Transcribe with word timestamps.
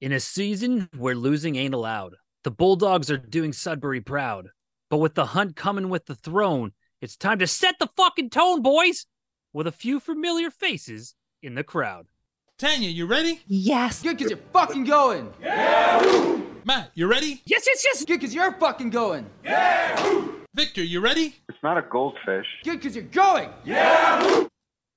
In 0.00 0.12
a 0.12 0.20
season 0.20 0.88
where 0.96 1.16
losing 1.16 1.56
ain't 1.56 1.74
allowed, 1.74 2.14
the 2.44 2.52
Bulldogs 2.52 3.10
are 3.10 3.16
doing 3.16 3.52
Sudbury 3.52 4.00
proud. 4.00 4.50
But 4.90 4.98
with 4.98 5.16
the 5.16 5.26
hunt 5.26 5.56
coming 5.56 5.88
with 5.88 6.06
the 6.06 6.14
throne, 6.14 6.70
it's 7.00 7.16
time 7.16 7.40
to 7.40 7.48
set 7.48 7.80
the 7.80 7.88
fucking 7.96 8.30
tone, 8.30 8.62
boys! 8.62 9.06
With 9.52 9.66
a 9.66 9.72
few 9.72 9.98
familiar 9.98 10.52
faces 10.52 11.16
in 11.42 11.56
the 11.56 11.64
crowd. 11.64 12.06
Tanya, 12.58 12.88
you 12.88 13.06
ready? 13.06 13.40
Yes. 13.48 14.00
Good, 14.00 14.18
cause 14.20 14.30
you're 14.30 14.38
fucking 14.52 14.84
going. 14.84 15.32
Yeah. 15.42 16.42
Matt, 16.64 16.92
you 16.94 17.08
ready? 17.08 17.42
Yes, 17.44 17.64
yes, 17.66 17.84
yes! 17.84 18.04
Good, 18.04 18.20
cause 18.20 18.32
you're 18.32 18.52
fucking 18.52 18.90
going. 18.90 19.26
Yeah. 19.42 20.28
Victor, 20.54 20.84
you 20.84 21.00
ready? 21.00 21.34
It's 21.48 21.58
not 21.64 21.76
a 21.76 21.82
goldfish. 21.82 22.46
Good, 22.62 22.80
cause 22.80 22.94
you're 22.94 23.04
going. 23.04 23.50
Yeah! 23.64 24.24
Woo! 24.24 24.48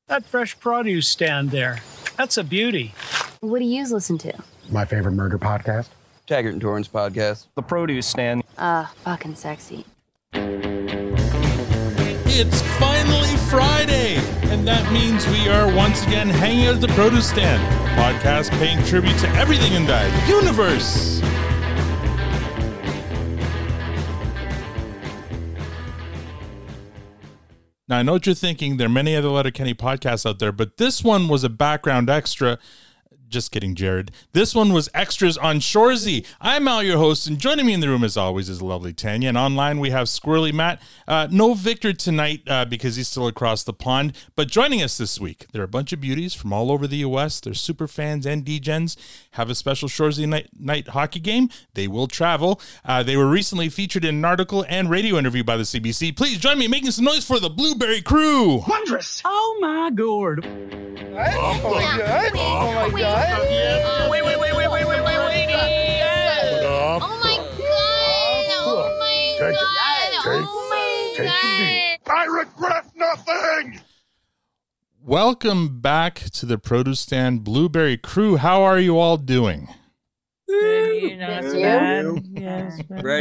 That 0.08 0.28
fresh 0.28 0.60
produce 0.60 1.08
stand 1.08 1.50
there. 1.50 1.80
That's 2.18 2.38
a 2.38 2.44
beauty. 2.44 2.94
What 3.40 3.58
do 3.58 3.66
you 3.66 3.84
listen 3.88 4.20
to? 4.20 4.34
My 4.72 4.86
favorite 4.86 5.12
murder 5.12 5.38
podcast. 5.38 5.90
Taggart 6.28 6.54
and 6.54 6.62
Torrance 6.62 6.88
podcast. 6.88 7.48
The 7.56 7.62
produce 7.62 8.08
stand. 8.08 8.44
Uh, 8.58 8.86
fucking 9.04 9.36
sexy. 9.36 9.86
It's 12.34 12.62
finally 12.80 13.36
Friday, 13.50 14.16
and 14.44 14.66
that 14.66 14.90
means 14.94 15.28
we 15.28 15.50
are 15.50 15.68
once 15.76 16.04
again 16.08 16.30
hanging 16.30 16.68
out 16.68 16.76
at 16.76 16.82
the 16.82 16.88
produce 16.90 17.30
stand. 17.30 17.62
Podcast 18.00 18.52
paying 18.60 18.82
tribute 18.86 19.18
to 19.20 19.28
everything 19.32 19.74
in 19.74 19.86
the 19.86 20.26
universe. 20.26 21.20
Now, 27.90 27.98
I 27.98 28.04
know 28.04 28.14
what 28.14 28.26
you're 28.26 28.34
thinking. 28.34 28.78
There 28.78 28.86
are 28.86 28.90
many 28.90 29.18
other 29.18 29.28
Letterkenny 29.28 29.74
podcasts 29.74 30.26
out 30.26 30.40
there, 30.40 30.54
but 30.54 30.78
this 30.78 31.04
one 31.04 31.28
was 31.28 31.44
a 31.44 31.50
background 31.50 32.10
extra. 32.10 32.58
Just 33.32 33.52
kidding, 33.54 33.76
Jared. 33.76 34.12
This 34.34 34.54
one 34.54 34.74
was 34.74 34.90
extras 34.94 35.38
on 35.38 35.62
Shoresy. 35.62 36.26
I'm 36.42 36.68
Al, 36.68 36.84
your 36.84 36.98
host, 36.98 37.28
and 37.28 37.40
joining 37.40 37.66
me 37.66 37.74
in 37.74 37.80
the 37.80 37.88
room, 37.88 38.04
as 38.04 38.18
always, 38.18 38.50
is 38.50 38.62
lovely 38.62 38.92
Tanya. 38.92 39.30
And 39.30 39.38
online, 39.38 39.80
we 39.80 39.90
have 39.92 40.08
Squirrely 40.08 40.52
Matt. 40.52 40.82
Uh, 41.08 41.30
no 41.32 41.54
Victor 41.54 41.94
tonight 41.94 42.42
uh, 42.48 42.66
because 42.66 42.98
he's 42.98 43.08
still 43.08 43.28
across 43.28 43.64
the 43.64 43.72
pond. 43.72 44.18
But 44.36 44.50
joining 44.50 44.84
us 44.84 44.98
this 44.98 45.18
week, 45.18 45.48
there 45.54 45.62
are 45.62 45.66
a 45.66 45.70
bunch 45.70 45.94
of 45.94 46.02
beauties 46.02 46.34
from 46.34 46.52
all 46.52 46.70
over 46.74 46.88
the 46.88 46.98
U.S. 46.98 47.40
They're 47.40 47.54
super 47.54 47.88
fans 47.88 48.26
and 48.26 48.44
DGens. 48.44 48.98
Have 49.32 49.50
a 49.50 49.56
special 49.56 49.88
Shoresy 49.88 50.28
night, 50.28 50.50
night 50.60 50.90
hockey 50.90 51.22
game. 51.22 51.50
They 51.74 51.88
will 51.88 52.08
travel. 52.08 52.60
Uh, 52.84 53.02
they 53.02 53.16
were 53.16 53.30
recently 53.30 53.70
featured 53.70 54.04
in 54.04 54.16
an 54.16 54.26
article 54.26 54.66
and 54.68 54.90
radio 54.90 55.16
interview 55.16 55.46
by 55.46 55.56
the 55.56 55.64
CBC. 55.64 56.18
Please 56.18 56.38
join 56.38 56.60
me 56.60 56.66
in 56.66 56.72
making 56.72 56.92
some 56.92 57.06
noise 57.06 57.26
for 57.26 57.40
the 57.40 57.50
Blueberry 57.50 58.02
Crew. 58.02 58.62
Wondrous. 58.68 59.22
Oh 59.24 59.58
my 59.62 59.90
gourd. 59.90 60.46
Wait, 63.22 64.24
wait, 64.26 64.40
wait, 64.40 64.56
wait, 64.56 64.56
wait, 64.56 64.70
wait, 64.72 64.86
wait, 64.88 65.04
wait. 65.04 65.48
Oh 67.04 67.20
my 67.24 67.38
god! 67.38 68.48
Oh 68.58 68.98
my 69.00 69.36
Take 69.38 69.54
it. 69.54 69.60
god! 69.60 70.10
Take- 70.24 70.48
Oh 70.48 70.68
my 70.72 71.28
god! 71.28 72.12
I 72.12 72.26
regret 72.26 72.86
nothing. 72.96 73.80
Welcome 75.04 75.80
back 75.82 76.16
to 76.32 76.48
the 76.48 76.58
Produce 76.58 77.00
Stand 77.02 77.44
Blueberry 77.44 77.96
Crew. 77.98 78.38
How 78.38 78.64
are 78.64 78.80
you 78.80 78.98
all 78.98 79.18
doing? 79.18 79.68
Ready 80.50 81.16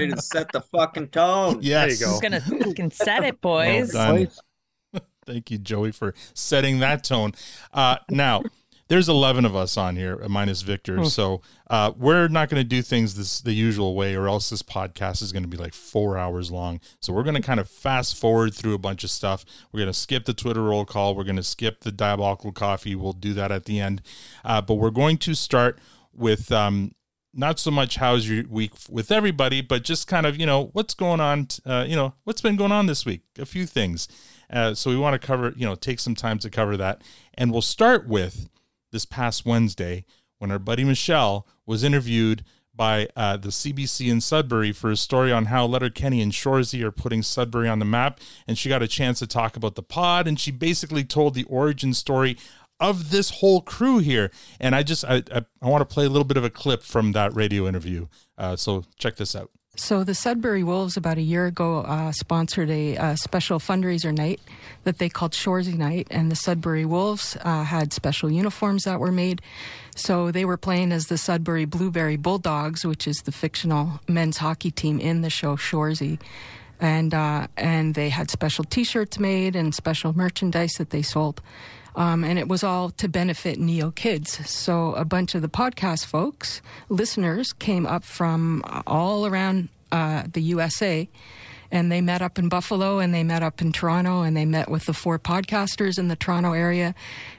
to 0.09 0.17
set 0.23 0.51
the 0.53 0.63
fucking 0.73 1.09
tone. 1.09 1.59
Yes. 1.63 1.99
There 1.99 2.09
you 2.09 2.13
Who's 2.13 2.21
gonna 2.21 2.41
fucking 2.65 2.91
set 2.93 3.23
it, 3.25 3.43
boys? 3.43 3.93
Well 3.93 4.25
done. 4.25 5.03
Thank 5.27 5.51
you, 5.51 5.59
Joey, 5.59 5.93
for 5.93 6.15
setting 6.33 6.79
that 6.81 7.05
tone. 7.05 7.33
Uh, 7.73 7.97
now, 8.09 8.43
there's 8.91 9.09
11 9.09 9.45
of 9.45 9.55
us 9.55 9.77
on 9.77 9.95
here, 9.95 10.19
minus 10.29 10.63
Victor. 10.63 10.97
So 11.05 11.43
uh, 11.71 11.93
we're 11.97 12.27
not 12.27 12.49
going 12.49 12.61
to 12.61 12.69
do 12.69 12.83
things 12.83 13.15
this 13.15 13.41
the 13.41 13.53
usual 13.53 13.95
way, 13.95 14.17
or 14.17 14.27
else 14.27 14.51
this 14.51 14.65
podcast 14.65 15.23
is 15.23 15.31
going 15.31 15.45
to 15.45 15.49
be 15.49 15.57
like 15.57 15.75
four 15.75 16.19
hours 16.19 16.51
long. 16.51 16.81
So 16.99 17.13
we're 17.13 17.23
going 17.23 17.37
to 17.37 17.41
kind 17.41 17.61
of 17.61 17.71
fast 17.71 18.17
forward 18.17 18.53
through 18.53 18.75
a 18.75 18.79
bunch 18.79 19.05
of 19.05 19.11
stuff. 19.11 19.45
We're 19.71 19.79
going 19.79 19.93
to 19.93 19.99
skip 19.99 20.25
the 20.25 20.35
Twitter 20.35 20.65
roll 20.65 20.85
call. 20.85 21.15
We're 21.15 21.23
going 21.23 21.37
to 21.37 21.45
skip 21.45 21.83
the 21.83 21.93
diabolical 21.93 22.51
coffee. 22.51 22.97
We'll 22.97 23.13
do 23.13 23.33
that 23.35 23.53
at 23.53 23.67
the 23.67 23.79
end. 23.79 24.03
Uh, 24.45 24.61
but 24.61 24.75
we're 24.75 24.91
going 24.91 25.19
to 25.19 25.35
start 25.35 25.79
with. 26.13 26.51
Um, 26.51 26.91
not 27.33 27.61
so 27.61 27.71
much 27.71 27.95
how's 27.95 28.29
your 28.29 28.45
week 28.49 28.73
with 28.89 29.13
everybody, 29.13 29.61
but 29.61 29.85
just 29.85 30.09
kind 30.09 30.27
of, 30.27 30.37
you 30.37 30.45
know, 30.45 30.71
what's 30.73 30.95
going 30.95 31.21
on, 31.21 31.47
uh, 31.65 31.85
you 31.87 31.95
know, 31.95 32.13
what's 32.25 32.41
been 32.41 32.57
going 32.57 32.73
on 32.73 32.87
this 32.87 33.07
week, 33.07 33.23
a 33.39 33.47
few 33.47 33.67
things. 33.67 34.09
Uh, 34.53 34.75
so 34.75 34.91
we 34.91 34.97
want 34.97 35.15
to 35.15 35.25
cover, 35.25 35.55
you 35.57 35.65
know, 35.65 35.77
take 35.77 36.01
some 36.01 36.17
time 36.17 36.41
to 36.41 36.51
cover 36.51 36.77
that. 36.77 37.03
And 37.35 37.53
we'll 37.53 37.63
start 37.63 38.09
with 38.09 38.49
this 38.93 39.05
past 39.05 39.47
Wednesday 39.47 40.05
when 40.39 40.51
our 40.51 40.59
buddy 40.59 40.85
Michèle 40.85 41.45
was 41.67 41.85
interviewed 41.85 42.45
by 42.75 43.09
uh, 43.15 43.37
the 43.37 43.51
CBC 43.51 44.11
in 44.11 44.21
Sudbury 44.21 44.73
for 44.73 44.91
a 44.91 44.97
story 44.97 45.31
on 45.31 45.47
how 45.47 45.67
Letterkenny 45.67 46.23
and 46.23 46.33
Shoresy 46.33 46.83
are 46.83 46.91
putting 46.91 47.23
Sudbury 47.23 47.69
on 47.69 47.79
the 47.79 47.85
map. 47.85 48.21
And 48.47 48.57
she 48.57 48.69
got 48.69 48.83
a 48.83 48.89
chance 48.89 49.19
to 49.19 49.27
talk 49.27 49.57
about 49.57 49.75
the 49.75 49.83
pod, 49.83 50.27
and 50.27 50.41
she 50.41 50.51
basically 50.51 51.05
told 51.05 51.35
the 51.35 51.45
origin 51.45 51.93
story 51.93 52.39
of 52.79 53.11
this 53.11 53.31
whole 53.31 53.61
crew 53.61 53.99
here. 53.99 54.31
And 54.59 54.75
I 54.75 54.83
just 54.83 55.05
I 55.05 55.23
I, 55.31 55.45
I 55.61 55.69
want 55.69 55.87
to 55.87 55.95
play 55.95 56.07
a 56.07 56.09
little 56.09 56.25
bit 56.25 56.39
of 56.39 56.45
a 56.45 56.51
clip 56.51 56.83
from 56.83 57.13
that 57.13 57.35
radio 57.35 57.69
interview. 57.69 58.07
Uh, 58.39 58.57
so 58.57 58.85
check 58.99 59.17
this 59.17 59.37
out. 59.37 59.51
So 59.81 60.05
the 60.05 60.15
Sudbury 60.15 60.63
Wolves 60.63 60.99
about 60.99 61.17
a 61.17 61.23
year 61.23 61.47
ago 61.47 61.79
uh, 61.79 62.13
sponsored 62.13 62.69
a 62.69 62.99
uh, 62.99 63.17
special 63.17 63.59
fundraiser 63.59 64.15
night 64.15 64.39
that 64.85 64.99
they 64.99 65.09
called 65.09 65.33
Shoresy 65.33 65.75
Night, 65.75 66.07
and 66.11 66.31
the 66.31 66.37
Sudbury 66.37 66.85
Wolves 66.85 67.35
uh, 67.43 67.65
had 67.65 67.95
special 67.95 68.31
uniforms 68.31 68.85
that 68.85 69.01
were 69.01 69.11
made. 69.11 69.41
So 69.97 70.31
they 70.31 70.45
were 70.45 70.59
playing 70.59 70.93
as 70.93 71.07
the 71.07 71.17
Sudbury 71.17 71.65
Blueberry 71.65 72.19
Bulldogs, 72.19 72.85
which 72.85 73.09
is 73.09 73.17
the 73.25 73.33
fictional 73.33 74.01
men's 74.07 74.37
hockey 74.37 74.71
team 74.71 75.01
in 75.01 75.23
the 75.23 75.31
show 75.31 75.57
Shoresy. 75.57 76.21
And 76.79 77.15
uh, 77.15 77.47
and 77.57 77.95
they 77.95 78.11
had 78.11 78.31
special 78.31 78.65
T-shirts 78.65 79.19
made 79.19 79.57
and 79.57 79.75
special 79.75 80.15
merchandise 80.15 80.75
that 80.75 80.91
they 80.91 81.03
sold. 81.03 81.41
Um, 81.97 82.25
and 82.25 82.39
it 82.39 82.49
was 82.49 82.63
all 82.63 82.91
to 82.91 83.09
benefit 83.09 83.59
Neo 83.59 83.91
Kids. 83.91 84.49
So 84.49 84.95
a 84.95 85.05
bunch 85.05 85.35
of 85.35 85.43
the 85.43 85.49
podcast 85.49 86.07
folks, 86.07 86.63
listeners, 86.89 87.53
came 87.53 87.87
up 87.87 88.05
from 88.05 88.63
all 88.87 89.27
around 89.27 89.69
uh, 89.93 90.25
the 90.33 90.41
USA, 90.43 91.09
and 91.71 91.91
they 91.91 92.01
met 92.01 92.23
up 92.23 92.39
in 92.39 92.49
Buffalo, 92.49 92.99
and 92.99 93.15
they 93.15 93.23
met 93.23 93.43
up 93.43 93.61
in 93.61 93.73
Toronto, 93.73 94.23
and 94.23 94.37
they 94.37 94.45
met 94.45 94.71
with 94.71 94.87
the 94.87 94.95
four 94.95 95.19
podcasters 95.19 95.99
in 95.99 96.09
the 96.09 96.17
Toronto 96.17 96.53
area, 96.53 96.95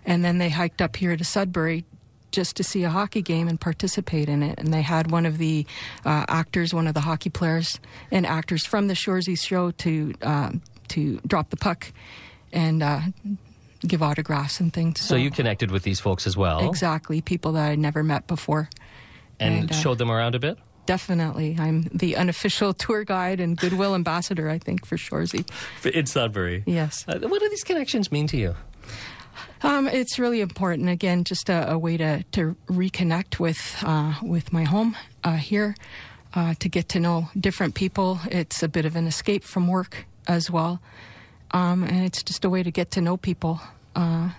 and 0.06 0.24
then 0.24 0.38
they 0.38 0.50
hiked 0.50 0.82
up 0.82 0.96
here 0.96 1.16
to 1.16 1.24
Sudbury 1.24 1.86
just 2.32 2.56
to 2.56 2.64
see 2.64 2.84
a 2.84 2.90
hockey 2.90 3.22
game 3.22 3.48
and 3.48 3.60
participate 3.60 4.30
in 4.30 4.42
it. 4.42 4.58
And 4.58 4.74
they 4.74 4.82
had 4.82 5.12
one 5.12 5.26
of 5.26 5.38
the 5.38 5.66
uh, 6.06 6.26
actors, 6.30 6.74
one 6.74 6.88
of 6.88 6.94
the 6.94 7.02
hockey 7.02 7.30
players 7.30 7.80
and 8.10 8.26
actors 8.26 8.66
from 8.66 8.88
the 8.88 8.94
Shoresy 8.94 9.38
show 9.38 9.72
to 9.72 10.14
um, 10.22 10.62
to 10.90 11.20
drop 11.26 11.50
the 11.50 11.58
puck 11.58 11.92
and 12.52 12.84
uh, 12.84 13.02
give 13.86 14.02
autographs 14.04 14.60
and 14.60 14.72
things. 14.74 15.02
So 15.02 15.16
you 15.16 15.32
connected 15.32 15.72
with 15.72 15.84
these 15.84 16.00
folks 16.00 16.28
as 16.28 16.38
well, 16.38 16.68
exactly 16.68 17.22
people 17.22 17.54
that 17.54 17.70
I'd 17.72 17.80
never 17.80 18.04
met 18.04 18.28
before. 18.28 18.70
and, 19.40 19.62
and, 19.62 19.72
uh, 19.72 19.76
showed 19.76 19.98
them 19.98 20.12
around 20.12 20.36
a 20.36 20.40
bit. 20.40 20.58
Definitely, 20.86 21.56
I'm 21.60 21.84
the 21.94 22.16
unofficial 22.18 22.74
tour 22.74 23.04
guide 23.04 23.40
and 23.40 23.58
goodwill 23.58 23.96
ambassador. 23.96 24.50
I 24.50 24.58
think 24.58 24.86
for 24.86 24.98
Shoresy. 24.98 25.48
in 25.86 26.06
Sudbury. 26.06 26.64
Yes. 26.66 27.06
Uh, 27.08 27.20
what 27.20 27.42
do 27.42 27.50
these 27.50 27.64
connections 27.64 28.12
mean 28.12 28.28
to 28.28 28.38
you? 28.38 28.56
Um, 29.64 29.88
it's 29.88 30.18
really 30.18 30.42
important. 30.42 30.90
Again, 30.90 31.24
just 31.24 31.50
a, 31.50 31.72
a 31.72 31.78
way 31.78 31.98
to, 31.98 32.24
to 32.32 32.56
reconnect 32.68 33.40
with 33.40 33.78
uh, 33.84 34.16
with 34.24 34.52
my 34.52 34.64
home 34.64 34.98
uh, 35.24 35.36
here, 35.38 35.76
uh, 36.34 36.56
to 36.60 36.70
get 36.70 36.90
to 36.90 37.00
know 37.00 37.30
different 37.40 37.76
people. 37.76 38.20
It's 38.32 38.64
a 38.64 38.68
bit 38.68 38.86
of 38.86 38.96
an 38.96 39.06
escape 39.08 39.44
from 39.44 39.68
work 39.68 40.06
as 40.28 40.50
well, 40.50 40.82
um, 41.52 41.84
and 41.84 42.04
it's 42.06 42.24
just 42.24 42.46
a 42.46 42.50
way 42.50 42.64
to 42.64 42.72
get 42.72 42.92
to 42.92 43.02
know 43.02 43.18
people 43.18 43.62
uh, 43.96 44.30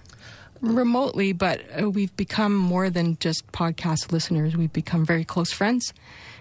remotely. 0.61 1.33
But 1.33 1.62
uh, 1.81 1.91
we've 1.91 2.15
become 2.17 2.55
more 2.56 2.91
than 2.91 3.17
just 3.21 3.50
podcast 3.53 4.12
listeners. 4.12 4.56
We've 4.56 4.73
become 4.73 5.05
very 5.05 5.25
close 5.25 5.53
friends, 5.53 5.92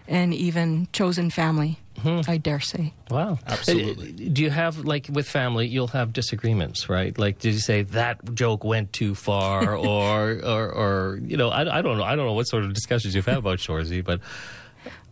and 0.08 0.34
even 0.34 0.88
chosen 0.94 1.30
family. 1.30 1.78
I 2.04 2.38
dare 2.38 2.60
say. 2.60 2.94
Wow. 3.12 3.38
Absolutely. 3.46 4.10
Uh, 4.10 4.30
Do 4.34 4.42
you 4.42 4.50
have, 4.50 4.80
like, 4.80 5.08
with 5.12 5.30
family, 5.30 5.68
you'll 5.68 5.90
have 5.90 6.14
disagreements, 6.14 6.90
right? 6.90 7.16
Like, 7.16 7.38
did 7.38 7.54
you 7.54 7.60
say 7.60 7.84
that 7.84 8.34
joke 8.34 8.64
went 8.64 8.92
too 8.92 9.14
far 9.14 9.76
or, 9.76 10.32
or, 10.44 10.72
or 10.72 11.20
you 11.24 11.38
know, 11.38 11.50
I, 11.50 11.78
I 11.78 11.82
don't 11.84 12.00
know. 12.00 12.04
I 12.04 12.16
don't 12.16 12.26
know 12.26 12.34
what 12.34 12.48
sort 12.48 12.64
of 12.64 12.74
discussions 12.74 13.14
you've 13.14 13.28
had 13.28 13.38
about 13.38 13.60
Shoresy, 13.60 14.04
but 14.04 14.20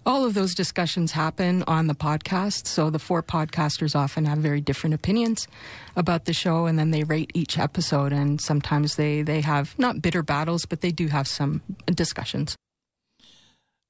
all 0.06 0.26
of 0.26 0.34
those 0.34 0.56
discussions 0.56 1.12
happen 1.12 1.64
on 1.68 1.88
the 1.88 1.96
podcast. 1.96 2.68
So 2.68 2.90
the 2.90 3.00
four 3.00 3.22
podcasters 3.22 3.96
often 3.96 4.26
have 4.26 4.40
very 4.40 4.62
different 4.62 4.94
opinions 4.94 5.48
about 5.96 6.26
the 6.26 6.34
show, 6.34 6.66
and 6.66 6.80
then 6.80 6.92
they 6.92 7.04
rate 7.04 7.32
each 7.34 7.58
episode. 7.58 8.12
And 8.14 8.40
sometimes 8.42 8.96
they, 8.96 9.22
they 9.22 9.42
have 9.42 9.78
not 9.78 10.02
bitter 10.02 10.24
battles, 10.24 10.66
but 10.66 10.82
they 10.82 10.92
do 10.92 11.08
have 11.08 11.28
some 11.28 11.62
discussions. 11.86 12.56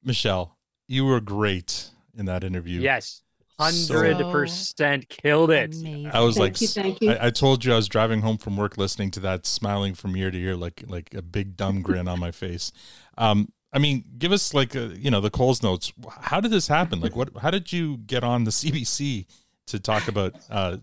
Michèle, 0.06 0.52
you 0.88 1.06
were 1.06 1.20
great 1.20 1.92
in 2.18 2.26
that 2.26 2.44
interview. 2.44 2.82
Yes. 2.82 3.22
So- 3.60 3.96
100% 3.96 5.10
killed 5.10 5.52
it. 5.52 5.76
I 6.14 6.22
was 6.22 6.38
Thank 6.38 6.38
like, 6.38 6.62
you, 6.62 6.68
thank 6.68 7.02
you. 7.02 7.12
I, 7.12 7.28
I 7.28 7.30
told 7.30 7.66
you 7.66 7.74
I 7.74 7.76
was 7.76 7.90
driving 7.90 8.22
home 8.22 8.38
from 8.38 8.56
work 8.56 8.78
listening 8.78 9.12
to 9.12 9.20
that, 9.20 9.46
smiling 9.46 9.96
from 9.96 10.16
ear 10.16 10.32
to 10.32 10.38
ear, 10.38 10.56
like 10.56 10.86
like 10.88 11.14
a 11.14 11.22
big 11.22 11.58
dumb 11.58 11.82
grin 11.82 12.08
on 12.08 12.20
my 12.22 12.32
face. 12.32 12.72
Um, 13.18 13.50
I 13.72 13.80
mean, 13.80 14.04
give 14.18 14.32
us 14.32 14.54
like 14.54 14.76
a, 14.76 14.88
you 14.98 15.12
know 15.12 15.22
the 15.22 15.30
Coles 15.30 15.62
notes. 15.62 15.94
How 16.22 16.40
did 16.40 16.52
this 16.52 16.68
happen? 16.68 17.00
Like, 17.02 17.16
what? 17.16 17.30
How 17.42 17.52
did 17.52 17.72
you 17.72 17.98
get 17.98 18.24
on 18.24 18.44
the 18.44 18.52
CBC 18.52 19.26
to 19.68 19.80
talk 19.80 20.08
about 20.08 20.36
uh, 20.50 20.78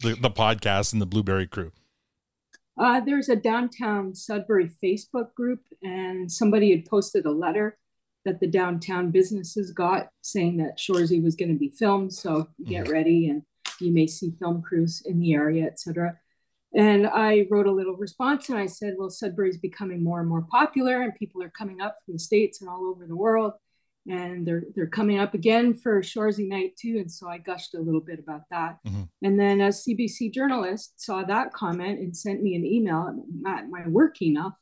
the 0.00 0.14
the 0.14 0.30
podcast 0.30 0.92
and 0.92 1.02
the 1.02 1.06
Blueberry 1.06 1.46
Crew? 1.46 1.72
Uh, 2.78 3.00
there's 3.00 3.28
a 3.28 3.36
downtown 3.36 4.14
Sudbury 4.14 4.70
Facebook 4.82 5.34
group, 5.34 5.60
and 5.82 6.30
somebody 6.30 6.70
had 6.70 6.84
posted 6.84 7.24
a 7.24 7.30
letter 7.30 7.78
that 8.24 8.40
the 8.40 8.46
downtown 8.46 9.10
businesses 9.10 9.70
got 9.70 10.08
saying 10.20 10.58
that 10.58 10.78
Shoresy 10.78 11.22
was 11.22 11.36
going 11.36 11.48
to 11.48 11.58
be 11.58 11.70
filmed. 11.70 12.12
So 12.12 12.48
get 12.64 12.88
ready, 12.88 13.28
and 13.28 13.42
you 13.80 13.92
may 13.92 14.06
see 14.06 14.32
film 14.38 14.62
crews 14.62 15.02
in 15.06 15.18
the 15.18 15.32
area, 15.34 15.64
etc. 15.66 16.18
And 16.76 17.06
I 17.06 17.46
wrote 17.50 17.66
a 17.66 17.72
little 17.72 17.96
response, 17.96 18.50
and 18.50 18.58
I 18.58 18.66
said, 18.66 18.94
"Well, 18.98 19.10
Sudbury 19.10 19.48
is 19.48 19.58
becoming 19.58 20.04
more 20.04 20.20
and 20.20 20.28
more 20.28 20.42
popular, 20.42 21.02
and 21.02 21.14
people 21.14 21.42
are 21.42 21.50
coming 21.50 21.80
up 21.80 21.96
from 22.04 22.14
the 22.14 22.18
states 22.18 22.60
and 22.60 22.70
all 22.70 22.86
over 22.86 23.06
the 23.06 23.16
world." 23.16 23.54
and 24.08 24.46
they're 24.46 24.64
they're 24.74 24.86
coming 24.86 25.18
up 25.18 25.34
again 25.34 25.74
for 25.74 26.00
Shoresy 26.00 26.48
night 26.48 26.76
too. 26.76 26.96
And 26.98 27.10
so 27.10 27.28
I 27.28 27.38
gushed 27.38 27.74
a 27.74 27.80
little 27.80 28.00
bit 28.00 28.18
about 28.18 28.42
that. 28.50 28.78
Mm-hmm. 28.86 29.02
And 29.22 29.40
then 29.40 29.60
a 29.60 29.68
CBC 29.68 30.32
journalist 30.32 31.00
saw 31.00 31.24
that 31.24 31.52
comment 31.52 31.98
and 31.98 32.16
sent 32.16 32.42
me 32.42 32.54
an 32.54 32.64
email, 32.64 33.24
my, 33.40 33.62
my 33.62 33.88
work 33.88 34.22
email, 34.22 34.52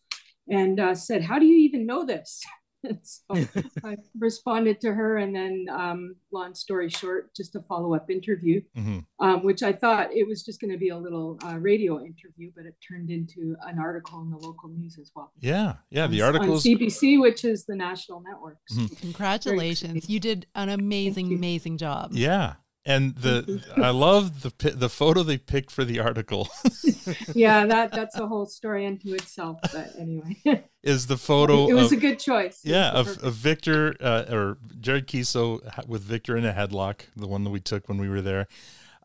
and 0.48 0.80
uh, 0.80 0.94
said, 0.94 1.22
"How 1.22 1.38
do 1.38 1.46
you 1.46 1.58
even 1.58 1.86
know 1.86 2.04
this?" 2.04 2.42
so 3.02 3.22
I 3.84 3.96
responded 4.18 4.80
to 4.82 4.92
her, 4.94 5.16
and 5.18 5.34
then, 5.34 5.66
um, 5.70 6.16
long 6.32 6.54
story 6.54 6.88
short, 6.88 7.34
just 7.34 7.54
a 7.56 7.60
follow 7.62 7.94
up 7.94 8.10
interview, 8.10 8.60
Mm-hmm. 8.76 8.98
um, 9.20 9.44
which 9.44 9.62
I 9.62 9.72
thought 9.72 10.12
it 10.12 10.26
was 10.26 10.42
just 10.44 10.60
going 10.60 10.72
to 10.72 10.78
be 10.78 10.88
a 10.90 10.96
little 10.96 11.38
uh, 11.46 11.56
radio 11.58 12.00
interview, 12.00 12.50
but 12.56 12.66
it 12.66 12.74
turned 12.86 13.10
into 13.10 13.56
an 13.66 13.78
article 13.78 14.20
in 14.22 14.30
the 14.30 14.36
local 14.38 14.68
news 14.68 14.98
as 15.00 15.10
well. 15.14 15.32
Yeah, 15.40 15.74
yeah. 15.90 16.06
The 16.06 16.22
On 16.22 16.34
articles. 16.34 16.64
CBC, 16.64 17.20
which 17.20 17.44
is 17.44 17.64
the 17.66 17.76
national 17.76 18.20
network. 18.20 18.58
So 18.68 18.86
Congratulations. 19.00 20.08
You 20.08 20.20
did 20.20 20.46
an 20.54 20.68
amazing, 20.68 21.32
amazing 21.32 21.78
job. 21.78 22.10
Yeah, 22.12 22.54
and 22.86 23.14
the 23.16 23.62
I 23.76 23.90
love 23.90 24.42
the 24.42 24.70
the 24.70 24.88
photo 24.88 25.22
they 25.22 25.38
picked 25.38 25.70
for 25.70 25.84
the 25.84 26.00
article 26.00 26.48
yeah, 27.34 27.66
that 27.66 27.92
that's 27.92 28.16
a 28.18 28.26
whole 28.26 28.46
story 28.46 28.86
unto 28.86 29.12
itself. 29.14 29.58
But 29.62 29.92
anyway, 29.98 30.36
is 30.82 31.06
the 31.06 31.16
photo. 31.16 31.68
it 31.68 31.74
was 31.74 31.92
of, 31.92 31.98
a 31.98 32.00
good 32.00 32.18
choice. 32.18 32.60
Yeah, 32.64 32.90
of, 32.90 33.22
of 33.22 33.34
Victor 33.34 33.94
uh, 34.00 34.24
or 34.30 34.58
Jared 34.80 35.06
Keeso 35.06 35.60
with 35.86 36.02
Victor 36.02 36.36
in 36.36 36.44
a 36.44 36.52
headlock, 36.52 37.02
the 37.16 37.26
one 37.26 37.44
that 37.44 37.50
we 37.50 37.60
took 37.60 37.88
when 37.88 37.98
we 37.98 38.08
were 38.08 38.22
there. 38.22 38.46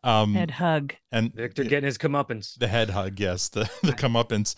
Um, 0.02 0.34
Head 0.34 0.52
hug. 0.52 0.94
and 1.12 1.34
Victor 1.34 1.62
getting 1.64 1.84
his 1.84 1.98
comeuppance. 1.98 2.58
the 2.58 2.68
head 2.68 2.90
hug, 2.90 3.20
yes, 3.20 3.48
the 3.48 3.70
the 3.82 3.92
comeuppance. 3.92 4.54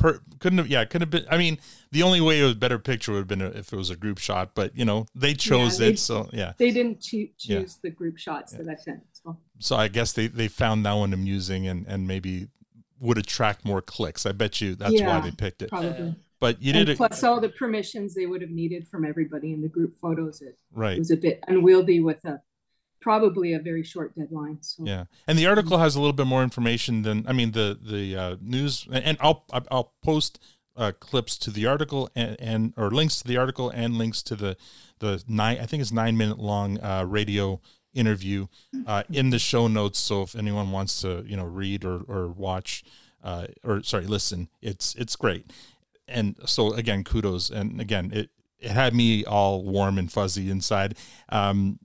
Per, 0.00 0.20
couldn't 0.38 0.58
have, 0.58 0.66
yeah, 0.68 0.84
couldn't 0.84 1.02
have 1.02 1.10
been. 1.10 1.26
I 1.30 1.36
mean, 1.38 1.58
the 1.92 2.02
only 2.02 2.20
way 2.20 2.40
it 2.40 2.42
was 2.42 2.52
a 2.52 2.56
better 2.56 2.78
picture 2.78 3.12
would 3.12 3.18
have 3.18 3.28
been 3.28 3.42
if 3.42 3.72
it 3.72 3.76
was 3.76 3.90
a 3.90 3.96
group 3.96 4.18
shot, 4.18 4.54
but 4.54 4.76
you 4.76 4.84
know 4.84 5.06
they 5.14 5.34
chose 5.34 5.78
Yeah, 5.78 5.86
they- 5.86 5.92
it, 5.92 5.98
so 5.98 6.28
yeah. 6.32 6.52
they 6.56 6.70
didn't 6.70 7.12
Yeah. 7.12 7.26
choose 7.38 7.78
the 7.82 7.90
group 7.90 8.16
shots 8.18 8.52
that 8.52 8.66
I 8.68 8.74
sent. 8.76 9.00
So 9.12 9.38
So 9.58 9.76
I 9.76 9.88
guess 9.88 10.12
they 10.12 10.26
they 10.26 10.48
found 10.48 10.84
that 10.86 10.94
one 10.94 11.12
amusing 11.12 11.66
and 11.68 11.86
and 11.86 12.06
maybe 12.08 12.48
would 12.98 13.18
attract 13.18 13.64
more 13.64 13.80
clicks. 13.82 14.26
I 14.26 14.32
bet 14.32 14.60
you 14.60 14.74
that's 14.74 15.00
why 15.00 15.20
they 15.20 15.30
picked 15.30 15.62
it. 15.62 15.68
probably. 15.70 16.14
But 16.40 16.62
you 16.62 16.72
and 16.72 16.86
did 16.86 16.92
it 16.94 16.96
plus 16.96 17.22
all 17.22 17.38
the 17.38 17.50
permissions 17.50 18.14
they 18.14 18.24
would 18.24 18.40
have 18.40 18.50
needed 18.50 18.88
from 18.88 19.04
everybody 19.04 19.52
in 19.52 19.60
the 19.60 19.68
group 19.68 19.92
photos. 20.00 20.40
It 20.40 20.58
right. 20.72 20.98
was 20.98 21.10
a 21.10 21.16
bit 21.18 21.44
unwieldy 21.48 22.00
with 22.00 22.24
a 22.24 22.40
probably 23.00 23.52
a 23.54 23.58
very 23.58 23.82
short 23.82 24.14
deadline. 24.14 24.58
So 24.60 24.84
Yeah, 24.84 25.04
and 25.26 25.38
the 25.38 25.46
article 25.46 25.78
has 25.78 25.96
a 25.96 26.00
little 26.00 26.12
bit 26.12 26.26
more 26.26 26.42
information 26.42 27.02
than 27.02 27.26
I 27.26 27.32
mean 27.32 27.52
the 27.52 27.78
the 27.80 28.16
uh, 28.16 28.36
news, 28.40 28.86
and 28.90 29.16
I'll 29.20 29.44
I'll 29.70 29.92
post 30.02 30.38
uh, 30.76 30.92
clips 30.98 31.36
to 31.38 31.50
the 31.50 31.66
article 31.66 32.08
and, 32.14 32.36
and 32.40 32.74
or 32.76 32.90
links 32.90 33.20
to 33.20 33.28
the 33.28 33.36
article 33.36 33.70
and 33.70 33.96
links 33.96 34.22
to 34.22 34.36
the 34.36 34.56
the 34.98 35.22
nine 35.28 35.58
I 35.60 35.66
think 35.66 35.80
it's 35.80 35.92
nine 35.92 36.16
minute 36.16 36.38
long 36.38 36.80
uh, 36.80 37.04
radio 37.06 37.60
interview 37.92 38.46
uh, 38.86 39.02
in 39.10 39.30
the 39.30 39.38
show 39.38 39.66
notes. 39.66 39.98
So 39.98 40.22
if 40.22 40.36
anyone 40.36 40.70
wants 40.70 41.00
to 41.02 41.24
you 41.26 41.36
know 41.36 41.44
read 41.44 41.84
or 41.84 42.02
or 42.08 42.28
watch 42.28 42.84
uh, 43.22 43.46
or 43.64 43.82
sorry 43.82 44.06
listen, 44.06 44.48
it's 44.62 44.94
it's 44.94 45.16
great. 45.16 45.50
And 46.06 46.36
so 46.44 46.72
again, 46.72 47.04
kudos, 47.04 47.50
and 47.50 47.80
again 47.80 48.10
it 48.12 48.30
it 48.58 48.70
had 48.70 48.94
me 48.94 49.24
all 49.24 49.64
warm 49.64 49.98
and 49.98 50.10
fuzzy 50.12 50.50
inside. 50.50 50.96
Um, 51.30 51.78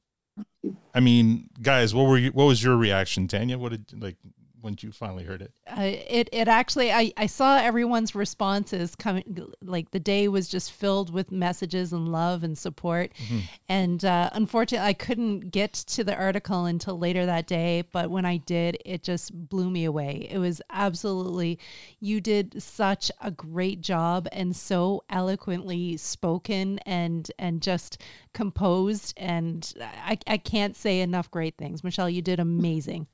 I 0.93 0.99
mean, 0.99 1.49
guys, 1.61 1.93
what 1.93 2.07
were 2.07 2.17
you? 2.17 2.31
What 2.31 2.45
was 2.45 2.63
your 2.63 2.77
reaction, 2.77 3.27
Tanya? 3.27 3.57
What 3.57 3.71
did 3.71 4.01
like 4.01 4.17
when 4.65 4.75
you 4.81 4.91
finally 4.91 5.23
heard 5.23 5.41
it? 5.43 5.51
Uh, 5.67 5.81
it 6.09 6.27
it 6.33 6.47
actually 6.47 6.91
I, 6.91 7.13
I 7.15 7.27
saw 7.27 7.57
everyone's 7.57 8.15
responses 8.15 8.95
coming 8.95 9.23
like 9.61 9.91
the 9.91 9.99
day 9.99 10.27
was 10.27 10.49
just 10.49 10.71
filled 10.71 11.13
with 11.13 11.31
messages 11.31 11.93
and 11.93 12.11
love 12.11 12.43
and 12.43 12.57
support 12.57 13.11
Mm-hmm. 13.15 13.39
and 13.69 14.03
uh, 14.03 14.29
unfortunately 14.33 14.87
I 14.87 14.93
couldn't 14.93 15.51
get 15.51 15.73
to 15.73 16.03
the 16.03 16.15
article 16.15 16.65
until 16.65 16.97
later 16.97 17.25
that 17.27 17.45
day 17.45 17.83
but 17.91 18.09
when 18.09 18.25
I 18.25 18.37
did 18.37 18.77
it 18.83 19.03
just 19.03 19.31
blew 19.49 19.69
me 19.69 19.85
away 19.85 20.27
it 20.31 20.39
was 20.39 20.61
absolutely 20.71 21.59
you 21.99 22.19
did 22.19 22.61
such 22.63 23.11
a 23.21 23.29
great 23.29 23.81
job 23.81 24.27
and 24.31 24.55
so 24.55 25.03
eloquently 25.09 25.97
spoken 25.97 26.79
and 26.79 27.31
and 27.37 27.61
just 27.61 28.01
composed 28.33 29.13
and 29.17 29.71
I, 29.81 30.17
I 30.25 30.37
can't 30.37 30.75
say 30.75 31.01
enough 31.01 31.29
great 31.29 31.55
things 31.57 31.83
Michèle 31.83 32.11
you 32.11 32.23
did 32.23 32.39
amazing 32.39 33.05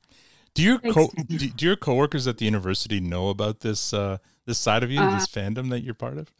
Do 0.53 0.63
your 0.63 0.79
Thanks, 0.79 0.95
co- 0.95 1.11
do, 1.27 1.37
do 1.49 1.65
your 1.65 1.75
coworkers 1.77 2.27
at 2.27 2.37
the 2.37 2.45
university 2.45 2.99
know 2.99 3.29
about 3.29 3.61
this 3.61 3.93
uh, 3.93 4.17
this 4.45 4.57
side 4.59 4.83
of 4.83 4.91
you, 4.91 4.99
Uh, 4.99 5.13
this 5.17 5.27
fandom 5.27 5.69
that 5.69 5.81
you're 5.81 5.93
part 5.93 6.17
of? 6.17 6.31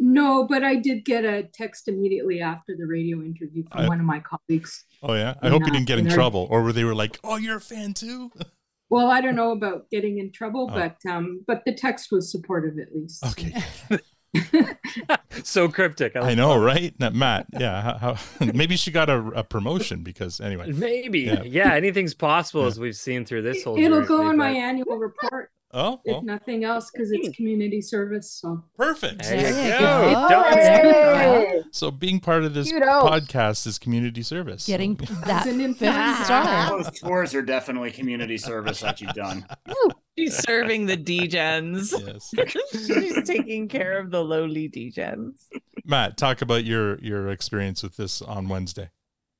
no, 0.00 0.46
but 0.46 0.62
I 0.62 0.76
did 0.76 1.04
get 1.04 1.24
a 1.24 1.42
text 1.42 1.88
immediately 1.88 2.40
after 2.40 2.76
the 2.76 2.86
radio 2.86 3.20
interview 3.20 3.64
from 3.70 3.80
I- 3.82 3.88
one 3.88 3.98
of 4.00 4.06
my 4.06 4.20
colleagues. 4.20 4.84
Oh 5.02 5.14
yeah, 5.14 5.34
I 5.42 5.48
hope 5.48 5.62
you 5.66 5.72
didn't 5.72 5.86
get 5.88 5.98
in 5.98 6.08
trouble, 6.08 6.46
or 6.50 6.62
were 6.62 6.72
they 6.72 6.84
were 6.84 6.94
like, 6.94 7.18
"Oh, 7.24 7.36
you're 7.36 7.56
a 7.56 7.60
fan 7.60 7.94
too." 7.94 8.30
Well, 8.90 9.10
I 9.10 9.20
don't 9.20 9.36
know 9.36 9.50
about 9.52 9.90
getting 9.90 10.16
in 10.18 10.32
trouble, 10.32 10.70
Oh. 10.70 10.74
but 10.74 10.96
um, 11.06 11.44
but 11.46 11.62
the 11.66 11.74
text 11.74 12.10
was 12.10 12.32
supportive 12.32 12.78
at 12.78 12.94
least. 12.96 13.22
Okay, 13.26 13.52
So 15.44 15.68
cryptic. 15.68 16.16
I 16.16 16.34
know, 16.34 16.58
right? 16.58 16.94
Now, 16.98 17.10
Matt, 17.10 17.46
yeah, 17.58 17.80
how, 17.80 18.14
how, 18.14 18.46
maybe 18.54 18.76
she 18.76 18.90
got 18.90 19.08
a, 19.08 19.18
a 19.28 19.44
promotion 19.44 20.02
because 20.02 20.40
anyway. 20.40 20.72
Maybe. 20.72 21.20
Yeah. 21.20 21.42
Yeah. 21.48 21.74
anything's 21.74 22.14
possible 22.14 22.66
as 22.66 22.78
we've 22.78 22.96
seen 22.96 23.24
through 23.24 23.42
this 23.42 23.64
whole 23.64 23.74
thing. 23.74 23.84
It'll 23.84 23.98
journey, 23.98 24.08
go 24.08 24.22
on 24.24 24.36
my 24.36 24.50
annual 24.50 24.98
report, 24.98 25.50
Oh, 25.72 26.00
if 26.04 26.12
well, 26.12 26.22
nothing 26.22 26.64
else, 26.64 26.90
because 26.90 27.10
it's 27.12 27.26
hmm. 27.26 27.32
community 27.32 27.82
service. 27.82 28.30
So 28.30 28.64
perfect. 28.76 29.22
There 29.24 29.36
you 29.36 29.78
go. 29.78 30.12
go. 30.12 30.28
Don't- 30.28 31.74
So 31.74 31.90
being 31.90 32.20
part 32.20 32.44
of 32.44 32.54
this 32.54 32.72
Kudos. 32.72 33.02
podcast 33.04 33.66
is 33.66 33.78
community 33.78 34.22
service. 34.22 34.64
So- 34.64 34.72
getting 34.72 34.94
that 35.26 35.46
an 35.46 35.74
fifth 35.74 36.24
star 36.24 36.70
Those 36.70 36.98
tours 36.98 37.34
are 37.34 37.42
definitely 37.42 37.90
community 37.90 38.38
service 38.38 38.80
that 38.80 39.00
you've 39.00 39.12
done. 39.12 39.46
She's 40.32 40.38
serving 40.38 40.86
the 40.86 40.96
degens. 40.96 41.92
yes, 42.06 42.56
She's 42.86 43.22
taking 43.24 43.68
care 43.68 43.98
of 43.98 44.10
the 44.10 44.22
lowly 44.22 44.68
degens. 44.68 45.46
Matt, 45.84 46.16
talk 46.16 46.42
about 46.42 46.64
your 46.64 46.98
your 47.00 47.28
experience 47.28 47.82
with 47.82 47.96
this 47.96 48.20
on 48.22 48.48
Wednesday. 48.48 48.90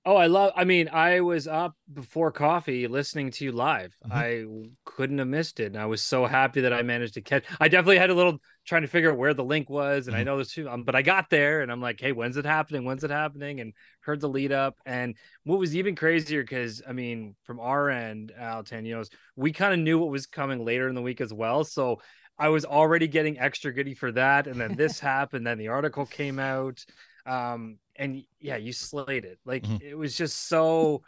Oh, 0.05 0.17
I 0.17 0.27
love. 0.27 0.53
I 0.57 0.65
mean, 0.65 0.89
I 0.89 1.21
was 1.21 1.47
up 1.47 1.75
before 1.93 2.33
coffee 2.33 2.87
listening 2.89 3.31
to 3.33 3.45
you 3.45 3.53
live. 3.53 3.95
Mhm. 4.07 4.13
I 4.13 4.69
couldn't 4.87 5.19
have 5.19 5.29
missed 5.29 5.61
it, 5.61 5.67
and 5.67 5.77
I 5.77 5.85
was 5.87 6.01
so 6.01 6.25
happy 6.25 6.63
that 6.63 6.73
I 6.73 6.81
managed 6.83 7.15
to 7.15 7.21
catch. 7.21 7.45
I 7.61 7.69
definitely 7.69 7.99
had 7.99 8.09
a 8.09 8.15
little 8.15 8.39
trying 8.69 8.83
to 8.83 8.89
figure 8.89 9.11
out 9.11 9.19
where 9.19 9.35
the 9.35 9.45
link 9.45 9.71
was, 9.71 10.09
and 10.09 10.17
I 10.17 10.23
Mhm. 10.23 10.25
know 10.25 10.37
there's 10.37 10.53
two. 10.53 10.69
Um, 10.69 10.85
but 10.85 10.95
I 10.95 11.03
got 11.03 11.31
there, 11.31 11.63
and 11.63 11.73
I'm 11.73 11.81
like, 11.81 12.01
"Hey, 12.01 12.13
when's 12.13 12.37
it 12.37 12.45
happening? 12.45 12.85
When's 12.85 13.05
it 13.05 13.11
happening?" 13.11 13.61
And 13.61 13.73
heard 14.01 14.21
the 14.21 14.29
lead 14.29 14.53
up. 14.53 14.79
And 14.87 15.17
what 15.45 15.59
was 15.59 15.75
even 15.77 15.95
crazier, 15.97 16.43
because 16.43 16.83
I 16.87 16.93
mean, 16.93 17.35
from 17.45 17.61
our 17.61 17.91
end, 17.91 18.33
Al 18.39 18.63
Tanios, 18.65 19.09
we 19.37 19.53
kind 19.53 19.73
of 19.75 19.81
knew 19.81 19.99
what 19.99 20.11
was 20.11 20.27
coming 20.27 20.65
later 20.65 20.89
in 20.89 20.95
the 20.95 21.03
week 21.03 21.21
as 21.21 21.33
well. 21.33 21.65
So 21.65 22.01
I 22.39 22.51
was 22.51 22.65
already 22.65 23.09
getting 23.09 23.39
extra 23.39 23.73
goody 23.73 23.95
for 23.95 24.13
that, 24.13 24.47
and 24.47 24.61
then 24.61 24.77
this 24.77 25.01
happened. 25.01 25.47
Then 25.47 25.59
the 25.59 25.69
article 25.69 26.07
came 26.07 26.39
out 26.39 26.85
um 27.27 27.79
and 27.97 28.23
yeah 28.41 28.57
you 28.57 28.73
slayed 28.73 29.25
it 29.27 29.39
like 29.45 29.65
Mhm. 29.65 29.83
it 29.83 29.95
was 29.95 30.17
just 30.17 30.49
so 30.49 31.03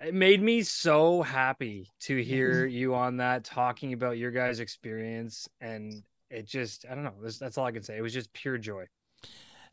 it 0.00 0.14
made 0.14 0.40
me 0.42 0.62
so 0.62 1.20
happy 1.22 1.90
to 2.00 2.22
hear 2.22 2.64
you 2.66 2.94
on 2.94 3.18
that 3.18 3.44
talking 3.44 3.92
about 3.92 4.16
your 4.16 4.30
guys 4.30 4.60
experience 4.60 5.48
and 5.60 6.02
it 6.30 6.46
just 6.46 6.84
i 6.90 6.94
don't 6.94 7.04
know 7.04 7.14
that's, 7.22 7.38
that's 7.38 7.58
all 7.58 7.66
i 7.66 7.72
can 7.72 7.82
say 7.82 7.96
it 7.96 8.02
was 8.02 8.12
just 8.14 8.32
pure 8.32 8.58
joy 8.58 8.84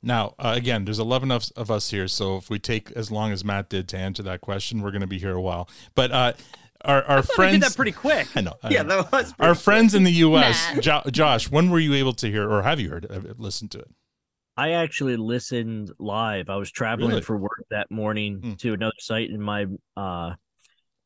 Now, 0.04 0.36
uh, 0.38 0.54
again, 0.56 0.86
there's 0.86 1.00
11 1.00 1.32
of, 1.32 1.46
of 1.56 1.72
us 1.72 1.90
here, 1.90 2.08
so 2.08 2.38
if 2.38 2.50
we 2.52 2.60
take 2.60 2.92
as 2.92 3.10
long 3.10 3.32
as 3.32 3.44
Matt 3.44 3.68
did 3.70 3.88
to 3.90 3.98
answer 3.98 4.22
that 4.24 4.42
question, 4.42 4.82
we're 4.82 4.92
going 4.92 5.02
to 5.02 5.08
be 5.08 5.18
here 5.18 5.34
a 5.34 5.42
while. 5.42 5.68
But 5.96 6.12
uh, 6.12 6.34
our 6.86 7.04
our 7.06 7.18
I 7.18 7.22
friends, 7.24 7.54
did 7.54 7.62
that 7.64 7.76
pretty 7.76 7.92
quick 7.94 8.28
I 8.36 8.42
know, 8.42 8.54
I 8.62 8.70
Yeah, 8.72 8.84
know. 8.84 9.02
that 9.02 9.12
was 9.12 9.34
our 9.40 9.48
pretty 9.56 9.60
friends 9.64 9.96
in 9.96 10.04
the 10.04 10.12
U.S. 10.12 10.72
Matt. 10.76 10.84
Jo- 10.84 11.02
Josh, 11.10 11.50
when 11.50 11.72
were 11.72 11.80
you 11.80 11.96
able 11.96 12.14
to 12.14 12.30
hear, 12.30 12.48
or 12.50 12.62
have 12.62 12.80
you 12.80 12.90
heard, 12.90 13.08
uh, 13.10 13.34
listened 13.38 13.72
to 13.72 13.80
it? 13.80 13.90
I 14.56 14.72
actually 14.74 15.18
listened 15.18 15.92
live. 15.98 16.48
I 16.50 16.58
was 16.58 16.72
traveling 16.72 17.10
Really? 17.10 17.22
for 17.22 17.36
work 17.38 17.66
that 17.72 17.90
morning 17.90 18.40
Hmm. 18.42 18.54
to 18.54 18.74
another 18.74 19.00
site, 19.00 19.32
and 19.32 19.42
my 19.42 19.66
uh, 19.96 20.36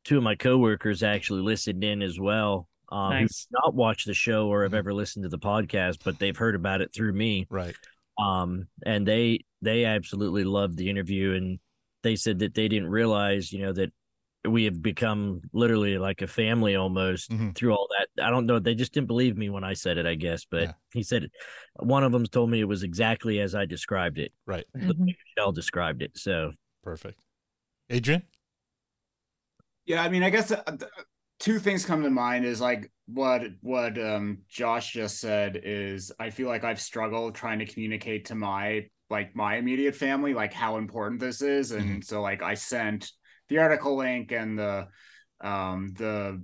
two 0.03 0.17
of 0.17 0.23
my 0.23 0.35
coworkers 0.35 1.01
actually 1.01 1.41
listened 1.43 1.81
in 1.83 2.01
as 2.01 2.19
well. 2.19 2.67
Um, 2.91 3.11
who 3.13 3.19
Nice. 3.21 3.45
did 3.45 3.53
not 3.63 3.73
watched 3.73 4.05
the 4.07 4.13
show 4.13 4.47
or 4.47 4.63
have 4.63 4.73
Mhm. 4.73 4.77
ever 4.77 4.93
listened 4.93 5.23
to 5.23 5.29
the 5.29 5.39
podcast, 5.39 5.99
but 6.03 6.19
they've 6.19 6.35
heard 6.37 6.55
about 6.55 6.81
it 6.81 6.93
through 6.93 7.13
me. 7.13 7.47
Right. 7.49 7.75
Um, 8.17 8.67
and 8.85 9.07
they 9.07 9.39
they 9.61 9.85
absolutely 9.85 10.43
loved 10.43 10.75
the 10.77 10.89
interview, 10.89 11.33
and 11.33 11.59
they 12.03 12.15
said 12.15 12.39
that 12.39 12.53
they 12.55 12.67
didn't 12.67 12.89
realize, 12.89 13.53
you 13.53 13.61
know, 13.61 13.71
that 13.73 13.93
we 14.43 14.63
have 14.63 14.81
become 14.81 15.39
literally 15.53 15.99
like 15.99 16.23
a 16.23 16.27
family 16.27 16.75
almost 16.75 17.29
Mm-hmm. 17.29 17.51
through 17.51 17.73
all 17.73 17.87
that. 17.91 18.25
I 18.25 18.31
don't 18.31 18.47
know. 18.47 18.57
They 18.57 18.73
just 18.73 18.91
didn't 18.91 19.05
believe 19.07 19.37
me 19.37 19.49
when 19.51 19.63
I 19.63 19.73
said 19.73 19.97
it, 19.99 20.07
I 20.07 20.15
guess. 20.15 20.45
But 20.45 20.75
he 20.93 21.03
said 21.03 21.29
one 21.75 22.03
of 22.03 22.11
them 22.11 22.25
told 22.25 22.49
me 22.49 22.59
it 22.59 22.67
was 22.67 22.81
exactly 22.83 23.39
as 23.39 23.53
I 23.53 23.65
described 23.65 24.17
it. 24.17 24.33
Right. 24.47 24.65
The 24.73 24.95
way 24.97 25.15
Michèle 25.37 25.53
described 25.53 26.01
it. 26.01 26.17
So 26.17 26.53
perfect. 26.83 27.19
Adrian? 27.89 28.23
Yeah, 29.85 30.01
I 30.03 30.09
mean, 30.09 30.23
I 30.23 30.29
guess 30.31 30.51
uh, 30.51 30.63
th- 30.63 30.91
two 31.41 31.59
things 31.59 31.83
come 31.85 32.03
to 32.03 32.09
mind 32.09 32.45
is 32.45 32.61
like 32.61 32.89
what 33.07 33.41
what 33.61 33.97
um 33.97 34.37
Josh 34.47 34.93
just 34.93 35.19
said 35.19 35.59
is 35.63 36.11
I 36.19 36.29
feel 36.29 36.47
like 36.47 36.63
I've 36.63 36.79
struggled 36.79 37.35
trying 37.35 37.59
to 37.59 37.65
communicate 37.65 38.25
to 38.25 38.35
my 38.35 38.85
like 39.09 39.35
my 39.35 39.57
immediate 39.57 39.95
family 39.95 40.33
like 40.33 40.53
how 40.53 40.77
important 40.77 41.19
this 41.19 41.41
is 41.41 41.71
and 41.71 42.05
so 42.05 42.21
like 42.21 42.41
I 42.41 42.53
sent 42.53 43.11
the 43.49 43.57
article 43.57 43.97
link 43.97 44.31
and 44.31 44.57
the 44.57 44.87
um 45.41 45.93
the 45.97 46.41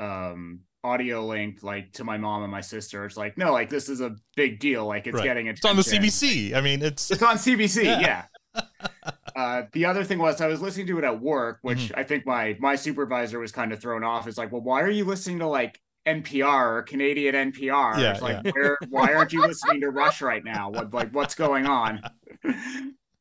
um 0.00 0.60
audio 0.82 1.24
link 1.24 1.62
like 1.62 1.92
to 1.92 2.04
my 2.04 2.18
mom 2.18 2.42
and 2.42 2.50
my 2.50 2.60
sister 2.60 3.04
it's 3.04 3.16
like 3.16 3.38
no 3.38 3.52
like 3.52 3.70
this 3.70 3.88
is 3.88 4.00
a 4.00 4.16
big 4.34 4.58
deal 4.58 4.84
like 4.84 5.06
it's 5.06 5.16
Right. 5.16 5.24
getting 5.24 5.46
It's 5.46 5.64
on 5.64 5.76
the. 5.76 5.82
CBC. 5.82 6.54
I 6.54 6.60
mean, 6.60 6.82
it's 6.82 7.10
It's 7.10 7.22
on 7.22 7.36
CBC, 7.36 7.84
Yeah. 8.00 8.24
yeah. 8.54 8.60
Uh, 9.36 9.62
the 9.72 9.84
other 9.84 10.04
thing 10.04 10.18
was 10.18 10.40
I 10.40 10.46
was 10.46 10.60
listening 10.60 10.86
to 10.88 10.98
it 10.98 11.04
at 11.04 11.20
work, 11.20 11.58
which 11.62 11.78
Mm-hmm. 11.78 11.98
I 12.00 12.04
think 12.04 12.26
my 12.26 12.56
my 12.60 12.76
supervisor 12.76 13.38
was 13.38 13.52
kind 13.52 13.72
of 13.72 13.80
thrown 13.80 14.04
off. 14.04 14.26
Is 14.28 14.38
like, 14.38 14.52
well, 14.52 14.62
why 14.62 14.82
are 14.82 14.90
you 14.90 15.04
listening 15.04 15.38
to 15.40 15.46
like 15.46 15.80
NPR 16.06 16.78
or 16.78 16.82
Canadian 16.82 17.52
NPR? 17.52 17.98
Yeah, 17.98 18.12
it's 18.12 18.22
like, 18.22 18.44
yeah. 18.44 18.52
where, 18.52 18.78
why 18.88 19.14
aren't 19.14 19.32
you 19.32 19.42
listening 19.42 19.80
to 19.82 19.90
Rush 19.90 20.20
right 20.22 20.44
now? 20.44 20.70
What 20.70 20.92
like 20.92 21.12
what's 21.14 21.34
going 21.34 21.66
on? 21.66 22.00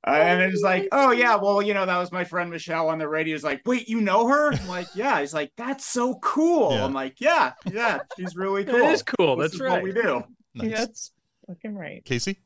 Uh, 0.07 0.11
and 0.11 0.41
it's 0.41 0.61
like, 0.61 0.87
oh 0.93 1.11
yeah, 1.11 1.35
well, 1.35 1.61
you 1.61 1.73
know, 1.73 1.85
that 1.85 1.97
was 1.97 2.11
my 2.11 2.23
friend 2.23 2.51
Michèle 2.51 2.87
on 2.87 2.99
the 2.99 3.07
radio. 3.07 3.35
Is 3.35 3.43
like, 3.43 3.61
wait, 3.65 3.89
you 3.89 3.99
know 3.99 4.27
her? 4.27 4.53
I'm 4.53 4.67
like, 4.67 4.87
yeah. 4.95 5.19
He's 5.19 5.33
like, 5.33 5.51
that's 5.57 5.85
so 5.85 6.15
cool. 6.15 6.71
Yeah. 6.71 6.85
I'm 6.85 6.93
like, 6.93 7.19
yeah, 7.19 7.51
yeah, 7.69 7.99
she's 8.17 8.35
really 8.35 8.63
cool. 8.63 8.75
is 8.75 9.03
cool, 9.03 9.35
This 9.35 9.51
that's 9.51 9.55
is 9.55 9.61
right. 9.61 9.71
What 9.71 9.83
we 9.83 9.91
do. 9.91 10.23
Nice. 10.55 10.71
That's 10.71 11.11
fucking 11.47 11.75
right. 11.75 12.03
Kacey? 12.05 12.37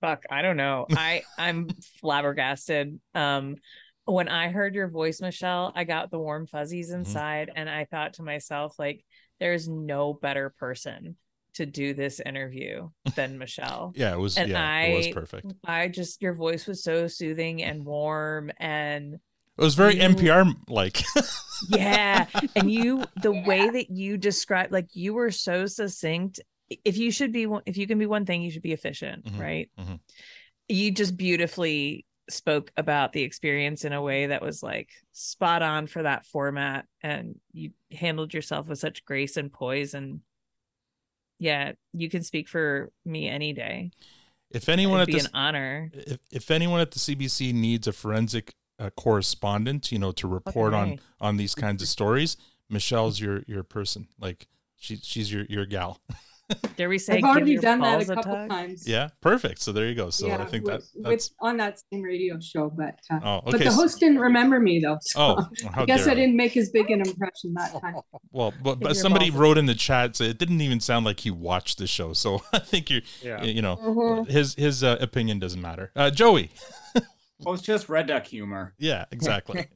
Fuck, 0.00 0.24
I 0.30 0.42
don't 0.42 0.56
know. 0.56 0.86
I 0.92 1.22
I'm 1.38 1.68
flabbergasted. 2.00 2.98
Um 3.14 3.56
when 4.04 4.28
I 4.28 4.50
heard 4.50 4.76
your 4.76 4.86
voice, 4.88 5.20
Michèle, 5.20 5.72
I 5.74 5.82
got 5.82 6.10
the 6.12 6.18
warm 6.18 6.46
fuzzies 6.46 6.90
Mm-hmm. 6.90 6.98
inside 7.00 7.50
and 7.56 7.68
I 7.68 7.86
thought 7.86 8.14
to 8.14 8.22
myself 8.22 8.78
like 8.78 9.04
there's 9.40 9.68
no 9.68 10.12
better 10.14 10.54
person 10.58 11.16
to 11.54 11.66
do 11.66 11.92
this 11.94 12.20
interview 12.20 12.88
than 13.16 13.38
Michèle. 13.40 13.92
Yeah, 13.96 14.12
it 14.14 14.18
was- 14.18 14.36
and 14.38 14.50
yeah, 14.50 14.62
I 14.62 14.82
it 14.82 14.96
was 14.96 15.08
perfect. 15.08 15.52
I 15.64 15.88
just 15.88 16.22
your 16.22 16.34
voice 16.34 16.66
was 16.66 16.84
so 16.84 17.08
soothing 17.08 17.62
and 17.64 17.84
warm 17.84 18.52
and 18.58 19.14
It 19.14 19.20
was 19.62 19.74
very 19.74 19.96
you- 19.96 20.02
NPR 20.02 20.54
like. 20.68 21.02
yeah 21.70 22.26
and 22.54 22.70
you 22.70 23.02
the 23.22 23.32
way 23.32 23.68
that 23.70 23.90
you 23.90 24.18
described, 24.18 24.70
like 24.72 24.88
you 24.94 25.14
were 25.14 25.30
so 25.30 25.66
succinct 25.66 26.40
if 26.84 26.96
you 26.96 27.10
should 27.10 27.32
be 27.32 27.46
if 27.66 27.76
you 27.76 27.86
can 27.86 27.98
be 27.98 28.06
one 28.06 28.26
thing 28.26 28.42
you 28.42 28.50
should 28.50 28.62
be 28.62 28.72
efficient 28.72 29.24
Mhm, 29.24 29.38
right 29.40 29.70
mhm. 29.78 30.00
you 30.68 30.90
just 30.90 31.16
beautifully 31.16 32.04
spoke 32.28 32.72
about 32.76 33.12
the 33.12 33.22
experience 33.22 33.84
in 33.84 33.92
a 33.92 34.02
way 34.02 34.26
that 34.26 34.42
was 34.42 34.62
like 34.62 34.90
spot 35.12 35.62
on 35.62 35.86
for 35.86 36.02
that 36.02 36.26
format 36.26 36.84
and 37.02 37.38
you 37.52 37.70
handled 37.92 38.34
yourself 38.34 38.66
with 38.66 38.78
such 38.80 39.04
grace 39.04 39.36
and 39.36 39.52
poise 39.52 39.94
and 39.94 40.20
yeah 41.38 41.72
you 41.92 42.08
can 42.10 42.22
speak 42.22 42.48
for 42.48 42.90
me 43.04 43.28
any 43.28 43.52
day 43.52 43.90
If 44.50 44.68
anyone 44.68 45.00
It'd 45.00 45.02
at 45.02 45.06
be 45.06 45.12
this, 45.14 45.24
an 45.26 45.30
honor 45.34 45.90
if, 45.92 46.18
if 46.32 46.50
anyone 46.50 46.80
at 46.80 46.90
the 46.92 46.98
CBC 46.98 47.52
needs 47.52 47.86
a 47.86 47.92
forensic 47.92 48.52
uh, 48.78 48.90
correspondent, 48.90 49.90
you 49.90 49.98
know, 49.98 50.12
to 50.12 50.28
report 50.28 50.74
on 50.74 51.00
on 51.20 51.36
these 51.38 51.54
kinds 51.54 51.82
of 51.82 51.88
stories, 51.88 52.36
Michèle's 52.70 53.18
your 53.20 53.42
your 53.46 53.62
person. 53.62 54.06
Like 54.20 54.48
she 54.76 54.96
she's 54.96 55.32
your 55.32 55.44
your 55.48 55.64
gal. 55.66 55.98
dare 56.76 56.88
we 56.88 56.98
say 56.98 57.14
I've 57.14 57.18
give 57.20 57.24
already 57.28 57.56
done 57.56 57.80
that 57.80 58.02
a 58.02 58.06
couple 58.06 58.32
tug? 58.34 58.50
times. 58.50 58.86
yeah, 58.86 59.08
perfect. 59.20 59.60
So 59.60 59.72
there 59.72 59.88
you 59.88 59.94
go. 59.94 60.10
So 60.10 60.30
I 60.30 60.44
think 60.44 60.64
that 60.66 60.82
that's 61.02 61.30
with 61.30 61.30
on 61.40 61.56
that 61.56 61.80
same 61.92 62.02
radio 62.02 62.38
show, 62.38 62.70
but 62.70 62.98
uh, 63.10 63.18
Oh, 63.22 63.50
but 63.50 63.58
the 63.58 63.72
host 63.72 63.98
didn't 63.98 64.20
remember 64.20 64.60
me 64.60 64.78
though. 64.78 64.98
So 65.00 65.20
Oh, 65.20 65.48
how 65.72 65.82
I 65.82 65.86
guess 65.86 66.00
dare 66.04 66.10
I 66.10 66.12
I. 66.12 66.14
didn't 66.14 66.36
make 66.36 66.56
as 66.56 66.70
big 66.70 66.90
an 66.90 67.00
impression 67.00 67.52
that 67.54 67.72
time. 67.80 67.96
well, 68.30 68.52
but, 68.62 68.78
but 68.78 68.96
somebody 68.96 69.30
wrote 69.30 69.58
in 69.58 69.66
the 69.66 69.74
chat 69.74 70.14
said 70.16 70.30
it 70.30 70.38
didn't 70.38 70.60
even 70.60 70.78
sound 70.78 71.04
like 71.04 71.20
he 71.20 71.30
watched 71.32 71.78
the 71.78 71.86
show. 71.88 72.12
So 72.12 72.42
I 72.52 72.60
think 72.60 72.90
you're, 72.90 73.02
Yeah. 73.22 73.42
you 73.42 73.62
know, 73.62 73.76
Mhm. 73.76 74.28
his 74.28 74.54
his 74.54 74.84
uh, 74.84 74.98
opinion 75.00 75.38
doesn't 75.40 75.60
matter. 75.60 75.90
Uh, 75.96 76.10
Joey, 76.10 76.50
Well, 77.40 77.54
it's 77.54 77.62
just 77.62 77.88
red 77.88 78.06
duck 78.06 78.24
humor. 78.26 78.74
yeah, 78.78 79.04
exactly. 79.10 79.66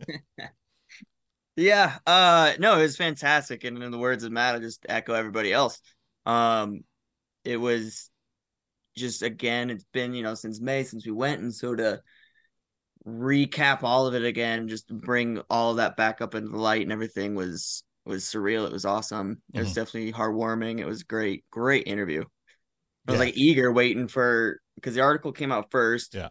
Yeah, 1.57 1.99
uh 2.07 2.53
no, 2.59 2.79
it 2.79 2.83
was 2.83 2.97
fantastic. 2.97 3.65
And 3.65 3.83
in 3.83 3.91
the 3.91 3.99
words 3.99 4.25
of 4.25 4.33
Matt, 4.33 4.55
I 4.55 4.59
just 4.61 4.87
echo 4.89 5.13
everybody 5.15 5.53
else. 5.53 5.81
Um 6.27 6.81
it 7.45 7.57
was 7.57 8.11
just 8.97 9.23
again, 9.23 9.71
it's 9.71 9.87
been, 9.93 10.15
you 10.15 10.23
know, 10.23 10.35
since 10.35 10.61
May 10.61 10.85
since 10.85 11.07
we 11.07 11.13
went 11.13 11.41
and 11.41 11.55
so 11.55 11.75
to 11.75 12.01
recap 13.07 13.83
all 13.83 14.07
of 14.07 14.15
it 14.15 14.25
again, 14.25 14.69
just 14.69 14.89
to 14.89 14.95
bring 14.95 15.39
all 15.49 15.71
of 15.71 15.77
that 15.79 15.97
back 15.97 16.21
up 16.21 16.35
into 16.35 16.51
the 16.51 16.59
light 16.59 16.83
and 16.83 16.93
everything 16.93 17.35
was 17.35 17.83
was 18.05 18.25
surreal. 18.25 18.67
It 18.67 18.73
was 18.73 18.85
awesome. 18.85 19.43
It 19.55 19.61
was 19.61 19.71
Mhm. 19.71 19.75
definitely 19.75 20.13
heartwarming. 20.13 20.81
It 20.81 20.87
was 20.87 21.03
great, 21.03 21.45
great 21.51 21.87
interview. 21.87 22.23
I 23.07 23.13
was 23.13 23.19
Yeah. 23.19 23.25
like 23.27 23.37
eager 23.37 23.73
waiting 23.73 24.09
for 24.09 24.61
because 24.75 24.95
the 24.95 25.03
article 25.03 25.33
came 25.33 25.53
out 25.53 25.71
first. 25.71 26.15
Yeah. 26.15 26.29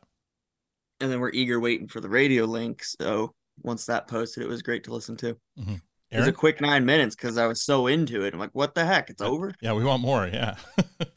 And 1.00 1.12
then 1.12 1.19
we're 1.19 1.31
eager 1.31 1.60
waiting 1.60 1.88
for 1.88 2.01
the 2.01 2.10
radio 2.10 2.46
link. 2.46 2.84
So 2.84 3.34
once 3.62 3.86
that 3.86 4.08
posted, 4.08 4.43
it 4.43 4.50
was 4.50 4.62
great 4.62 4.84
to 4.86 4.93
listen 4.93 5.15
to. 5.17 5.39
Mm-hmm. 5.58 5.75
It 6.11 6.17
was 6.17 6.27
a 6.27 6.31
quick 6.31 6.59
nine 6.59 6.85
minutes 6.85 7.15
because 7.15 7.37
I 7.37 7.45
was 7.45 7.61
so 7.61 7.85
into 7.85 8.23
it. 8.23 8.33
I'm 8.33 8.39
like, 8.39 8.49
what 8.53 8.73
the 8.73 8.83
heck? 8.83 9.09
It's 9.09 9.21
over. 9.21 9.53
Yeah, 9.61 9.73
we 9.73 9.83
want 9.83 10.01
more. 10.01 10.27
Yeah, 10.27 10.55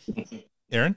Erin. 0.71 0.97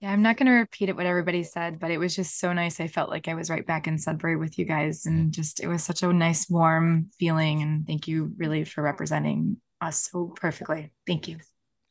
Yeah, 0.00 0.12
I'm 0.12 0.20
not 0.20 0.36
going 0.36 0.48
to 0.48 0.52
repeat 0.52 0.88
it 0.88 0.96
what 0.96 1.06
everybody 1.06 1.44
said, 1.44 1.78
but 1.78 1.90
it 1.90 1.98
was 1.98 2.14
just 2.14 2.38
so 2.38 2.52
nice. 2.52 2.78
I 2.80 2.88
felt 2.88 3.08
like 3.08 3.28
I 3.28 3.34
was 3.34 3.48
right 3.48 3.66
back 3.66 3.86
in 3.86 3.98
Sudbury 3.98 4.36
with 4.36 4.58
you 4.58 4.64
guys, 4.64 5.06
and 5.06 5.32
just 5.32 5.60
it 5.60 5.68
was 5.68 5.82
such 5.82 6.02
a 6.02 6.12
nice, 6.12 6.50
warm 6.50 7.10
feeling. 7.18 7.62
And 7.62 7.86
thank 7.86 8.08
you 8.08 8.32
really 8.36 8.64
for 8.64 8.82
representing 8.82 9.58
us 9.80 10.10
so 10.10 10.34
perfectly. 10.36 10.90
Thank 11.06 11.28
you. 11.28 11.38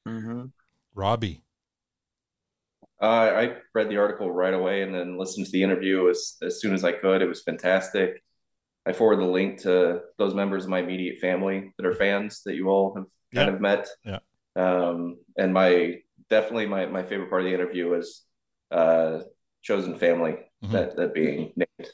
Mm-hmm. 0.08 0.46
Robby. 0.94 1.42
Uh, 3.02 3.06
I 3.06 3.56
read 3.74 3.90
the 3.90 3.98
article 3.98 4.32
right 4.32 4.54
away 4.54 4.82
and 4.82 4.94
then 4.94 5.18
listened 5.18 5.46
to 5.48 5.52
the 5.52 5.64
interview 5.64 6.10
as, 6.10 6.36
as 6.42 6.62
soon 6.62 6.74
as 6.74 6.84
I 6.84 6.92
could. 6.92 7.22
It 7.22 7.28
was 7.28 7.42
fantastic. 7.42 8.24
I 8.86 8.94
forward 8.94 9.18
the 9.18 9.26
link 9.26 9.62
to 9.62 10.02
those 10.18 10.34
members 10.34 10.64
of 10.66 10.70
my 10.70 10.80
immediate 10.80 11.20
family 11.20 11.74
that 11.78 11.86
are 11.86 11.94
fans 11.94 12.42
that 12.46 12.56
you 12.56 12.68
all 12.70 12.96
have 12.96 13.06
kind 13.34 13.50
Yeah. 13.50 13.56
of 13.56 13.62
met. 13.62 13.88
Yeah. 14.06 14.20
Um, 14.56 15.18
and 15.38 15.54
my 15.54 16.00
definitely 16.30 16.66
my, 16.68 16.86
my 16.86 17.04
favorite 17.04 17.30
part 17.30 17.42
of 17.42 17.48
the 17.48 17.54
interview 17.54 17.90
was 17.90 18.24
uh, 18.72 19.20
chosen 19.62 19.98
family 19.98 20.38
Mhm. 20.64 20.72
that 20.72 20.96
that 20.98 21.14
being 21.14 21.54
named. 21.56 21.90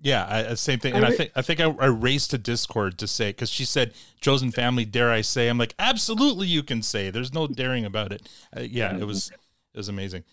Yeah, 0.00 0.24
I, 0.26 0.42
uh, 0.44 0.54
same 0.56 0.80
thing. 0.80 0.94
And 0.94 1.04
I 1.04 1.08
I 1.08 1.16
think 1.16 1.32
I 1.36 1.42
think 1.42 1.60
I, 1.60 1.66
I 1.66 1.86
raced 1.86 2.30
to 2.32 2.38
Discord 2.38 2.98
to 2.98 3.06
say 3.06 3.28
because 3.30 3.50
she 3.50 3.64
said 3.64 3.94
chosen 4.20 4.50
family. 4.50 4.84
Dare 4.84 5.12
I 5.12 5.20
say? 5.20 5.48
I'm 5.48 5.58
like, 5.58 5.74
absolutely, 5.78 6.48
you 6.48 6.62
can 6.64 6.82
say. 6.82 7.10
There's 7.10 7.32
no 7.32 7.46
daring 7.46 7.84
about 7.84 8.12
it. 8.12 8.28
Uh, 8.56 8.60
yeah, 8.62 8.96
it 8.96 9.04
was 9.04 9.30
it 9.30 9.78
was 9.78 9.88
amazing. 9.88 10.24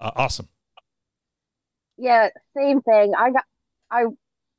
Uh, 0.00 0.12
awesome. 0.16 0.48
Yeah, 1.98 2.28
same 2.56 2.80
thing. 2.82 3.12
I 3.16 3.30
got, 3.30 3.44
I 3.90 4.04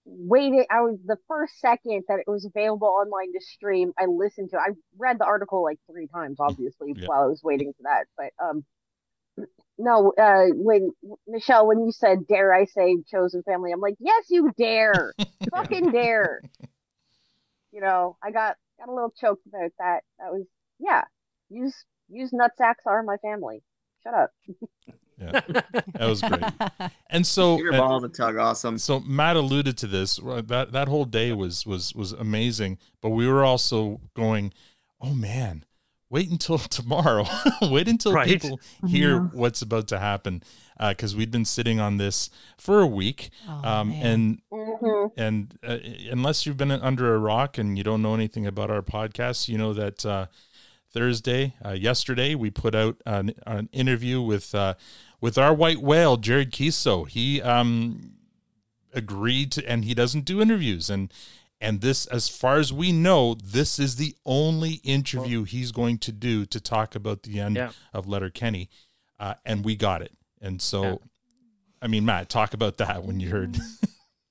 waited. 0.05 0.65
I 0.69 0.81
was 0.81 0.98
the 1.05 1.17
first 1.27 1.60
second 1.60 2.03
that 2.07 2.19
it 2.19 2.27
was 2.29 2.45
available 2.45 2.88
online 2.88 3.33
to 3.33 3.41
stream. 3.41 3.93
I 3.98 4.05
listened 4.05 4.50
to. 4.51 4.57
it. 4.57 4.60
I 4.60 4.72
read 4.98 5.19
the 5.19 5.25
article 5.25 5.63
like 5.63 5.79
three 5.89 6.07
times, 6.07 6.38
obviously, 6.39 6.93
Yeah. 6.95 7.07
while 7.07 7.24
I 7.24 7.27
was 7.27 7.41
waiting 7.43 7.74
for 7.77 7.83
that. 7.83 8.05
But 8.17 8.33
um, 8.43 8.65
no. 9.77 10.13
Uh, 10.17 10.48
when 10.55 10.91
Michèle, 11.29 11.65
when 11.67 11.86
you 11.86 11.91
said, 11.91 12.27
"Dare 12.27 12.53
I 12.53 12.65
say 12.65 12.98
chosen 13.10 13.43
family?" 13.43 13.72
I'm 13.72 13.81
like, 13.81 13.95
"Yes, 14.00 14.25
you 14.29 14.51
dare, 14.57 15.13
fucking 15.51 15.91
dare." 15.91 16.41
You 17.72 17.81
know, 17.81 18.17
I 18.24 18.31
got 18.31 18.55
got 18.79 18.89
a 18.89 18.93
little 18.93 19.13
choked 19.19 19.48
about 19.48 19.72
that. 19.79 20.01
That 20.19 20.31
was 20.31 20.45
yeah. 20.79 21.03
Use 21.50 21.75
use 22.10 22.31
nutsacks 22.31 22.86
are 22.86 23.03
my 23.03 23.17
family. 23.17 23.63
Shut 24.03 24.13
up. 24.13 24.31
Yeah, 25.20 25.41
that 25.93 26.05
was 26.08 26.22
great. 26.22 26.43
And 27.10 27.25
so, 27.27 27.58
Give 27.58 27.65
your 27.65 27.74
and- 27.74 27.82
ball 27.82 28.00
the 28.00 28.10
tug. 28.10 28.38
Awesome. 28.38 28.77
So 28.77 29.00
Matt 29.01 29.36
alluded 29.36 29.77
to 29.79 29.88
this. 29.88 30.20
uh, 30.20 30.41
That 30.46 30.72
that 30.72 30.88
whole 30.88 31.05
day 31.05 31.32
was 31.32 31.65
was 31.65 31.93
was 31.93 32.12
amazing. 32.13 32.79
But 33.01 33.10
we 33.12 33.27
were 33.27 33.43
also 33.43 34.01
going, 34.15 34.51
oh 35.00 35.13
man, 35.13 35.63
wait 36.10 36.29
until 36.32 36.58
tomorrow. 36.79 37.25
wait 37.62 37.88
until 37.88 38.13
Right. 38.13 38.27
people 38.27 38.60
hear 38.88 39.12
Yeah. 39.15 39.29
what's 39.34 39.62
about 39.62 39.88
to 39.89 40.00
happen. 40.00 40.41
Because 40.79 41.15
we'd 41.15 41.29
been 41.32 41.46
sitting 41.46 41.79
on 41.79 41.98
this 41.98 42.29
for 42.58 42.79
a 42.82 42.88
week, 42.88 43.29
um, 43.63 43.91
and 43.91 44.41
and 45.15 45.53
uh, 45.63 45.77
unless 46.12 46.46
you've 46.46 46.58
been 46.58 46.72
under 46.72 47.13
a 47.13 47.20
rock 47.20 47.58
and 47.60 47.77
you 47.77 47.84
don't 47.84 48.01
know 48.01 48.15
anything 48.15 48.48
about 48.48 48.72
our 48.72 48.82
podcast, 48.82 49.48
you 49.48 49.58
know 49.58 49.72
that 49.74 50.03
uh, 50.05 50.25
Thursday. 50.94 51.56
Uh, 51.64 51.72
yesterday, 51.72 52.36
we 52.36 52.50
put 52.52 52.76
out 52.76 52.98
an, 53.06 53.34
an 53.46 53.68
interview 53.72 54.22
with 54.22 54.54
uh, 54.56 54.76
with 55.20 55.38
our 55.38 55.54
white 55.54 55.82
whale, 55.82 56.18
Jared 56.18 56.52
Keeso. 56.52 57.08
He 57.08 57.42
um, 57.42 58.14
agreed 58.94 59.52
to, 59.54 59.68
and 59.70 59.84
he 59.86 59.94
doesn't 59.94 60.26
do 60.26 60.42
interviews. 60.42 60.90
And 60.90 61.12
and 61.60 61.82
this, 61.82 62.06
as 62.08 62.28
far 62.30 62.58
as 62.58 62.74
we 62.74 62.92
know, 62.92 63.36
this 63.36 63.80
is 63.80 63.96
the 63.96 64.16
only 64.26 64.74
interview 64.84 65.44
he's 65.46 65.72
going 65.72 65.98
to 66.00 66.12
do 66.12 66.46
to 66.48 66.60
talk 66.60 66.94
about 66.94 67.24
the 67.24 67.40
end 67.40 67.56
Yeah. 67.56 67.72
of 67.94 68.06
Letterkenny. 68.06 68.70
Uh, 69.20 69.36
and 69.46 69.64
we 69.64 69.78
got 69.78 70.02
it. 70.02 70.12
And 70.42 70.62
so, 70.62 71.00
I 71.82 71.88
mean, 71.88 72.04
Matt, 72.04 72.28
talk 72.28 72.54
about 72.54 72.78
that 72.78 73.06
when 73.06 73.22
you 73.22 73.30
heard. 73.30 73.56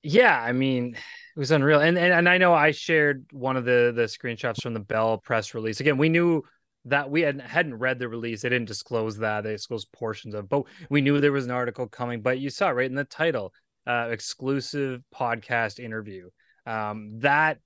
Yeah, 0.03 0.39
I 0.39 0.53
mean, 0.53 0.97
it 1.35 1.39
was 1.39 1.51
unreal. 1.51 1.81
And, 1.81 1.99
and 1.99 2.13
and 2.13 2.29
I 2.29 2.39
know 2.39 2.53
I 2.53 2.73
shared 2.73 3.27
one 3.33 3.57
of 3.57 3.65
the 3.65 3.93
the 3.95 4.03
screenshots 4.03 4.63
from 4.63 4.75
the 4.75 4.81
Bell 4.81 5.19
press 5.19 5.55
release. 5.55 5.81
Again, 5.81 5.99
we 5.99 6.09
knew 6.09 6.43
that 6.87 7.11
we 7.11 7.23
hadn't 7.23 7.41
hadn't 7.41 7.79
read 7.79 7.99
the 7.99 8.09
release. 8.09 8.43
They 8.43 8.49
didn't 8.49 8.69
disclose 8.69 9.19
that. 9.19 9.45
They 9.45 9.53
disclosed 9.53 9.91
portions 9.93 10.35
of, 10.35 10.49
but 10.49 10.65
we 10.91 11.01
knew 11.01 11.21
there 11.21 11.33
was 11.33 11.45
an 11.45 11.51
article 11.51 11.87
coming. 11.87 12.23
But 12.23 12.39
you 12.39 12.51
saw 12.51 12.71
right 12.71 12.91
in 12.91 12.97
the 12.97 13.05
title, 13.05 13.53
uh, 13.87 14.09
exclusive 14.11 15.03
podcast 15.15 15.79
interview. 15.79 16.29
Um, 16.67 17.19
that 17.21 17.59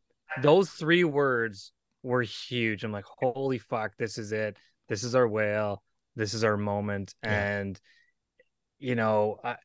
those 0.43 0.71
three 0.71 1.05
words 1.05 1.73
were 2.03 2.23
huge. 2.23 2.85
I'm 2.85 2.93
like, 2.93 3.05
holy 3.05 3.59
fuck, 3.59 3.97
this 3.97 4.19
is 4.19 4.33
it. 4.33 4.57
This 4.89 5.03
is 5.03 5.15
our 5.15 5.27
whale. 5.27 5.83
This 6.15 6.35
is 6.35 6.45
our 6.45 6.57
moment. 6.57 7.15
And 7.23 7.79
you 8.79 8.95
know, 8.95 9.39
I, 9.43 9.57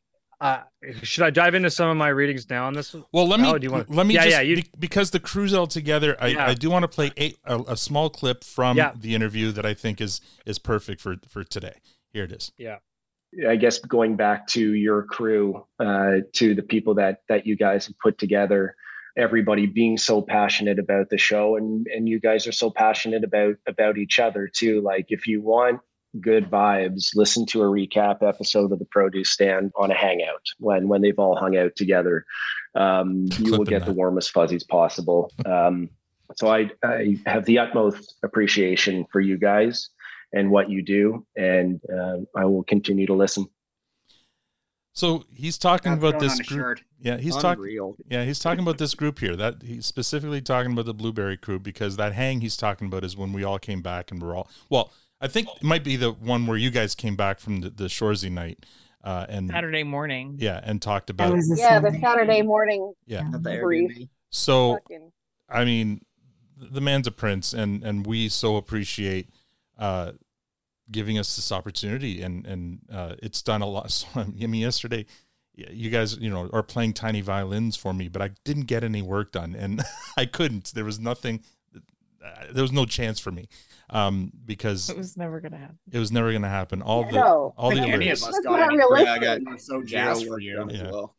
uh, 0.41 0.62
should 1.03 1.24
I 1.24 1.29
dive 1.29 1.53
into 1.55 1.69
some 1.69 1.89
of 1.89 1.95
my 1.98 2.10
readings 2.10 2.50
now 2.50 2.65
on 2.65 2.74
this? 2.74 2.93
Well, 3.13 3.27
let 3.27 3.39
me 3.39 3.48
Oh, 3.48 3.57
do 3.57 3.65
you 3.65 3.71
want 3.71 3.89
let 3.89 4.05
me 4.07 4.15
Yeah, 4.15 4.24
just 4.24 4.36
yeah. 4.36 4.41
You, 4.41 4.63
because 4.77 5.12
the 5.12 5.19
crew's 5.19 5.53
all 5.53 5.67
together. 5.67 6.17
I, 6.19 6.27
Yeah. 6.27 6.48
I 6.48 6.53
do 6.55 6.69
want 6.69 6.83
to 6.83 6.88
play 6.88 7.12
a, 7.17 7.36
a, 7.45 7.60
a 7.69 7.77
small 7.77 8.10
clip 8.10 8.43
from 8.43 8.75
Yeah. 8.75 8.91
the 9.00 9.13
interview 9.15 9.51
that 9.51 9.65
I 9.65 9.74
think 9.75 10.01
is 10.01 10.19
is 10.45 10.60
perfect 10.60 11.00
for 11.00 11.15
for 11.29 11.43
today. 11.43 11.75
Here 12.12 12.24
it 12.25 12.31
is. 12.33 12.51
yeah. 12.57 12.77
I 13.48 13.55
guess 13.55 13.79
going 13.79 14.17
back 14.17 14.45
to 14.48 14.74
your 14.74 15.03
crew, 15.03 15.65
uh, 15.79 16.17
to 16.33 16.53
the 16.53 16.63
people 16.63 16.95
that 16.95 17.21
that 17.29 17.45
you 17.48 17.55
guys 17.55 17.86
have 17.88 17.98
put 18.00 18.17
together, 18.17 18.75
everybody 19.17 19.67
being 19.67 19.98
so 19.98 20.21
passionate 20.21 20.79
about 20.79 21.10
the 21.10 21.17
show, 21.17 21.55
and 21.55 21.88
and 21.88 22.10
you 22.10 22.19
guys 22.19 22.45
are 22.48 22.51
so 22.51 22.69
passionate 22.71 23.24
about 23.24 23.55
about 23.67 23.98
each 23.98 24.19
other 24.19 24.50
too. 24.53 24.81
Like 24.81 25.05
if 25.10 25.27
you 25.27 25.41
want 25.41 25.79
good 26.20 26.50
vibes, 26.50 27.15
listen 27.15 27.46
to 27.48 27.62
a 27.62 27.65
recap 27.65 28.27
episode 28.27 28.72
of 28.72 28.80
the 28.80 28.86
Produce 28.86 29.32
Stand 29.32 29.72
on 29.75 29.91
a 29.91 29.96
hangout 29.96 30.46
when 30.60 30.88
when 30.88 31.01
they've 31.01 31.18
all 31.18 31.36
hung 31.36 31.58
out 31.58 31.75
together. 31.75 32.25
Um, 32.75 33.27
you 33.38 33.51
will 33.51 33.58
Clipping 33.60 33.80
get 33.80 33.86
the 33.86 33.94
warmest 33.94 34.32
fuzzies 34.32 34.63
possible. 34.63 35.32
Um, 35.46 35.89
so 36.36 36.48
I, 36.48 36.70
I 36.84 37.18
have 37.25 37.46
the 37.46 37.60
utmost 37.60 38.15
appreciation 38.24 39.06
for 39.12 39.20
you 39.20 39.38
guys 39.38 39.89
and 40.34 40.50
what 40.50 40.70
you 40.70 40.82
do, 40.82 41.25
and 41.36 41.82
uh, 41.94 42.18
I 42.36 42.46
will 42.46 42.63
continue 42.63 43.06
to 43.08 43.13
listen. 43.13 43.48
So 44.94 45.24
he's 45.30 45.58
talking 45.58 45.94
about 45.94 46.20
this 46.20 46.36
group. 46.41 46.60
shirt. 46.60 46.84
Yeah, 47.00 47.18
he's 47.18 47.38
talking. 47.38 47.96
Yeah, 48.10 48.25
he's 48.25 48.39
talking 48.39 48.62
about 48.62 48.77
this 48.77 48.94
group 48.94 49.20
here. 49.20 49.36
That 49.36 49.62
he's 49.63 49.86
specifically 49.86 50.41
talking 50.41 50.74
about 50.74 50.86
the 50.86 50.94
Blueberry 50.94 51.38
Crew 51.38 51.60
because 51.60 51.96
that 51.98 52.13
hang 52.13 52.41
he's 52.41 52.58
talking 52.58 52.88
about 52.88 53.03
is 53.03 53.15
when 53.15 53.32
we 53.32 53.44
all 53.44 53.60
came 53.60 53.82
back 53.82 54.12
and 54.12 54.22
we're 54.22 54.36
all 54.36 54.50
well. 54.70 54.91
I 55.22 55.28
think 55.28 55.48
it 55.56 55.63
might 55.63 55.84
be 55.84 55.96
the 55.96 56.12
one 56.12 56.48
where 56.48 56.58
you 56.58 56.72
guys 56.72 56.96
came 56.96 57.16
back 57.16 57.40
from 57.40 57.62
the, 57.62 57.70
the 57.70 57.84
Shoresy 57.86 58.32
night, 58.32 58.66
uh, 59.04 59.25
and 59.30 59.50
Saturday 59.50 59.84
morning. 59.84 60.36
yeah, 60.40 60.60
and 60.63 60.82
talked 60.82 61.10
about 61.10 61.36
yeah, 61.56 61.80
the 61.80 61.98
Saturday 62.01 62.42
morning 62.42 62.94
yeah. 63.06 63.24
brief. 63.42 64.08
So 64.30 64.75
Fucking- 64.75 65.12
I 65.50 65.66
mean, 65.66 66.01
the 66.58 66.82
man's 66.82 67.08
a 67.08 67.12
prince, 67.12 67.54
and 67.54 67.84
and 67.84 68.06
we 68.06 68.30
so 68.30 68.56
appreciate 68.56 69.30
uh, 69.78 70.13
giving 70.90 71.18
us 71.18 71.36
this 71.36 71.51
opportunity, 71.51 72.22
and 72.22 72.46
and 72.46 72.80
uh, 72.92 73.16
it's 73.22 73.42
done 73.42 73.62
a 73.62 73.68
lot. 73.68 73.92
So, 73.92 74.08
I 74.16 74.25
mean, 74.25 74.62
yesterday, 74.62 75.06
you 75.56 75.90
guys, 75.90 76.18
you 76.18 76.30
know, 76.30 76.50
are 76.54 76.63
playing 76.63 76.94
tiny 76.94 77.22
violins 77.22 77.76
for 77.76 77.93
me, 77.93 78.08
but 78.08 78.22
I 78.22 78.32
didn't 78.43 78.65
get 78.65 78.84
any 78.84 79.02
work 79.02 79.32
done, 79.32 79.56
and 79.56 79.82
I 80.17 80.26
couldn't. 80.26 80.74
There 80.74 80.86
was 80.86 81.00
nothing. 81.00 81.43
Uh, 82.24 82.45
there 82.52 82.62
was 82.62 82.72
no 82.72 82.86
chance 82.86 83.19
for 83.19 83.32
me, 83.32 83.48
um, 83.91 84.32
because 84.45 84.89
It 84.89 84.97
was 84.97 85.17
never 85.17 85.39
gonna 85.41 85.58
happen. 85.58 85.77
it 85.91 85.97
was 85.99 86.12
never 86.12 86.32
going 86.32 86.41
to 86.43 86.47
happen. 86.49 86.82
All 86.82 87.04
the 87.04 87.12
No. 87.12 87.54
all 87.58 87.69
the 87.71 87.82
any 87.82 88.10
of 88.10 88.13
us 88.13 88.25
That's 88.25 88.39
got 88.39 88.51
not 88.60 88.67
any 88.69 88.77
realistic. 88.77 89.45
work 89.47 89.60
so 89.60 89.84
jazzed 89.84 90.25
for 90.27 90.39
you. 90.39 90.65
Yeah. 90.71 90.89
well. 90.91 91.15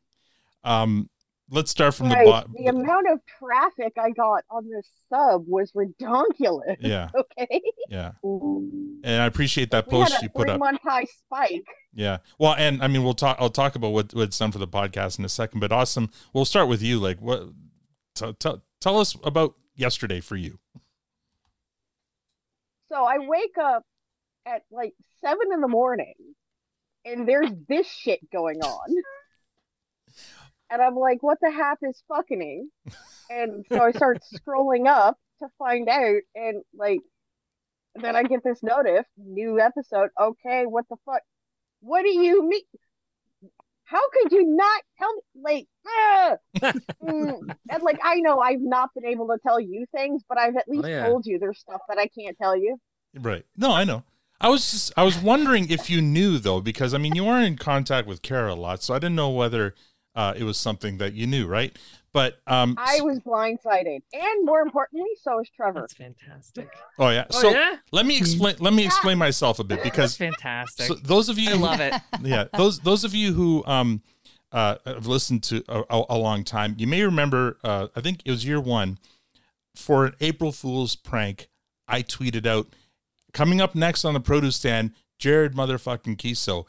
Um, 0.65 1.11
let's 1.51 1.71
start 1.71 1.95
from 1.95 2.09
the 2.09 2.15
Right, 2.15 2.27
bottom. 2.27 2.55
the 2.57 2.67
amount 2.67 3.09
of 3.11 3.19
traffic 3.39 3.93
I 4.01 4.11
got 4.11 4.45
on 4.51 4.69
this 4.71 4.89
sub 5.11 5.45
was 5.47 5.73
redonkulous. 5.73 6.77
Yeah. 6.81 7.11
Okay. 7.39 7.61
Yeah, 7.89 8.13
and 8.23 9.23
I 9.23 9.27
appreciate 9.27 9.71
that 9.73 9.87
We 9.91 9.99
had 9.99 10.09
post 10.09 10.21
a 10.23 10.25
you 10.25 10.29
put 10.31 10.43
three 10.47 10.53
up. 10.53 10.61
month 10.61 10.81
high 10.83 11.05
spike. 11.05 11.65
Yeah. 11.93 12.19
Well, 12.39 12.55
and 12.57 12.83
I 12.83 12.87
mean, 12.89 13.05
we'll 13.05 13.13
talk. 13.15 13.37
I'll 13.39 13.51
talk 13.51 13.75
about 13.75 13.91
what 13.93 14.15
what's 14.15 14.39
done 14.39 14.51
for 14.53 14.59
the 14.59 14.69
podcast 14.69 15.19
in 15.19 15.25
a 15.27 15.29
second. 15.29 15.61
But 15.61 15.73
awesome. 15.73 16.09
We'll 16.33 16.45
start 16.47 16.69
with 16.69 16.81
you. 16.83 16.99
Like, 16.99 17.21
what? 17.21 17.49
T- 18.15 18.33
t- 18.39 18.63
tell 18.81 18.99
us 18.99 19.17
about 19.25 19.55
yesterday 19.75 20.21
for 20.21 20.37
you. 20.37 20.59
So 22.93 23.05
I 23.05 23.19
wake 23.19 23.57
up 23.59 23.85
at 24.47 24.63
like 24.71 24.93
seven 25.23 25.53
in 25.53 25.63
the 25.63 25.69
morning 25.69 26.15
and 27.07 27.27
there's 27.27 27.51
this 27.67 27.87
shit 27.87 28.21
going 28.31 28.61
on. 28.61 28.95
And 30.71 30.83
I'm 30.83 30.97
like, 30.97 31.23
what 31.23 31.39
the 31.41 31.51
half 31.51 31.79
is 31.83 32.03
fucking? 32.09 32.69
And 33.31 33.65
so 33.73 33.81
I 33.83 33.93
start 33.93 34.19
scrolling 34.35 34.87
up 34.87 35.17
to 35.39 35.49
find 35.59 35.89
out 35.89 36.21
and 36.35 36.63
like 36.79 37.01
then 37.95 38.15
I 38.15 38.25
get 38.25 38.45
this 38.45 38.63
notice, 38.63 39.07
new 39.17 39.59
episode. 39.59 40.11
Okay, 40.21 40.65
what 40.67 40.85
the 40.91 40.97
fuck? 41.07 41.23
What 41.81 42.03
do 42.03 42.11
you 42.11 42.47
mean? 42.47 42.63
How 43.93 44.01
could 44.11 44.33
you 44.33 44.57
not 44.57 44.83
tell 44.99 45.15
me? 45.15 45.23
Like, 45.43 45.67
ah! 45.87 46.37
Mm. 47.03 47.55
and 47.71 47.83
like 47.83 47.99
I 48.03 48.21
know 48.21 48.39
I've 48.39 48.61
not 48.61 48.91
been 48.95 49.05
able 49.05 49.27
to 49.29 49.39
tell 49.43 49.61
you 49.61 49.85
things, 49.95 50.23
but 50.29 50.39
I've 50.39 50.57
at 50.57 50.69
least 50.69 50.87
yeah. 50.87 51.05
told 51.07 51.27
you 51.27 51.39
there's 51.39 51.59
stuff 51.59 51.81
that 51.89 51.99
I 51.99 52.07
can't 52.07 52.39
tell 52.39 52.57
you. 52.57 52.79
Right. 53.15 53.45
No, 53.57 53.73
I 53.73 53.85
know. 53.85 54.05
I 54.41 54.49
was 54.49 54.71
just 54.71 54.93
I 54.97 55.03
was 55.03 55.19
wondering 55.19 55.69
if 55.69 55.91
you 55.91 56.01
knew 56.01 56.39
though, 56.39 56.61
because 56.61 56.95
I 56.95 56.99
mean 56.99 57.15
you 57.15 57.27
are 57.27 57.41
in 57.41 57.57
contact 57.57 58.07
with 58.07 58.23
Kara 58.23 58.55
a 58.55 58.57
lot, 58.57 58.83
so 58.83 58.95
I 58.95 58.99
didn't 58.99 59.17
know 59.17 59.31
whether 59.31 59.75
uh, 60.15 60.33
it 60.37 60.45
was 60.45 60.59
something 60.59 60.99
that 60.99 61.15
you 61.15 61.27
knew, 61.27 61.47
right? 61.47 61.77
But 62.15 62.41
um, 62.47 62.75
I 62.79 63.01
was 63.01 63.21
blindsided, 63.21 64.03
and 64.13 64.45
more 64.45 64.61
importantly, 64.61 65.09
so 65.23 65.41
is 65.41 65.49
Trevor. 65.49 65.81
That's 65.81 65.95
fantastic. 65.95 66.69
oh 66.99 67.09
yeah. 67.09 67.25
Oh, 67.31 67.41
So 67.41 67.51
yeah? 67.51 67.77
let 67.91 68.05
me 68.05 68.19
explain. 68.19 68.57
Let 68.59 68.75
me 68.75 68.85
explain 68.85 69.17
myself 69.17 69.59
a 69.59 69.65
bit 69.65 69.83
because 69.83 70.17
That's 70.19 70.37
fantastic. 70.37 70.87
So 70.87 70.95
those 70.95 71.31
of 71.31 71.39
you, 71.39 71.51
I 71.53 71.55
love 71.55 71.81
it. 71.81 71.95
yeah, 72.23 72.45
those 72.57 72.81
those 72.81 73.05
of 73.05 73.15
you 73.15 73.33
who 73.33 73.65
um 73.67 74.03
uh 74.53 74.77
have 74.85 75.07
listened 75.07 75.43
to 75.45 75.65
a, 75.69 75.85
a, 75.89 76.05
a 76.11 76.19
long 76.19 76.45
time, 76.45 76.75
you 76.79 76.87
may 76.87 77.03
remember. 77.03 77.57
Uh, 77.65 77.89
I 77.97 78.03
think 78.03 78.21
it 78.27 78.31
was 78.31 78.45
year 78.45 78.61
one 78.61 78.99
for 79.75 80.05
an 80.05 80.15
April 80.21 80.53
Fool's 80.53 80.95
prank. 80.97 81.49
I 81.89 82.03
tweeted 82.03 82.45
out 82.47 82.69
coming 83.33 83.63
up 83.63 83.75
next 83.75 84.05
on 84.05 84.13
the 84.13 84.21
produce 84.21 84.57
stand, 84.57 84.93
Jared 85.19 85.55
motherfucking 85.55 86.19
Keeso, 86.19 86.67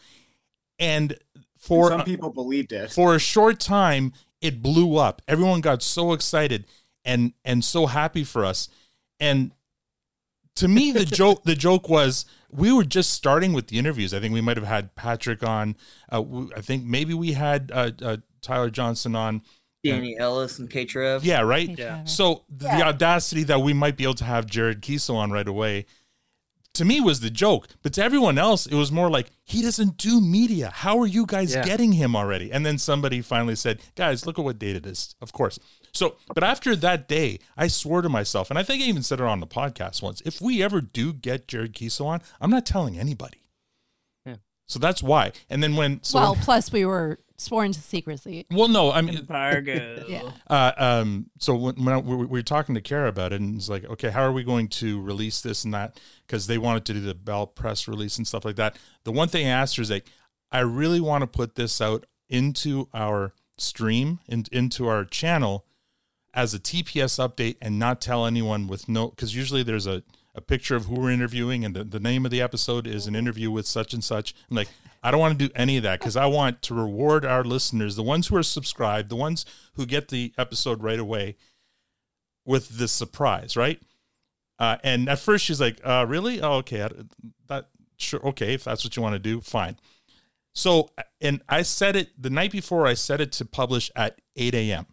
and 0.79 1.17
for 1.57 1.89
some 1.89 2.03
people 2.03 2.29
believed 2.29 2.71
it. 2.71 2.91
for 2.91 3.13
a 3.13 3.19
short 3.19 3.59
time 3.59 4.13
it 4.43 4.61
blew 4.61 4.97
up. 4.97 5.21
Everyone 5.27 5.61
got 5.61 5.81
so 5.81 6.13
excited 6.13 6.65
and 7.03 7.33
and 7.43 7.63
so 7.63 7.87
happy 7.87 8.23
for 8.23 8.45
us. 8.45 8.69
And 9.19 9.51
to 10.55 10.67
me 10.67 10.91
the 10.91 11.05
joke 11.21 11.43
the 11.43 11.55
joke 11.55 11.89
was 11.89 12.25
we 12.51 12.71
were 12.71 12.83
just 12.83 13.11
starting 13.11 13.53
with 13.53 13.67
the 13.67 13.79
interviews. 13.79 14.13
I 14.13 14.19
think 14.19 14.33
we 14.33 14.41
might 14.41 14.57
have 14.57 14.67
had 14.67 14.93
patrick 14.95 15.41
on. 15.43 15.75
Uh, 16.11 16.17
w- 16.17 16.49
i 16.55 16.61
think 16.61 16.83
maybe 16.83 17.13
we 17.13 17.31
had 17.31 17.71
uh, 17.73 17.91
uh, 18.01 18.17
tyler 18.41 18.69
johnston 18.69 19.15
on. 19.15 19.41
Danny 19.83 20.17
Ellis 20.17 20.59
and 20.59 20.69
K 20.69 20.85
Trev. 20.85 21.25
yeah 21.25 21.41
right? 21.41 21.77
Yeah. 21.77 22.05
so 22.05 22.45
the 22.49 22.69
audacity 22.69 23.43
that 23.43 23.59
we 23.59 23.73
might 23.73 23.97
be 23.97 24.05
able 24.05 24.13
to 24.13 24.23
have 24.23 24.45
jared 24.45 24.81
Keeso 24.81 25.15
on 25.15 25.31
right 25.31 25.47
away 25.47 25.85
to 26.73 26.85
me 26.85 26.99
was 26.99 27.19
the 27.19 27.29
joke 27.29 27.67
but 27.83 27.93
to 27.93 28.03
everyone 28.03 28.37
else 28.37 28.65
it 28.65 28.75
was 28.75 28.91
more 28.91 29.09
like 29.09 29.29
he 29.43 29.61
doesn't 29.61 29.97
do 29.97 30.19
media. 30.21 30.71
How 30.73 30.97
are 30.99 31.05
you 31.07 31.25
guys 31.25 31.53
Yeah. 31.53 31.63
getting 31.63 31.91
him 31.93 32.15
already? 32.15 32.51
And 32.51 32.65
then 32.65 32.77
somebody 32.77 33.21
finally 33.21 33.55
said 33.55 33.79
guys 33.95 34.25
look 34.25 34.39
at 34.39 34.45
what 34.45 34.59
date 34.59 34.75
it 34.75 34.85
is 34.85 35.15
of 35.21 35.31
course. 35.33 35.59
So 35.93 36.15
but 36.33 36.43
after 36.43 36.75
that 36.77 37.07
day 37.07 37.39
i 37.55 37.67
swore 37.67 38.01
to 38.01 38.09
myself 38.09 38.49
and 38.49 38.57
i 38.57 38.63
think 38.63 38.81
i 38.81 38.85
even 38.85 39.03
said 39.03 39.19
it 39.19 39.25
on 39.25 39.39
the 39.39 39.47
podcast 39.47 40.01
once 40.01 40.21
if 40.25 40.41
we 40.41 40.63
ever 40.63 40.81
do 40.81 41.13
get 41.13 41.47
jared 41.47 41.73
Keeso 41.73 42.05
on 42.05 42.21
i'm 42.41 42.49
not 42.49 42.65
telling 42.65 42.97
anybody. 42.97 43.43
Yeah. 44.25 44.37
so 44.67 44.79
that's 44.79 45.03
why. 45.03 45.31
And 45.49 45.61
then 45.61 45.75
when 45.75 46.01
so 46.03 46.19
well, 46.19 46.35
plus 46.35 46.71
we 46.71 46.85
were 46.85 47.19
sworn 47.43 47.71
to 47.71 47.81
secrecy. 47.81 48.45
well, 48.51 48.67
no, 48.67 48.91
I 48.91 49.01
mean, 49.01 49.17
Embargo. 49.19 50.05
Yeah. 50.07 50.31
uh, 50.47 50.71
um, 50.77 51.29
so 51.39 51.55
when, 51.55 51.75
when 51.75 51.93
I, 51.93 51.97
we, 51.97 52.15
we 52.15 52.25
were 52.25 52.41
talking 52.41 52.75
to 52.75 52.81
Kara 52.81 53.09
about 53.09 53.33
it, 53.33 53.41
and 53.41 53.55
it's 53.55 53.69
like, 53.69 53.85
okay, 53.85 54.09
how 54.09 54.23
are 54.23 54.31
we 54.31 54.43
going 54.43 54.67
to 54.69 55.01
release 55.01 55.41
this 55.41 55.63
and 55.63 55.73
that? 55.73 55.99
Because 56.25 56.47
they 56.47 56.57
wanted 56.57 56.85
to 56.85 56.93
do 56.93 57.01
the 57.01 57.15
Bell 57.15 57.47
press 57.47 57.87
release 57.87 58.17
and 58.17 58.27
stuff 58.27 58.45
like 58.45 58.55
that. 58.55 58.77
The 59.03 59.11
one 59.11 59.27
thing 59.27 59.45
I 59.47 59.51
asked 59.51 59.77
her 59.77 59.81
is 59.81 59.91
like, 59.91 60.07
I 60.51 60.59
really 60.59 61.01
want 61.01 61.21
to 61.21 61.27
put 61.27 61.55
this 61.55 61.81
out 61.81 62.05
into 62.29 62.87
our 62.93 63.33
stream 63.57 64.19
and 64.27 64.47
into 64.51 64.87
our 64.87 65.05
channel 65.05 65.65
as 66.33 66.53
a 66.53 66.59
TPS 66.59 67.19
update 67.19 67.57
and 67.61 67.77
not 67.77 68.01
tell 68.01 68.25
anyone 68.25 68.67
with 68.67 68.89
no, 68.89 69.09
because 69.09 69.35
usually 69.35 69.63
there's 69.63 69.87
a 69.87 70.03
a 70.35 70.41
picture 70.41 70.75
of 70.75 70.85
who 70.85 70.95
we're 70.95 71.11
interviewing, 71.11 71.63
and 71.63 71.75
the, 71.75 71.83
the 71.83 71.99
name 71.99 72.25
of 72.25 72.31
the 72.31 72.41
episode 72.41 72.87
is 72.87 73.05
an 73.07 73.15
interview 73.15 73.51
with 73.51 73.67
such 73.67 73.93
and 73.93 74.03
such. 74.03 74.33
I'm 74.49 74.57
like, 74.57 74.69
I 75.03 75.11
don't 75.11 75.19
want 75.19 75.37
to 75.37 75.47
do 75.47 75.53
any 75.55 75.77
of 75.77 75.83
that 75.83 75.99
because 75.99 76.15
I 76.15 76.25
want 76.25 76.61
to 76.63 76.73
reward 76.73 77.25
our 77.25 77.43
listeners, 77.43 77.95
the 77.95 78.03
ones 78.03 78.27
who 78.27 78.37
are 78.37 78.43
subscribed, 78.43 79.09
the 79.09 79.17
ones 79.17 79.45
who 79.73 79.85
get 79.85 80.07
the 80.07 80.33
episode 80.37 80.81
right 80.81 80.99
away, 80.99 81.35
with 82.45 82.69
this 82.69 82.91
surprise, 82.91 83.55
right? 83.55 83.81
Uh, 84.59 84.77
and 84.83 85.09
at 85.09 85.19
first 85.19 85.45
she's 85.45 85.59
like, 85.59 85.79
uh, 85.83 86.05
"Really? 86.07 86.41
Oh, 86.41 86.53
okay. 86.55 86.83
I, 86.83 86.89
that 87.47 87.69
sure. 87.97 88.25
Okay, 88.27 88.53
if 88.53 88.63
that's 88.63 88.83
what 88.83 88.95
you 88.95 89.01
want 89.01 89.13
to 89.13 89.19
do, 89.19 89.41
fine." 89.41 89.77
So, 90.53 90.91
and 91.19 91.41
I 91.49 91.63
said 91.63 91.95
it 91.95 92.09
the 92.21 92.29
night 92.29 92.51
before. 92.51 92.85
I 92.85 92.93
set 92.93 93.19
it 93.19 93.31
to 93.33 93.45
publish 93.45 93.91
at 93.95 94.21
eight 94.35 94.53
a.m. 94.53 94.85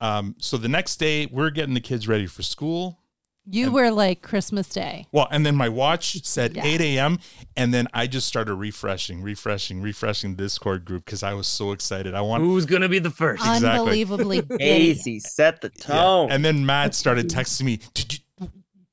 Um, 0.00 0.34
so 0.38 0.56
the 0.56 0.68
next 0.68 0.96
day, 0.96 1.26
we're 1.26 1.50
getting 1.50 1.74
the 1.74 1.80
kids 1.80 2.06
ready 2.06 2.26
for 2.26 2.42
school. 2.42 2.98
You 3.44 3.72
were 3.72 3.90
like 3.90 4.22
Christmas 4.22 4.68
Day. 4.68 5.06
Well, 5.10 5.26
and 5.30 5.44
then 5.44 5.56
my 5.56 5.68
watch 5.68 6.24
said 6.24 6.54
Yeah. 6.54 6.64
8 6.64 6.80
a.m. 6.80 7.18
And 7.56 7.74
then 7.74 7.88
I 7.92 8.06
just 8.06 8.28
started 8.28 8.54
refreshing, 8.54 9.20
refreshing, 9.20 9.82
refreshing 9.82 10.36
the 10.36 10.44
Discord 10.44 10.84
group 10.84 11.04
because 11.04 11.22
I 11.24 11.34
was 11.34 11.48
so 11.48 11.72
excited. 11.72 12.14
I 12.14 12.20
want 12.20 12.42
Who's 12.44 12.66
gonna 12.66 12.88
be 12.88 13.00
the 13.00 13.10
first? 13.10 13.42
Exactly. 13.44 13.80
Unbelievably 13.80 14.42
Kacey 14.60 15.20
set 15.20 15.60
the 15.60 15.70
tone. 15.70 16.30
And 16.30 16.44
then 16.44 16.64
Matt 16.64 16.94
started 16.94 17.28
texting 17.28 17.62
me, 17.64 17.80
Did 17.94 18.12
you, 18.40 18.48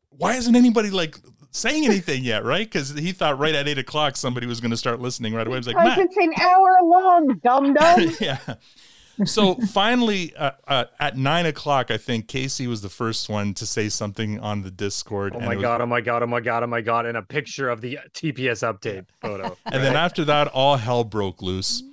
why 0.10 0.34
isn't 0.36 0.56
anybody 0.56 0.90
like 0.90 1.20
saying 1.52 1.86
anything 1.86 2.24
yet? 2.24 2.44
Right? 2.44 2.66
Because 2.66 2.90
he 2.90 3.12
thought 3.12 3.38
right 3.38 3.54
at 3.54 3.68
eight 3.68 3.78
o'clock 3.78 4.18
somebody 4.18 4.48
was 4.48 4.60
going 4.60 4.72
to 4.72 4.78
start 4.78 5.00
listening 5.00 5.34
right 5.36 5.46
away. 5.46 5.58
I 5.58 5.60
was 5.60 5.68
like, 5.68 5.76
Because 5.78 5.98
Matt. 5.98 6.06
it's 6.08 6.18
an 6.18 6.34
hour 6.42 6.70
long, 6.84 7.40
dum 7.44 7.74
dum. 7.76 8.12
yeah. 8.20 8.40
So 9.26 9.56
finally, 9.56 10.34
uh, 10.36 10.52
uh, 10.68 10.86
at 11.00 11.18
nine 11.18 11.46
o'clock, 11.46 11.92
I 11.92 11.98
think 11.98 12.28
Kacey 12.28 12.68
was 12.68 12.82
the 12.82 12.90
first 12.90 13.30
one 13.30 13.54
to 13.56 13.66
say 13.66 13.90
something 13.90 14.40
on 14.40 14.62
the 14.64 14.72
Discord. 14.72 15.34
Oh 15.36 15.38
and 15.40 15.46
my 15.48 15.54
it 15.54 15.58
was- 15.58 15.64
god! 15.64 15.82
Oh 15.82 15.86
my 15.86 16.02
god! 16.02 16.24
Oh 16.24 16.28
my 16.28 16.40
god! 16.40 16.64
Oh 16.64 16.68
my 16.68 16.82
god! 16.82 17.06
And 17.06 17.18
a 17.18 17.22
picture 17.22 17.70
of 17.70 17.82
the 17.82 18.00
TPS 18.14 18.64
update 18.64 19.06
photo. 19.22 19.58
And 19.66 19.84
then 19.84 19.96
after 19.96 20.24
that, 20.26 20.48
all 20.48 20.78
hell 20.78 21.04
broke 21.04 21.42
loose. 21.42 21.84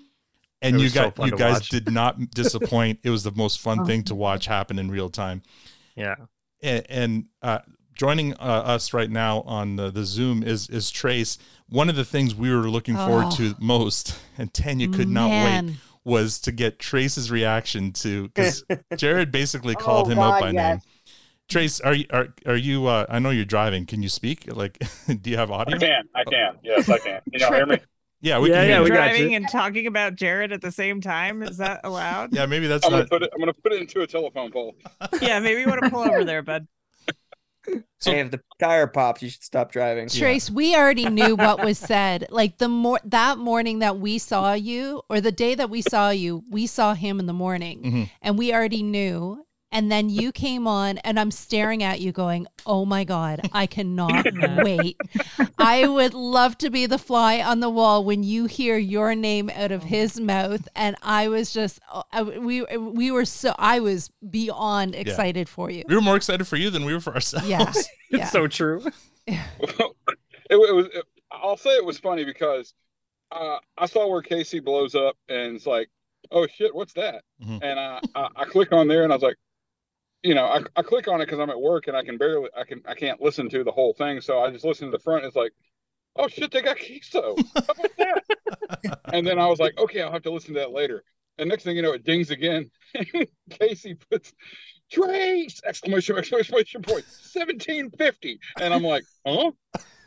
And 0.63 0.77
you 0.79 0.85
was 0.85 0.95
so 0.95 1.11
got 1.11 1.27
you 1.27 1.37
guys 1.37 1.55
watch. 1.55 1.69
did 1.69 1.91
not 1.93 2.31
disappoint. 2.31 3.01
it 3.03 3.11
was 3.11 3.23
the 3.25 3.33
most 3.33 3.61
fun 3.61 3.85
thing 3.85 4.03
to 4.05 4.15
watch 4.15 4.47
happen 4.47 4.79
in 4.79 4.91
real 4.91 5.11
time. 5.11 5.43
Yeah. 5.95 6.15
And, 6.63 6.87
and 6.89 7.25
uh, 7.43 7.59
joining 7.95 8.33
uh, 8.35 8.37
us 8.65 8.93
right 8.95 9.11
now 9.11 9.43
on 9.43 9.77
the, 9.77 9.91
the 9.91 10.05
Zoom 10.05 10.43
is 10.43 10.69
is 10.71 10.91
Trace. 10.91 11.39
One 11.69 11.89
of 11.89 11.97
the 11.97 12.05
things 12.05 12.35
we 12.35 12.51
were 12.55 12.71
looking 12.71 12.95
forward 12.97 13.27
Oh. 13.29 13.37
to 13.37 13.55
most, 13.59 14.19
and 14.39 14.53
Tanya 14.55 14.89
could 14.89 15.09
not 15.09 15.29
Man. 15.29 15.67
wait, 15.67 15.77
was 16.07 16.39
to 16.41 16.53
get 16.53 16.79
Trace's 16.79 17.31
reaction 17.31 17.93
to 17.93 18.29
because 18.29 18.65
Jared 18.97 19.31
basically 19.33 19.75
called 19.87 20.07
Oh, 20.07 20.11
him 20.11 20.19
out 20.21 20.41
God, 20.41 20.41
by 20.41 20.51
yes. 20.53 20.73
name. 20.73 20.81
Trace, 21.49 21.81
are 21.81 21.95
you 21.95 22.07
are 22.11 22.29
are 22.47 22.57
you? 22.57 22.87
Uh, 22.87 23.07
I 23.09 23.19
know 23.19 23.31
you're 23.31 23.45
driving. 23.45 23.87
Can 23.87 24.03
you 24.03 24.09
speak? 24.09 24.47
Like, 24.55 24.79
do 25.21 25.31
you 25.31 25.37
have 25.37 25.51
audio? 25.51 25.77
I 25.77 25.79
can. 25.79 26.03
I 26.15 26.25
can. 26.25 26.55
Yes, 26.63 26.89
I 26.89 26.99
can. 26.99 27.21
Can 27.31 27.41
y'all 27.41 27.53
hear 27.53 27.67
me? 27.67 27.79
Yeah, 28.23 28.39
we 28.39 28.49
Yeah, 28.49 28.63
can. 28.63 28.69
yeah, 28.69 28.75
hear 28.77 28.83
we 28.83 28.89
you. 28.89 28.95
Driving 28.95 29.31
you. 29.33 29.37
and 29.37 29.49
talking 29.51 29.87
about 29.87 30.15
Jared 30.17 30.51
at 30.51 30.63
the 30.63 30.73
same 30.73 31.03
time 31.03 31.43
is 31.43 31.59
that 31.59 31.83
allowed? 31.85 32.35
Yeah, 32.35 32.47
maybe 32.47 32.67
that's 32.67 32.85
I'm 32.87 32.91
gonna 32.91 33.07
put 33.07 33.23
it. 33.23 33.31
I'm 33.35 33.39
gonna 33.39 33.53
put 33.53 33.73
it 33.75 33.81
into 33.83 34.01
a 34.01 34.07
telephone 34.07 34.51
pole. 34.51 34.75
yeah, 35.21 35.39
maybe 35.39 35.61
you 35.61 35.67
want 35.69 35.85
to 35.85 35.91
pull 35.91 36.01
over 36.01 36.25
there, 36.25 36.43
bud. 36.43 36.67
Hey, 38.05 38.21
if 38.21 38.31
the 38.31 38.41
tire 38.59 38.87
pops, 38.87 39.23
you 39.23 39.29
should 39.31 39.43
stop 39.43 39.73
driving. 39.73 40.09
Trace, 40.09 40.51
we 40.51 40.75
already 40.77 41.09
knew 41.09 41.37
what 41.37 41.63
was 41.65 41.79
said. 41.79 42.27
Like 42.31 42.59
the 42.59 42.69
more 42.69 43.01
that 43.05 43.39
morning 43.39 43.79
that 43.81 43.99
we 43.99 44.19
saw 44.19 44.53
you, 44.53 45.03
or 45.09 45.21
the 45.21 45.33
day 45.33 45.55
that 45.55 45.71
we 45.71 45.81
saw 45.83 46.11
you, 46.11 46.45
we 46.51 46.67
saw 46.67 46.95
him 46.95 47.19
in 47.21 47.27
the 47.27 47.33
morning, 47.33 47.83
Mhm. 47.83 48.11
and 48.23 48.39
we 48.39 48.53
already 48.53 48.83
knew. 48.83 49.46
And 49.73 49.91
then 49.91 50.09
you 50.09 50.31
came 50.33 50.67
on, 50.67 50.99
and 50.99 51.19
I'm 51.19 51.31
staring 51.31 51.83
at 51.83 52.01
you, 52.01 52.13
going, 52.13 52.47
"Oh 52.65 52.85
my 52.87 53.03
god, 53.05 53.49
I 53.53 53.67
cannot 53.67 54.25
wait! 54.65 54.97
I 55.59 55.87
would 55.89 56.15
love 56.15 56.57
to 56.59 56.71
be 56.71 56.87
the 56.87 56.99
fly 56.99 57.41
on 57.41 57.61
the 57.61 57.69
wall 57.69 58.05
when 58.05 58.23
you 58.23 58.47
hear 58.47 58.79
your 58.79 59.15
name 59.15 59.51
out 59.51 59.73
of 59.73 59.83
his 59.83 60.21
mouth." 60.21 60.67
And 60.77 60.97
I 61.03 61.29
was 61.29 61.53
just, 61.53 61.81
uh, 61.93 62.05
I- 62.13 62.23
we 62.23 62.63
we 62.63 63.11
were 63.11 63.25
so, 63.25 63.55
I 63.59 63.81
was 63.81 64.11
beyond 64.31 64.95
Yeah. 64.95 65.01
excited 65.01 65.49
for 65.49 65.69
you. 65.71 65.83
We 65.89 65.97
were 65.97 66.01
more 66.01 66.17
excited 66.17 66.47
for 66.47 66.57
you 66.57 66.71
than 66.71 66.85
we 66.85 66.95
were 66.95 67.01
for 67.01 67.15
ourselves. 67.15 67.49
Yeah, 67.49 67.73
yeah. 67.75 67.83
It's 68.23 68.31
so 68.31 68.47
true. 68.47 68.83
it, 69.27 69.95
it 70.51 70.57
was. 70.57 70.87
It, 70.95 71.05
I'll 71.33 71.57
say 71.57 71.71
it 71.71 71.85
was 71.85 71.99
funny 71.99 72.25
because 72.25 72.73
uh, 73.33 73.59
I 73.77 73.87
saw 73.87 74.09
where 74.09 74.23
Kacey 74.23 74.61
blows 74.65 74.95
up 74.95 75.17
and 75.29 75.57
it's 75.57 75.67
like, 75.67 75.89
oh 76.31 76.47
shit, 76.47 76.73
what's 76.75 76.93
that? 76.95 77.25
Mhm. 77.45 77.59
And 77.63 77.79
I, 77.81 78.01
I 78.15 78.29
I 78.37 78.45
click 78.45 78.73
on 78.73 78.87
there 78.89 79.03
and 79.03 79.13
I 79.13 79.17
was 79.17 79.23
like, 79.25 79.37
you 80.23 80.35
know, 80.35 80.45
I, 80.45 80.63
I 80.77 80.83
click 80.83 81.09
on 81.09 81.21
it 81.21 81.27
because 81.27 81.39
I'm 81.39 81.51
at 81.51 81.61
work 81.61 81.89
and 81.89 81.97
I 81.97 82.03
can 82.03 82.19
barely 82.19 82.49
I 82.57 82.65
can 82.65 82.83
I 82.87 82.95
can't 82.95 83.21
listen 83.21 83.49
to 83.51 83.65
the 83.65 83.73
whole 83.73 83.95
thing, 83.95 84.21
so 84.21 84.41
I 84.41 84.51
just 84.51 84.65
listen 84.65 84.91
to 84.91 84.97
the 84.97 85.03
front. 85.03 85.25
It's 85.25 85.37
like, 85.37 85.53
oh 86.17 86.29
shit, 86.29 86.51
they 86.51 86.63
got 86.63 86.79
queso. 86.79 87.37
How 87.55 87.63
about 87.63 87.97
that? 87.99 89.01
and 89.13 89.27
then 89.27 89.39
I 89.39 89.47
was 89.47 89.59
like, 89.59 89.79
okay, 89.79 90.03
I'll 90.03 90.13
have 90.13 90.23
to 90.23 90.33
listen 90.33 90.55
to 90.55 90.61
that 90.61 90.73
later. 90.73 91.05
And 91.39 91.49
next 91.49 91.65
thing 91.65 91.77
you 91.77 91.83
know, 91.83 91.93
it 91.93 92.05
dings 92.05 92.31
again. 92.31 92.71
Kacey 93.51 93.99
puts 94.11 94.33
Trace 94.91 95.61
exclamation 95.65 96.17
exclamation 96.17 96.83
point 96.83 97.05
seventeen 97.05 97.91
fifty, 97.91 98.39
and 98.61 98.73
I'm 98.73 98.85
like, 98.85 99.05
huh? 99.27 99.51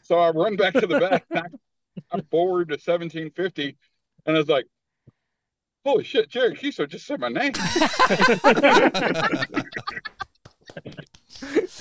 So 0.04 0.18
I 0.18 0.30
run 0.30 0.56
back 0.56 0.74
to 0.74 0.88
the 0.88 1.00
back. 1.00 1.26
I, 1.34 1.44
I 2.18 2.22
forward 2.32 2.70
to 2.70 2.80
seventeen 2.80 3.32
fifty, 3.32 3.78
and 4.26 4.36
I 4.36 4.40
was 4.40 4.48
like, 4.48 4.66
holy 5.86 6.04
shit, 6.04 6.30
Jerry 6.30 6.56
Keeso 6.56 6.88
just 6.88 7.06
said 7.06 7.20
my 7.20 7.30
name. 7.30 7.52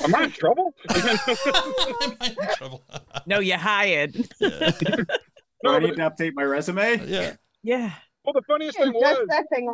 Am 0.05 0.15
I 0.15 0.25
in 0.25 0.31
trouble? 0.31 0.75
No, 3.27 3.41
you 3.41 3.57
hired. 3.57 4.13
Do 4.13 4.23
I 4.41 5.79
need 5.81 5.97
to 5.97 6.11
update 6.11 6.33
my 6.35 6.45
resume? 6.45 7.05
Yeah. 7.07 7.35
Yeah. 7.63 7.93
Well, 8.25 8.33
the 8.33 8.43
funniest 8.49 8.79
thing 8.79 8.93
was 8.93 9.27
that 9.29 9.45
thing 9.53 9.69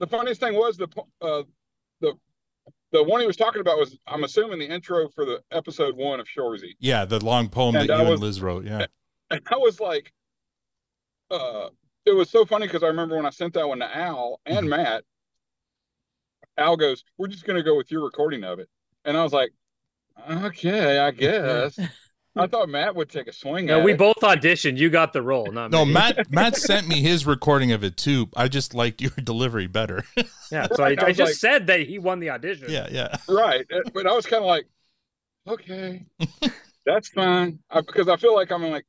the 0.00 0.06
funniest 0.06 0.40
thing 0.40 0.54
was 0.54 0.76
the 0.76 0.88
uh, 1.20 1.42
the 2.00 2.14
the 2.92 3.04
one 3.04 3.20
he 3.20 3.26
was 3.26 3.36
talking 3.36 3.60
about 3.60 3.78
was 3.78 3.96
I'm 4.06 4.24
assuming 4.24 4.58
the 4.58 4.66
intro 4.68 5.08
for 5.10 5.24
the 5.24 5.40
episode 5.52 5.96
one 5.96 6.18
of 6.18 6.26
Shoresy. 6.26 6.72
Yeah, 6.80 7.04
the 7.04 7.24
long 7.24 7.48
poem 7.48 7.76
And 7.76 7.88
that 7.88 7.94
I 7.94 8.02
you 8.02 8.10
was- 8.10 8.20
and 8.20 8.26
Liz 8.26 8.40
wrote. 8.40 8.64
Yeah. 8.64 8.86
And 9.32 9.40
I 9.48 9.58
was 9.58 9.78
like, 9.78 10.12
uh, 11.30 11.68
it 12.06 12.12
was 12.12 12.30
so 12.30 12.44
funny 12.44 12.66
because 12.66 12.82
I 12.82 12.88
remember 12.88 13.16
when 13.16 13.26
I 13.26 13.30
sent 13.30 13.54
that 13.54 13.68
one 13.68 13.80
to 13.80 13.96
Al 13.96 14.40
and 14.46 14.60
mm-hmm. 14.60 14.68
Matt, 14.68 15.04
Al 16.56 16.76
goes, 16.76 17.04
We're 17.18 17.28
just 17.28 17.44
going 17.44 17.56
to 17.56 17.62
go 17.62 17.76
with 17.76 17.90
your 17.90 18.04
recording 18.04 18.44
of 18.44 18.58
it. 18.58 18.68
And 19.04 19.16
I 19.16 19.22
was 19.22 19.32
like, 19.32 19.50
Okay, 20.30 20.98
I 20.98 21.10
guess. 21.10 21.78
I 22.36 22.46
thought 22.46 22.68
Matt 22.68 22.94
would 22.94 23.10
take 23.10 23.26
a 23.26 23.32
swing 23.32 23.66
No, 23.66 23.80
at 23.80 23.84
we 23.84 23.92
it. 23.92 23.98
both 23.98 24.20
auditioned. 24.20 24.76
You 24.78 24.88
got 24.88 25.12
the 25.12 25.20
role, 25.20 25.50
not 25.50 25.72
No, 25.72 25.84
me. 25.84 25.94
Matt 25.94 26.30
Matt 26.30 26.56
sent 26.56 26.86
me 26.86 27.00
his 27.00 27.26
recording 27.26 27.72
of 27.72 27.82
it 27.82 27.96
too. 27.96 28.28
I 28.36 28.46
just 28.48 28.72
liked 28.72 29.00
your 29.02 29.10
delivery 29.24 29.66
better. 29.66 30.04
Yeah, 30.52 30.68
so 30.72 30.82
Right, 30.84 30.98
I, 31.02 31.06
I 31.06 31.08
I 31.08 31.12
just 31.12 31.30
like- 31.30 31.34
said 31.34 31.66
that 31.66 31.80
he 31.80 31.98
won 31.98 32.20
the 32.20 32.30
audition. 32.30 32.70
yeah, 32.70 32.86
yeah. 32.90 33.16
right. 33.28 33.66
But 33.92 34.06
I 34.06 34.12
was 34.14 34.26
kind 34.26 34.42
of 34.42 34.46
like, 34.48 34.66
Okay, 35.48 36.04
that's 36.86 37.08
fine. 37.08 37.58
I, 37.70 37.80
because 37.80 38.08
I 38.08 38.16
feel 38.16 38.34
like 38.34 38.52
I'm 38.52 38.62
like, 38.70 38.84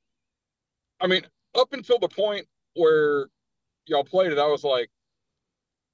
I 0.99 1.07
mean, 1.07 1.23
up 1.55 1.71
until 1.73 1.97
the 1.97 2.09
point 2.09 2.45
where 2.75 3.27
y'all 3.85 4.03
played 4.03 4.31
it, 4.31 4.39
I 4.39 4.47
was 4.47 4.63
like, 4.63 4.89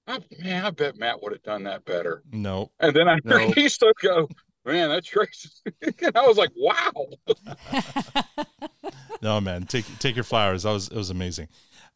I, 0.08 0.20
man, 0.42 0.66
I 0.66 0.70
bet 0.72 0.98
Matt 0.98 1.22
would 1.22 1.34
have 1.34 1.44
done 1.44 1.64
that 1.64 1.84
better. 1.86 2.24
No. 2.32 2.72
And 2.80 2.96
then 2.96 3.10
I 3.10 3.20
No. 3.24 3.40
heard 3.40 3.56
he 3.56 3.68
still 3.70 3.92
go, 4.02 4.28
man, 4.66 4.90
that's 4.90 5.08
Trace. 5.08 5.62
and 5.82 6.16
I 6.16 6.26
was 6.26 6.38
like, 6.38 6.52
wow. 6.56 6.92
No, 9.22 9.42
man. 9.42 9.66
Take 9.66 9.86
take 10.00 10.16
your 10.16 10.24
flowers. 10.24 10.64
That 10.64 10.72
was 10.72 10.90
it 10.90 10.96
was 10.96 11.10
amazing. 11.10 11.48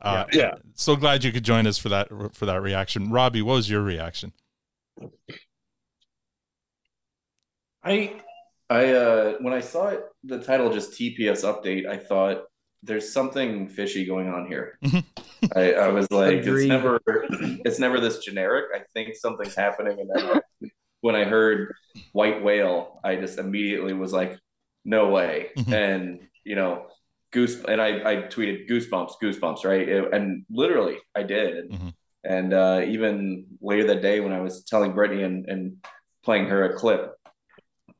Uh, 0.02 0.26
Yeah. 0.34 0.40
Yeah. 0.40 0.52
So 0.74 0.96
glad 0.96 1.24
you 1.24 1.32
could 1.32 1.44
join 1.44 1.68
us 1.68 1.78
for 1.78 1.90
that 1.90 2.10
for 2.34 2.48
that 2.48 2.62
reaction. 2.62 3.12
Robby, 3.12 3.42
what 3.44 3.54
was 3.54 3.70
your 3.70 3.82
reaction? 3.82 4.34
I 7.84 8.20
I 8.70 8.94
uh 8.94 9.34
when 9.42 9.54
I 9.54 9.60
saw 9.62 9.90
it 9.90 10.04
the 10.24 10.40
title 10.44 10.72
just 10.74 10.94
TPS 10.94 11.44
update, 11.44 11.88
I 11.88 11.98
thought 11.98 12.44
there's 12.84 13.14
something 13.14 13.68
fishy 13.68 14.06
going 14.06 14.30
on 14.30 14.48
here. 14.48 14.78
Mm-hmm. 14.84 15.48
I, 15.58 15.74
I 15.74 15.88
was 15.90 16.10
like, 16.12 16.46
it's 16.46 16.66
never 16.66 17.00
it's 17.08 17.80
never 17.80 18.00
this 18.00 18.20
generic. 18.20 18.66
I 18.76 18.82
think 18.94 19.16
something's 19.16 19.56
happening 19.56 20.00
and 20.00 20.10
then 20.14 20.42
when 21.02 21.16
I 21.16 21.24
heard 21.24 21.74
white 22.14 22.44
whale, 22.44 23.00
I 23.04 23.16
just 23.16 23.40
immediately 23.40 23.94
was 23.94 24.14
like, 24.14 24.38
no 24.86 25.10
way. 25.10 25.50
Mm-hmm. 25.58 25.74
And 25.74 26.20
you 26.44 26.56
know, 26.56 26.88
goose 27.32 27.64
and 27.68 27.82
I, 27.82 28.12
I 28.12 28.16
tweeted 28.24 28.70
goosebumps, 28.70 29.14
goosebumps, 29.22 29.66
right? 29.66 29.88
It- 29.88 30.14
and 30.14 30.46
literally 30.50 30.98
I 31.16 31.24
did. 31.24 31.58
And, 31.58 31.94
and 32.24 32.54
uh, 32.54 32.82
even 32.86 33.46
later 33.62 33.88
that 33.88 34.02
day 34.02 34.20
when 34.20 34.32
I 34.32 34.42
was 34.42 34.64
telling 34.64 34.94
Brittany 34.94 35.24
and, 35.24 35.46
and 35.48 35.78
playing 36.24 36.48
her 36.48 36.66
a 36.66 36.78
clip, 36.78 37.14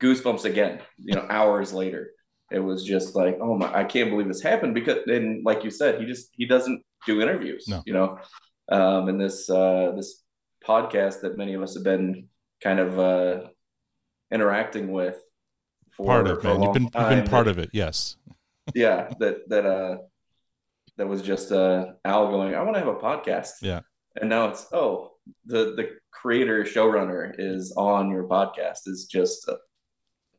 goosebumps 0.00 0.44
again, 0.44 0.80
you 0.98 1.14
know, 1.14 1.26
hours 1.28 1.72
later. 1.72 2.10
It 2.54 2.60
was 2.60 2.84
just 2.84 3.14
like, 3.14 3.38
oh 3.40 3.56
my, 3.56 3.72
I 3.74 3.84
can't 3.84 4.10
believe 4.10 4.28
this 4.28 4.42
happened 4.42 4.74
because 4.74 4.98
then, 5.06 5.42
like 5.44 5.64
you 5.64 5.70
said, 5.70 6.00
he 6.00 6.06
just 6.06 6.28
he 6.32 6.46
doesn't 6.46 6.82
do 7.06 7.20
interviews, 7.20 7.66
No. 7.68 7.82
you 7.86 7.92
know. 7.92 8.18
Um, 8.70 9.08
and 9.08 9.20
this 9.20 9.48
uh, 9.50 9.92
this 9.96 10.22
podcast 10.66 11.20
that 11.22 11.36
many 11.36 11.54
of 11.54 11.62
us 11.62 11.74
have 11.74 11.84
been 11.84 12.28
kind 12.62 12.78
of 12.78 12.98
uh, 12.98 13.48
interacting 14.30 14.92
with 14.92 15.16
for 15.90 16.06
part 16.06 16.26
of 16.26 16.38
it. 16.38 16.48
a. 16.48 16.52
You've 16.62 16.72
been 16.72 16.82
you've 16.84 16.92
been 17.08 17.24
part 17.26 17.46
that- 17.46 17.50
of 17.52 17.58
it. 17.58 17.70
Yes. 17.72 18.16
yeah 18.76 19.10
that 19.18 19.48
that 19.48 19.66
uh 19.66 19.96
that 20.96 21.08
was 21.08 21.20
just 21.20 21.50
uh 21.50 21.84
al 22.04 22.30
going 22.30 22.54
i 22.54 22.62
want 22.62 22.74
to 22.74 22.78
have 22.78 22.86
a 22.86 22.94
podcast 22.94 23.54
Yeah. 23.60 23.80
and 24.20 24.30
now 24.30 24.46
it's 24.50 24.68
oh 24.72 25.14
the 25.46 25.74
the 25.74 25.96
creator 26.12 26.62
showrunner 26.62 27.34
is 27.38 27.74
on 27.76 28.08
your 28.08 28.28
podcast 28.28 28.86
is 28.86 29.06
just 29.10 29.48
uh, 29.48 29.56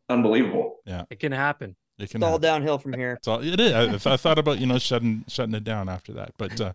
unbelievable 0.10 0.78
Yeah. 0.86 1.04
It 1.10 1.20
can 1.20 1.34
happen. 1.34 1.76
It 2.00 2.10
can 2.10 2.18
It's 2.18 2.24
all 2.24 2.32
happen. 2.32 2.42
downhill 2.42 2.80
from 2.80 2.94
here. 2.94 3.14
It's 3.14 3.28
all, 3.28 3.40
it 3.42 3.60
is. 3.60 3.72
I, 4.08 4.14
I 4.14 4.18
thought 4.18 4.40
about 4.40 4.60
you 4.60 4.66
know 4.66 4.80
shutting 4.80 5.26
shutting 5.28 5.54
it 5.54 5.64
down 5.64 5.90
after 5.90 6.12
that, 6.14 6.32
but 6.38 6.60
uh, 6.60 6.74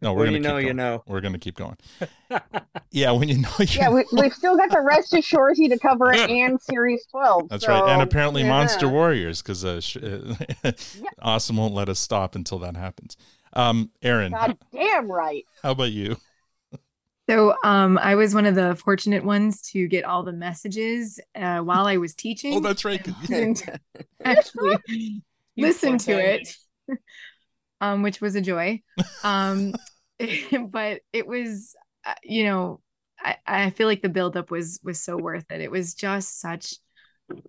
no, 0.00 0.12
we're 0.14 0.26
gonna 0.26 0.36
you 0.36 0.38
keep 0.38 0.42
know, 0.44 0.56
you 0.58 0.64
going. 0.66 0.76
know. 0.76 1.02
We're 1.06 1.20
gonna 1.20 1.38
keep 1.40 1.56
going. 1.56 1.76
yeah, 2.92 3.10
when 3.10 3.28
you 3.28 3.38
know, 3.38 3.50
you 3.58 3.66
Yeah, 3.70 3.90
we, 3.90 4.04
we've 4.12 4.32
still 4.32 4.56
got 4.56 4.70
the 4.70 4.80
rest 4.80 5.14
of 5.14 5.24
Shoresy 5.24 5.68
to 5.68 5.78
cover 5.78 6.12
and 6.14 6.60
Series 6.60 7.04
12. 7.10 7.48
That's 7.48 7.64
so, 7.64 7.72
right, 7.72 7.88
and 7.92 8.02
apparently 8.02 8.42
yeah. 8.42 8.48
Monster 8.50 8.88
Warriors 8.88 9.42
because 9.42 9.64
uh, 9.64 9.80
sh- 9.80 9.96
Awesome 11.20 11.56
won't 11.56 11.74
let 11.74 11.88
us 11.88 11.98
stop 11.98 12.36
until 12.36 12.60
that 12.60 12.76
happens. 12.76 13.16
Um, 13.54 13.90
Erin, 14.00 14.32
God 14.32 14.56
damn 14.72 15.10
right. 15.10 15.44
how 15.62 15.72
about 15.72 15.90
you? 15.92 16.16
So 17.28 17.54
um, 17.62 17.98
I 17.98 18.16
was 18.16 18.34
one 18.34 18.46
of 18.46 18.54
the 18.54 18.74
fortunate 18.74 19.24
ones 19.24 19.62
to 19.70 19.86
get 19.86 20.04
all 20.04 20.22
the 20.22 20.32
messages 20.32 21.20
uh, 21.34 21.58
while 21.58 21.86
I 21.86 21.96
was 21.96 22.14
teaching. 22.14 22.54
Oh, 22.54 22.60
that's 22.60 22.84
right. 22.84 23.06
And 23.30 23.62
actually 24.24 24.78
listen 25.56 25.98
to 25.98 26.18
it, 26.18 26.54
um, 27.80 28.02
which 28.02 28.20
was 28.20 28.34
a 28.34 28.40
joy. 28.40 28.82
Um, 29.22 29.74
but 30.68 31.02
it 31.12 31.26
was, 31.26 31.76
uh, 32.04 32.14
you 32.24 32.44
know, 32.44 32.80
I, 33.20 33.36
I 33.46 33.70
feel 33.70 33.86
like 33.86 34.02
the 34.02 34.08
buildup 34.08 34.50
was 34.50 34.80
was 34.82 35.00
so 35.00 35.16
worth 35.16 35.44
it. 35.50 35.60
It 35.60 35.70
was 35.70 35.94
just 35.94 36.40
such 36.40 36.74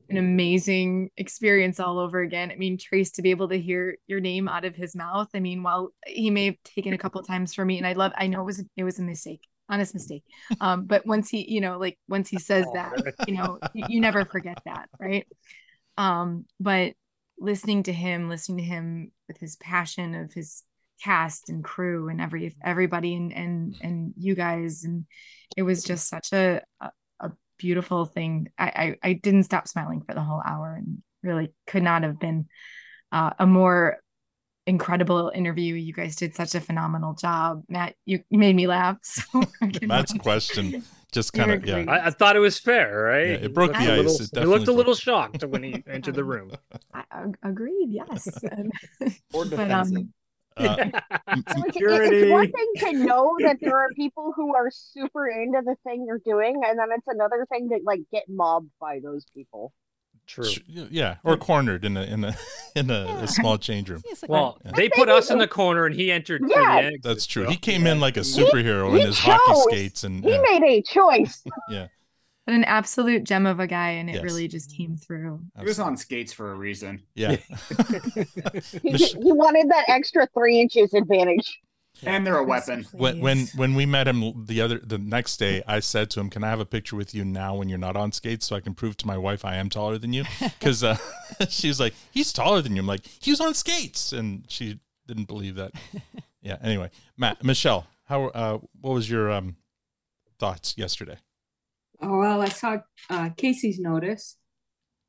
an 0.09 0.17
amazing 0.17 1.09
experience 1.17 1.79
all 1.79 1.99
over 1.99 2.21
again. 2.21 2.51
I 2.51 2.55
mean, 2.55 2.77
Trace 2.77 3.11
to 3.13 3.21
be 3.21 3.31
able 3.31 3.49
to 3.49 3.59
hear 3.59 3.97
your 4.07 4.19
name 4.19 4.47
out 4.47 4.65
of 4.65 4.75
his 4.75 4.95
mouth. 4.95 5.29
I 5.33 5.39
mean, 5.39 5.63
while 5.63 5.89
he 6.05 6.29
may 6.29 6.45
have 6.45 6.63
taken 6.63 6.93
a 6.93 6.97
couple 6.97 7.21
times 7.23 7.53
for 7.53 7.65
me, 7.65 7.77
and 7.77 7.87
I 7.87 7.93
love, 7.93 8.11
I 8.15 8.27
know 8.27 8.41
it 8.41 8.45
was 8.45 8.63
it 8.77 8.83
was 8.83 8.99
a 8.99 9.03
mistake, 9.03 9.41
honest 9.73 9.93
mistake. 9.93 10.23
Um, 10.61 10.85
but 10.85 11.05
once 11.05 11.29
he, 11.29 11.51
you 11.51 11.61
know, 11.61 11.77
like 11.77 11.97
once 12.07 12.29
he 12.29 12.39
says 12.39 12.65
that, 12.73 12.93
you 13.27 13.35
know, 13.35 13.59
you, 13.73 13.85
you 13.89 14.01
never 14.01 14.25
forget 14.25 14.59
that, 14.65 14.89
right? 14.99 15.27
Um, 15.97 16.45
but 16.59 16.93
listening 17.39 17.83
to 17.83 17.93
him, 17.93 18.29
listening 18.29 18.59
to 18.59 18.63
him 18.63 19.11
with 19.27 19.37
his 19.37 19.55
passion 19.57 20.15
of 20.15 20.33
his 20.33 20.63
cast 21.03 21.49
and 21.49 21.63
crew 21.63 22.07
and 22.07 22.21
every 22.21 22.55
everybody 22.63 23.15
and 23.15 23.33
and 23.33 23.75
and 23.81 24.13
you 24.15 24.35
guys 24.35 24.83
and 24.83 25.05
it 25.57 25.63
was 25.63 25.83
just 25.83 26.07
such 26.07 26.31
a 26.31 26.61
a, 26.79 26.91
a 27.19 27.31
beautiful 27.57 28.05
thing 28.05 28.47
I, 28.57 28.95
I 29.03 29.09
i 29.09 29.13
didn't 29.13 29.43
stop 29.43 29.67
smiling 29.67 30.01
for 30.01 30.13
the 30.13 30.21
whole 30.21 30.41
hour 30.45 30.75
and 30.75 31.01
really 31.21 31.51
could 31.67 31.83
not 31.83 32.03
have 32.03 32.19
been 32.19 32.47
uh, 33.11 33.31
a 33.37 33.45
more 33.45 33.97
incredible 34.65 35.29
interview 35.35 35.75
you 35.75 35.91
guys 35.93 36.15
did 36.15 36.33
such 36.35 36.55
a 36.55 36.61
phenomenal 36.61 37.13
job 37.13 37.63
matt 37.67 37.95
you, 38.05 38.23
you 38.29 38.39
made 38.39 38.55
me 38.55 38.65
laugh 38.67 38.97
so 39.03 39.43
Matt's 39.81 40.13
question 40.19 40.83
just 41.11 41.31
kind 41.33 41.51
of 41.51 41.63
yeah. 41.65 41.83
I, 41.87 42.07
I 42.07 42.09
thought 42.09 42.35
it 42.35 42.39
was 42.39 42.57
fair, 42.57 43.03
right? 43.03 43.27
Yeah, 43.27 43.45
it 43.45 43.53
broke 43.53 43.67
looked 43.73 43.81
the 43.81 43.87
a 43.87 43.99
ice. 43.99 44.19
little- 44.19 44.37
It 44.37 44.39
he 44.39 44.45
looked 44.47 44.67
a 44.67 44.71
little 44.71 44.95
shocked 44.95 45.43
when 45.43 45.61
he 45.61 45.83
entered 45.87 46.15
the 46.15 46.23
room. 46.23 46.49
I, 46.91 47.03
ag- 47.11 47.37
agreed 47.43 47.89
yes 47.89 48.27
And- 48.49 48.71
Or 49.31 49.45
but 49.45 49.49
defensive. 49.51 49.97
um 49.97 50.13
Uh, 50.57 50.75
Like, 50.77 51.03
it- 51.37 51.73
Security. 51.73 52.17
It's 52.23 52.31
one 52.31 52.51
thing 52.51 52.71
to 52.77 52.93
know 53.05 53.35
that 53.41 53.57
there 53.61 53.77
are 53.77 53.89
people 53.95 54.33
who 54.35 54.55
are 54.55 54.71
super 54.71 55.27
into 55.27 55.61
the 55.63 55.75
thing 55.83 56.05
you're 56.07 56.21
doing, 56.25 56.61
and 56.65 56.79
then 56.79 56.87
it's 56.97 57.05
another 57.07 57.45
thing 57.51 57.69
to 57.69 57.79
like 57.83 58.01
get 58.11 58.23
mobbed 58.27 58.69
by 58.81 58.99
those 59.03 59.23
people. 59.35 59.71
True. 60.25 60.49
yeah, 60.67 61.17
or 61.23 61.35
cornered 61.37 61.83
in 61.83 61.97
a 61.97 62.03
in 62.03 62.23
a 62.23 62.35
in 62.75 62.89
a, 62.89 63.19
a 63.23 63.27
small 63.27 63.57
change 63.57 63.89
room. 63.89 64.01
Well, 64.27 64.57
they 64.75 64.87
put 64.89 65.09
us 65.09 65.29
in 65.29 65.37
the 65.37 65.47
corner 65.47 65.85
and 65.85 65.93
he 65.93 66.11
entered 66.11 66.41
Yeah. 66.47 66.81
the 66.81 66.87
exit. 66.87 67.03
That's 67.03 67.25
true. 67.25 67.45
He 67.47 67.57
came 67.57 67.85
in 67.85 67.99
like 67.99 68.15
a 68.15 68.21
superhero 68.21 68.89
in 68.91 68.99
He 68.99 69.01
his 69.01 69.19
hockey 69.19 69.59
skates 69.69 70.03
and 70.05 70.23
He 70.23 70.31
yeah, 70.31 70.41
made 70.41 70.63
a 70.63 70.81
choice. 70.81 71.43
yeah. 71.69 71.87
but 72.45 72.55
an 72.55 72.63
absolute 72.63 73.25
gem 73.25 73.45
of 73.45 73.59
a 73.59 73.67
guy 73.67 73.91
and 73.91 74.09
it 74.09 74.15
Yes. 74.15 74.23
really 74.23 74.47
just 74.47 74.75
came 74.75 74.91
mm-hmm. 74.91 74.95
through 74.95 75.41
He 75.59 75.65
was 75.65 75.79
on 75.79 75.97
skates 75.97 76.31
for 76.31 76.51
a 76.51 76.55
reason. 76.55 77.01
Yeah. 77.15 77.35
He, 78.81 78.91
he 78.95 79.31
wanted 79.33 79.69
that 79.69 79.85
extra 79.89 80.27
three 80.33 80.59
inches 80.61 80.93
advantage. 80.93 81.59
And 82.05 82.25
they're 82.25 82.37
a 82.37 82.43
weapon. 82.43 82.85
when 82.91 83.19
when 83.21 83.47
when 83.55 83.75
we 83.75 83.85
met 83.85 84.07
him 84.07 84.45
the 84.45 84.61
other 84.61 84.79
the 84.79 84.97
next 84.97 85.37
day, 85.37 85.63
I 85.67 85.79
said 85.79 86.09
to 86.11 86.19
him, 86.19 86.29
"Can 86.29 86.43
I 86.43 86.49
have 86.49 86.59
a 86.59 86.65
picture 86.65 86.95
with 86.95 87.13
you 87.13 87.23
now 87.23 87.55
when 87.55 87.69
you're 87.69 87.77
not 87.77 87.95
on 87.95 88.11
skates, 88.11 88.47
so 88.47 88.55
I 88.55 88.59
can 88.59 88.73
prove 88.73 88.97
to 88.97 89.07
my 89.07 89.17
wife 89.17 89.45
I 89.45 89.55
am 89.55 89.69
taller 89.69 89.97
than 89.97 90.11
you?" 90.11 90.25
Because 90.41 90.83
uh, 90.83 90.97
she 91.49 91.67
was 91.67 91.79
like, 91.79 91.93
"He's 92.11 92.33
taller 92.33 92.61
than 92.61 92.75
you." 92.75 92.81
I'm 92.81 92.87
like, 92.87 93.05
"He 93.21 93.31
was 93.31 93.39
on 93.39 93.53
skates," 93.53 94.11
and 94.11 94.43
she 94.49 94.79
didn't 95.07 95.27
believe 95.27 95.55
that. 95.55 95.73
Yeah. 96.45 96.57
Anyway, 96.61 96.91
Matt, 97.15 97.39
Michèle, 97.41 97.85
how 98.03 98.25
uh, 98.25 98.57
what 98.81 98.93
was 98.93 99.09
your 99.09 99.31
um 99.31 99.55
thoughts 100.39 100.77
yesterday? 100.77 101.17
Oh, 102.01 102.17
well, 102.17 102.41
I 102.41 102.49
saw 102.49 102.79
uh, 103.09 103.29
Kacey's 103.29 103.79
notice. 103.79 104.35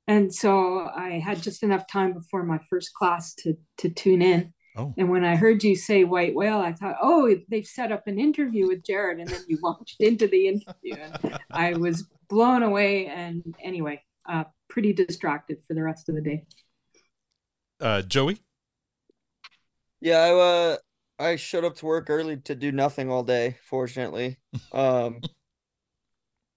And 0.06 0.32
so 0.32 0.88
I 0.94 1.18
had 1.18 1.42
just 1.42 1.64
enough 1.64 1.88
time 1.90 2.12
before 2.12 2.44
my 2.44 2.60
first 2.70 2.94
class 2.94 3.34
to, 3.38 3.56
to 3.78 3.88
tune 3.88 4.22
in. 4.22 4.53
Oh. 4.76 4.92
And 4.98 5.08
when 5.08 5.24
I 5.24 5.37
heard 5.37 5.62
you 5.62 5.76
say 5.76 6.04
white 6.04 6.34
whale, 6.34 6.58
I 6.58 6.72
thought, 6.72 6.96
oh, 7.00 7.34
they've 7.48 7.66
set 7.66 7.92
up 7.92 8.06
an 8.06 8.18
interview 8.18 8.66
with 8.66 8.84
Jared. 8.84 9.20
And 9.20 9.28
then 9.28 9.40
you 9.46 9.58
launched 9.62 10.00
into 10.00 10.26
the 10.26 10.48
interview. 10.48 10.96
And 10.96 11.38
I 11.50 11.74
was 11.74 12.08
blown 12.28 12.62
away. 12.62 13.06
And 13.06 13.54
anyway, 13.62 14.02
uh, 14.28 14.44
pretty 14.68 14.92
distracted 14.92 15.58
for 15.66 15.74
the 15.74 15.82
rest 15.82 16.08
of 16.08 16.16
the 16.16 16.20
day. 16.20 16.44
Uh, 17.80 18.02
Joey. 18.02 18.40
Yeah, 20.00 20.18
I 20.18 20.30
uh 20.32 20.76
I 21.18 21.37
showed 21.37 21.64
up 21.64 21.76
to 21.76 21.87
work 21.87 22.10
early 22.10 22.37
to 22.38 22.54
do 22.54 22.72
nothing 22.72 23.10
all 23.10 23.22
day, 23.22 23.56
fortunately. 23.68 24.38
Um 24.72 25.20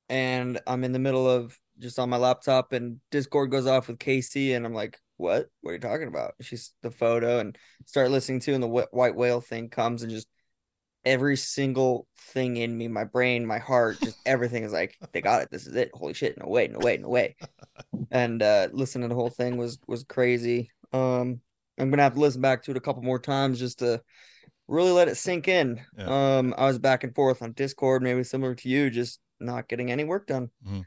and 0.09 0.59
I'm 0.67 0.83
in 0.83 0.91
the 0.91 0.99
middle 0.99 1.29
of 1.29 1.57
just 1.79 1.99
on 1.99 2.09
my 2.09 2.17
laptop 2.17 2.73
and 2.73 2.99
Discord 3.11 3.51
goes 3.51 3.67
off 3.67 3.87
with 3.87 3.99
Kacey 3.99 4.55
and 4.55 4.65
I'm 4.65 4.73
like, 4.73 4.99
"What? 5.17 5.49
What 5.61 5.71
are 5.71 5.73
you 5.73 5.79
talking 5.79 6.07
about?" 6.07 6.35
She's 6.41 6.73
the 6.81 6.91
photo 6.91 7.39
and 7.39 7.57
start 7.85 8.11
listening 8.11 8.39
to 8.41 8.53
and 8.53 8.63
the 8.63 8.67
wh- 8.67 8.93
white 8.93 9.15
whale 9.15 9.41
thing 9.41 9.69
comes 9.69 10.03
and 10.03 10.11
just 10.11 10.27
every 11.05 11.37
single 11.37 12.07
thing 12.33 12.57
in 12.57 12.77
me, 12.77 12.87
my 12.87 13.03
brain, 13.03 13.45
my 13.45 13.59
heart, 13.59 14.01
just 14.01 14.17
everything 14.25 14.63
is 14.63 14.73
like, 14.73 14.97
"They 15.13 15.21
got 15.21 15.41
it. 15.41 15.49
This 15.51 15.67
is 15.67 15.75
it. 15.75 15.91
Holy 15.93 16.13
shit. 16.13 16.37
No 16.37 16.47
way. 16.47 16.67
No 16.67 16.79
way. 16.79 16.97
No 16.97 17.09
way." 17.09 17.35
and 18.11 18.41
uh 18.41 18.67
listening 18.71 19.03
to 19.03 19.09
the 19.09 19.19
whole 19.19 19.29
thing 19.29 19.57
was 19.57 19.79
was 19.87 20.03
crazy. 20.03 20.71
Um 20.93 21.41
I'm 21.77 21.89
gonna 21.89 22.03
have 22.03 22.13
to 22.13 22.19
listen 22.19 22.41
back 22.41 22.63
to 22.63 22.71
it 22.71 22.77
a 22.77 22.81
couple 22.81 23.03
more 23.03 23.19
times 23.19 23.59
just 23.59 23.79
to 23.79 24.01
really 24.67 24.91
let 24.91 25.07
it 25.07 25.15
sink 25.15 25.47
in. 25.47 25.79
Um, 26.07 26.53
I 26.57 26.65
was 26.65 26.79
back 26.79 27.03
and 27.03 27.13
forth 27.15 27.41
on 27.41 27.51
Discord, 27.53 28.01
maybe 28.03 28.23
similar 28.23 28.55
to 28.55 28.69
you, 28.69 28.89
just 28.89 29.19
not 29.39 29.67
getting 29.69 29.91
any 29.91 30.03
work 30.03 30.27
done 30.27 30.49
Mhm. 30.65 30.85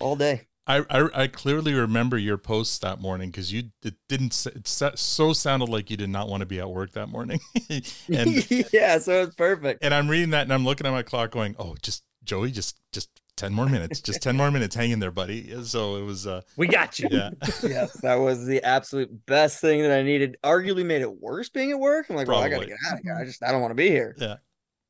all 0.00 0.16
day. 0.16 0.48
I, 0.66 0.78
I 0.88 1.22
I 1.22 1.26
clearly 1.26 1.74
remember 1.74 2.16
your 2.16 2.38
posts 2.38 2.78
that 2.78 3.00
morning 3.00 3.30
because 3.30 3.52
you 3.52 3.64
it 3.82 3.94
didn't 4.08 4.32
s- 4.32 4.46
it 4.46 4.66
so 4.66 5.32
sounded 5.32 5.68
like 5.68 5.90
you 5.90 5.96
did 5.96 6.08
not 6.10 6.28
want 6.28 6.40
to 6.40 6.46
be 6.46 6.58
at 6.60 6.70
work 6.70 6.92
that 6.92 7.08
morning, 7.08 7.40
and 7.68 8.50
yeah, 8.72 8.98
so 8.98 9.22
it's 9.24 9.34
perfect. 9.34 9.84
and 9.84 9.92
I'm 9.92 10.08
reading 10.08 10.30
that 10.30 10.42
and 10.42 10.52
I'm 10.52 10.64
looking 10.64 10.86
at 10.86 10.90
my 10.90 11.02
clock 11.02 11.32
going, 11.32 11.54
oh, 11.58 11.76
just 11.82 12.02
Joey, 12.24 12.50
just 12.50 12.78
just 12.92 13.10
ten 13.36 13.52
more 13.52 13.68
minutes, 13.68 14.00
just 14.00 14.22
ten 14.22 14.36
more 14.36 14.50
minutes, 14.50 14.74
hang 14.74 14.90
in 14.90 15.00
there, 15.00 15.10
buddy. 15.10 15.54
So 15.64 15.96
it 15.96 16.02
was 16.04 16.26
uh, 16.26 16.40
we 16.56 16.66
got 16.66 16.98
you. 16.98 17.08
Yeah, 17.10 17.30
yes, 17.62 17.92
that 18.00 18.14
was 18.14 18.46
the 18.46 18.62
absolute 18.64 19.26
best 19.26 19.60
thing 19.60 19.82
that 19.82 19.92
I 19.92 20.02
needed. 20.02 20.38
Arguably 20.42 20.86
made 20.86 21.02
it 21.02 21.20
worse 21.20 21.50
being 21.50 21.72
at 21.72 21.78
work. 21.78 22.06
I'm 22.08 22.16
like, 22.16 22.26
well, 22.28 22.40
I 22.40 22.48
gotta 22.48 22.64
get 22.66 22.78
out 22.90 22.98
of 22.98 23.04
here. 23.04 23.14
I 23.20 23.24
just 23.26 23.42
I 23.42 23.52
don't 23.52 23.60
want 23.60 23.72
to 23.72 23.76
be 23.76 23.90
here. 23.90 24.16
yeah, 24.18 24.36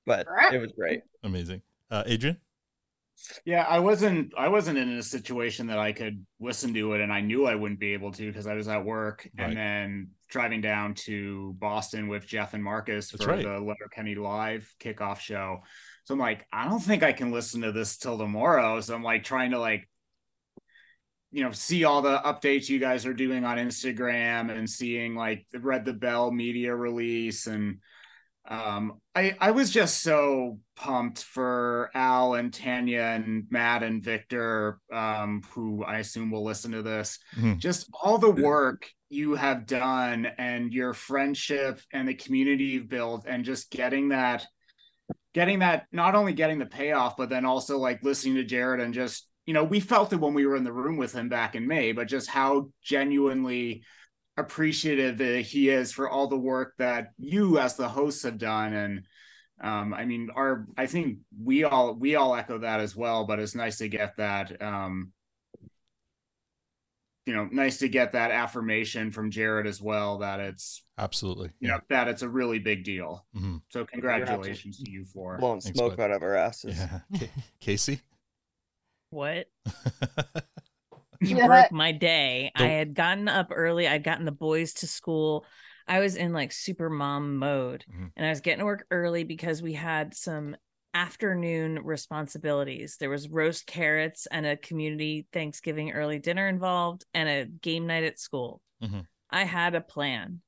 But 0.06 0.28
it 0.52 0.58
was 0.58 0.70
great. 0.70 1.00
amazing. 1.24 1.62
Uh, 1.90 2.04
Adrian, 2.06 2.37
Yeah, 3.44 3.62
I 3.62 3.78
wasn't 3.78 4.32
I 4.37 4.48
wasn't 4.48 4.78
in 4.78 4.90
a 4.98 5.02
situation 5.02 5.68
that 5.68 5.78
I 5.78 5.92
could 5.92 6.24
listen 6.40 6.74
to 6.74 6.92
it 6.92 7.00
and 7.00 7.12
I 7.12 7.20
knew 7.20 7.46
I 7.46 7.54
wouldn't 7.54 7.80
be 7.80 7.92
able 7.94 8.12
to 8.12 8.26
because 8.26 8.46
I 8.46 8.54
was 8.54 8.68
at 8.68 8.84
work 8.84 9.28
Right. 9.38 9.48
and 9.48 9.56
then 9.56 10.08
driving 10.28 10.60
down 10.60 10.94
to 10.94 11.54
Boston 11.58 12.08
with 12.08 12.26
Jeff 12.26 12.54
and 12.54 12.62
Marcus 12.62 13.10
That's 13.10 13.24
for 13.24 13.30
right. 13.30 13.44
the 13.44 13.60
Letterkenny 13.60 14.14
live 14.14 14.70
kickoff 14.80 15.20
show. 15.20 15.60
So 16.04 16.14
I'm 16.14 16.20
like, 16.20 16.46
I 16.52 16.68
don't 16.68 16.80
think 16.80 17.02
I 17.02 17.12
can 17.12 17.32
listen 17.32 17.62
to 17.62 17.72
this 17.72 17.96
till 17.96 18.18
tomorrow. 18.18 18.80
So 18.80 18.94
I'm 18.94 19.02
like 19.02 19.24
trying 19.24 19.52
to 19.52 19.58
like 19.58 19.88
you 21.32 21.42
know 21.42 21.50
see 21.50 21.84
all 21.84 22.00
the 22.02 22.18
updates 22.18 22.68
you 22.68 22.78
guys 22.78 23.06
are 23.06 23.14
doing 23.14 23.44
on 23.44 23.56
Instagram 23.58 24.56
and 24.56 24.68
seeing 24.70 25.14
like 25.16 25.46
Read 25.52 25.84
the 25.84 25.92
Bell 25.92 26.30
media 26.30 26.74
release 26.74 27.46
and 27.46 27.78
um 28.48 29.00
I 29.14 29.37
I 29.40 29.50
was 29.52 29.70
just 29.70 30.02
so 30.02 30.59
pumped 30.76 31.22
for 31.22 31.90
Al 31.94 32.35
and 32.35 32.52
Tanya 32.52 33.00
and 33.00 33.46
Matt 33.50 33.83
and 33.83 34.02
Victor 34.02 34.78
um 34.92 35.42
who 35.52 35.83
I 35.85 35.98
assume 35.98 36.30
will 36.30 36.44
listen 36.44 36.72
to 36.72 36.83
this 36.83 37.18
Mhm. 37.37 37.59
just 37.59 37.88
all 38.02 38.18
the 38.18 38.30
work 38.30 38.90
you 39.09 39.35
have 39.35 39.66
done 39.66 40.26
and 40.38 40.72
your 40.72 40.92
friendship 40.92 41.80
and 41.92 42.07
the 42.07 42.14
community 42.14 42.64
you've 42.64 42.88
built 42.88 43.24
and 43.26 43.44
just 43.44 43.70
getting 43.70 44.09
that 44.09 44.46
getting 45.33 45.61
that 45.61 45.87
not 45.92 46.14
only 46.14 46.33
getting 46.33 46.59
the 46.59 46.66
payoff 46.66 47.16
but 47.16 47.28
then 47.28 47.44
also 47.44 47.78
like 47.78 48.02
listening 48.02 48.35
to 48.35 48.44
Jared 48.44 48.80
and 48.80 48.92
just 48.94 49.26
you 49.46 49.52
know, 49.52 49.62
we 49.64 49.78
felt 49.78 50.11
it 50.14 50.20
when 50.20 50.33
we 50.33 50.46
were 50.46 50.57
in 50.57 50.64
the 50.64 50.72
room 50.72 50.96
with 50.96 51.12
him 51.12 51.28
back 51.28 51.54
in 51.54 51.66
May, 51.66 51.92
but 51.92 52.09
just 52.09 52.30
how 52.30 52.70
genuinely 52.83 53.83
appreciative 54.36 55.20
uh, 55.20 55.42
he 55.46 55.68
is 55.68 55.92
for 55.92 56.08
all 56.08 56.26
the 56.26 56.36
work 56.36 56.74
that 56.78 57.10
you 57.18 57.58
as 57.58 57.76
the 57.76 57.88
hosts 57.88 58.24
have 58.24 58.36
done 58.38 58.72
and 58.72 59.06
um 59.62 59.94
i 59.94 60.04
mean 60.04 60.28
our 60.34 60.66
i 60.76 60.86
think 60.86 61.18
we 61.40 61.62
all 61.62 61.94
we 61.94 62.16
all 62.16 62.34
echo 62.34 62.58
that 62.58 62.80
as 62.80 62.96
well 62.96 63.24
but 63.26 63.38
it's 63.38 63.54
nice 63.54 63.78
to 63.78 63.88
get 63.88 64.16
that 64.16 64.60
um 64.60 65.12
you 67.26 67.32
know 67.32 67.48
nice 67.52 67.78
to 67.78 67.88
get 67.88 68.12
that 68.12 68.32
affirmation 68.32 69.12
from 69.12 69.30
jared 69.30 69.68
as 69.68 69.80
well 69.80 70.18
that 70.18 70.40
it's 70.40 70.82
absolutely 70.98 71.50
you 71.60 71.68
know 71.68 71.78
that 71.88 72.08
it's 72.08 72.22
a 72.22 72.28
really 72.28 72.58
big 72.58 72.82
deal 72.84 73.24
Mhm. 73.36 73.62
so 73.68 73.84
congratulations 73.86 74.78
to 74.82 74.90
you 74.90 75.04
for 75.04 75.38
Blowing 75.38 75.60
Thanks, 75.60 75.78
smoke 75.78 75.96
bud. 75.96 76.02
out 76.02 76.10
of 76.10 76.22
our 76.24 76.34
asses. 76.34 76.76
Yeah. 76.76 77.00
Ca- 77.18 77.30
Kacey? 77.60 78.00
What? 79.10 79.46
You 81.24 81.37
Yeah. 81.38 81.46
broke 81.46 81.72
my 81.72 81.92
day. 81.92 82.50
I 82.54 82.58
Don't- 82.58 82.68
had 82.70 82.94
gotten 82.94 83.28
up 83.28 83.48
early. 83.50 83.87
I'd 83.88 84.04
gotten 84.04 84.24
the 84.24 84.32
boys 84.32 84.74
to 84.74 84.87
school. 84.87 85.44
I 85.87 86.00
was 86.00 86.16
in 86.16 86.32
like 86.32 86.52
super 86.52 86.88
mom 86.88 87.37
mode 87.37 87.84
Mhm. 87.90 88.10
and 88.16 88.26
I 88.26 88.30
was 88.30 88.40
getting 88.40 88.60
to 88.60 88.64
work 88.64 88.87
early 88.90 89.24
because 89.24 89.60
we 89.62 89.74
had 89.74 90.14
some 90.14 90.56
afternoon 90.94 91.80
responsibilities. 91.84 92.96
There 92.98 93.10
was 93.10 93.28
roast 93.28 93.66
carrots 93.66 94.26
and 94.30 94.46
a 94.46 94.56
community 94.56 95.26
Thanksgiving 95.32 95.92
early 95.92 96.18
dinner 96.20 96.48
involved 96.48 97.04
and 97.12 97.28
a 97.28 97.44
game 97.46 97.87
night 97.87 98.04
at 98.04 98.18
school. 98.18 98.62
Mhm. 98.82 99.06
I 99.30 99.44
had 99.44 99.74
a 99.74 99.80
plan. 99.80 100.40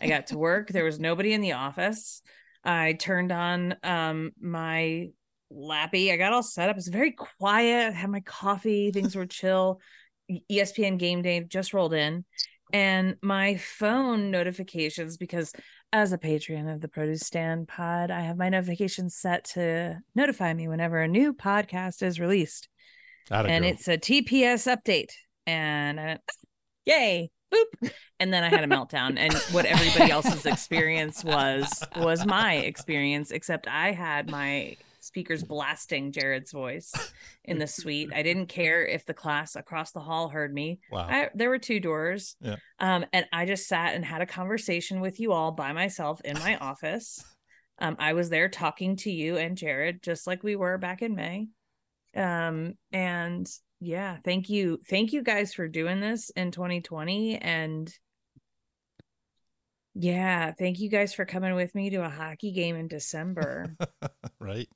I 0.00 0.06
got 0.08 0.28
to 0.28 0.38
work. 0.38 0.68
There 0.68 0.84
was 0.84 0.98
nobody 1.00 1.32
in 1.32 1.40
the 1.40 1.52
office. 1.52 2.22
I 2.64 2.94
turned 2.94 3.30
on 3.32 3.76
um 3.82 4.32
my 4.40 5.10
lappy. 5.50 6.12
I 6.12 6.16
got 6.16 6.32
all 6.32 6.42
set 6.42 6.68
up. 6.68 6.76
It's 6.76 6.88
very 6.88 7.12
quiet. 7.12 7.88
I 7.88 7.90
had 7.90 8.10
my 8.10 8.20
coffee. 8.20 8.90
Things 8.90 9.14
were 9.14 9.26
chill. 9.26 9.80
ESPN 10.50 10.98
game 10.98 11.22
day 11.22 11.40
just 11.40 11.72
rolled 11.72 11.94
in. 11.94 12.24
And 12.72 13.16
my 13.22 13.56
phone 13.56 14.30
notifications, 14.30 15.16
because 15.16 15.52
as 15.92 16.12
a 16.12 16.18
patron 16.18 16.68
of 16.68 16.80
the 16.80 16.88
Produce 16.88 17.20
Stand 17.20 17.68
pod, 17.68 18.10
I 18.10 18.22
have 18.22 18.36
my 18.36 18.48
notifications 18.48 19.14
set 19.16 19.44
to 19.54 20.00
notify 20.14 20.52
me 20.52 20.66
whenever 20.66 21.00
a 21.00 21.08
new 21.08 21.32
podcast 21.32 22.02
is 22.02 22.18
released. 22.18 22.68
Atta 23.30 23.48
and 23.48 23.64
girl. 23.64 23.72
it's 23.72 23.88
a 23.88 23.96
TPS 23.96 24.66
update. 24.66 25.12
And 25.46 26.00
I 26.00 26.04
went, 26.06 26.20
yay, 26.86 27.30
boop. 27.54 27.90
And 28.18 28.32
then 28.32 28.42
I 28.42 28.48
had 28.48 28.64
a 28.64 28.66
meltdown. 28.66 29.16
And 29.16 29.32
what 29.52 29.64
everybody 29.64 30.10
else's 30.10 30.44
experience 30.46 31.22
was, 31.22 31.84
was 31.96 32.26
my 32.26 32.56
experience, 32.56 33.30
except 33.30 33.68
I 33.68 33.92
had 33.92 34.28
my 34.28 34.76
speakers 35.06 35.42
blasting 35.42 36.12
Jared's 36.12 36.52
voice 36.52 36.92
in 37.44 37.58
the 37.58 37.66
suite. 37.66 38.10
I 38.14 38.22
didn't 38.22 38.46
care 38.46 38.84
if 38.84 39.06
the 39.06 39.14
class 39.14 39.56
across 39.56 39.92
the 39.92 40.00
hall 40.00 40.28
heard 40.28 40.52
me. 40.52 40.80
Wow. 40.90 41.06
I, 41.08 41.30
there 41.34 41.48
were 41.48 41.58
two 41.58 41.80
doors. 41.80 42.36
Yeah. 42.40 42.56
Um, 42.78 43.06
and 43.12 43.26
I 43.32 43.46
just 43.46 43.68
sat 43.68 43.94
and 43.94 44.04
had 44.04 44.22
a 44.22 44.26
conversation 44.26 45.00
with 45.00 45.20
you 45.20 45.32
all 45.32 45.52
by 45.52 45.72
myself 45.72 46.20
in 46.22 46.38
my 46.38 46.56
office. 46.56 47.24
Um, 47.78 47.96
I 47.98 48.14
was 48.14 48.30
there 48.30 48.48
talking 48.48 48.96
to 48.96 49.10
you 49.10 49.36
and 49.36 49.54
Jared, 49.54 50.02
just 50.02 50.26
like 50.26 50.42
we 50.42 50.56
were 50.56 50.78
back 50.78 51.02
in 51.02 51.14
May. 51.14 51.48
Um, 52.16 52.72
and 52.90 53.46
yeah, 53.80 54.16
thank 54.24 54.48
you. 54.48 54.80
Thank 54.88 55.12
you 55.12 55.22
guys 55.22 55.52
for 55.52 55.68
doing 55.68 56.00
this 56.00 56.30
in 56.30 56.50
2020. 56.50 57.36
And 57.36 57.92
yeah, 59.94 60.52
thank 60.52 60.78
you 60.78 60.90
guys 60.90 61.14
for 61.14 61.24
coming 61.24 61.54
with 61.54 61.74
me 61.74 61.90
to 61.90 62.04
a 62.04 62.08
hockey 62.08 62.52
game 62.52 62.76
in 62.76 62.88
December. 62.88 63.76
right? 64.38 64.68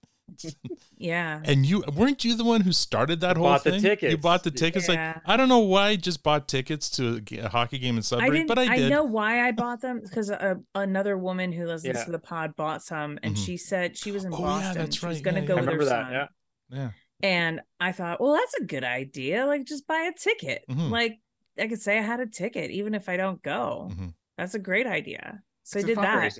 Yeah. 0.96 1.40
And 1.44 1.64
you 1.66 1.82
weren't 1.94 2.24
you 2.24 2.34
the 2.36 2.44
one 2.44 2.60
who 2.62 2.72
started 2.72 3.20
that 3.20 3.36
whole 3.36 3.46
bought 3.46 3.64
the 3.64 3.78
thing? 3.80 4.10
You 4.10 4.16
bought 4.18 4.44
the 4.44 4.50
tickets. 4.50 4.88
Yeah. 4.88 5.12
Like 5.14 5.22
I 5.26 5.36
don't 5.36 5.48
know 5.48 5.58
why 5.60 5.88
I 5.88 5.96
just 5.96 6.22
bought 6.22 6.48
tickets 6.48 6.88
to 6.90 7.22
a 7.38 7.48
hockey 7.48 7.78
game 7.78 7.94
in 7.96 8.00
I 8.00 8.02
Sudbury, 8.02 8.30
didn't. 8.30 8.48
but 8.48 8.58
I 8.58 8.74
I, 8.86 8.88
know 8.88 9.04
why 9.04 9.46
I 9.46 9.52
bought 9.52 9.80
them 9.80 10.00
because 10.02 10.30
uh, 10.30 10.54
another 10.74 11.16
woman 11.18 11.52
who 11.52 11.66
listens 11.66 11.96
Yeah. 11.96 12.04
to 12.04 12.10
the 12.12 12.18
pod 12.18 12.54
bought 12.56 12.82
some, 12.82 13.18
and 13.22 13.34
Mhm. 13.34 13.44
she 13.46 13.56
said 13.56 13.96
she 13.96 14.12
was 14.12 14.24
in 14.24 14.32
Oh, 14.34 14.38
yeah, 14.38 14.44
Boston. 14.44 14.74
that's 14.82 14.96
she 14.96 15.06
was 15.06 15.20
going 15.20 15.34
to 15.36 15.40
Yeah, 15.42 15.46
go 15.46 15.54
yeah. 15.56 15.60
with 15.60 15.68
I 15.68 15.72
her 15.72 15.84
that. 15.84 15.88
son. 15.88 16.12
Yeah. 16.12 16.26
Yeah. 16.70 16.90
And 17.22 17.60
I 17.78 17.92
thought, 17.92 18.20
well, 18.20 18.32
that's 18.34 18.54
a 18.54 18.64
good 18.64 18.84
idea. 18.84 19.44
Like, 19.46 19.64
just 19.66 19.86
buy 19.86 20.10
a 20.10 20.18
ticket. 20.18 20.64
Mhm. 20.70 20.90
Like, 20.90 21.18
I 21.58 21.66
could 21.68 21.82
say 21.82 21.98
I 21.98 22.02
had 22.02 22.20
a 22.20 22.26
ticket, 22.26 22.70
even 22.70 22.94
if 22.94 23.08
I 23.08 23.16
don't 23.18 23.42
go. 23.42 23.90
Mhm. 23.92 24.14
That's 24.38 24.54
a 24.54 24.58
great 24.58 24.86
idea. 24.86 25.42
So 25.64 25.78
It's 25.78 25.84
I 25.84 25.92
a 25.92 25.94
did 25.94 25.98
that. 25.98 26.32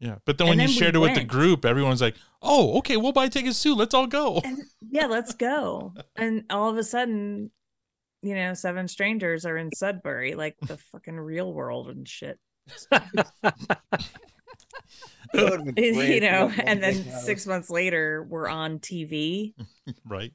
Fundraiser. 0.00 0.06
Yeah, 0.08 0.16
but 0.24 0.38
then 0.38 0.48
And 0.48 0.58
when 0.58 0.60
you 0.60 0.66
then 0.68 0.74
we 0.74 0.78
shared 0.80 0.96
it 0.96 0.98
with 0.98 1.14
the 1.14 1.24
group, 1.24 1.64
everyone's 1.64 2.02
like, 2.02 2.16
"Oh, 2.42 2.78
okay, 2.78 2.96
we'll 2.96 3.12
buy 3.12 3.28
tickets 3.28 3.62
too. 3.62 3.74
Let's 3.74 3.94
all 3.94 4.06
go." 4.06 4.40
And 4.44 4.58
yeah, 4.90 5.06
let's 5.06 5.34
go. 5.34 5.94
and 6.16 6.44
all 6.50 6.70
of 6.70 6.76
a 6.76 6.84
sudden, 6.84 7.50
you 8.22 8.34
know, 8.34 8.54
seven 8.54 8.88
strangers 8.88 9.44
are 9.46 9.56
in 9.56 9.70
Sudbury, 9.74 10.34
like 10.34 10.56
the 10.60 10.76
fucking 10.76 11.18
real 11.18 11.52
world 11.52 11.88
and 11.88 12.06
shit. 12.08 12.38
That 12.90 13.06
would've 15.50 15.74
been 15.74 15.74
great 15.94 16.14
you 16.14 16.20
know, 16.20 16.50
and 16.58 16.82
then 16.82 16.94
thing 16.94 17.12
out 17.12 17.18
of 17.18 17.22
six 17.22 17.46
months 17.46 17.70
later, 17.70 18.26
we're 18.28 18.48
on 18.48 18.78
TV. 18.78 19.54
right? 20.06 20.32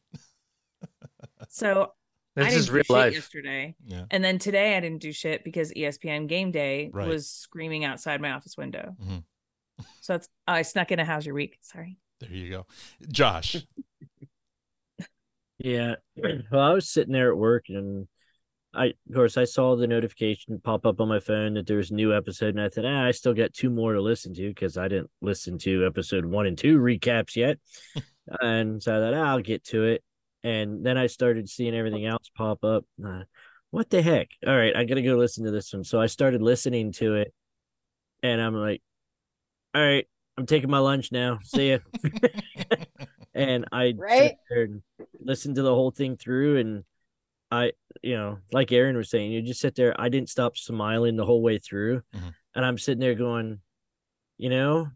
So 1.50 1.92
I 2.38 2.42
This 2.44 2.50
didn't 2.50 2.60
is 2.60 2.72
real 2.72 2.84
shit 2.84 2.90
life. 2.90 3.14
yesterday. 3.14 3.76
Yeah. 3.86 4.06
And 4.12 4.24
then 4.24 4.38
today 4.40 4.78
I 4.78 4.80
didn't 4.80 5.02
do 5.02 5.12
shit 5.12 5.44
because 5.44 5.72
ESPN 5.74 6.28
game 6.28 6.52
day 6.52 6.90
Right. 6.94 7.08
was 7.08 7.30
screaming 7.30 7.84
outside 7.86 8.22
my 8.22 8.32
office 8.32 8.56
window. 8.58 8.96
Mhm. 9.02 9.24
So 10.02 10.16
it's 10.16 10.28
I 10.48 10.64
snuck 10.64 10.92
in 10.92 11.00
a 11.00 11.06
how's 11.06 11.26
your 11.26 11.36
week. 11.36 11.58
Sorry. 11.62 11.98
There 12.20 12.30
you 12.30 12.50
go, 12.50 12.66
Josh. 13.10 13.56
Yeah. 15.64 15.96
Well, 16.52 16.62
I 16.62 16.74
was 16.74 16.90
sitting 16.90 17.14
there 17.14 17.32
at 17.32 17.38
work 17.38 17.66
and 17.70 18.08
I, 18.74 18.86
of 18.86 19.16
course, 19.16 19.38
I 19.38 19.44
saw 19.44 19.76
the 19.76 19.88
notification 19.88 20.62
pop 20.64 20.86
up 20.86 21.02
on 21.02 21.10
my 21.10 21.20
phone 21.20 21.56
that 21.56 21.68
there 21.68 21.78
was 21.78 21.92
a 21.92 21.96
new 21.96 22.16
episode, 22.16 22.56
and 22.56 22.62
I 22.62 22.70
thought, 22.70 22.86
ah, 22.86 23.06
I 23.06 23.12
still 23.12 23.34
got 23.34 23.54
two 23.54 23.70
more 23.70 23.94
to 23.94 24.02
listen 24.02 24.34
to 24.36 24.48
because 24.48 24.78
I 24.78 24.88
didn't 24.88 25.10
listen 25.22 25.58
to 25.60 25.86
episode 25.86 26.26
one 26.26 26.46
and 26.46 26.58
two 26.58 26.80
recaps 26.80 27.36
yet. 27.36 27.60
and 28.42 28.82
so 28.82 28.96
I 28.96 29.00
thought, 29.00 29.14
ah, 29.14 29.30
I'll 29.32 29.42
get 29.42 29.66
to 29.66 29.84
it. 29.84 30.04
And 30.44 30.86
then 30.86 30.98
I 30.98 31.08
started 31.08 31.50
seeing 31.50 31.76
everything 31.76 32.06
else 32.06 32.30
pop 32.36 32.64
up. 32.64 32.86
Uh, 33.06 33.24
what 33.72 33.90
the 33.90 34.02
heck? 34.02 34.30
All 34.48 34.56
right, 34.56 34.76
I 34.76 34.86
got 34.86 34.96
to 34.96 35.02
go 35.02 35.16
listen 35.16 35.44
to 35.46 35.52
this 35.52 35.74
one. 35.74 35.84
So 35.84 36.00
I 36.00 36.06
started 36.06 36.42
listening 36.42 36.94
to 36.94 37.16
it, 37.16 37.34
and 38.24 38.42
I'm 38.42 38.56
like, 38.56 38.82
all 39.74 39.82
right, 39.82 40.08
I'm 40.38 40.46
taking 40.46 40.70
my 40.70 40.80
lunch 40.80 41.12
now. 41.12 41.40
See 41.44 41.72
ya. 41.72 41.78
and 43.34 43.66
I 43.72 43.94
Right? 43.98 44.36
and 44.50 44.82
listened 45.20 45.56
to 45.56 45.62
the 45.62 45.74
whole 45.74 45.92
thing 45.92 46.18
through, 46.18 46.58
and 46.58 46.84
I, 47.50 47.72
you 48.02 48.16
know, 48.16 48.40
like 48.52 48.72
Erin 48.72 48.98
was 48.98 49.10
saying, 49.10 49.32
you 49.32 49.42
just 49.42 49.60
sit 49.62 49.76
there. 49.76 49.94
I 50.00 50.10
didn't 50.10 50.30
stop 50.30 50.58
smiling 50.58 51.16
the 51.16 51.26
whole 51.26 51.42
way 51.42 51.58
through, 51.60 52.02
Mhm. 52.14 52.34
and 52.56 52.66
I'm 52.66 52.78
sitting 52.78 53.00
there 53.02 53.16
going, 53.16 53.60
you 54.38 54.50
know, 54.50 54.88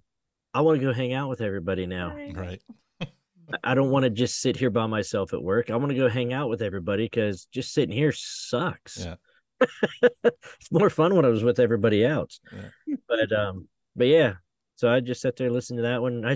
I 0.54 0.62
want 0.62 0.80
to 0.80 0.86
go 0.86 0.94
hang 0.94 1.14
out 1.14 1.30
with 1.30 1.42
everybody 1.42 1.86
now. 1.86 2.16
Right. 2.16 2.62
I- 3.02 3.08
I 3.64 3.76
don't 3.76 3.92
want 3.92 4.06
to 4.06 4.10
just 4.10 4.40
sit 4.42 4.58
here 4.58 4.72
by 4.72 4.88
myself 4.88 5.32
at 5.32 5.44
work. 5.44 5.70
I 5.70 5.76
want 5.76 5.90
to 5.92 5.96
go 5.98 6.10
hang 6.10 6.34
out 6.34 6.50
with 6.50 6.64
everybody 6.64 7.06
because 7.06 7.46
just 7.52 7.74
sitting 7.74 7.96
here 7.96 8.12
sucks. 8.12 9.06
Yeah. 9.06 9.16
it's 10.24 10.72
more 10.72 10.90
fun 10.90 11.14
when 11.16 11.26
I 11.26 11.30
was 11.30 11.44
with 11.44 11.60
everybody 11.60 12.04
else. 12.04 12.40
Yeah. 12.52 12.96
But 13.08 13.32
um, 13.32 13.68
but 13.96 14.08
yeah. 14.08 14.36
So 14.76 14.90
I 14.90 15.00
just 15.00 15.22
sat 15.22 15.36
there 15.38 15.50
listening 15.52 15.78
to 15.78 15.84
that 15.84 16.02
one. 16.02 16.26
I 16.26 16.36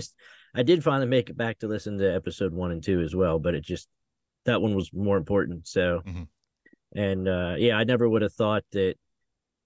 I 0.54 0.62
did 0.62 0.82
finally 0.82 1.06
make 1.06 1.30
it 1.30 1.36
back 1.36 1.58
to 1.60 1.68
listen 1.68 1.98
to 1.98 2.14
episode 2.14 2.52
one 2.52 2.72
and 2.72 2.82
two 2.82 3.00
as 3.00 3.14
well, 3.14 3.38
but 3.38 3.54
it 3.54 3.62
just 3.64 3.88
that 4.46 4.60
one 4.62 4.74
was 4.74 4.92
more 4.92 5.16
important. 5.16 5.68
So, 5.68 6.00
Mhm. 6.06 6.28
and 6.94 7.28
uh, 7.28 7.54
yeah, 7.58 7.76
I 7.76 7.84
never 7.84 8.08
would 8.08 8.22
have 8.22 8.32
thought 8.32 8.64
that 8.72 8.94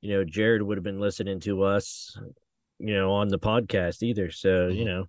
you 0.01 0.11
know 0.15 0.25
Jared 0.25 0.63
would 0.63 0.77
have 0.77 0.85
been 0.85 1.01
listening 1.01 1.41
to 1.41 1.63
us, 1.63 2.19
you 2.79 2.95
know, 2.95 3.13
on 3.13 3.29
the 3.29 3.39
podcast 3.39 4.03
either. 4.03 4.31
So 4.31 4.67
you 4.69 4.83
Mhm. 4.85 4.87
know, 4.87 5.07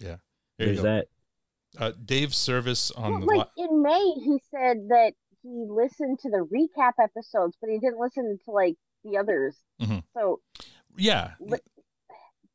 Yeah. 0.00 0.16
There 0.58 0.66
there's 0.66 0.82
that. 0.82 1.08
Uh, 1.78 1.92
Dave 2.04 2.34
Service 2.34 2.90
on 2.92 3.10
Well, 3.12 3.20
the 3.20 3.26
like 3.26 3.48
li- 3.56 3.64
in 3.64 3.82
May, 3.82 4.12
he 4.24 4.40
said 4.50 4.88
that 4.88 5.12
he 5.42 5.48
listened 5.68 6.18
to 6.20 6.30
the 6.30 6.38
recap 6.52 6.94
episodes, 7.00 7.56
but 7.60 7.70
he 7.70 7.78
didn't 7.78 8.00
listen 8.00 8.38
to 8.44 8.50
like 8.50 8.76
the 9.04 9.16
others. 9.16 9.56
Mhm. 9.80 10.02
So 10.14 10.40
yeah. 10.96 11.34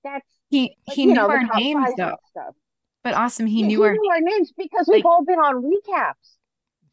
Li- 0.03 0.11
that's 0.11 0.39
He 0.49 0.75
like, 0.87 0.95
he 0.95 1.05
you 1.05 1.07
knew 1.07 1.13
know, 1.13 1.29
our 1.29 1.43
names 1.55 1.89
though. 1.97 2.17
Stuff. 2.31 2.55
But 3.03 3.13
awesome, 3.15 3.47
he 3.47 3.61
Yeah, 3.61 3.67
knew 3.67 3.83
our 3.83 3.93
knew 3.93 4.09
our 4.11 4.21
names 4.21 4.51
because 4.57 4.87
we've 4.91 5.05
all 5.05 5.23
been 5.25 5.39
on 5.39 5.63
recaps. 5.63 6.37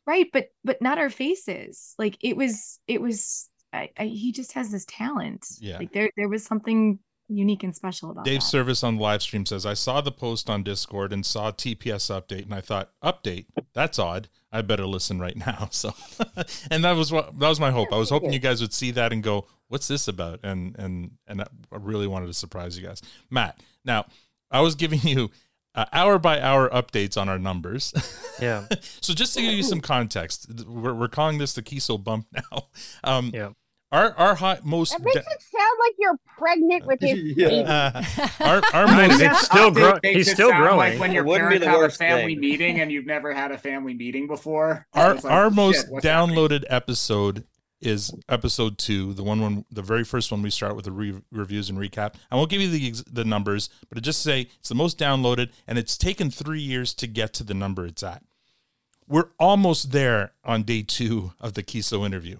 right, 0.07 0.27
but 0.33 0.49
but 0.65 0.81
not 0.83 0.99
our 0.99 1.11
faces. 1.11 1.95
Like 1.99 2.17
it 2.21 2.37
was 2.37 2.81
it 2.87 3.01
was 3.01 3.49
I, 3.73 3.91
I 3.99 4.07
he 4.07 4.33
just 4.33 4.53
has 4.53 4.71
this 4.71 4.85
talent. 4.87 5.47
Yeah. 5.61 5.79
Like 5.79 5.93
there 5.93 6.11
there 6.17 6.29
was 6.29 6.45
something 6.45 6.99
unique 7.29 7.63
and 7.63 7.75
special 7.77 8.11
about 8.11 8.25
Dave 8.25 8.41
that. 8.41 8.47
Service 8.47 8.83
on 8.83 8.97
the 8.97 9.03
live 9.03 9.23
stream 9.23 9.47
says, 9.47 9.65
I 9.65 9.75
saw 9.75 10.01
the 10.01 10.11
post 10.13 10.51
on 10.51 10.63
Discord 10.65 11.13
and 11.13 11.25
saw 11.25 11.53
TPS 11.53 12.11
update, 12.11 12.43
and 12.45 12.55
I 12.55 12.61
thought, 12.61 12.91
update? 13.03 13.47
That's 13.73 13.99
odd. 14.01 14.29
I 14.53 14.63
better 14.63 14.87
listen 14.87 15.21
right 15.21 15.37
now. 15.37 15.69
So, 15.81 15.95
and 16.71 16.85
that 16.85 16.93
was 16.93 17.13
what 17.13 17.39
that 17.39 17.49
was 17.49 17.61
my 17.61 17.71
hope. 17.71 17.93
I 17.93 17.97
was 17.97 18.11
hoping 18.11 18.33
you 18.33 18.39
guys 18.39 18.61
would 18.61 18.73
see 18.73 18.91
that 18.93 19.13
and 19.13 19.23
go, 19.23 19.47
"What's 19.69 19.89
this 19.89 20.09
about?" 20.09 20.41
And 20.43 20.77
and 20.79 21.13
and 21.27 21.43
I 21.43 21.47
really 21.73 22.07
wanted 22.07 22.27
to 22.27 22.35
surprise 22.35 22.79
you 22.79 22.87
guys, 22.87 23.01
Matt. 23.31 23.61
Now, 23.85 24.07
I 24.51 24.61
was 24.61 24.75
giving 24.75 25.01
you 25.03 25.31
uh, 25.75 25.87
hour 25.93 26.19
by 26.19 26.41
hour 26.41 26.69
updates 26.71 27.21
on 27.21 27.29
our 27.29 27.39
numbers. 27.39 27.95
Yeah. 28.41 28.67
so 29.01 29.15
just 29.15 29.35
to 29.35 29.43
give 29.43 29.53
you 29.53 29.63
some 29.63 29.81
context, 29.81 30.51
we're, 30.67 30.95
we're 30.95 31.09
calling 31.09 31.39
this 31.39 31.53
the 31.53 31.63
Keeso 31.63 32.03
bump 32.03 32.27
now. 32.33 32.69
Um, 33.05 33.31
yeah. 33.33 33.51
Our 33.93 34.15
our 34.17 34.35
high, 34.37 34.61
most 34.63 34.93
That 34.93 35.03
makes 35.03 35.17
da- 35.17 35.21
it 35.23 35.43
sound 35.43 35.79
like 35.81 35.95
you're 35.99 36.17
pregnant 36.39 36.87
with 36.87 37.01
his 37.01 37.35
baby. 37.37 37.65
uh, 37.65 38.03
our 38.41 38.63
our 38.73 38.87
most 38.87 39.21
it's 39.21 39.41
still 39.47 39.71
grow- 39.73 39.99
Makes 40.03 40.17
he's 40.17 40.29
it 40.29 40.35
still 40.35 40.51
sound 40.51 40.63
growing. 40.63 40.79
Like 40.79 41.01
when 41.01 41.13
your 41.13 41.25
wouldn't 41.25 41.51
be 41.51 41.59
parents 41.59 41.67
the 41.99 42.05
have 42.05 42.09
a 42.15 42.17
family 42.19 42.35
thing. 42.35 42.41
meeting 42.41 42.81
and 42.81 42.93
you've 42.93 43.07
never 43.07 43.35
had 43.35 43.51
a 43.51 43.59
family 43.59 43.95
meeting 43.95 44.27
before. 44.29 44.87
our 44.95 45.15
like, 45.15 45.25
our 45.25 45.51
most 45.51 45.89
what's 45.91 46.05
happening? 46.07 46.37
downloaded 46.37 46.65
episode 46.69 47.45
is 47.81 48.13
episode 48.29 48.77
two, 48.79 49.15
the 49.15 49.23
one 49.25 49.41
when 49.41 49.65
the 49.71 49.81
very 49.83 50.05
first 50.05 50.31
one 50.31 50.43
we 50.43 50.51
start 50.51 50.77
with 50.77 50.85
the 50.85 50.93
re- 50.93 51.21
reviews 51.33 51.71
and 51.71 51.79
recap. 51.79 52.15
I 52.31 52.37
won't 52.37 52.51
give 52.51 52.61
you 52.61 52.69
the 52.71 53.03
the 53.11 53.25
numbers, 53.25 53.71
but 53.89 53.99
it 53.99 54.03
just 54.03 54.23
say 54.23 54.49
it's 54.61 54.69
the 54.69 54.75
most 54.75 54.99
downloaded, 54.99 55.51
and 55.67 55.79
it's 55.79 55.97
taken 55.97 56.31
three 56.31 56.61
years 56.61 56.95
to 56.95 57.07
get 57.07 57.33
to 57.35 57.43
the 57.43 57.55
number 57.55 57.87
it's 57.87 58.03
at. 58.03 58.23
We're 59.09 59.31
almost 59.41 59.91
there 59.93 60.35
on 60.45 60.63
day 60.63 60.83
two 60.83 61.33
of 61.41 61.55
the 61.55 61.63
Keeso 61.65 62.07
interview. 62.07 62.39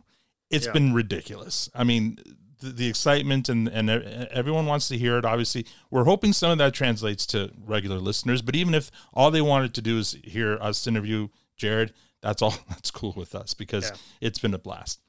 It's 0.51 0.67
Yeah. 0.67 0.73
been 0.73 0.93
ridiculous. 0.93 1.69
I 1.75 1.85
mean, 1.85 2.19
the, 2.61 2.71
the 2.71 2.89
excitement 2.89 3.49
and 3.49 3.69
and 3.69 3.89
everyone 3.91 4.67
wants 4.67 4.89
to 4.89 4.99
hear 4.99 5.17
it. 5.19 5.25
Obviously, 5.25 5.65
we're 5.91 6.05
hoping 6.05 6.33
some 6.33 6.51
of 6.51 6.59
that 6.59 6.75
translates 6.75 7.25
to 7.27 7.51
regular 7.65 7.99
listeners. 7.99 8.43
But 8.43 8.55
even 8.57 8.75
if 8.75 8.91
all 9.15 9.31
they 9.31 9.41
wanted 9.43 9.73
to 9.75 9.83
do 9.83 9.99
is 9.99 10.17
hear 10.25 10.59
us 10.61 10.87
interview 10.87 11.29
Jared, 11.57 11.93
that's 12.23 12.43
all. 12.43 12.55
That's 12.69 12.91
cool 12.91 13.15
with 13.17 13.35
us 13.35 13.55
because 13.55 13.85
Yeah. 13.91 13.97
it's 14.21 14.39
been 14.39 14.53
a 14.55 14.59
blast. 14.59 15.01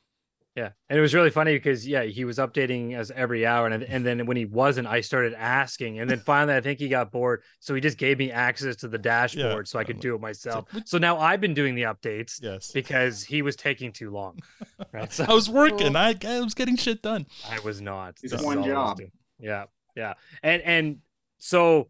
Yeah, 0.55 0.71
and 0.89 0.99
it 0.99 1.01
was 1.01 1.13
really 1.13 1.29
funny 1.29 1.53
because 1.53 1.87
yeah, 1.87 2.03
he 2.03 2.25
was 2.25 2.37
updating 2.37 2.99
us 2.99 3.09
every 3.15 3.45
hour, 3.45 3.67
and 3.67 3.83
and 3.83 4.05
then 4.05 4.25
when 4.25 4.35
he 4.35 4.43
wasn't, 4.43 4.85
I 4.85 4.99
started 4.99 5.33
asking, 5.33 5.99
and 5.99 6.09
then 6.09 6.19
finally, 6.19 6.57
I 6.57 6.59
think 6.59 6.79
he 6.79 6.89
got 6.89 7.09
bored, 7.09 7.43
so 7.61 7.73
he 7.73 7.79
just 7.79 7.97
gave 7.97 8.17
me 8.19 8.31
access 8.31 8.75
to 8.77 8.89
the 8.89 8.97
dashboard 8.97 9.69
so 9.69 9.79
I 9.79 9.85
could 9.85 10.01
do 10.01 10.13
it 10.13 10.19
myself. 10.19 10.67
So 10.83 10.97
now 10.97 11.17
I've 11.19 11.39
been 11.39 11.53
doing 11.53 11.73
the 11.75 11.83
updates, 11.83 12.37
yes, 12.43 12.69
because 12.73 13.23
he 13.23 13.41
was 13.41 13.55
taking 13.55 13.93
too 13.93 14.11
long. 14.11 14.39
Right, 14.91 15.13
so 15.13 15.23
I 15.25 15.33
was 15.33 15.49
working. 15.49 15.95
I, 15.95 16.15
I 16.27 16.41
was 16.41 16.53
getting 16.53 16.75
shit 16.75 17.01
done. 17.01 17.27
I 17.49 17.59
was 17.59 17.79
not. 17.81 18.15
It's 18.21 18.33
This 18.33 18.41
one 18.43 18.57
all 18.57 18.63
I 18.65 18.67
was 18.67 18.99
job. 18.99 19.01
Yeah, 19.39 19.65
yeah, 19.95 20.13
and 20.43 20.61
and 20.63 20.97
so 21.37 21.87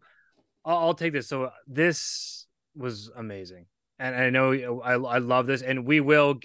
I'll, 0.64 0.78
I'll 0.78 0.94
take 0.94 1.12
this. 1.12 1.26
So 1.26 1.50
this 1.66 2.46
was 2.76 3.10
amazing, 3.16 3.66
and 3.98 4.14
I 4.14 4.30
know 4.30 4.52
I 4.82 4.92
I 4.92 5.18
love 5.18 5.46
this, 5.48 5.62
and 5.62 5.84
we 5.84 5.98
will. 5.98 6.38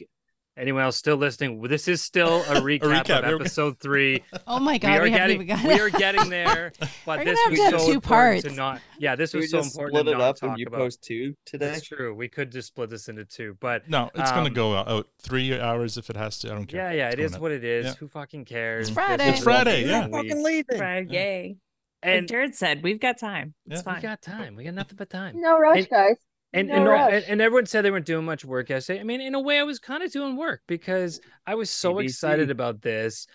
G- 0.58 0.62
Anyone 0.62 0.84
else 0.84 0.98
still 0.98 1.18
listening? 1.18 1.62
This 1.62 1.88
is 1.88 2.02
still 2.02 2.42
a 2.42 2.56
recap, 2.62 3.04
recap, 3.04 3.20
of 3.34 3.42
episode 3.42 3.80
three. 3.80 4.24
Oh 4.48 4.60
my 4.60 4.78
God, 4.78 4.92
we 4.92 4.98
are 4.98 5.04
we 5.04 5.10
getting 5.12 5.42
even 5.42 5.48
got- 5.48 5.64
we 5.66 5.80
are 5.80 5.90
getting 5.90 6.30
there, 6.30 6.72
but 7.06 7.20
We're 7.20 7.26
this 7.26 7.40
gonna 7.46 7.52
was 7.52 7.60
have 7.60 7.70
to 7.72 7.78
have 7.78 7.82
so 7.82 7.88
two 7.88 7.94
important 7.94 8.44
to 8.46 8.52
not. 8.52 8.82
Yeah, 9.00 9.16
this 9.16 9.32
Should 9.32 9.38
we 9.38 9.42
was 9.42 9.52
so 9.52 9.58
just 9.60 9.76
important 9.76 9.96
split 10.00 10.06
to 10.06 10.12
it 10.12 10.18
not 10.18 10.30
up 10.30 10.44
and 10.52 10.60
you 10.60 10.66
about. 10.68 10.78
post 10.80 11.02
two 11.04 11.36
today? 11.46 11.72
That's 11.72 11.86
true. 11.86 12.14
We 12.16 12.28
could 12.30 12.52
just 12.52 12.70
split 12.70 12.90
this 12.90 13.08
into 13.10 13.26
two, 13.26 13.58
but 13.60 13.88
No, 13.90 14.10
it's 14.16 14.32
gonna 14.32 14.48
um, 14.48 14.54
go 14.54 14.76
out 14.76 15.08
three 15.22 15.60
hours 15.60 15.98
if 15.98 16.10
it 16.10 16.16
has 16.16 16.40
to. 16.40 16.52
I 16.52 16.56
don't 16.56 16.66
care. 16.66 16.92
Yeah, 16.94 16.98
yeah, 16.98 17.10
It's 17.10 17.34
it 17.34 17.36
out. 17.36 17.42
what 17.42 17.52
it 17.52 17.64
is. 17.64 17.86
Yeah. 17.86 17.94
Who 18.00 18.08
fucking 18.08 18.46
cares? 18.46 18.88
It's 18.88 18.94
Friday. 18.96 19.18
This 19.18 19.28
It's 19.30 19.38
is 19.40 19.44
Friday, 19.44 19.82
one 19.84 19.90
yeah. 19.90 20.06
week. 20.08 20.14
Fucking 20.30 20.44
leaving. 20.44 20.78
Friday. 20.78 21.58
And 22.04 22.14
And- 22.20 22.28
Jared 22.28 22.56
said, 22.56 22.84
"We've 22.84 23.00
got 23.00 23.18
time. 23.20 23.54
It's 23.66 23.82
Yeah. 23.86 23.92
We 23.92 23.94
fine." 23.96 24.02
got 24.02 24.22
time. 24.22 24.56
We 24.56 24.64
got 24.64 24.76
nothing 24.76 24.98
but 24.98 25.10
time. 25.10 25.42
No 25.42 25.58
rush, 25.60 25.80
And- 25.80 25.90
guys. 25.90 26.16
And 26.54 26.70
No 26.70 26.76
and, 26.76 26.86
no- 26.86 26.96
and 26.96 27.26
and 27.26 27.42
everyone 27.42 27.66
said 27.66 27.84
they 27.84 27.92
weren't 27.92 28.06
doing 28.06 28.26
much 28.26 28.46
work 28.46 28.70
yesterday. 28.70 29.00
I 29.00 29.04
mean, 29.04 29.22
in 29.22 29.36
a 29.36 29.40
way, 29.42 29.60
I 29.60 29.64
was 29.64 29.80
kind 29.80 30.02
of 30.04 30.12
doing 30.12 30.38
work 30.38 30.62
because 30.68 31.20
I 31.46 31.56
was 31.56 31.70
so 31.70 31.96
ABC. 31.96 32.04
excited 32.06 32.50
about 32.52 32.82
this. 32.82 33.28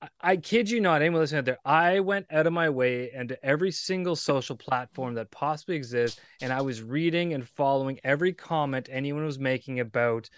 I, 0.00 0.08
I 0.20 0.36
kid 0.36 0.68
you 0.70 0.80
not, 0.80 1.02
anyone 1.02 1.20
listening 1.20 1.40
out 1.40 1.44
there, 1.44 1.58
I 1.64 2.00
went 2.00 2.26
out 2.30 2.46
of 2.46 2.52
my 2.52 2.70
way 2.70 3.10
into 3.12 3.42
every 3.44 3.70
single 3.70 4.16
social 4.16 4.56
platform 4.56 5.14
that 5.14 5.30
possibly 5.30 5.76
exists, 5.76 6.20
and 6.40 6.52
I 6.52 6.62
was 6.62 6.82
reading 6.82 7.34
and 7.34 7.46
following 7.46 8.00
every 8.04 8.32
comment 8.32 8.88
anyone 8.90 9.24
was 9.24 9.38
making 9.38 9.80
about 9.80 10.28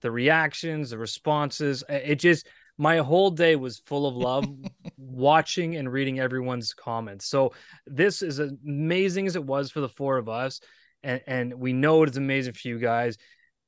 the 0.00 0.10
reactions, 0.10 0.90
the 0.90 0.98
responses. 0.98 1.82
It 1.88 2.16
just 2.16 2.46
my 2.78 2.98
whole 2.98 3.30
day 3.30 3.56
was 3.56 3.78
full 3.78 4.06
of 4.06 4.14
love 4.16 4.46
watching 4.98 5.76
and 5.76 5.90
reading 5.90 6.20
everyone's 6.20 6.74
comments. 6.74 7.26
So 7.26 7.52
this 7.86 8.22
is 8.22 8.38
as 8.40 8.52
amazing 8.64 9.26
as 9.26 9.36
it 9.36 9.44
was 9.44 9.70
for 9.70 9.80
the 9.80 9.88
four 9.88 10.18
of 10.18 10.28
us, 10.28 10.60
and 11.06 11.20
and 11.26 11.54
we 11.54 11.72
know 11.72 12.02
it 12.02 12.10
is 12.10 12.16
amazing 12.16 12.54
for 12.54 12.68
you 12.68 12.78
guys. 12.78 13.16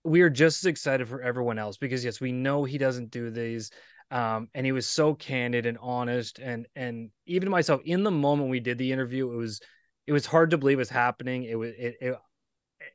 We 0.05 0.20
are 0.22 0.30
just 0.30 0.62
as 0.64 0.66
excited 0.66 1.09
for 1.09 1.22
everyone 1.22 1.59
else 1.59 1.76
because 1.76 2.05
yes, 2.05 2.20
we 2.20 2.32
know 2.32 2.64
he 2.64 2.78
doesn't 2.78 3.11
do 3.11 3.30
these. 3.30 3.70
Um, 4.11 4.49
and 4.55 4.64
he 4.64 4.72
was 4.72 4.86
so 4.89 5.14
candid 5.14 5.66
and 5.66 5.78
honest, 5.80 6.39
and 6.39 6.66
and 6.74 7.11
even 7.26 7.51
myself 7.51 7.80
in 7.84 8.03
the 8.05 8.11
moment 8.11 8.51
we 8.51 8.61
did 8.61 8.78
the 8.78 8.93
interview, 8.93 9.30
it 9.32 9.36
was 9.36 9.61
it 10.07 10.12
was 10.12 10.26
hard 10.26 10.51
to 10.51 10.59
believe 10.59 10.78
it 10.78 10.86
was 10.86 10.89
happening. 10.91 11.45
It 11.45 11.57
was 11.59 11.72
it, 11.78 11.97
it 12.01 12.14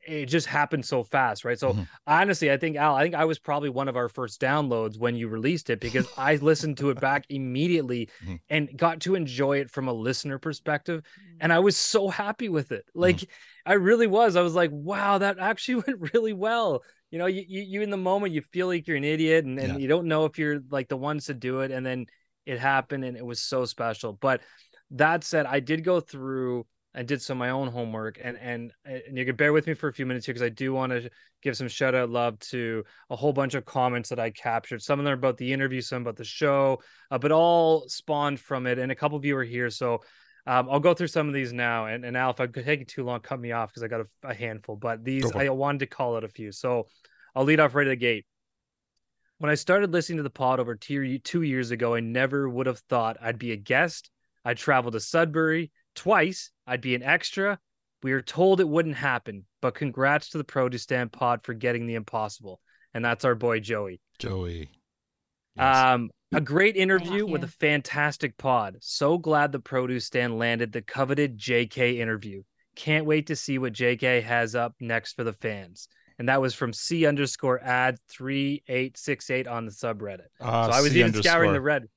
it 0.06 0.26
just 0.26 0.46
happened 0.46 0.84
so 0.84 1.04
fast, 1.04 1.44
right? 1.44 1.58
So 1.58 1.74
Mhm. 1.74 1.88
honestly, 2.06 2.50
I 2.50 2.56
think 2.56 2.76
Al, 2.76 2.94
I 2.94 3.02
think 3.02 3.14
I 3.14 3.24
was 3.26 3.38
probably 3.38 3.68
one 3.68 3.88
of 3.88 3.96
our 3.96 4.08
first 4.08 4.40
downloads 4.40 4.98
when 4.98 5.14
you 5.14 5.28
released 5.28 5.70
it 5.70 5.80
because 5.80 6.08
I 6.16 6.36
listened 6.36 6.78
to 6.78 6.90
it 6.90 7.00
back 7.00 7.24
immediately 7.30 8.08
Mhm. 8.20 8.40
and 8.48 8.76
got 8.76 9.00
to 9.00 9.14
enjoy 9.14 9.58
it 9.60 9.70
from 9.70 9.88
a 9.88 9.92
listener 9.92 10.38
perspective. 10.38 11.02
And 11.40 11.52
I 11.52 11.58
was 11.58 11.76
so 11.76 12.08
happy 12.08 12.48
with 12.48 12.72
it. 12.72 12.86
Like 12.94 13.28
I 13.66 13.74
really 13.74 14.06
was. 14.06 14.36
I 14.36 14.42
was 14.42 14.54
like, 14.54 14.70
wow, 14.72 15.18
that 15.18 15.38
actually 15.38 15.76
went 15.86 16.12
really 16.12 16.32
well. 16.32 16.82
You 17.10 17.18
know, 17.18 17.26
you 17.26 17.44
you, 17.46 17.62
you 17.62 17.82
in 17.82 17.90
the 17.90 17.96
moment 17.96 18.32
you 18.34 18.42
feel 18.42 18.66
like 18.66 18.86
you're 18.86 18.96
an 18.96 19.04
idiot 19.04 19.44
and, 19.44 19.58
and 19.58 19.74
Yeah. 19.74 19.78
you 19.78 19.88
don't 19.88 20.06
know 20.06 20.24
if 20.24 20.38
you're 20.38 20.60
like 20.70 20.88
the 20.88 20.96
ones 20.96 21.26
to 21.26 21.34
do 21.34 21.60
it. 21.60 21.70
And 21.70 21.84
then 21.84 22.06
it 22.46 22.58
happened 22.58 23.04
and 23.04 23.16
it 23.16 23.24
was 23.24 23.40
so 23.40 23.64
special. 23.64 24.12
But 24.12 24.42
that 24.92 25.24
said, 25.24 25.46
I 25.46 25.60
did 25.60 25.84
go 25.84 26.00
through 26.00 26.66
I 26.96 27.02
did 27.02 27.20
some 27.20 27.38
of 27.38 27.40
my 27.40 27.50
own 27.50 27.68
homework 27.68 28.20
and 28.22 28.38
and 28.38 28.72
and 28.84 29.18
you 29.18 29.24
can 29.24 29.34
bear 29.34 29.52
with 29.52 29.66
me 29.66 29.74
for 29.74 29.88
a 29.88 29.92
few 29.92 30.06
minutes 30.06 30.26
here 30.26 30.32
because 30.32 30.46
I 30.46 30.50
do 30.50 30.72
want 30.72 30.92
to 30.92 31.10
give 31.42 31.56
some 31.56 31.66
shout 31.68 31.94
out 31.94 32.08
love 32.10 32.38
to 32.38 32.84
a 33.10 33.16
whole 33.16 33.32
bunch 33.32 33.54
of 33.54 33.64
comments 33.64 34.10
that 34.10 34.20
I 34.20 34.30
captured. 34.30 34.80
Some 34.80 35.00
of 35.00 35.04
them 35.04 35.12
are 35.12 35.16
about 35.16 35.36
the 35.36 35.52
interview, 35.52 35.80
some 35.80 36.02
about 36.02 36.16
the 36.16 36.24
show, 36.24 36.80
uh, 37.10 37.18
but 37.18 37.32
all 37.32 37.88
spawned 37.88 38.38
from 38.38 38.66
it. 38.66 38.78
And 38.78 38.92
a 38.92 38.94
couple 38.94 39.18
of 39.18 39.24
you 39.24 39.36
are 39.36 39.44
here, 39.44 39.70
so 39.70 40.02
um, 40.46 40.68
I'll 40.70 40.80
go 40.80 40.94
through 40.94 41.08
some 41.08 41.28
of 41.28 41.34
these 41.34 41.52
now. 41.52 41.86
And 41.86 42.04
and 42.04 42.16
Al, 42.16 42.30
if 42.30 42.40
I 42.40 42.46
could 42.46 42.64
take 42.64 42.80
it 42.80 42.88
too 42.88 43.04
long, 43.04 43.20
cut 43.20 43.40
me 43.40 43.52
off 43.52 43.70
because 43.70 43.82
I 43.82 43.88
got 43.88 44.00
a, 44.00 44.28
a 44.28 44.34
handful. 44.34 44.76
But 44.76 45.04
these 45.04 45.30
I 45.32 45.48
wanted 45.48 45.80
to 45.80 45.86
call 45.86 46.16
out 46.16 46.24
a 46.24 46.28
few, 46.28 46.52
so 46.52 46.88
I'll 47.34 47.44
lead 47.44 47.60
off 47.60 47.74
right 47.74 47.86
at 47.86 47.90
the 47.90 47.96
gate. 47.96 48.26
When 49.38 49.50
I 49.50 49.56
started 49.56 49.92
listening 49.92 50.18
to 50.18 50.22
the 50.22 50.30
pod 50.30 50.60
over 50.60 50.76
two, 50.76 51.18
two 51.18 51.42
years 51.42 51.70
ago, 51.70 51.94
I 51.94 52.00
never 52.00 52.48
would 52.48 52.66
have 52.66 52.78
thought 52.78 53.16
I'd 53.20 53.38
be 53.38 53.52
a 53.52 53.56
guest. 53.56 54.10
I'd 54.44 54.58
travel 54.58 54.92
to 54.92 55.00
Sudbury 55.00 55.72
twice. 55.94 56.50
I'd 56.66 56.80
be 56.80 56.94
an 56.94 57.02
extra. 57.02 57.58
We 58.02 58.12
were 58.12 58.22
told 58.22 58.60
it 58.60 58.68
wouldn't 58.68 58.96
happen, 58.96 59.46
but 59.60 59.74
congrats 59.74 60.30
to 60.30 60.38
the 60.38 60.44
Produce 60.44 60.82
Stand 60.82 61.10
Pod 61.10 61.42
for 61.42 61.54
getting 61.54 61.86
the 61.86 61.94
impossible. 61.94 62.60
And 62.92 63.04
that's 63.04 63.24
our 63.24 63.34
boy 63.34 63.60
Joey. 63.60 64.00
Joey. 64.18 64.68
Um, 65.58 66.10
a 66.32 66.40
great 66.40 66.76
interview 66.76 67.26
with 67.26 67.44
a 67.44 67.48
fantastic 67.48 68.36
pod. 68.36 68.76
So 68.80 69.18
glad 69.18 69.52
the 69.52 69.60
Produce 69.60 70.06
Stand 70.06 70.38
landed 70.38 70.72
the 70.72 70.82
coveted 70.82 71.38
JK 71.38 71.98
interview. 71.98 72.42
Can't 72.76 73.06
wait 73.06 73.28
to 73.28 73.36
see 73.36 73.58
what 73.58 73.72
JK 73.72 74.22
has 74.22 74.54
up 74.54 74.74
next 74.80 75.12
for 75.12 75.24
the 75.24 75.32
fans. 75.32 75.88
And 76.18 76.28
that 76.28 76.40
was 76.40 76.54
from 76.54 76.72
C 76.72 77.06
underscore 77.06 77.60
ad 77.62 77.98
three 78.08 78.62
eight 78.68 78.96
six 78.96 79.30
eight 79.30 79.46
on 79.46 79.64
the 79.64 79.72
subreddit. 79.72 80.26
Ah, 80.40 80.66
so 80.66 80.72
I 80.72 80.80
was 80.80 80.92
C 80.92 81.00
even 81.00 81.14
scouring 81.14 81.52
the 81.52 81.60
red. 81.60 81.88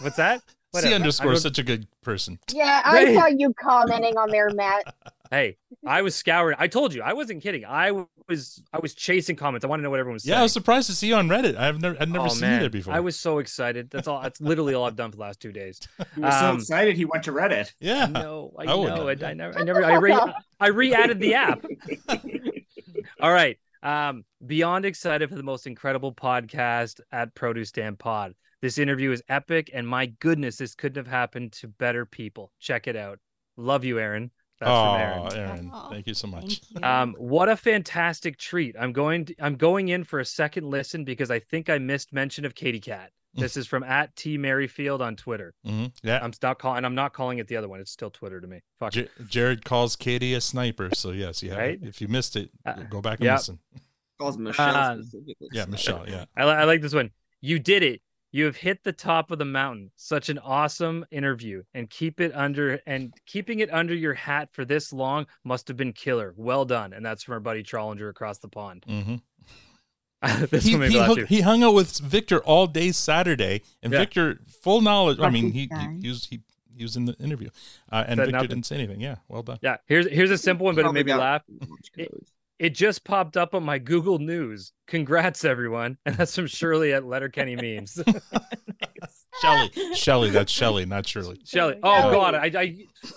What's 0.00 0.16
that? 0.16 0.42
C 0.74 0.78
Whatever. 0.78 0.92
I 0.92 0.96
underscore 0.96 1.32
is 1.32 1.42
such 1.42 1.58
a 1.58 1.62
good 1.62 1.86
person. 2.02 2.38
Yeah, 2.52 2.80
I 2.84 3.04
Hey. 3.04 3.14
saw 3.14 3.26
you 3.26 3.52
commenting 3.60 4.16
on 4.16 4.30
there, 4.30 4.50
Matt. 4.50 4.94
Hey, 5.32 5.56
I 5.86 6.02
was 6.02 6.14
scouring. 6.14 6.56
I 6.60 6.66
told 6.68 6.92
you, 6.92 7.00
I 7.00 7.14
wasn't 7.14 7.42
kidding. 7.42 7.64
I 7.64 7.90
was 8.28 8.62
I 8.70 8.78
was 8.80 8.92
chasing 8.94 9.34
comments. 9.34 9.64
I 9.64 9.68
want 9.68 9.80
to 9.80 9.82
know 9.82 9.88
what 9.88 9.98
everyone 9.98 10.16
was 10.16 10.24
saying. 10.24 10.34
Yeah, 10.34 10.40
I 10.40 10.42
was 10.42 10.52
surprised 10.52 10.88
to 10.88 10.94
see 10.94 11.08
you 11.08 11.14
on 11.14 11.26
Reddit. 11.26 11.56
I've 11.56 11.80
never 11.80 11.96
I'd 11.98 12.10
never 12.10 12.26
Oh, 12.26 12.28
seen 12.28 12.42
man. 12.42 12.52
you 12.56 12.60
there 12.60 12.68
before. 12.68 12.92
I 12.92 13.00
was 13.00 13.18
so 13.18 13.38
excited. 13.38 13.88
That's 13.88 14.06
all. 14.06 14.20
That's 14.20 14.42
literally 14.42 14.74
all 14.74 14.84
I've 14.84 14.94
done 14.94 15.10
for 15.10 15.16
the 15.16 15.22
last 15.22 15.40
two 15.40 15.50
days. 15.50 15.80
He 16.14 16.20
was 16.20 16.38
so 16.38 16.50
Um, 16.50 16.56
excited 16.58 16.96
he 16.96 17.06
went 17.06 17.24
to 17.24 17.32
Reddit. 17.32 17.72
Yeah. 17.80 18.04
No, 18.08 18.52
I 18.58 18.64
I 18.72 18.74
would 18.74 18.88
know. 18.90 19.06
not. 19.06 19.24
I, 19.24 19.30
I 19.30 19.32
never, 19.32 19.58
I 19.58 19.62
never, 19.62 19.82
I 19.82 19.94
re, 19.94 20.20
I 20.60 20.66
re-added 20.68 21.18
the 21.18 21.32
app. 21.32 21.64
All 23.22 23.32
right. 23.32 23.58
Um, 23.82 24.26
beyond 24.46 24.84
excited 24.84 25.30
for 25.30 25.34
the 25.36 25.42
most 25.42 25.66
incredible 25.66 26.12
podcast 26.12 27.00
at 27.10 27.34
Produce 27.34 27.70
Stand 27.70 27.98
Pod. 27.98 28.34
This 28.62 28.78
interview 28.78 29.10
is 29.10 29.22
epic, 29.28 29.70
and 29.74 29.86
my 29.86 30.06
goodness, 30.06 30.56
this 30.56 30.76
couldn't 30.76 31.04
have 31.04 31.12
happened 31.12 31.52
to 31.54 31.68
better 31.68 32.06
people. 32.06 32.52
Check 32.60 32.86
it 32.86 32.94
out. 32.94 33.18
Love 33.56 33.84
you, 33.84 33.98
Erin. 33.98 34.30
That's 34.60 34.70
oh, 34.70 34.92
from 34.92 35.00
Erin. 35.00 35.48
Erin, 35.48 35.72
thank 35.90 36.06
you 36.06 36.14
so 36.14 36.28
much. 36.28 36.60
Um, 36.80 37.16
what 37.18 37.48
a 37.48 37.56
fantastic 37.56 38.38
treat! 38.38 38.76
I'm 38.78 38.92
going. 38.92 39.24
To, 39.26 39.34
I'm 39.40 39.56
going 39.56 39.88
in 39.88 40.04
for 40.04 40.20
a 40.20 40.24
second 40.24 40.70
listen 40.70 41.04
because 41.04 41.30
I 41.30 41.40
think 41.40 41.68
I 41.68 41.78
missed 41.78 42.12
mention 42.12 42.44
of 42.44 42.54
Katie 42.54 42.80
Cat. 42.80 43.10
This 43.34 43.56
is 43.56 43.66
from 43.66 43.82
at 43.82 44.14
T 44.14 44.36
Merrifield 44.38 45.00
on 45.00 45.16
Twitter. 45.16 45.54
Mhm. 45.66 45.90
Yeah. 46.02 46.20
I'm 46.22 46.32
not 46.42 46.58
calling, 46.58 46.76
and 46.78 46.86
I'm 46.86 46.94
not 46.94 47.14
calling 47.14 47.38
it 47.38 47.48
the 47.48 47.56
other 47.56 47.68
one. 47.68 47.80
It's 47.80 47.90
still 47.90 48.10
Twitter 48.10 48.40
to 48.40 48.46
me. 48.46 48.60
Fuck. 48.78 48.92
J- 48.92 49.08
Jared 49.26 49.64
calls 49.64 49.96
Katie 49.96 50.34
a 50.34 50.40
sniper, 50.40 50.90
so 50.94 51.12
yes, 51.12 51.42
yeah. 51.42 51.56
Right? 51.56 51.78
If 51.82 52.00
you 52.00 52.08
missed 52.08 52.36
it, 52.36 52.50
go 52.90 53.00
back 53.00 53.18
and 53.18 53.26
yep. 53.26 53.38
listen. 53.38 53.58
Calls 54.20 54.36
Michèle 54.36 55.00
Uh. 55.00 55.20
Yeah, 55.50 55.64
Michèle. 55.64 56.08
Yeah. 56.08 56.26
I, 56.36 56.44
li- 56.44 56.50
I 56.52 56.64
like 56.64 56.82
this 56.82 56.94
one. 56.94 57.10
You 57.40 57.58
did 57.58 57.82
it. 57.82 58.02
You 58.34 58.46
have 58.46 58.56
hit 58.56 58.82
the 58.82 58.92
top 58.92 59.30
of 59.30 59.38
the 59.38 59.44
mountain. 59.44 59.90
Such 59.96 60.28
an 60.30 60.38
awesome 60.38 61.04
interview, 61.10 61.62
and 61.74 61.88
keep 61.90 62.18
it 62.20 62.32
under 62.34 62.80
and 62.86 63.12
keeping 63.26 63.60
it 63.60 63.72
under 63.72 63.94
your 63.94 64.14
hat 64.14 64.48
for 64.52 64.64
this 64.64 64.92
long 64.92 65.26
must 65.44 65.68
have 65.68 65.76
been 65.76 65.92
killer. 65.92 66.32
Well 66.36 66.64
done, 66.64 66.92
and 66.94 67.04
that's 67.04 67.22
from 67.22 67.34
our 67.34 67.40
buddy 67.40 67.62
Trollinger 67.62 68.08
across 68.08 68.38
the 68.38 68.48
pond. 68.48 68.84
Mm-hmm. 68.88 69.16
this 70.50 70.64
he, 70.64 70.76
one 70.76 70.90
he, 70.90 70.98
hung- 70.98 71.26
he 71.26 71.40
hung 71.40 71.62
out 71.62 71.74
with 71.74 71.98
Victor 71.98 72.38
all 72.44 72.66
day 72.66 72.92
Saturday, 72.92 73.62
and 73.82 73.92
Yeah. 73.92 73.98
Victor, 74.00 74.38
full 74.62 74.80
knowledge. 74.80 75.18
I 75.20 75.30
mean, 75.30 75.52
he, 75.52 75.66
guy. 75.66 75.90
he, 75.94 76.00
he 76.02 76.08
was 76.08 76.24
he, 76.26 76.40
he 76.76 76.84
was 76.84 76.96
in 76.96 77.04
the 77.06 77.14
interview, 77.18 77.50
uh, 77.90 78.04
and 78.06 78.16
Said 78.18 78.26
Victor 78.26 78.32
nothing. 78.32 78.48
didn't 78.48 78.66
say 78.66 78.76
anything. 78.76 79.00
Yeah, 79.00 79.16
well 79.28 79.42
done. 79.42 79.58
Yeah, 79.62 79.76
here's 79.86 80.08
here's 80.08 80.30
a 80.30 80.38
simple 80.38 80.64
one, 80.64 80.74
but 80.74 80.86
it 80.86 80.92
made 80.92 81.06
me 81.06 81.14
laugh. 81.14 81.42
It, 81.98 82.08
it 82.62 82.76
just 82.76 83.02
popped 83.04 83.36
up 83.36 83.54
on 83.56 83.64
my 83.64 83.78
Google 83.78 84.20
News. 84.20 84.72
Congrats, 84.86 85.44
everyone, 85.44 85.98
and 86.06 86.14
that's 86.14 86.36
from 86.36 86.46
Shirley 86.46 86.92
at 86.92 87.04
Letterkenny 87.04 87.56
memes. 87.56 88.00
Shelly, 89.40 89.70
Shelly, 89.94 90.30
that's 90.30 90.52
Shelly, 90.52 90.86
not 90.86 91.06
Shirley. 91.06 91.40
Shelly, 91.44 91.74
oh 91.82 91.94
Yeah. 92.06 92.12
god, 92.12 92.34
I 92.36 92.46
I 92.60 92.76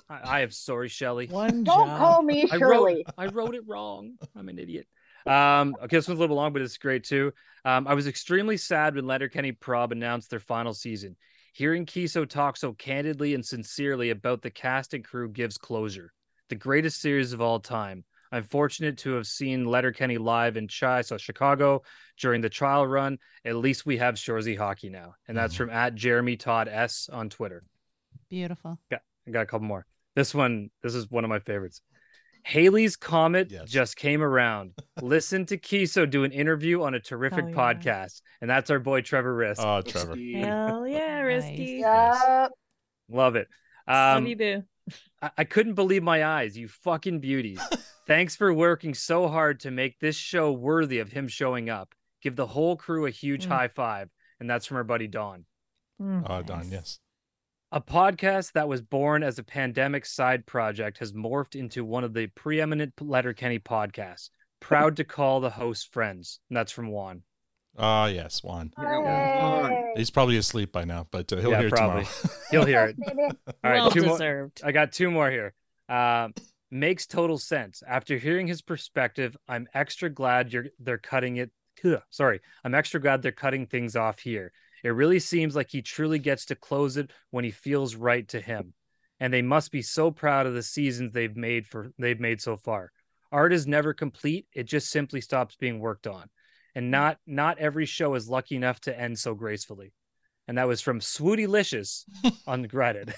I 0.09 0.19
I 0.23 0.39
am 0.41 0.49
sorry, 0.49 0.89
Shelly. 0.89 1.27
Don't 1.27 1.65
call 1.65 2.23
me 2.23 2.49
I 2.51 2.57
Shirley. 2.57 3.03
wrote, 3.05 3.15
I 3.17 3.25
wrote 3.27 3.53
it 3.55 3.61
wrong. 3.67 4.13
I'm 4.35 4.49
an 4.49 4.57
idiot. 4.57 4.87
Um, 5.27 5.75
okay, 5.83 5.97
this 5.97 6.07
one's 6.07 6.19
a 6.19 6.21
little 6.21 6.35
long, 6.35 6.53
but 6.53 6.61
it's 6.63 6.77
great 6.77 7.03
too. 7.03 7.31
Um, 7.65 7.87
I 7.87 7.93
was 7.93 8.07
extremely 8.07 8.57
sad 8.57 8.95
when 8.95 9.05
Letterkenny 9.05 9.51
Prob 9.51 9.91
announced 9.91 10.29
their 10.31 10.39
final 10.39 10.73
season. 10.73 11.15
Hearing 11.53 11.85
Keeso 11.85 12.27
talk 12.27 12.57
so 12.57 12.73
candidly 12.73 13.33
and 13.35 13.45
sincerely 13.45 14.09
about 14.09 14.41
the 14.41 14.51
cast 14.51 14.93
and 14.93 15.03
crew 15.03 15.29
gives 15.29 15.57
closure. 15.57 16.11
The 16.49 16.55
greatest 16.55 17.01
series 17.01 17.33
of 17.33 17.41
all 17.41 17.59
time. 17.59 18.03
I'm 18.35 18.43
fortunate 18.43 18.97
to 18.99 19.13
have 19.13 19.27
seen 19.27 19.65
Letterkenny 19.65 20.17
live 20.17 20.57
in 20.57 20.67
Chai, 20.67 21.01
so 21.01 21.17
Chicago, 21.17 21.83
during 22.19 22.41
the 22.41 22.49
trial 22.49 22.85
run. 22.85 23.17
At 23.45 23.55
least 23.55 23.85
we 23.85 23.97
have 23.97 24.15
Shoresy 24.15 24.57
hockey 24.57 24.89
now, 24.89 25.15
and 25.27 25.37
that's 25.37 25.55
from 25.55 25.69
at 25.69 25.95
Jeremy 25.95 26.35
Todd 26.37 26.67
S 26.67 27.09
on 27.11 27.29
Twitter. 27.29 27.63
Beautiful. 28.29 28.79
Got, 28.91 29.01
I 29.27 29.31
got 29.31 29.41
a 29.41 29.45
couple 29.45 29.67
more. 29.67 29.85
This 30.15 30.33
one, 30.33 30.69
this 30.83 30.95
is 30.95 31.09
one 31.09 31.23
of 31.23 31.29
my 31.29 31.39
favorites. 31.39 31.81
Halley's 32.43 32.95
Comet 32.95 33.51
just 33.65 33.95
came 33.95 34.21
around. 34.21 34.73
Listen 35.01 35.45
to 35.47 35.57
Keeso 35.57 36.07
do 36.07 36.23
an 36.25 36.31
interview 36.31 36.83
on 36.83 36.93
a 36.93 36.99
terrific 36.99 37.45
Oh, 37.45 37.47
yeah. 37.47 37.55
podcast. 37.55 38.21
And 38.41 38.49
that's 38.49 38.69
our 38.69 38.77
boy 38.79 39.01
Trevor 39.01 39.33
Risk. 39.35 39.61
Oh, 39.63 39.81
Trevor. 39.81 40.15
Hell 40.15 40.87
yeah, 40.87 41.21
Risky. 41.21 41.81
Love 41.83 43.35
it. 43.35 43.47
Love 43.87 44.17
Um, 44.17 44.27
you, 44.27 44.35
boo. 44.35 44.63
I-, 45.21 45.31
I 45.39 45.43
couldn't 45.43 45.73
believe 45.75 46.03
my 46.03 46.23
eyes, 46.25 46.57
you 46.57 46.67
fucking 46.67 47.19
beauties. 47.19 47.59
Thanks 48.07 48.35
for 48.35 48.53
working 48.53 48.93
so 48.93 49.27
hard 49.27 49.61
to 49.61 49.71
make 49.71 49.99
this 49.99 50.15
show 50.15 50.51
worthy 50.51 50.99
of 50.99 51.11
him 51.11 51.27
showing 51.27 51.69
up. 51.69 51.93
Give 52.21 52.35
the 52.35 52.45
whole 52.45 52.75
crew 52.75 53.05
a 53.05 53.11
huge 53.11 53.45
Mm. 53.45 53.49
high 53.49 53.67
five. 53.67 54.09
And 54.39 54.49
that's 54.49 54.65
from 54.65 54.77
our 54.77 54.83
buddy 54.83 55.07
Don. 55.07 55.45
Uh, 56.03 56.41
Don, 56.41 56.69
yes. 56.69 56.99
A 57.71 57.81
podcast 57.81 58.51
that 58.53 58.67
was 58.67 58.81
born 58.81 59.23
as 59.23 59.39
a 59.39 59.43
pandemic 59.43 60.05
side 60.05 60.45
project 60.45 60.99
has 60.99 61.13
morphed 61.13 61.55
into 61.55 61.83
one 61.85 62.03
of 62.03 62.13
the 62.13 62.27
preeminent 62.27 62.93
Letterkenny 62.99 63.59
podcasts. 63.59 64.29
Proud 64.59 64.97
to 64.97 65.03
call 65.03 65.39
the 65.39 65.49
host 65.49 65.91
friends. 65.93 66.39
And 66.49 66.57
that's 66.57 66.71
from 66.71 66.89
Juan. 66.89 67.23
Ah, 67.77 68.07
yes, 68.07 68.41
Juan. 68.43 68.71
Hey. 68.77 69.93
He's 69.97 70.09
probably 70.11 70.37
asleep 70.37 70.71
by 70.71 70.85
now, 70.85 71.07
but 71.11 71.31
uh, 71.31 71.37
he'll 71.37 71.51
Yeah, 71.51 71.59
hear 71.59 71.67
it 71.67 71.73
probably. 71.73 72.05
tomorrow. 72.05 72.39
He'll 72.51 72.65
hear 72.65 72.85
it. 72.85 72.95
All 73.63 73.71
right, 73.71 73.81
Well 73.81 73.91
two 73.91 74.01
deserved. 74.01 74.61
more. 74.61 74.69
I 74.69 74.71
got 74.71 74.91
two 74.91 75.11
more 75.11 75.29
here. 75.29 75.53
Um, 75.89 76.33
makes 76.71 77.05
total 77.05 77.37
sense. 77.37 77.83
After 77.87 78.17
hearing 78.17 78.47
his 78.47 78.61
perspective, 78.61 79.35
I'm 79.47 79.67
extra 79.73 80.09
glad 80.09 80.53
you're 80.53 80.67
they're 80.79 80.97
cutting 80.97 81.37
it. 81.37 81.51
Ugh, 81.83 82.01
Sorry, 82.09 82.39
I'm 82.63 82.73
extra 82.73 82.99
glad 83.01 83.21
they're 83.21 83.31
cutting 83.33 83.67
things 83.67 83.95
off 83.95 84.19
here. 84.19 84.51
It 84.83 84.89
really 84.89 85.19
seems 85.19 85.55
like 85.55 85.69
he 85.69 85.81
truly 85.81 86.19
gets 86.19 86.45
to 86.45 86.55
close 86.55 86.95
it 86.97 87.11
when 87.31 87.43
he 87.43 87.51
feels 87.51 87.95
right 87.95 88.27
to 88.29 88.39
him, 88.39 88.73
and 89.19 89.33
they 89.33 89.41
must 89.41 89.71
be 89.71 89.81
so 89.81 90.11
proud 90.11 90.45
of 90.45 90.53
the 90.53 90.63
seasons 90.63 91.11
they've 91.11 91.35
made 91.35 91.67
for 91.67 91.91
they've 91.99 92.19
made 92.19 92.39
so 92.41 92.55
far. 92.55 92.91
Art 93.31 93.51
is 93.51 93.67
never 93.67 93.93
complete; 93.93 94.47
it 94.53 94.63
just 94.63 94.89
simply 94.89 95.19
stops 95.21 95.55
being 95.57 95.79
worked 95.79 96.07
on, 96.07 96.29
and 96.75 96.91
not 96.91 97.17
not 97.25 97.57
every 97.57 97.85
show 97.85 98.13
is 98.15 98.29
lucky 98.29 98.55
enough 98.55 98.79
to 98.81 98.99
end 98.99 99.17
so 99.17 99.33
gracefully. 99.33 99.93
And 100.47 100.59
that 100.59 100.67
was 100.67 100.79
from 100.81 100.99
Swootylicious 100.99 102.03
on 102.47 102.67
Reddit. 102.67 103.11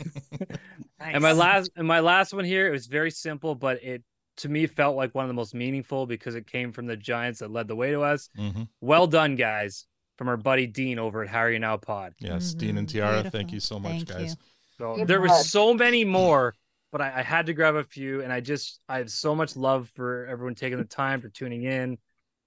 And 0.99 1.21
my 1.21 1.29
Nice. 1.29 1.37
last 1.37 1.71
and 1.75 1.87
my 1.87 1.99
last 1.99 2.33
one 2.33 2.45
here, 2.45 2.67
it 2.67 2.71
was 2.71 2.87
very 2.87 3.11
simple, 3.11 3.53
but 3.55 3.83
it 3.83 4.03
to 4.37 4.49
me 4.49 4.67
felt 4.67 4.95
like 4.95 5.13
one 5.15 5.25
of 5.25 5.27
the 5.29 5.33
most 5.33 5.53
meaningful 5.53 6.05
because 6.05 6.35
it 6.35 6.47
came 6.47 6.71
from 6.71 6.85
the 6.85 6.95
Giants 6.95 7.39
that 7.39 7.51
led 7.51 7.67
the 7.67 7.75
way 7.75 7.91
to 7.91 8.01
us. 8.01 8.29
Mhm. 8.37 8.67
Well 8.81 9.07
done, 9.07 9.35
guys, 9.35 9.85
from 10.17 10.27
our 10.29 10.37
buddy 10.37 10.67
Dean 10.67 10.99
over 10.99 11.23
at 11.23 11.29
Harry 11.29 11.55
and 11.55 11.61
Now 11.63 11.77
Pod. 11.77 12.13
Yes, 12.19 12.53
Dean 12.53 12.77
and 12.77 12.87
Tiara, 12.87 13.29
thank 13.29 13.51
you 13.51 13.59
so 13.59 13.79
much, 13.79 14.05
guys. 14.05 14.35
So 14.77 14.95
Good 14.95 15.07
there 15.07 15.19
pod. 15.19 15.29
was 15.29 15.49
so 15.49 15.73
many 15.73 16.05
more, 16.05 16.53
but 16.91 17.01
I, 17.01 17.19
I 17.19 17.21
had 17.23 17.47
to 17.47 17.53
grab 17.53 17.75
a 17.75 17.83
few, 17.83 18.21
and 18.21 18.31
I 18.31 18.39
just 18.41 18.79
I 18.87 18.99
have 18.99 19.09
so 19.11 19.33
much 19.35 19.55
love 19.55 19.89
for 19.95 20.27
everyone 20.27 20.53
taking 20.55 20.77
the 20.77 20.85
time 20.85 21.19
for 21.19 21.29
tuning 21.29 21.63
in. 21.63 21.97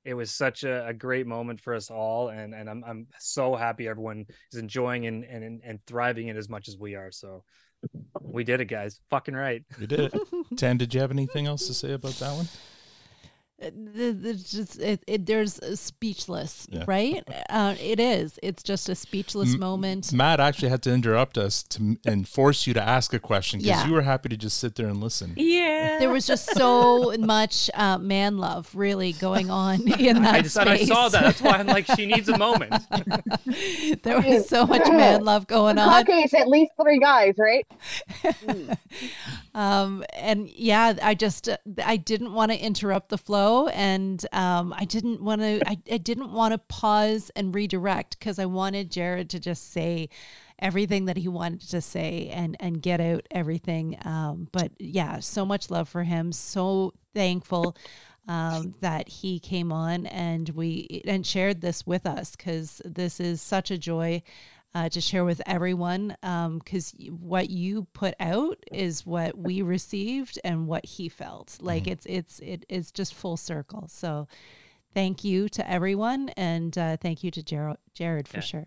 It 0.05 0.15
was 0.15 0.31
such 0.31 0.65
a, 0.65 0.87
a 0.87 0.95
great 0.95 1.27
moment 1.27 1.61
for 1.61 1.75
us 1.75 1.91
all, 1.91 2.29
and 2.29 2.55
and 2.55 2.69
I'm 2.71 2.83
I'm 2.85 3.07
so 3.19 3.55
happy 3.55 3.87
everyone 3.89 4.27
is 4.53 4.59
enjoying 4.59 5.07
and 5.07 5.25
and 5.25 5.61
and 5.65 5.79
thriving 5.87 6.29
it 6.29 6.37
as 6.37 6.49
much 6.49 6.69
as 6.69 6.77
we 6.79 6.95
are. 6.95 7.11
So 7.11 7.45
we 8.21 8.45
did 8.45 8.61
it, 8.61 8.67
guys. 8.67 9.01
Fucking 9.11 9.35
right. 9.35 9.63
You 9.79 9.87
did 9.87 10.01
it. 10.01 10.15
Tan, 10.57 10.77
did 10.77 10.95
you 10.95 11.01
have 11.01 11.11
anything 11.11 11.47
else 11.47 11.67
to 11.67 11.75
say 11.75 11.93
about 11.93 12.15
that 12.15 12.35
one? 12.35 12.49
It- 13.61 13.75
It's 14.25 14.51
just 14.51 14.81
it, 14.81 15.03
it 15.07 15.27
there's 15.27 15.61
speechless, 15.79 16.67
Yeah. 16.71 16.85
right? 16.87 17.23
Uh, 17.51 17.75
it 17.79 18.01
is. 18.01 18.39
It's 18.43 18.63
just 18.63 18.89
a 18.89 18.95
speechless 18.95 19.53
M- 19.55 19.61
moment. 19.61 20.13
Matt 20.15 20.41
actually 20.41 20.71
had 20.71 20.83
to 20.85 20.93
interrupt 20.93 21.37
us 21.37 21.63
to 21.65 21.99
and 22.07 22.27
force 22.27 22.67
you 22.67 22.73
to 22.75 22.83
ask 22.83 23.13
a 23.13 23.19
question 23.19 23.59
because 23.61 23.83
Yeah. 23.83 23.87
you 23.87 23.93
were 23.93 24.03
happy 24.03 24.31
to 24.31 24.37
just 24.37 24.59
sit 24.59 24.77
there 24.77 24.87
and 24.89 24.99
listen. 25.03 25.35
Yeah. 25.37 25.99
There 25.99 26.09
was 26.11 26.27
just 26.27 26.51
so 26.57 27.15
much 27.19 27.69
uh, 27.75 27.99
man 27.99 28.39
love 28.39 28.71
really 28.75 29.13
going 29.13 29.51
on 29.51 29.87
in 30.01 30.23
that 30.23 30.35
I 30.37 30.41
just 30.41 30.55
thought 30.57 30.69
I 30.69 30.85
saw 30.85 31.09
that. 31.11 31.23
That's 31.23 31.43
why 31.43 31.53
I'm 31.59 31.67
like, 31.67 31.87
she 31.97 32.07
needs 32.07 32.29
a 32.31 32.39
moment. 32.39 32.73
there 34.03 34.21
was 34.23 34.49
so 34.49 34.67
much 34.67 34.89
man 34.89 35.23
love 35.25 35.47
going 35.47 35.79
on. 35.79 36.01
Okay, 36.03 36.21
it's 36.23 36.33
at 36.35 36.49
least 36.49 36.73
three 36.81 36.99
guys, 36.99 37.35
right? 37.39 37.67
um 39.55 40.05
and 40.15 40.49
yeah 40.51 40.95
i 41.03 41.13
just 41.15 41.49
uh, 41.49 41.57
i 41.85 41.97
didn't 41.97 42.33
want 42.33 42.53
to 42.53 42.59
interrupt 42.59 43.09
the 43.09 43.19
flow 43.19 43.50
and 43.69 44.27
um 44.33 44.75
i 44.77 44.85
didn't 44.85 45.23
want 45.23 45.41
to 45.41 45.61
I, 45.69 45.79
I 45.91 45.99
didn't 45.99 46.33
want 46.33 46.53
to 46.53 46.59
pause 46.59 47.31
and 47.37 47.55
redirect 47.55 48.19
because 48.19 48.39
i 48.39 48.47
wanted 48.47 48.91
jared 48.91 49.31
to 49.31 49.41
just 49.41 49.73
say 49.73 50.09
everything 50.59 51.07
that 51.07 51.17
he 51.17 51.29
wanted 51.29 51.61
to 51.71 51.81
say 51.81 52.31
and 52.33 52.57
and 52.61 52.83
get 52.83 53.01
out 53.01 53.27
everything 53.31 53.99
um 54.05 54.49
but 54.53 54.73
yeah 54.79 55.21
so 55.21 55.45
much 55.45 55.71
love 55.71 55.89
for 55.89 56.03
him 56.03 56.33
so 56.33 56.93
thankful 57.15 57.77
um, 58.29 58.75
that 58.81 59.09
he 59.09 59.41
came 59.41 59.73
on 59.73 60.07
and 60.07 60.51
we 60.51 61.03
and 61.07 61.27
shared 61.27 61.61
this 61.61 61.85
with 61.87 62.07
us 62.07 62.37
because 62.37 62.81
this 62.85 63.19
is 63.19 63.41
such 63.41 63.71
a 63.71 63.79
joy 63.79 64.23
uh, 64.75 64.89
to 64.89 65.01
share 65.01 65.25
with 65.25 65.43
everyone 65.47 66.17
because 66.23 66.95
what 67.09 67.51
you 67.51 67.87
put 67.93 68.15
out 68.21 68.59
is 68.71 69.05
what 69.05 69.37
we 69.37 69.63
received 69.63 70.39
and 70.45 70.67
what 70.67 70.85
he 70.87 71.09
felt 71.09 71.59
like 71.61 71.87
it's 71.89 72.07
it's 72.07 72.39
it 72.41 72.65
is 72.69 72.93
just 72.93 73.15
full 73.15 73.37
circle 73.37 73.87
so 73.89 74.29
thank 74.95 75.25
you 75.25 75.49
to 75.49 75.69
everyone 75.69 76.29
and 76.37 76.77
uh, 76.79 76.97
thank 76.97 77.25
you 77.25 77.31
to 77.31 77.43
jared 77.43 77.77
jared 77.95 78.29
for 78.29 78.39
Yeah. 78.39 78.43
sure 78.43 78.67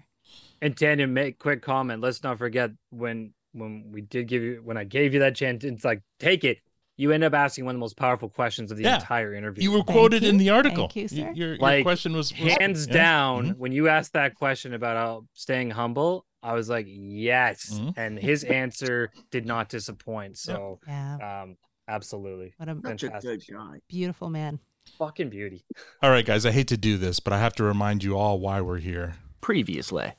And 0.61 0.75
Tanya, 0.77 1.07
make 1.07 1.39
quick 1.39 1.61
comment. 1.61 2.01
Let's 2.01 2.23
not 2.23 2.37
forget 2.37 2.71
when 2.89 3.33
when 3.51 3.91
we 3.91 4.01
did 4.01 4.27
give 4.27 4.41
you 4.41 4.61
when 4.63 4.77
I 4.77 4.83
gave 4.85 5.13
you 5.13 5.19
that 5.19 5.35
chance, 5.35 5.63
it's 5.63 5.85
like 5.85 6.01
take 6.19 6.43
it. 6.43 6.59
You 6.95 7.11
end 7.11 7.23
up 7.23 7.33
asking 7.33 7.65
one 7.65 7.73
of 7.75 7.79
the 7.79 7.83
most 7.83 7.97
powerful 7.97 8.29
questions 8.29 8.71
of 8.71 8.77
the 8.77 8.83
Yeah. 8.83 8.95
entire 8.95 9.33
interview. 9.33 9.63
You 9.63 9.71
were 9.71 9.83
quoted 9.83 10.23
in 10.23 10.37
the 10.37 10.51
article. 10.51 10.87
Thank 10.87 10.95
you, 10.95 11.07
sir. 11.07 11.15
Your, 11.33 11.47
your 11.49 11.57
like 11.57 11.83
question 11.83 12.13
was, 12.13 12.31
was 12.39 12.53
hands 12.53 12.87
yeah. 12.87 12.93
down 12.93 13.45
Mhm. 13.53 13.57
when 13.57 13.71
you 13.71 13.87
asked 13.87 14.13
that 14.13 14.35
question 14.35 14.73
about 14.73 14.97
how 14.97 15.25
staying 15.33 15.71
humble. 15.71 16.25
I 16.43 16.53
was 16.53 16.69
like, 16.69 16.85
yes, 16.89 17.79
Mhm. 17.81 17.93
and 17.97 18.19
his 18.19 18.43
answer 18.43 19.11
did 19.31 19.45
not 19.45 19.69
disappoint. 19.69 20.37
So, 20.37 20.79
Yeah. 20.87 21.41
um, 21.43 21.55
absolutely, 21.87 22.53
What 22.57 22.69
a- 22.69 22.75
Such 22.83 23.03
a 23.03 23.09
fantastic 23.09 23.49
guy, 23.51 23.79
beautiful 23.87 24.29
man 24.29 24.59
fucking 24.97 25.29
beauty. 25.29 25.63
All 26.01 26.09
right, 26.11 26.25
guys, 26.25 26.45
I 26.45 26.51
hate 26.51 26.67
to 26.67 26.77
do 26.77 26.97
this, 26.97 27.19
but 27.21 27.31
I 27.33 27.39
have 27.39 27.53
to 27.55 27.63
remind 27.63 28.03
you 28.03 28.17
all 28.17 28.39
why 28.39 28.59
we're 28.61 28.79
here. 28.79 29.15
Previously 29.41 30.11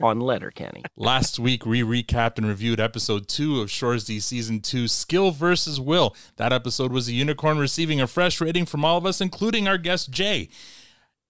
on 0.00 0.20
Letterkenny. 0.20 0.82
Last 0.96 1.38
week, 1.38 1.66
we 1.66 1.82
recapped 1.82 2.38
and 2.38 2.46
reviewed 2.46 2.80
episode 2.80 3.28
two 3.28 3.60
of 3.60 3.68
Shoresy 3.68 4.20
season 4.20 4.60
two, 4.60 4.88
Skill 4.88 5.30
versus 5.30 5.80
Will. 5.80 6.14
That 6.36 6.52
episode 6.52 6.92
was 6.92 7.08
a 7.08 7.12
unicorn 7.12 7.58
receiving 7.58 8.00
a 8.00 8.06
fresh 8.06 8.40
rating 8.40 8.66
from 8.66 8.84
all 8.84 8.96
of 8.96 9.06
us, 9.06 9.20
including 9.20 9.68
our 9.68 9.78
guest 9.78 10.10
Jay. 10.10 10.48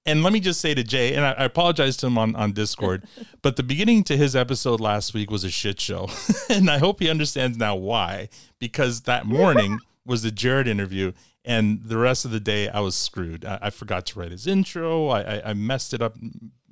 And 0.05 0.25
let 0.25 0.33
me 0.33 0.41
just 0.41 0.61
say 0.61 0.75
to 0.75 0.83
Jay, 0.83 1.15
and 1.15 1.25
I, 1.25 1.33
I 1.33 1.45
apologize 1.45 1.97
to 1.99 2.07
him 2.09 2.19
on, 2.19 2.35
on 2.35 2.53
Discord, 2.53 3.05
but 3.43 3.57
the 3.57 3.63
beginning 3.63 4.03
to 4.05 4.17
his 4.17 4.35
episode 4.35 4.81
last 4.81 5.15
week 5.15 5.31
was 5.31 5.45
a 5.45 5.51
shit 5.51 5.81
show. 5.81 6.09
and 6.51 6.69
I 6.69 6.79
hope 6.79 7.01
he 7.01 7.09
understands 7.09 7.57
now 7.57 7.77
why, 7.77 8.29
because 8.59 9.03
that 9.03 9.27
morning 9.27 9.79
was 10.05 10.23
the 10.23 10.33
Jared 10.33 10.67
interview, 10.67 11.13
and 11.45 11.83
the 11.85 11.97
rest 11.97 12.25
of 12.25 12.31
the 12.33 12.41
day 12.41 12.69
I 12.69 12.81
was 12.81 12.97
screwed. 12.97 13.45
I, 13.45 13.59
I 13.63 13.71
forgot 13.71 14.07
to 14.07 14.19
write 14.19 14.33
his 14.33 14.47
intro. 14.47 15.09
I, 15.09 15.21
I, 15.21 15.51
I 15.51 15.55
messed 15.55 15.95
it 15.95 16.03
up 16.03 16.17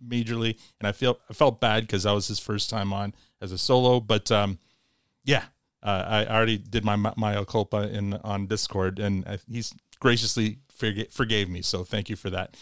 majorly, 0.07 0.59
and 0.79 0.87
I 0.87 0.93
feel 0.93 1.19
I 1.29 1.33
felt 1.33 1.61
bad 1.61 1.83
because 1.87 2.05
that 2.05 2.13
was 2.13 2.29
his 2.29 2.39
first 2.39 2.71
time 2.71 2.93
on 2.93 3.15
as 3.41 3.53
a 3.53 3.59
solo. 3.59 4.01
But 4.01 4.31
um, 4.31 4.59
yeah, 5.25 5.45
uh, 5.83 6.05
I 6.07 6.27
already 6.27 6.59
did 6.59 6.85
my 6.85 6.97
my 6.97 7.45
culpa 7.45 7.89
in 7.89 8.15
on 8.15 8.47
Discord, 8.47 8.99
and 8.99 9.27
I, 9.27 9.39
he's 9.51 9.75
graciously 10.01 10.59
forga- 10.77 11.13
forgave 11.13 11.49
me. 11.49 11.63
So 11.63 11.85
thank 11.85 12.09
you 12.09 12.17
for 12.17 12.31
that. 12.31 12.57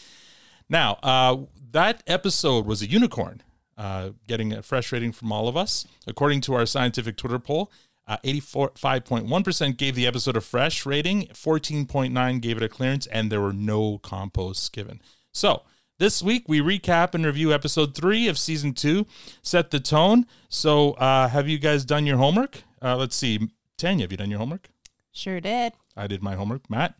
Now, 0.68 0.98
uh, 1.02 1.36
that 1.70 2.02
episode 2.06 2.66
was 2.66 2.82
a 2.82 2.86
unicorn, 2.86 3.42
uh, 3.76 4.10
getting 4.26 4.52
a 4.52 4.62
fresh 4.62 4.92
rating 4.92 5.12
from 5.12 5.32
all 5.32 5.48
of 5.48 5.56
us. 5.56 5.86
According 6.06 6.42
to 6.42 6.54
our 6.54 6.66
scientific 6.66 7.16
Twitter 7.16 7.38
poll, 7.38 7.72
uh, 8.06 8.16
85.1% 8.24 9.76
gave 9.76 9.94
the 9.94 10.06
episode 10.06 10.36
a 10.36 10.40
fresh 10.40 10.86
rating, 10.86 11.26
14.9 11.26 12.40
gave 12.40 12.56
it 12.56 12.62
a 12.62 12.68
clearance, 12.68 13.06
and 13.06 13.30
there 13.30 13.40
were 13.40 13.52
no 13.52 13.98
composts 13.98 14.68
given. 14.68 15.00
So, 15.32 15.62
this 15.98 16.22
week 16.22 16.44
we 16.48 16.60
recap 16.60 17.14
and 17.14 17.24
review 17.26 17.52
episode 17.52 17.94
three 17.94 18.28
of 18.28 18.38
season 18.38 18.72
two, 18.72 19.06
set 19.42 19.70
the 19.70 19.80
tone. 19.80 20.26
So, 20.48 20.92
uh, 20.92 21.28
have 21.28 21.48
you 21.48 21.58
guys 21.58 21.84
done 21.84 22.06
your 22.06 22.16
homework? 22.16 22.62
Uh, 22.82 22.96
let's 22.96 23.16
see. 23.16 23.48
Tanya, 23.76 24.04
have 24.04 24.12
you 24.12 24.18
done 24.18 24.30
your 24.30 24.38
homework? 24.38 24.68
Sure 25.12 25.40
did. 25.40 25.72
I 25.96 26.06
did 26.06 26.22
my 26.22 26.34
homework. 26.36 26.70
Matt? 26.70 26.94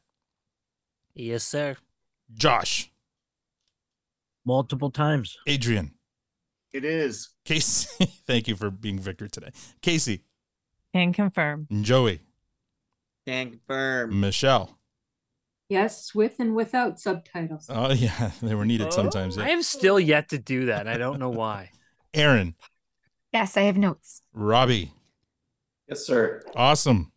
Yes, 1.14 1.44
sir. 1.44 1.76
Josh? 2.32 2.90
Multiple 4.44 4.90
times. 4.90 5.36
Adrian? 5.46 5.92
It 6.72 6.84
is. 6.84 7.30
Kacey? 7.44 8.08
Thank 8.26 8.48
you 8.48 8.56
for 8.56 8.70
being 8.70 8.98
Victor 8.98 9.28
today. 9.28 9.50
Kacey? 9.82 10.20
Can 10.92 11.12
confirm. 11.12 11.66
Joey? 11.82 12.20
Can 13.26 13.50
confirm. 13.50 14.12
Michèle? 14.12 14.70
Yes, 15.68 16.14
with 16.14 16.40
and 16.40 16.54
without 16.54 16.98
subtitles. 16.98 17.66
Oh, 17.68 17.92
yeah. 17.92 18.30
They 18.42 18.54
were 18.54 18.64
needed 18.64 18.92
sometimes. 18.92 19.36
I 19.36 19.42
Yeah. 19.42 19.48
have 19.56 19.64
still 19.64 20.00
yet 20.00 20.30
to 20.30 20.38
do 20.38 20.66
that. 20.66 20.88
I 20.88 20.96
don't 20.96 21.18
know 21.18 21.28
why. 21.30 21.70
Erin? 22.14 22.54
Yes, 23.32 23.56
I 23.56 23.62
have 23.62 23.76
notes. 23.76 24.22
Robby? 24.32 24.92
Yes, 25.88 26.06
sir. 26.06 26.42
Awesome. 26.56 27.12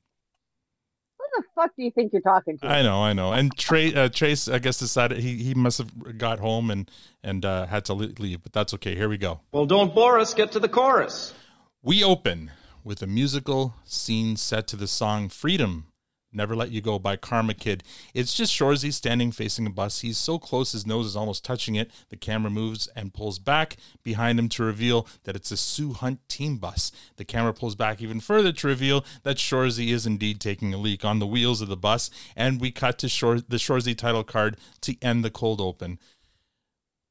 Who 1.17 1.25
the 1.37 1.43
fuck 1.55 1.71
do 1.77 1.83
you 1.83 1.91
think 1.91 2.11
you're 2.11 2.21
talking 2.21 2.57
to? 2.57 2.67
I 2.67 2.81
know, 2.81 3.01
I 3.01 3.13
know. 3.13 3.31
And 3.31 3.55
Trace, 3.57 3.95
uh, 3.95 4.09
Trace, 4.09 4.49
I 4.49 4.59
guess 4.59 4.79
decided 4.79 5.19
he 5.19 5.41
he 5.43 5.53
must 5.53 5.77
have 5.77 6.17
got 6.17 6.39
home 6.39 6.69
and 6.69 6.91
and 7.23 7.45
uh, 7.45 7.67
had 7.67 7.85
to 7.85 7.93
leave, 7.93 8.43
but 8.43 8.51
that's 8.51 8.73
okay. 8.73 8.95
Here 8.95 9.07
we 9.07 9.17
go. 9.17 9.39
Well, 9.53 9.65
don't 9.65 9.95
bore 9.95 10.19
us. 10.19 10.33
Get 10.33 10.51
to 10.53 10.59
the 10.59 10.67
chorus. 10.69 11.33
We 11.81 12.03
open 12.03 12.51
with 12.83 13.01
a 13.01 13.07
musical 13.07 13.75
scene 13.85 14.35
set 14.35 14.67
to 14.67 14.75
the 14.75 14.87
song 14.87 15.29
"Freedom." 15.29 15.85
Never 16.33 16.55
Let 16.55 16.71
You 16.71 16.81
Go 16.81 16.97
by 16.97 17.15
Karma 17.15 17.53
Kid. 17.53 17.83
It's 18.13 18.33
just 18.33 18.53
Shoresy 18.53 18.93
standing 18.93 19.31
facing 19.31 19.65
a 19.65 19.69
bus. 19.69 19.99
He's 19.99 20.17
so 20.17 20.39
close 20.39 20.71
his 20.71 20.87
nose 20.87 21.05
is 21.05 21.15
almost 21.15 21.43
touching 21.43 21.75
it. 21.75 21.91
The 22.09 22.17
camera 22.17 22.49
moves 22.49 22.87
and 22.95 23.13
pulls 23.13 23.39
back 23.39 23.77
behind 24.03 24.39
him 24.39 24.49
to 24.49 24.63
reveal 24.63 25.07
that 25.23 25.35
it's 25.35 25.51
a 25.51 25.57
Soo 25.57 25.93
Hunt 25.93 26.19
team 26.29 26.57
bus. 26.57 26.91
The 27.17 27.25
camera 27.25 27.53
pulls 27.53 27.75
back 27.75 28.01
even 28.01 28.19
further 28.19 28.51
to 28.53 28.67
reveal 28.67 29.05
that 29.23 29.37
Shoresy 29.37 29.89
is 29.89 30.05
indeed 30.05 30.39
taking 30.39 30.73
a 30.73 30.77
leak 30.77 31.03
on 31.03 31.19
the 31.19 31.27
wheels 31.27 31.61
of 31.61 31.67
the 31.67 31.77
bus. 31.77 32.09
And 32.35 32.61
we 32.61 32.71
cut 32.71 32.97
to 32.99 33.09
Shor- 33.09 33.41
the 33.41 33.57
Shoresy 33.57 33.97
title 33.97 34.23
card 34.23 34.57
to 34.81 34.95
end 35.01 35.25
the 35.25 35.31
cold 35.31 35.59
open. 35.59 35.99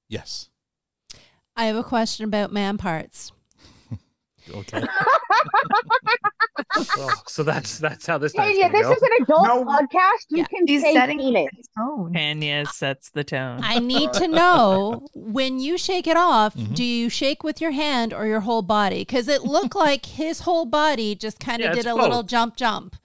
Yes. 0.08 0.48
I 1.56 1.66
have 1.66 1.76
a 1.76 1.84
question 1.84 2.24
about 2.24 2.52
man 2.52 2.78
parts. 2.78 3.32
Okay. 4.54 4.82
Oh, 6.76 7.12
so 7.26 7.42
that's 7.42 7.78
that's 7.78 8.06
how 8.06 8.18
this 8.18 8.32
Hey, 8.32 8.58
yeah, 8.58 8.68
this 8.68 8.86
go. 8.86 8.92
is 8.92 9.02
an 9.02 9.08
adult 9.22 9.66
podcast. 9.66 10.26
You 10.30 10.44
can 10.46 10.66
He's 10.66 10.82
say 10.82 10.94
setting 10.94 11.18
penis. 11.18 11.48
Tanya 11.76 12.66
sets 12.66 13.10
the 13.10 13.24
tone. 13.24 13.60
I 13.62 13.78
need 13.78 14.12
to 14.14 14.28
know 14.40 15.06
when 15.14 15.60
you 15.60 15.76
shake 15.78 16.06
it 16.06 16.16
off, 16.16 16.54
Mm-hmm. 16.54 16.74
do 16.74 16.84
you 16.84 17.08
shake 17.08 17.42
with 17.44 17.60
your 17.60 17.70
hand 17.72 18.12
or 18.12 18.26
your 18.26 18.40
whole 18.40 18.62
body? 18.62 19.00
Because 19.00 19.28
it 19.28 19.42
looked 19.42 19.74
like 19.86 20.06
his 20.06 20.40
whole 20.40 20.64
body 20.64 21.14
just 21.14 21.38
kind 21.40 21.60
of 21.60 21.66
Yeah, 21.66 21.70
did 21.72 21.78
it's 21.80 21.86
a 21.88 21.94
little 21.94 22.22
jump 22.22 22.56
jump. 22.56 22.96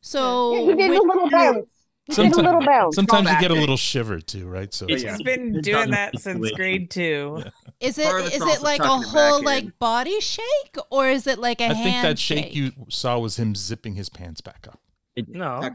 So 0.00 0.54
Yeah, 0.54 0.60
he 0.60 0.74
did 0.74 0.90
a 0.90 1.02
little 1.02 1.30
bounce. 1.30 1.66
He 2.06 2.14
did 2.14 2.32
a 2.32 2.36
little 2.42 2.60
bounce. 2.60 2.96
sometimes 2.96 3.30
you 3.30 3.40
get 3.40 3.50
a 3.50 3.54
little 3.54 3.76
shiver 3.78 4.20
too, 4.20 4.46
right? 4.46 4.72
So 4.74 4.86
He's 4.86 5.22
been 5.22 5.60
doing 5.62 5.90
that 5.92 6.18
since 6.20 6.50
grade 6.52 6.90
two. 6.90 7.42
Is 7.80 7.98
it 7.98 8.04
Part 8.04 8.20
of 8.20 8.26
the 8.26 8.32
is 8.32 8.38
process 8.38 8.58
it 8.58 8.62
like 8.62 8.80
a 8.80 8.84
tucking 8.84 9.00
it 9.02 9.04
back 9.04 9.12
whole 9.30 9.38
in. 9.38 9.44
like 9.44 9.78
body 9.78 10.20
shake 10.20 10.76
or 10.90 11.08
is 11.08 11.26
it 11.26 11.38
like 11.38 11.60
a 11.60 11.64
I 11.64 11.72
hand 11.72 11.84
think 11.84 12.02
that 12.02 12.18
shake 12.18 12.54
you 12.54 12.72
saw 12.90 13.18
was 13.18 13.38
him 13.38 13.54
zipping 13.54 13.94
his 13.94 14.08
pants 14.10 14.40
back 14.42 14.66
up. 14.68 14.80
No. 15.28 15.60
No, 15.60 15.70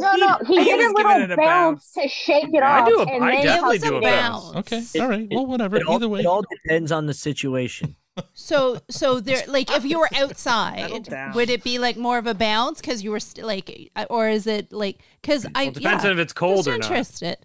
No, 0.00 0.12
no, 0.16 0.38
he, 0.46 0.58
he 0.58 0.64
did 0.64 0.76
was 0.78 0.86
a 0.90 0.94
little 0.96 1.22
it 1.22 1.30
a 1.30 1.36
bounce 1.36 1.92
to 1.92 2.08
shake 2.08 2.48
it 2.52 2.62
I 2.62 2.80
off. 2.80 2.88
do 2.88 2.98
a- 3.00 3.04
and 3.06 3.24
I 3.24 3.36
then 3.36 3.44
definitely 3.44 3.78
come 3.78 3.88
do 3.90 3.96
a 3.96 4.00
back. 4.00 4.30
bounce. 4.32 4.56
Okay, 4.56 5.00
all 5.00 5.08
right. 5.08 5.28
Well, 5.30 5.46
whatever. 5.46 5.76
It 5.76 5.86
all, 5.86 5.94
Either 5.94 6.08
way, 6.08 6.20
it 6.20 6.26
all 6.26 6.42
depends 6.64 6.90
on 6.92 7.06
the 7.06 7.14
situation. 7.14 7.94
So 8.34 8.80
so 8.90 9.20
there 9.20 9.42
like 9.48 9.70
if 9.70 9.84
you 9.84 9.98
were 9.98 10.08
outside, 10.16 11.08
would 11.34 11.50
it 11.50 11.62
be 11.62 11.78
like 11.78 11.96
more 11.96 12.18
of 12.18 12.26
a 12.26 12.34
bounce 12.34 12.80
because 12.80 13.02
you 13.02 13.10
were 13.10 13.20
st- 13.20 13.46
like, 13.46 13.90
uh, 13.96 14.06
or 14.10 14.28
is 14.28 14.46
it 14.46 14.72
like 14.72 15.00
because 15.20 15.46
I 15.54 15.64
it 15.64 15.74
depends 15.74 16.04
yeah, 16.04 16.10
on 16.10 16.18
if 16.18 16.22
it's 16.22 16.32
cold 16.32 16.64
just 16.64 16.68
or 16.68 16.78
not. 16.78 16.84
interested. 16.90 17.36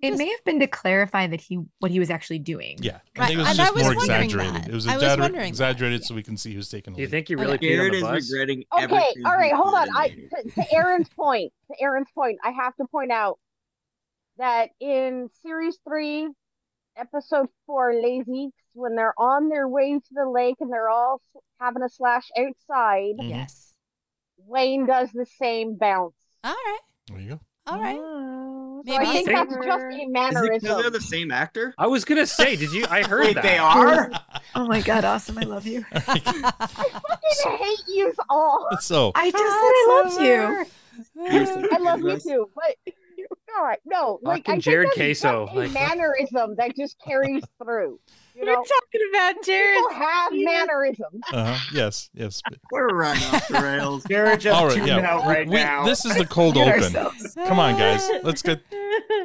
It 0.00 0.16
may 0.16 0.28
have 0.30 0.44
been 0.44 0.60
to 0.60 0.68
clarify 0.68 1.26
that 1.26 1.40
he 1.40 1.58
what 1.80 1.90
he 1.90 1.98
was 1.98 2.08
actually 2.08 2.38
doing. 2.38 2.76
Yeah, 2.80 3.00
I 3.18 3.26
think 3.26 3.34
it 3.34 3.38
was 3.38 3.48
I 3.48 3.54
just 3.54 3.74
was 3.74 3.82
more 3.82 3.92
exaggerated. 3.94 4.54
that. 4.54 4.68
It 4.68 4.72
was 4.74 4.86
I 4.86 4.94
was 4.94 5.02
exagger- 5.02 5.18
wondering 5.18 5.42
that, 5.42 5.48
exaggerated 5.48 6.04
so 6.04 6.14
we 6.14 6.22
can 6.22 6.36
see 6.36 6.54
who's 6.54 6.68
taking. 6.68 6.94
Do 6.94 7.00
you 7.00 7.08
think 7.08 7.28
you 7.28 7.36
really 7.36 7.54
Okay. 7.54 7.66
peed 7.66 7.72
on 7.72 7.76
Jared 7.78 7.92
the 7.94 7.96
is 7.96 8.02
bus? 8.04 8.30
regretting 8.32 8.64
Okay, 8.72 9.14
all 9.26 9.32
right, 9.36 9.52
hold 9.52 9.74
on. 9.74 9.88
I 9.96 10.08
to, 10.10 10.50
to 10.54 10.72
Erin's 10.72 11.08
point, 11.08 11.52
to 11.68 11.82
Erin's 11.82 12.06
point, 12.14 12.38
I 12.44 12.50
have 12.52 12.76
to 12.76 12.84
point 12.86 13.10
out 13.10 13.40
that 14.36 14.70
in 14.78 15.30
series 15.42 15.76
three, 15.84 16.28
episode 16.98 17.46
four, 17.66 17.94
Lazy, 17.94 18.50
when 18.74 18.94
they're 18.96 19.14
on 19.18 19.48
their 19.48 19.68
way 19.68 19.92
to 19.94 20.14
the 20.14 20.28
lake 20.28 20.56
and 20.60 20.72
they're 20.72 20.88
all 20.90 21.20
having 21.60 21.82
a 21.82 21.88
slash 21.88 22.28
outside, 22.38 23.14
Mm-hmm. 23.18 23.30
Yes. 23.30 23.74
Wayne 24.46 24.86
does 24.86 25.10
the 25.12 25.26
same 25.38 25.76
bounce. 25.76 26.14
All 26.44 26.52
right. 26.52 26.78
There 27.08 27.20
you 27.20 27.28
go. 27.30 27.40
All 27.66 27.80
right. 27.80 27.96
So 27.96 28.82
Maybe 28.84 29.04
I 29.04 29.12
think 29.12 29.28
I 29.28 29.44
that's 29.44 29.50
just 29.50 29.64
a 29.66 30.54
Is 30.54 30.62
it 30.62 30.62
they're 30.62 30.90
the 30.90 31.00
same 31.00 31.30
actor? 31.30 31.74
I 31.76 31.86
was 31.88 32.04
gonna 32.04 32.26
say, 32.26 32.56
did 32.56 32.72
you? 32.72 32.86
I 32.88 33.02
heard 33.02 33.24
Wait, 33.26 33.34
that. 33.34 33.42
they 33.42 33.58
are? 33.58 34.10
Oh 34.54 34.66
my 34.66 34.80
god, 34.80 35.04
awesome! 35.04 35.36
I 35.38 35.42
love 35.42 35.66
you. 35.66 35.84
I 35.92 36.00
fucking 36.00 37.58
hate 37.58 37.82
you 37.86 38.12
all. 38.30 38.66
So 38.80 39.12
I 39.14 39.30
just 39.30 39.42
said 39.44 39.52
I 39.52 39.86
love 39.88 40.22
you. 41.20 41.68
I 41.70 41.78
love 41.78 42.00
you 42.00 42.18
too, 42.18 42.50
but 42.54 42.94
all 43.56 43.64
right, 43.64 43.78
no, 43.84 44.18
like 44.22 44.46
Fucking 44.46 44.58
I 44.58 44.60
Jared 44.60 44.88
that's 44.96 44.98
Keeso, 45.22 45.54
like- 45.54 45.72
mannerism 45.72 46.54
that 46.56 46.74
just 46.76 46.96
carries 47.04 47.42
through. 47.62 47.98
You 48.34 48.44
We're 48.46 48.54
talking 48.54 49.00
about 49.12 49.44
Jared. 49.44 49.74
people 49.78 49.94
have 49.98 50.32
mannerisms. 50.32 51.22
Uh-huh. 51.32 51.58
Yes, 51.74 52.08
yes. 52.14 52.40
We're 52.70 52.86
running 52.88 53.24
off 53.34 53.48
the 53.48 53.54
rails. 53.60 54.04
Jared 54.08 54.40
just 54.40 54.56
All 54.60 54.66
right, 54.68 54.74
tuned 54.76 54.86
yeah. 54.86 55.12
out 55.12 55.24
right 55.26 55.48
We- 55.48 55.54
now. 55.56 55.84
This 55.84 56.04
is 56.04 56.14
the 56.16 56.24
cold 56.24 56.56
open. 56.56 56.70
ourselves. 56.72 57.34
Come 57.34 57.58
on, 57.58 57.76
guys. 57.76 58.08
Let's 58.22 58.42
get 58.42 58.60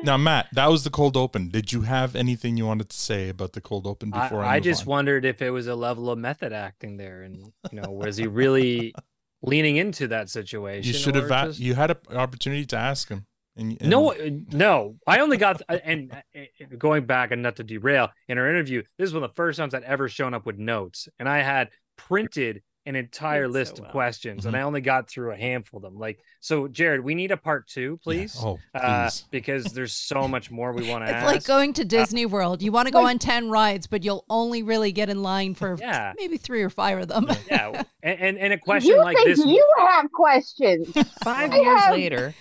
now, 0.04 0.18
Matt. 0.18 0.48
That 0.54 0.68
was 0.72 0.84
the 0.84 0.90
cold 0.90 1.16
open. 1.16 1.50
Did 1.50 1.72
you 1.72 1.82
have 1.82 2.16
anything 2.16 2.58
you 2.58 2.66
wanted 2.66 2.90
to 2.90 2.98
say 2.98 3.30
about 3.30 3.54
the 3.54 3.62
cold 3.62 3.86
open 3.86 4.12
I, 4.14 4.24
before 4.24 4.44
I, 4.44 4.54
I 4.54 4.56
move 4.56 4.64
just 4.64 4.82
on? 4.82 4.88
wondered 4.88 5.26
if 5.26 5.44
it 5.44 5.52
was 5.52 5.68
a 5.68 5.76
level 5.76 6.10
of 6.10 6.18
method 6.18 6.52
acting 6.52 6.98
there, 6.98 7.22
and 7.22 7.38
you 7.72 7.82
know, 7.82 7.92
was 7.92 8.18
he 8.18 8.26
really 8.26 8.96
leaning 9.44 9.76
into 9.76 10.08
that 10.08 10.30
situation? 10.30 10.92
You 10.92 10.98
should 10.98 11.14
have. 11.16 11.26
or 11.26 11.48
just- 11.48 11.60
You 11.60 11.76
had 11.76 11.92
an 11.92 12.18
opportunity 12.18 12.66
to 12.66 12.78
ask 12.78 13.10
him. 13.10 13.28
And, 13.56 13.78
and 13.80 13.90
No, 13.90 14.14
no. 14.52 14.96
I 15.06 15.20
only 15.20 15.38
got 15.38 15.62
and, 15.70 16.12
and 16.34 16.80
going 16.80 17.06
back 17.06 17.32
and 17.32 17.42
not 17.44 17.56
to 17.58 17.64
derail 17.64 18.10
in 18.28 18.38
our 18.38 18.50
interview. 18.50 18.84
This 18.98 19.08
is 19.08 19.14
one 19.14 19.24
of 19.24 19.30
the 19.30 19.36
first 19.36 19.60
times 19.60 19.74
I'd 19.74 19.84
ever 19.84 20.10
shown 20.10 20.34
up 20.34 20.46
with 20.46 20.58
notes, 20.58 21.08
and 21.20 21.30
I 21.30 21.40
had 21.42 21.70
printed 21.98 22.62
an 22.86 22.98
entire 22.98 23.44
Did 23.44 23.54
so 23.54 23.60
list 23.60 23.74
of 23.80 23.80
well. 23.86 23.92
questions, 23.92 24.46
and 24.46 24.54
Mhm. 24.56 24.60
I 24.60 24.62
only 24.64 24.82
got 24.82 25.10
through 25.10 25.32
a 25.32 25.38
handful 25.38 25.78
of 25.78 25.84
them. 25.84 25.98
Like, 25.98 26.20
so, 26.42 26.68
Jared, 26.68 27.02
we 27.02 27.16
need 27.16 27.32
a 27.32 27.38
part 27.38 27.66
two, 27.70 27.98
please. 28.04 28.36
Oh, 28.42 28.60
Uh, 28.74 29.10
because 29.32 29.64
there's 29.66 29.94
so 29.94 30.28
much 30.28 30.52
more 30.52 30.74
we 30.74 30.90
want 30.90 31.06
to 31.06 31.10
It's 31.12 31.24
ask. 31.24 31.26
like 31.34 31.46
going 31.46 31.70
Uh, 31.70 31.74
to 31.76 31.86
Disney 31.86 32.26
World. 32.26 32.62
You 32.62 32.74
want 32.74 32.88
to 32.88 32.92
go 32.92 33.06
on 33.08 33.20
10 33.20 33.50
rides, 33.50 33.88
but 33.88 34.04
you'll 34.04 34.26
only 34.30 34.64
really 34.64 34.92
get 34.92 35.08
in 35.10 35.22
line 35.24 35.54
for 35.54 35.78
Yeah. 35.80 36.12
maybe 36.18 36.36
three 36.36 36.62
or 36.62 36.70
five 36.70 37.00
of 37.00 37.08
them. 37.08 37.28
yeah, 37.50 37.84
and, 38.02 38.20
and 38.20 38.38
and 38.38 38.52
a 38.54 38.58
question 38.58 38.92
You 38.92 38.98
like 38.98 39.16
think 39.16 39.30
this. 39.30 39.46
you 39.46 39.66
have 39.88 40.12
questions? 40.12 40.92
Five 41.24 41.54
years 41.54 41.66
have- 41.66 41.94
later. 41.94 42.34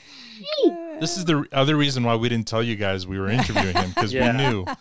This 1.01 1.16
is 1.16 1.24
the 1.24 1.47
other 1.53 1.76
reason 1.76 2.05
why 2.05 2.14
we 2.16 2.28
didn't 2.28 2.47
tell 2.49 2.62
you 2.62 2.76
guys 2.76 3.07
we 3.07 3.18
were 3.18 3.28
interviewing 3.30 3.74
him 3.76 3.90
because 3.90 4.12
Yeah. 4.12 4.32
we 4.32 4.38
knew. 4.51 4.66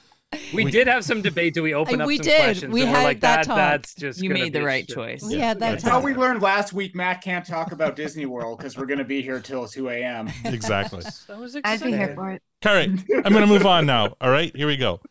We, 0.53 0.63
We- 0.63 0.71
did 0.71 0.87
have 0.87 1.03
some 1.03 1.21
debate. 1.21 1.53
Do 1.53 1.61
we 1.61 1.73
open 1.73 1.99
up 1.99 2.07
we 2.07 2.15
some 2.15 2.23
did. 2.23 2.41
questions? 2.41 2.73
We 2.73 2.83
and 2.83 2.91
we're 2.91 2.97
had 2.99 3.03
like 3.03 3.19
that 3.19 3.35
that. 3.39 3.45
talk. 3.47 3.57
That's 3.57 3.93
just 3.93 4.21
You 4.23 4.29
gonna 4.29 4.39
made 4.45 4.53
the 4.53 4.59
be 4.59 4.65
right 4.65 4.85
shit. 4.87 4.95
choice. 4.95 5.23
We 5.23 5.37
had 5.39 5.59
That's 5.59 5.83
how 5.83 5.99
we 5.99 6.13
learned 6.15 6.41
last 6.41 6.71
week. 6.71 6.95
Matt 6.95 7.21
can't 7.21 7.45
talk 7.45 7.73
about 7.73 7.97
Disney 7.97 8.25
World 8.25 8.57
because 8.57 8.77
we're 8.77 8.85
going 8.85 8.99
to 8.99 9.03
be 9.03 9.21
here 9.21 9.41
till 9.41 9.67
2 9.67 9.89
a.m. 9.89 10.29
Exactly. 10.45 11.03
I 11.29 11.33
was 11.37 11.57
I'd 11.65 11.83
be 11.83 11.89
here 11.91 12.11
excited. 12.11 12.15
for 12.15 12.31
it. 12.31 12.41
All 12.65 12.73
right, 12.73 12.89
I'm 13.25 13.33
going 13.33 13.45
to 13.45 13.47
move 13.47 13.65
on 13.65 13.85
now. 13.85 14.15
All 14.21 14.29
right, 14.31 14.55
here 14.55 14.67
we 14.67 14.77
go. 14.77 15.01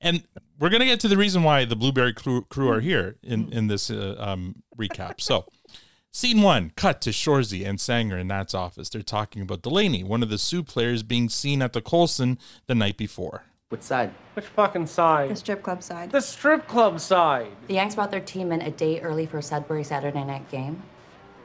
And 0.00 0.22
we're 0.58 0.70
going 0.70 0.80
to 0.80 0.86
get 0.86 1.00
to 1.00 1.08
the 1.08 1.18
reason 1.18 1.42
why 1.42 1.66
the 1.66 1.76
Blueberry 1.76 2.14
crew, 2.14 2.46
crew 2.48 2.70
are 2.70 2.80
here 2.80 3.16
in, 3.22 3.52
in 3.52 3.66
this 3.66 3.90
uh, 3.90 4.16
um, 4.18 4.62
recap. 4.78 5.20
So, 5.20 5.44
scene 6.12 6.42
one 6.42 6.72
cut 6.76 7.00
to 7.02 7.10
Shoresy 7.10 7.66
and 7.66 7.80
Sanger 7.80 8.18
in 8.18 8.28
Nat's 8.28 8.54
office. 8.54 8.88
They're 8.88 9.02
talking 9.02 9.42
about 9.42 9.62
Delaney, 9.62 10.04
one 10.04 10.22
of 10.22 10.28
the 10.28 10.38
Soo 10.38 10.62
players 10.62 11.02
being 11.02 11.28
seen 11.28 11.62
at 11.62 11.72
the 11.72 11.80
Coulson 11.80 12.38
the 12.66 12.74
night 12.74 12.96
before. 12.96 13.44
Which 13.70 13.82
side? 13.82 14.12
Which 14.34 14.44
fucking 14.44 14.86
side? 14.86 15.30
The 15.30 15.36
strip 15.36 15.62
club 15.62 15.82
side. 15.82 16.12
The 16.12 16.20
strip 16.20 16.68
club 16.68 17.00
side. 17.00 17.52
The 17.68 17.74
Yanks 17.74 17.94
brought 17.94 18.10
their 18.10 18.20
team 18.20 18.52
in 18.52 18.60
a 18.60 18.70
day 18.70 19.00
early 19.00 19.24
for 19.24 19.38
a 19.38 19.42
Sudbury 19.42 19.82
Saturday 19.82 20.24
night 20.24 20.50
game. 20.50 20.82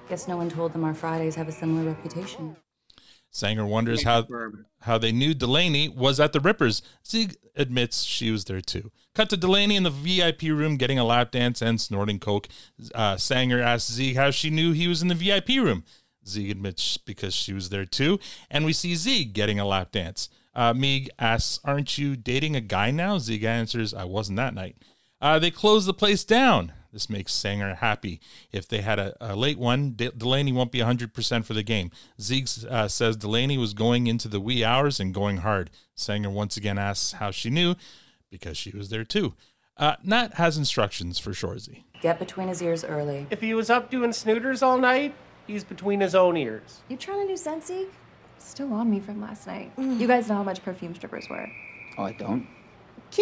Guess 0.09 0.27
no 0.27 0.35
one 0.35 0.49
told 0.49 0.73
them 0.73 0.83
our 0.83 0.93
Fridays 0.93 1.35
have 1.35 1.47
a 1.47 1.53
similar 1.53 1.85
reputation. 1.89 2.57
Sanger 3.31 3.65
wonders 3.65 4.03
how 4.03 4.25
how 4.81 4.97
they 4.97 5.11
knew 5.11 5.33
Delaney 5.33 5.89
was 5.89 6.19
at 6.19 6.33
the 6.33 6.39
Rippers. 6.39 6.81
Ziig 7.05 7.35
admits 7.55 8.03
she 8.03 8.31
was 8.31 8.45
there 8.45 8.61
too. 8.61 8.91
Cut 9.17 9.31
to 9.31 9.37
Delaney 9.37 9.75
in 9.75 9.81
the 9.81 9.89
VIP 9.89 10.43
room 10.43 10.77
getting 10.77 10.99
a 10.99 11.03
lap 11.03 11.31
dance 11.31 11.59
and 11.59 11.81
snorting 11.81 12.19
coke. 12.19 12.47
Uh, 12.93 13.17
Sanger 13.17 13.59
asks 13.59 13.89
Ziig 13.89 14.15
how 14.15 14.29
she 14.29 14.51
knew 14.51 14.73
he 14.73 14.87
was 14.87 15.01
in 15.01 15.07
the 15.07 15.15
VIP 15.15 15.59
room. 15.59 15.85
Ziig 16.23 16.51
admits 16.51 16.97
because 16.97 17.33
she 17.33 17.51
was 17.51 17.69
there 17.69 17.83
too, 17.83 18.19
and 18.51 18.63
we 18.63 18.73
see 18.73 18.93
Ziig 18.93 19.33
getting 19.33 19.59
a 19.59 19.65
lap 19.65 19.91
dance. 19.91 20.29
Uh, 20.53 20.71
Miig 20.71 21.07
asks, 21.17 21.59
"Aren't 21.63 21.97
you 21.97 22.15
dating 22.15 22.55
a 22.55 22.61
guy 22.61 22.91
now?" 22.91 23.17
Ziig 23.17 23.43
answers, 23.43 23.91
"I 23.91 24.03
wasn't 24.03 24.37
that 24.37 24.53
night." 24.53 24.77
Uh, 25.19 25.39
they 25.39 25.49
close 25.49 25.87
the 25.87 25.95
place 25.95 26.23
down. 26.23 26.73
This 26.93 27.09
makes 27.09 27.33
Sanger 27.33 27.73
happy. 27.73 28.21
If 28.51 28.67
they 28.67 28.81
had 28.81 28.99
a, 28.99 29.15
a 29.19 29.35
late 29.35 29.57
one, 29.57 29.95
De- 29.95 30.11
Delaney 30.11 30.51
won't 30.51 30.71
be 30.71 30.79
100% 30.81 31.43
for 31.43 31.55
the 31.55 31.63
game. 31.63 31.89
Ziig 32.19 32.65
uh, 32.65 32.87
says 32.87 33.17
Delaney 33.17 33.57
was 33.57 33.73
going 33.73 34.05
into 34.05 34.27
the 34.27 34.39
wee 34.39 34.63
hours 34.63 34.99
and 34.99 35.11
going 35.11 35.37
hard. 35.37 35.71
Sanger 35.95 36.29
once 36.29 36.55
again 36.55 36.77
asks 36.77 37.13
how 37.13 37.31
she 37.31 37.49
knew, 37.49 37.73
because 38.29 38.57
she 38.57 38.71
was 38.71 38.89
there 38.89 39.03
too. 39.03 39.33
Uh, 39.77 39.95
Nat 40.03 40.35
has 40.35 40.57
instructions 40.57 41.19
for 41.19 41.31
Shoresy. 41.31 41.83
Get 42.01 42.19
between 42.19 42.47
his 42.47 42.61
ears 42.61 42.83
early. 42.83 43.27
If 43.29 43.41
he 43.41 43.53
was 43.53 43.69
up 43.69 43.91
doing 43.91 44.09
snooters 44.09 44.63
all 44.63 44.77
night, 44.77 45.13
he's 45.45 45.63
between 45.63 45.99
his 46.01 46.15
own 46.15 46.35
ears. 46.35 46.81
You 46.89 46.97
trying 46.97 47.27
to 47.27 47.33
do 47.33 47.37
Sensi? 47.37 47.87
Still 48.39 48.73
on 48.73 48.89
me 48.89 48.99
from 48.99 49.21
last 49.21 49.45
night. 49.47 49.71
You 49.77 50.07
guys 50.07 50.29
know 50.29 50.35
how 50.35 50.43
much 50.43 50.63
perfume 50.63 50.95
strippers 50.95 51.27
wear. 51.29 51.51
Oh, 51.97 52.03
I 52.03 52.13
don't. 52.13 52.47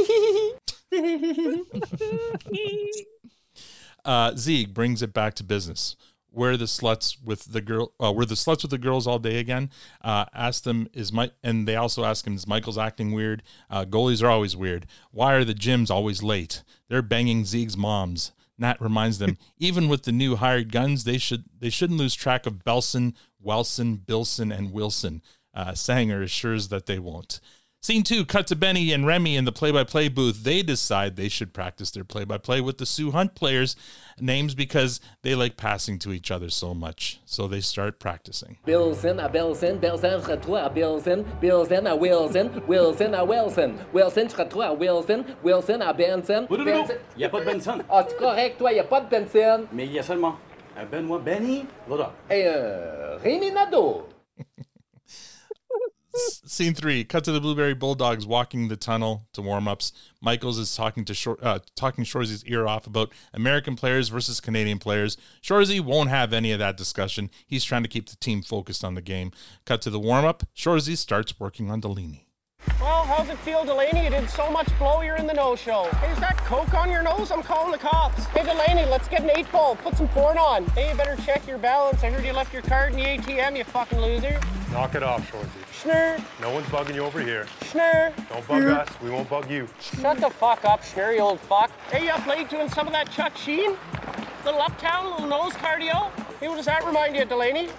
uh, 4.06 4.32
Ziig 4.32 4.74
brings 4.74 5.02
it 5.02 5.14
back 5.14 5.34
to 5.36 5.44
business. 5.44 5.96
Where 6.36 6.58
the 6.58 6.66
sluts 6.66 7.16
with 7.24 7.54
the 7.54 7.62
girl? 7.62 7.94
Uh, 7.98 8.12
were 8.12 8.26
the 8.26 8.36
sluts 8.36 8.64
with 8.64 8.72
the 8.72 8.78
girls 8.78 9.08
all 9.08 9.20
day 9.20 9.40
again? 9.40 9.70
Uh, 10.02 10.26
ask 10.34 10.64
them 10.64 10.90
is 10.94 11.14
Mike, 11.14 11.32
and 11.42 11.66
they 11.66 11.78
also 11.78 12.04
ask 12.04 12.28
him 12.28 12.36
is 12.36 12.46
Michael's 12.46 12.78
acting 12.78 13.14
weird? 13.14 13.42
Uh, 13.70 13.86
goalies 13.86 14.22
are 14.22 14.30
always 14.30 14.54
weird. 14.54 14.86
Why 15.12 15.34
are 15.34 15.46
the 15.46 15.54
gyms 15.54 15.90
always 15.90 16.22
late? 16.22 16.64
They're 16.90 17.02
banging 17.02 17.46
Ziig's 17.46 17.78
moms. 17.78 18.34
Nat 18.58 18.82
reminds 18.82 19.18
them, 19.18 19.38
even 19.58 19.88
with 19.88 20.04
the 20.04 20.12
new 20.12 20.36
hired 20.36 20.74
guns, 20.74 21.06
they 21.06 21.18
should 21.18 21.46
they 21.58 21.70
shouldn't 21.70 22.00
lose 22.00 22.16
track 22.16 22.46
of 22.46 22.66
Belson, 22.66 23.14
Welson, 23.42 24.06
Bilson, 24.06 24.52
and 24.52 24.74
Wilson. 24.74 25.22
Uh, 25.54 25.74
Sanger 25.74 26.22
assures 26.22 26.68
that 26.68 26.86
they 26.86 27.00
won't. 27.00 27.40
Scene 27.86 28.02
two, 28.02 28.26
cut 28.26 28.48
to 28.48 28.56
Benny 28.56 28.92
and 28.92 29.06
Remy 29.06 29.36
in 29.36 29.46
the 29.46 29.52
play-by-play 29.52 30.08
booth. 30.08 30.44
They 30.44 30.64
decide 30.64 31.18
they 31.18 31.30
should 31.30 31.54
practice 31.54 31.92
their 31.92 32.04
play-by-play 32.04 32.60
with 32.62 32.80
the 32.80 32.86
Soo 32.88 33.12
Hunt 33.12 33.36
players' 33.36 33.76
names 34.20 34.56
because 34.56 35.00
they 35.22 35.36
like 35.36 35.56
passing 35.56 36.00
to 36.00 36.12
each 36.12 36.32
other 36.32 36.50
so 36.50 36.74
much. 36.74 37.20
So 37.26 37.48
they 37.48 37.62
start 37.62 38.00
practicing. 38.00 38.58
Wilson 38.66 39.20
à 39.20 39.32
Belson, 39.32 39.80
Belson 39.80 40.20
retrouve 40.28 40.56
à 40.56 40.74
Bilson, 40.74 41.24
Bilson 41.40 41.86
à 41.86 41.96
Wilson, 41.96 42.50
Wilson 42.68 43.14
à 43.14 43.24
Wilson, 43.24 43.76
Wilson 43.94 44.30
retrouve 44.36 44.64
à 44.64 44.74
Wilson, 44.74 45.24
Wilson 45.44 45.82
à 45.82 45.94
Benson. 45.94 46.48
Non, 46.50 46.58
non, 46.58 46.66
non, 46.66 46.88
il 47.16 47.20
n'y 47.20 47.26
a 47.26 47.30
pas 47.30 47.40
de 47.42 47.46
Benson. 47.46 47.84
Ah, 47.88 48.04
c'est 48.10 48.18
correct, 48.18 48.58
toi, 48.58 48.72
il 48.72 48.74
n'y 48.74 48.80
a 48.80 48.86
pas 48.86 49.02
de 49.02 49.10
Benson. 49.12 49.68
Mais 49.72 49.86
il 49.86 49.94
y 49.94 50.00
a 50.00 50.04
seulement 50.04 50.38
un 50.76 50.86
Benoît 50.86 51.20
Benny, 51.20 51.66
voilà. 51.88 52.14
Et 52.32 52.46
euh, 52.48 53.20
Rémi 53.22 53.52
Nadeau. 53.52 54.08
Scene 56.46 56.74
three, 56.74 57.04
cut 57.04 57.24
to 57.26 57.32
the 57.32 57.42
Blueberry 57.42 57.74
Bulldogs 57.74 58.26
walking 58.26 58.68
the 58.68 58.78
tunnel 58.78 59.28
to 59.34 59.42
warm-ups. 59.42 59.92
Michaels 60.22 60.58
is 60.58 60.76
talking 60.76 61.04
to 61.06 61.14
Shor- 61.14 61.40
uh, 61.42 61.60
talking 61.76 62.04
Shoresy's 62.04 62.44
ear 62.46 62.68
off 62.68 62.88
about 62.88 63.12
American 63.34 63.76
players 63.76 64.10
versus 64.10 64.40
Canadian 64.40 64.80
players. 64.80 65.18
Shoresy 65.42 65.82
won't 65.82 66.10
have 66.10 66.34
any 66.34 66.52
of 66.52 66.60
that 66.60 66.78
discussion. 66.78 67.30
He's 67.46 67.64
trying 67.64 67.84
to 67.84 67.90
keep 67.90 68.10
the 68.10 68.16
team 68.16 68.42
focused 68.42 68.84
on 68.84 68.96
the 68.96 69.02
game. 69.02 69.32
Cut 69.66 69.82
to 69.82 69.90
the 69.90 70.00
warm-up. 70.00 70.44
Shoresy 70.56 70.98
starts 70.98 71.40
working 71.40 71.70
on 71.70 71.82
Delaney. 71.82 72.25
Well, 72.82 73.04
how's 73.06 73.30
it 73.30 73.38
feel, 73.40 73.64
Delaney? 73.66 74.04
You 74.04 74.10
did 74.10 74.30
so 74.30 74.52
much 74.52 74.68
blow, 74.78 75.02
you're 75.02 75.16
in 75.16 75.26
the 75.28 75.34
no-show. 75.34 75.86
Hey, 76.02 76.12
is 76.12 76.20
that 76.20 76.38
coke 76.38 76.74
on 76.74 76.92
your 76.92 77.02
nose? 77.04 77.32
I'm 77.32 77.42
calling 77.42 77.72
the 77.72 77.78
cops. 77.78 78.26
Hey, 78.26 78.44
Delaney, 78.44 78.86
let's 78.90 79.08
get 79.08 79.22
an 79.24 79.32
eight 79.36 79.52
ball. 79.52 79.76
Put 79.78 79.98
some 79.98 80.08
porn 80.10 80.38
on. 80.38 80.66
Hey, 80.68 80.90
you 80.92 80.96
better 80.96 81.16
check 81.24 81.48
your 81.48 81.58
balance. 81.58 82.04
I 82.04 82.10
heard 82.12 82.26
you 82.26 82.34
left 82.34 82.54
your 82.54 82.62
card 82.64 82.92
in 82.94 82.98
the 83.00 83.06
ATM, 83.06 83.58
you 83.58 83.64
fucking 83.64 84.00
loser. 84.00 84.40
Knock 84.72 84.94
it 84.96 85.04
off, 85.04 85.30
Shoresy. 85.32 85.48
Schnurr, 85.82 86.22
No 86.42 86.52
one's 86.54 86.68
bugging 86.68 86.96
you 86.96 87.02
over 87.04 87.22
here. 87.22 87.46
schnurr. 87.62 88.14
Don't 88.30 88.48
bug 88.48 88.62
Schnurr. 88.64 88.78
us. 88.80 88.90
We 89.02 89.10
won't 89.10 89.30
bug 89.30 89.50
you. 89.50 89.68
Shut 89.80 90.18
the 90.20 90.30
fuck 90.30 90.66
up, 90.66 90.82
schnurr, 90.84 91.16
you 91.16 91.22
old 91.22 91.40
fuck. 91.42 91.72
Hey, 91.92 92.06
you 92.06 92.12
up 92.12 92.26
late 92.28 92.50
doing 92.50 92.70
some 92.70 92.88
of 92.88 92.94
that 92.94 93.10
Chuck 93.12 93.36
Sheen? 93.38 93.76
Little 94.44 94.62
uptown, 94.62 95.12
little 95.12 95.28
nose 95.28 95.54
cardio? 95.54 96.12
Hey, 96.40 96.48
what 96.50 96.58
does 96.58 96.66
that 96.66 96.86
remind 96.86 97.16
you 97.16 97.22
of, 97.24 97.30
Delaney? 97.30 97.70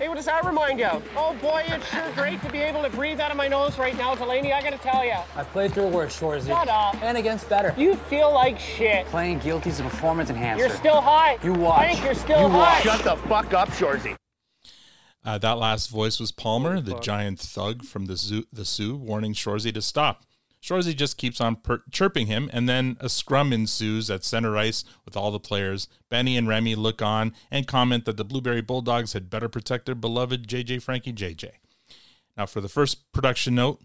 Hey, 0.00 0.08
what 0.08 0.14
does 0.16 0.24
that 0.24 0.46
remind 0.46 0.78
you 0.78 0.86
of? 0.86 1.06
Oh 1.14 1.36
boy, 1.42 1.62
it's 1.66 1.86
sure 1.90 2.10
great 2.14 2.40
to 2.40 2.50
be 2.50 2.56
able 2.56 2.82
to 2.82 2.88
breathe 2.88 3.20
out 3.20 3.30
of 3.30 3.36
my 3.36 3.48
nose 3.48 3.76
right 3.76 3.94
now, 3.98 4.14
Delaney. 4.14 4.50
I 4.50 4.62
gotta 4.62 4.78
tell 4.78 5.04
you. 5.04 5.12
I 5.36 5.44
played 5.44 5.74
through 5.74 5.88
worse, 5.88 6.18
Shoresy. 6.18 6.46
Shut 6.46 6.68
up. 6.68 6.94
And 7.02 7.18
against 7.18 7.50
better. 7.50 7.74
You 7.76 7.96
feel 7.96 8.32
like 8.32 8.58
shit. 8.58 9.04
Playing 9.08 9.40
guilty 9.40 9.68
is 9.68 9.78
a 9.78 9.82
performance 9.82 10.30
enhancer. 10.30 10.66
You're 10.66 10.74
still 10.74 11.02
high. 11.02 11.36
You 11.44 11.52
watch. 11.52 11.88
Hank, 11.88 12.02
you're 12.02 12.14
still 12.14 12.40
You 12.44 12.48
high. 12.48 12.56
watch. 12.56 12.82
Shut 12.84 13.04
the 13.04 13.16
fuck 13.28 13.52
up, 13.52 13.68
Shoresy. 13.72 14.16
Uh, 15.22 15.36
that 15.36 15.58
last 15.58 15.90
voice 15.90 16.18
was 16.18 16.32
Palmer, 16.32 16.80
the 16.80 16.98
giant 17.00 17.38
thug 17.38 17.84
from 17.84 18.06
the 18.06 18.16
zoo, 18.16 18.44
the 18.50 18.64
Soo, 18.64 18.96
warning 18.96 19.34
Shoresy 19.34 19.74
to 19.74 19.82
stop. 19.82 20.24
Shoresy 20.62 20.94
just 20.94 21.16
keeps 21.16 21.40
on 21.40 21.56
per- 21.56 21.82
chirping 21.90 22.26
him, 22.26 22.50
and 22.52 22.68
then 22.68 22.96
a 23.00 23.08
scrum 23.08 23.52
ensues 23.52 24.10
at 24.10 24.24
center 24.24 24.56
ice 24.56 24.84
with 25.04 25.16
all 25.16 25.30
the 25.30 25.40
players. 25.40 25.88
Benny 26.10 26.36
and 26.36 26.46
Remy 26.46 26.74
look 26.74 27.00
on 27.00 27.34
and 27.50 27.66
comment 27.66 28.04
that 28.04 28.16
the 28.16 28.24
Blueberry 28.24 28.60
Bulldogs 28.60 29.14
had 29.14 29.30
better 29.30 29.48
protect 29.48 29.86
their 29.86 29.94
beloved 29.94 30.46
JJ 30.46 30.82
Frankie 30.82 31.12
JJ. 31.12 31.50
Now, 32.36 32.46
for 32.46 32.60
the 32.60 32.68
first 32.68 33.10
production 33.12 33.54
note, 33.54 33.80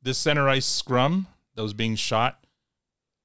this 0.00 0.18
center 0.18 0.48
ice 0.48 0.66
scrum 0.66 1.26
that 1.54 1.62
was 1.62 1.74
being 1.74 1.96
shot, 1.96 2.46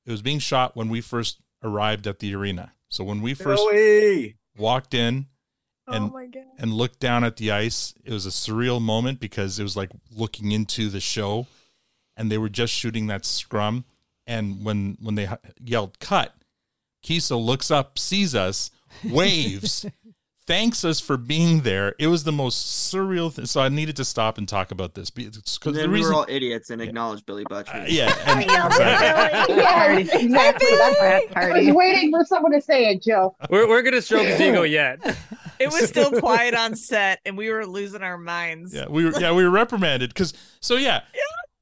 it 0.05 0.11
was 0.11 0.21
being 0.21 0.39
shot 0.39 0.75
when 0.75 0.89
we 0.89 1.01
first 1.01 1.39
arrived 1.63 2.07
at 2.07 2.19
the 2.19 2.33
arena. 2.33 2.73
So 2.89 3.03
when 3.03 3.21
we 3.21 3.33
first 3.33 3.65
way. 3.67 4.35
walked 4.57 4.93
in 4.93 5.27
Oh 5.87 5.93
and 5.93 6.35
and 6.57 6.73
looked 6.73 6.99
down 6.99 7.23
at 7.23 7.37
the 7.37 7.51
ice, 7.51 7.93
it 8.03 8.11
was 8.11 8.25
a 8.25 8.29
surreal 8.29 8.81
moment 8.81 9.19
because 9.19 9.57
it 9.57 9.63
was 9.63 9.77
like 9.77 9.89
looking 10.13 10.51
into 10.51 10.89
the 10.89 10.99
show, 10.99 11.47
and 12.17 12.31
they 12.31 12.37
were 12.37 12.49
just 12.49 12.73
shooting 12.73 13.07
that 13.07 13.23
scrum, 13.25 13.85
and 14.25 14.65
when 14.65 14.97
when 15.01 15.15
they 15.15 15.29
yelled 15.63 15.99
cut, 15.99 16.35
Keeso 17.05 17.41
looks 17.43 17.71
up, 17.71 17.97
sees 17.99 18.35
us, 18.35 18.71
waves. 19.03 19.85
Thanks 20.47 20.85
us 20.85 21.01
for 21.01 21.17
being 21.17 21.63
there. 21.63 21.93
It 21.99 22.07
was 22.07 22.23
the 22.23 22.31
most 22.31 22.93
surreal 22.93 23.33
thing. 23.33 23.47
So 23.47 23.59
I 23.59 23.67
needed 23.67 23.97
to 23.97 24.05
stop 24.05 24.37
and 24.37 24.47
talk 24.47 24.71
about 24.71 24.93
this 24.93 25.09
because 25.09 25.43
the 25.61 25.71
then 25.71 25.91
we 25.91 25.97
reason, 25.97 26.13
were 26.13 26.19
all 26.19 26.25
idiots 26.29 26.69
and 26.69 26.81
acknowledged 26.81 27.25
Billy 27.25 27.43
Butcher. 27.49 27.73
Uh, 27.73 27.85
yeah, 27.85 28.15
and- 28.27 28.45
Yes, 29.49 30.09
exactly. 30.13 30.69
That's 30.77 31.35
I 31.35 31.51
was 31.51 31.75
waiting 31.75 32.11
for 32.11 32.23
someone 32.23 32.53
to 32.53 32.61
say 32.61 32.85
it, 32.91 33.03
Joe. 33.03 33.35
We're, 33.49 33.67
we're 33.67 33.81
gonna 33.81 34.01
stroke 34.01 34.25
his 34.25 34.39
ego 34.39 34.63
yet. 34.63 34.99
It 35.59 35.67
was 35.67 35.89
still 35.89 36.11
quiet 36.11 36.53
on 36.53 36.75
set, 36.77 37.19
and 37.25 37.37
we 37.37 37.49
were 37.49 37.65
losing 37.65 38.01
our 38.01 38.17
minds. 38.17 38.73
Yeah, 38.73 38.85
we 38.87 39.03
were 39.03 39.19
yeah, 39.19 39.33
we 39.33 39.43
were 39.43 39.49
reprimanded 39.49 40.11
because 40.11 40.33
so 40.61 40.75
yeah, 40.75 41.01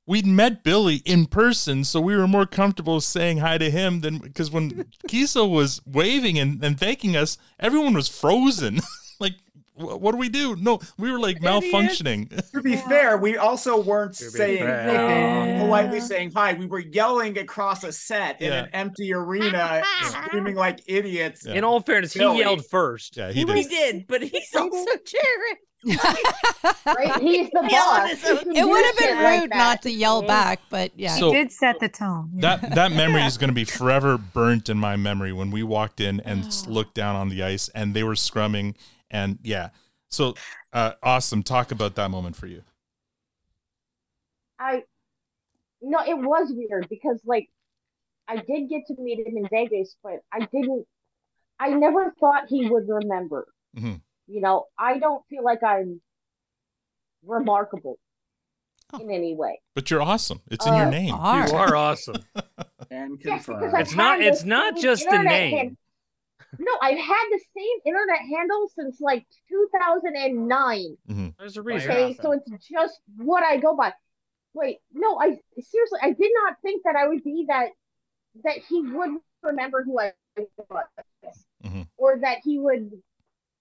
we'd 0.08 0.26
met 0.28 0.64
Billy 0.64 0.98
in 1.06 1.26
person, 1.26 1.84
so 1.84 2.00
we 2.00 2.16
were 2.16 2.28
more 2.28 2.46
comfortable 2.46 3.02
saying 3.02 3.40
hi 3.40 3.58
to 3.58 3.70
him 3.72 4.02
than 4.02 4.20
because 4.20 4.52
when 4.52 4.86
Keeso 5.10 5.50
was 5.50 5.82
waving 5.86 6.38
and, 6.40 6.64
and 6.64 6.80
thanking 6.80 7.16
us, 7.16 7.38
everyone 7.60 7.94
was 7.94 8.08
frozen. 8.08 8.82
like, 9.20 9.34
wh- 9.74 10.00
what 10.02 10.12
do 10.12 10.18
we 10.18 10.30
do? 10.30 10.56
No, 10.58 10.80
we 10.98 11.12
were 11.12 11.20
like 11.20 11.40
malfunctioning. 11.40 12.52
To 12.52 12.62
be 12.62 12.76
fair, 12.90 13.18
we 13.18 13.38
also 13.38 13.82
weren't 13.82 14.16
saying 14.16 14.60
fair. 14.60 15.60
politely 15.60 16.00
saying 16.02 16.32
hi. 16.34 16.54
We 16.54 16.68
were 16.68 16.80
yelling 16.80 17.38
across 17.38 17.84
a 17.84 17.92
set 17.92 18.42
in 18.42 18.52
Yeah. 18.52 18.64
an 18.66 18.70
empty 18.74 19.14
arena, 19.14 19.84
screaming 20.04 20.56
like 20.56 20.82
idiots. 20.88 21.46
In 21.46 21.64
all 21.64 21.80
fairness, 21.82 22.14
he 22.14 22.20
Billy. 22.20 22.40
yelled 22.40 22.66
first. 22.68 23.18
Yeah, 23.18 23.32
He, 23.32 23.44
did, 23.44 24.06
but 24.08 24.22
he's 24.22 24.54
also 24.56 24.86
Jared. 25.06 25.58
Right? 26.86 27.20
He's 27.22 27.50
the 27.52 27.68
boss. 27.70 28.12
He 28.12 28.38
can 28.38 28.56
It 28.56 28.68
would 28.68 28.86
have 28.86 28.98
been 28.98 29.08
shit 29.08 29.24
like 29.24 29.42
rude 29.42 29.50
not 29.52 29.82
to 29.84 29.92
yell 29.92 30.22
back, 30.24 30.62
but 30.70 30.92
yeah. 30.96 31.16
So- 31.16 31.32
He 31.32 31.38
did 31.38 31.52
set 31.52 31.80
the 31.80 31.90
tone. 31.90 32.32
that 32.38 32.74
that 32.76 32.92
memory 32.92 33.22
is 33.26 33.38
going 33.38 33.50
to 33.50 33.54
be 33.54 33.66
forever 33.66 34.18
burnt 34.18 34.70
in 34.70 34.78
my 34.80 34.96
memory 34.96 35.32
when 35.34 35.52
we 35.52 35.62
walked 35.64 36.00
in 36.00 36.20
and 36.22 36.46
s- 36.46 36.66
looked 36.68 36.94
down 36.96 37.16
on 37.16 37.30
the 37.30 37.44
ice 37.44 37.70
and 37.70 37.94
they 37.94 38.04
were 38.04 38.14
scrumming 38.16 38.76
and 39.12 39.40
yeah. 39.44 39.70
So 40.10 40.36
uh, 40.74 40.94
awesome. 41.04 41.44
Talk 41.44 41.72
about 41.72 41.96
that 41.96 42.10
moment 42.10 42.36
for 42.36 42.48
you. 42.48 42.64
I 44.60 44.84
no, 45.82 46.00
it 46.08 46.18
was 46.18 46.52
weird 46.54 46.88
because 46.90 47.20
like 47.26 47.50
I 48.28 48.38
did 48.38 48.70
get 48.70 48.88
to 48.88 48.96
meet 48.98 49.20
him 49.26 49.38
in 49.38 49.48
Vegas, 49.50 49.96
but 50.04 50.20
I 50.34 50.40
didn't. 50.40 50.86
I 51.60 51.70
never 51.70 52.14
thought 52.20 52.46
he 52.50 52.68
would 52.70 52.88
remember. 52.88 53.48
Mhm. 53.78 54.02
You 54.28 54.42
know, 54.42 54.66
I 54.78 54.98
don't 55.00 55.24
feel 55.30 55.44
like 55.44 55.64
I'm 55.64 56.02
remarkable. 57.26 57.98
in 59.00 59.10
any 59.10 59.36
way. 59.36 59.60
But 59.74 59.90
you're 59.90 60.02
awesome. 60.02 60.40
It's 60.52 60.66
in 60.66 60.74
your 60.74 60.86
Uh, 60.86 60.90
name. 60.92 61.08
You 61.08 61.14
are 61.16 61.76
awesome. 61.88 62.16
And 62.92 63.20
confirmed. 63.20 63.60
because 63.62 63.80
It's 63.82 63.96
not- 63.96 64.22
it's 64.22 64.44
not 64.46 64.78
just 64.78 65.04
the 65.10 65.18
name. 65.24 65.58
hand- 65.58 65.78
no, 66.60 66.72
I've 66.82 66.98
had 66.98 67.24
the 67.32 67.40
same 67.58 67.78
internet 67.84 68.20
handle 68.20 68.70
since 68.76 69.02
like 69.02 69.26
2009. 69.50 70.98
There's 71.38 71.58
a 71.58 71.62
reason. 71.64 71.92
Okay, 71.92 72.14
so 72.22 72.32
it's 72.34 72.48
just 72.68 73.02
what 73.18 73.44
I 73.44 73.58
go 73.58 73.76
by. 73.76 73.92
Wait, 74.54 74.78
no, 74.94 75.20
I 75.20 75.40
seriously, 75.60 76.00
I 76.02 76.12
did 76.12 76.32
not 76.44 76.56
think 76.62 76.84
that 76.86 76.96
I 76.96 77.08
would 77.08 77.24
be 77.24 77.46
that 77.50 77.70
that 78.46 78.60
he 78.70 78.82
would 78.82 79.18
remember 79.42 79.84
who 79.84 80.00
I 80.00 80.14
was, 80.38 81.46
or 81.98 82.20
that 82.22 82.38
he 82.44 82.60
would. 82.60 82.92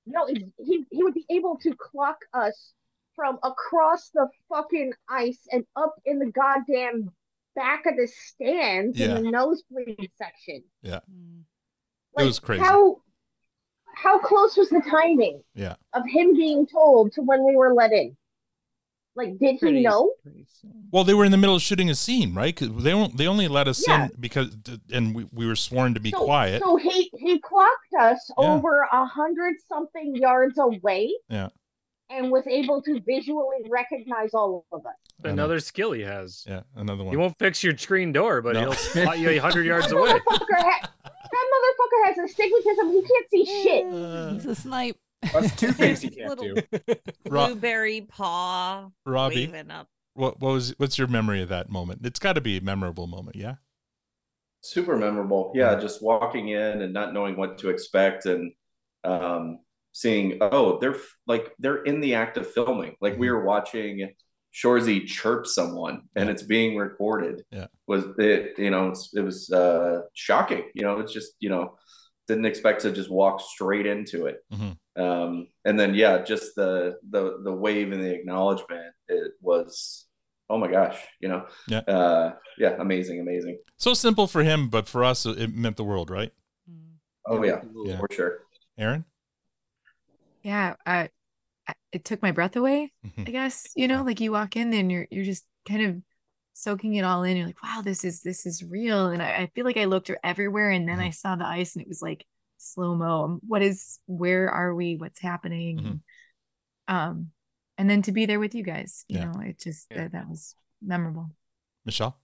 No, 0.07 0.27
he 0.27 0.85
he 0.91 1.03
would 1.03 1.15
be 1.15 1.25
able 1.31 1.57
to 1.59 1.75
clock 1.77 2.19
us 2.33 2.73
from 3.17 3.39
across 3.43 4.11
the 4.11 4.29
fucking 4.49 4.93
ice 5.09 5.39
and 5.53 5.65
up 5.77 5.95
in 6.05 6.19
the 6.19 6.27
goddamn 6.27 7.11
back 7.55 7.87
of 7.87 7.97
the 7.97 8.07
stands 8.09 8.99
Yeah. 8.99 9.17
in 9.17 9.25
the 9.25 9.31
nosebleed 9.31 10.11
section. 10.17 10.65
Yeah. 10.83 11.01
Mm. 11.11 11.45
Like, 12.17 12.25
it 12.25 12.27
was 12.27 12.39
crazy. 12.41 12.63
How 12.65 13.01
how 13.97 14.19
close 14.19 14.57
was 14.57 14.69
the 14.69 14.83
timing 14.91 15.43
Yeah. 15.55 15.77
of 15.93 16.03
him 16.07 16.35
being 16.35 16.67
told 16.67 17.13
to 17.13 17.23
when 17.23 17.45
we 17.47 17.57
were 17.57 17.73
let 17.73 17.93
in? 17.93 18.17
Like, 19.17 19.39
did 19.39 19.57
he 19.61 19.83
know? 19.83 20.13
Well, 20.91 21.05
they 21.05 21.15
were 21.15 21.25
in 21.25 21.31
the 21.31 21.37
middle 21.39 21.55
of 21.55 21.63
shooting 21.63 21.89
a 21.91 21.95
scene, 21.95 22.35
right? 22.35 22.55
'Cause 22.55 22.71
they 22.83 22.91
don't, 22.91 23.17
they 23.17 23.27
only 23.29 23.47
let 23.49 23.69
us 23.69 23.87
Yeah. 23.87 24.07
in 24.07 24.11
because, 24.19 24.57
and 24.93 25.15
we, 25.15 25.27
we 25.33 25.47
were 25.47 25.55
sworn 25.57 25.95
to 25.95 26.01
be 26.01 26.11
so, 26.11 26.25
quiet. 26.25 26.63
So 26.63 26.77
he 26.77 27.11
he 27.19 27.39
clocked 27.39 27.95
us 28.01 28.31
Yeah. 28.39 28.53
over 28.55 28.83
a 28.93 29.07
hundred 29.07 29.55
something 29.69 30.17
yards 30.17 30.59
away 30.59 31.13
yeah. 31.29 31.49
and 32.11 32.31
was 32.33 32.47
able 32.49 32.83
to 32.83 33.01
visually 33.07 33.63
recognize 33.69 34.35
all 34.35 34.67
of 34.73 34.85
us. 34.85 34.95
Another 35.23 35.61
skill 35.61 35.93
he 35.93 36.03
has. 36.03 36.45
Yeah, 36.49 36.63
another 36.75 37.05
one. 37.05 37.13
He 37.13 37.17
won't 37.17 37.39
fix 37.39 37.63
your 37.63 37.77
screen 37.79 38.13
door, 38.13 38.43
but 38.43 38.55
No. 38.55 38.61
he'll 38.63 38.73
spot 38.75 39.19
you 39.21 39.29
a 39.31 39.39
hundred 39.39 39.65
yards 39.67 39.89
That 39.91 39.97
away. 39.97 40.11
motherfucker, 40.13 40.59
ha- 40.59 40.91
that 41.05 41.47
motherfucker 41.55 42.07
has 42.07 42.19
astigmatism. 42.31 42.91
He 42.91 43.01
can't 43.03 43.27
see 43.31 43.45
shit. 43.63 44.33
He's 44.33 44.47
a 44.47 44.55
snipe. 44.57 44.97
That's 45.33 45.55
two 45.57 45.73
things 45.73 46.01
he 46.03 46.11
can't 46.11 46.39
do. 46.39 46.57
Ro- 47.29 47.47
blueberry 47.47 48.03
paw 48.03 48.91
Robby, 49.07 49.47
waving 49.47 49.71
up. 49.71 49.89
what, 50.15 50.41
what 50.41 50.53
was, 50.53 50.75
what's 50.79 50.99
your 50.99 51.09
memory 51.09 51.43
of 51.43 51.49
that 51.49 51.69
moment? 51.71 52.01
It's 52.05 52.19
got 52.19 52.35
to 52.35 52.41
be 52.41 52.57
a 52.59 52.61
memorable 52.61 53.07
moment, 53.07 53.37
yeah? 53.37 53.55
super 54.67 54.97
memorable 54.97 55.53
yeah 55.55 55.79
just 55.79 56.03
walking 56.03 56.49
in 56.49 56.81
and 56.81 56.91
not 56.95 57.13
knowing 57.13 57.37
what 57.37 57.59
to 57.59 57.69
expect 57.69 58.25
and 58.25 58.51
um 59.05 59.59
seeing 59.93 60.39
oh 60.41 60.79
they're 60.79 60.97
like 61.27 61.53
they're 61.59 61.83
in 61.83 62.01
the 62.01 62.15
act 62.15 62.39
of 62.39 62.51
filming 62.51 62.97
like 63.03 63.15
we 63.19 63.31
were 63.31 63.45
watching 63.45 64.09
shoresy 64.55 65.07
chirp 65.07 65.47
someone 65.47 66.01
and 66.17 66.31
it's 66.31 66.43
being 66.43 66.77
recorded 66.79 67.45
Yeah. 67.51 67.67
was 67.87 68.05
it 68.17 68.59
you 68.59 68.71
know 68.71 68.89
it's, 68.89 69.11
it 69.15 69.21
was 69.21 69.51
uh 69.53 70.01
shocking 70.15 70.65
you 70.75 70.81
know 70.81 70.99
it's 70.99 71.13
just 71.13 71.33
you 71.41 71.51
know 71.51 71.77
didn't 72.27 72.47
expect 72.47 72.81
to 72.83 72.91
just 72.91 73.11
walk 73.11 73.43
straight 73.43 73.85
into 73.85 74.25
it 74.25 74.39
Mhm. 74.51 74.79
Um 74.97 75.49
and 75.65 75.79
then 75.79 75.95
yeah 75.95 76.23
just 76.23 76.55
the 76.57 76.97
the 77.11 77.39
the 77.43 77.53
wave 77.53 77.93
and 77.93 78.03
the 78.03 78.15
acknowledgement 78.15 78.95
it 79.09 79.33
was 79.41 80.07
oh 80.49 80.59
my 80.59 80.71
gosh 80.71 80.99
you 81.21 81.29
know 81.29 81.47
Yeah. 81.67 81.83
uh 81.89 82.33
yeah 82.59 82.77
amazing 82.79 83.21
amazing 83.21 83.59
So 83.77 83.95
simple 83.95 84.27
for 84.27 84.43
him, 84.43 84.69
but 84.69 84.89
for 84.89 85.05
us, 85.05 85.27
it 85.27 85.55
meant 85.55 85.77
the 85.77 85.85
world, 85.85 86.11
right? 86.11 86.33
Oh 87.27 87.43
yeah, 87.45 87.63
Yeah. 87.85 87.99
for 87.99 88.09
sure. 88.11 88.41
Erin? 88.79 89.05
Yeah, 90.43 90.77
I, 90.87 91.09
I 91.69 91.75
it 91.93 92.05
took 92.05 92.23
my 92.23 92.33
breath 92.33 92.57
away. 92.57 92.93
Mm-hmm. 93.07 93.25
I 93.27 93.31
guess 93.33 93.73
you 93.77 93.89
know, 93.89 94.05
like 94.05 94.21
you 94.21 94.33
walk 94.33 94.57
in 94.57 94.73
and 94.75 94.91
you're 94.93 95.07
you're 95.11 95.25
just 95.25 95.47
kind 95.69 95.83
of 95.83 96.03
soaking 96.55 96.95
it 96.97 97.05
all 97.05 97.25
in. 97.25 97.37
You're 97.39 97.47
like, 97.47 97.63
wow, 97.63 97.83
this 97.85 98.05
is 98.05 98.23
this 98.23 98.47
is 98.47 98.65
real. 98.65 99.09
And 99.09 99.23
I, 99.23 99.31
I 99.45 99.51
feel 99.55 99.65
like 99.65 99.79
I 99.79 99.87
looked 99.87 100.11
everywhere, 100.25 100.71
and 100.71 100.89
Mm-hmm. 100.89 100.89
then 100.89 101.01
I 101.01 101.11
saw 101.11 101.37
the 101.37 101.47
ice, 101.47 101.77
and 101.77 101.83
it 101.83 101.89
was 101.89 102.03
like 102.03 102.27
slow 102.65 102.95
mo. 102.95 103.39
What 103.47 103.63
is? 103.63 103.99
Where 104.07 104.51
are 104.51 104.75
we? 104.75 104.97
What's 104.97 105.21
happening? 105.21 105.79
Mm-hmm. 105.79 106.95
Um, 106.95 107.31
and 107.79 107.89
then 107.91 108.03
to 108.03 108.13
be 108.13 108.27
there 108.27 108.41
with 108.41 108.55
you 108.55 108.63
guys, 108.63 109.05
you 109.09 109.19
Yeah. 109.19 109.25
know, 109.33 109.41
it 109.41 109.59
just 109.59 109.89
that, 109.91 110.13
that 110.13 110.29
was 110.29 110.55
memorable. 110.83 111.31
Michèle? 111.89 112.15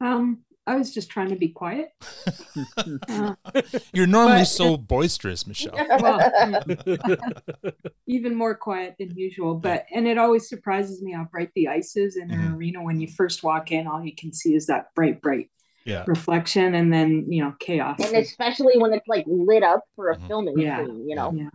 Um, 0.00 0.40
I 0.66 0.76
was 0.76 0.94
just 0.94 1.10
trying 1.10 1.30
to 1.30 1.36
be 1.36 1.48
quiet. 1.48 1.90
Uh, 3.08 3.34
You're 3.92 4.06
normally 4.06 4.40
but- 4.40 4.44
so 4.48 4.76
boisterous, 4.76 5.44
Michèle. 5.44 5.74
well, 6.00 7.90
even 8.06 8.34
more 8.34 8.54
quiet 8.54 8.96
than 8.98 9.16
usual. 9.16 9.54
But 9.54 9.86
and 9.94 10.06
it 10.06 10.18
always 10.18 10.48
surprises 10.48 11.02
me 11.02 11.12
how 11.12 11.24
bright 11.30 11.50
the 11.54 11.68
ice 11.68 11.96
is 11.96 12.16
in 12.16 12.28
Mm-hmm. 12.28 12.46
an 12.46 12.54
arena. 12.54 12.82
When 12.82 13.00
you 13.00 13.08
first 13.08 13.42
walk 13.42 13.72
in, 13.72 13.86
all 13.86 14.04
you 14.04 14.14
can 14.14 14.32
see 14.32 14.54
is 14.54 14.66
that 14.66 14.94
bright, 14.94 15.20
bright 15.20 15.50
Yeah. 15.84 16.04
reflection, 16.06 16.74
and 16.74 16.92
then 16.92 17.26
you 17.28 17.42
know 17.42 17.54
chaos. 17.60 17.98
And 18.04 18.14
especially 18.16 18.78
when 18.78 18.92
it's 18.92 19.08
like 19.08 19.24
lit 19.26 19.62
up 19.62 19.84
for 19.96 20.10
a 20.10 20.16
Mm-hmm. 20.16 20.26
filming 20.26 20.58
Yeah. 20.58 20.84
scene, 20.84 21.08
you 21.08 21.16
know. 21.16 21.32
Yeah. 21.34 21.48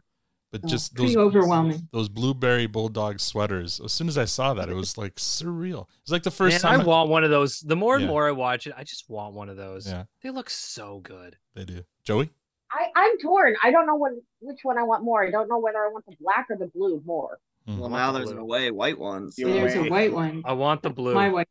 But 0.52 0.62
Oh, 0.64 0.68
just 0.68 0.96
pretty 0.96 1.16
those 1.16 1.18
overwhelming. 1.26 1.90
Those 1.92 2.08
blueberry 2.08 2.66
bulldog 2.66 3.20
sweaters. 3.20 3.82
As 3.84 3.92
soon 3.92 4.08
as 4.08 4.18
I 4.18 4.24
saw 4.26 4.54
that, 4.54 4.70
it 4.70 4.74
was 4.74 4.98
like 4.98 5.16
surreal. 5.16 5.88
It's 6.04 6.12
like 6.12 6.24
the 6.24 6.32
first 6.32 6.64
Man, 6.64 6.72
time 6.78 6.82
I 6.82 6.84
want 6.86 7.10
one 7.10 7.24
of 7.26 7.30
those. 7.30 7.60
The 7.60 7.76
more 7.76 7.96
and 7.96 8.04
Yeah. 8.06 8.10
more 8.12 8.28
I 8.28 8.32
watch 8.32 8.66
it, 8.66 8.74
I 8.78 8.84
just 8.84 9.10
want 9.10 9.34
one 9.34 9.50
of 9.50 9.58
those. 9.58 9.86
Yeah. 9.88 10.06
They 10.22 10.30
look 10.30 10.50
so 10.50 11.00
good. 11.00 11.38
they 11.56 11.66
do. 11.66 11.84
Joey? 12.04 12.30
I, 12.72 12.88
I'm 12.96 13.18
torn. 13.20 13.56
I 13.64 13.72
don't 13.72 13.86
know 13.86 13.96
what 13.96 14.14
which 14.40 14.60
one 14.64 14.78
I 14.78 14.84
want 14.84 15.04
more. 15.04 15.26
I 15.26 15.30
don't 15.32 15.48
know 15.50 15.60
whether 15.60 15.78
I 15.86 15.90
want 15.90 16.06
the 16.06 16.16
black 16.22 16.48
or 16.50 16.56
the 16.58 16.68
blue 16.68 17.02
more. 17.06 17.38
Mm-hmm. 17.68 17.80
Well, 17.80 17.94
I 17.94 17.98
now 17.98 18.04
want 18.06 18.14
the 18.14 18.20
there's 18.20 18.30
an 18.32 18.36
blue. 18.38 18.44
away 18.44 18.72
white 18.72 18.98
one. 19.00 19.32
so- 19.32 19.48
There's 19.48 19.76
a 19.76 19.84
white 19.90 20.14
one. 20.14 20.42
I 20.46 20.54
want 20.54 20.82
the 20.84 20.90
blue. 20.90 21.14
My 21.14 21.30
white. 21.30 21.48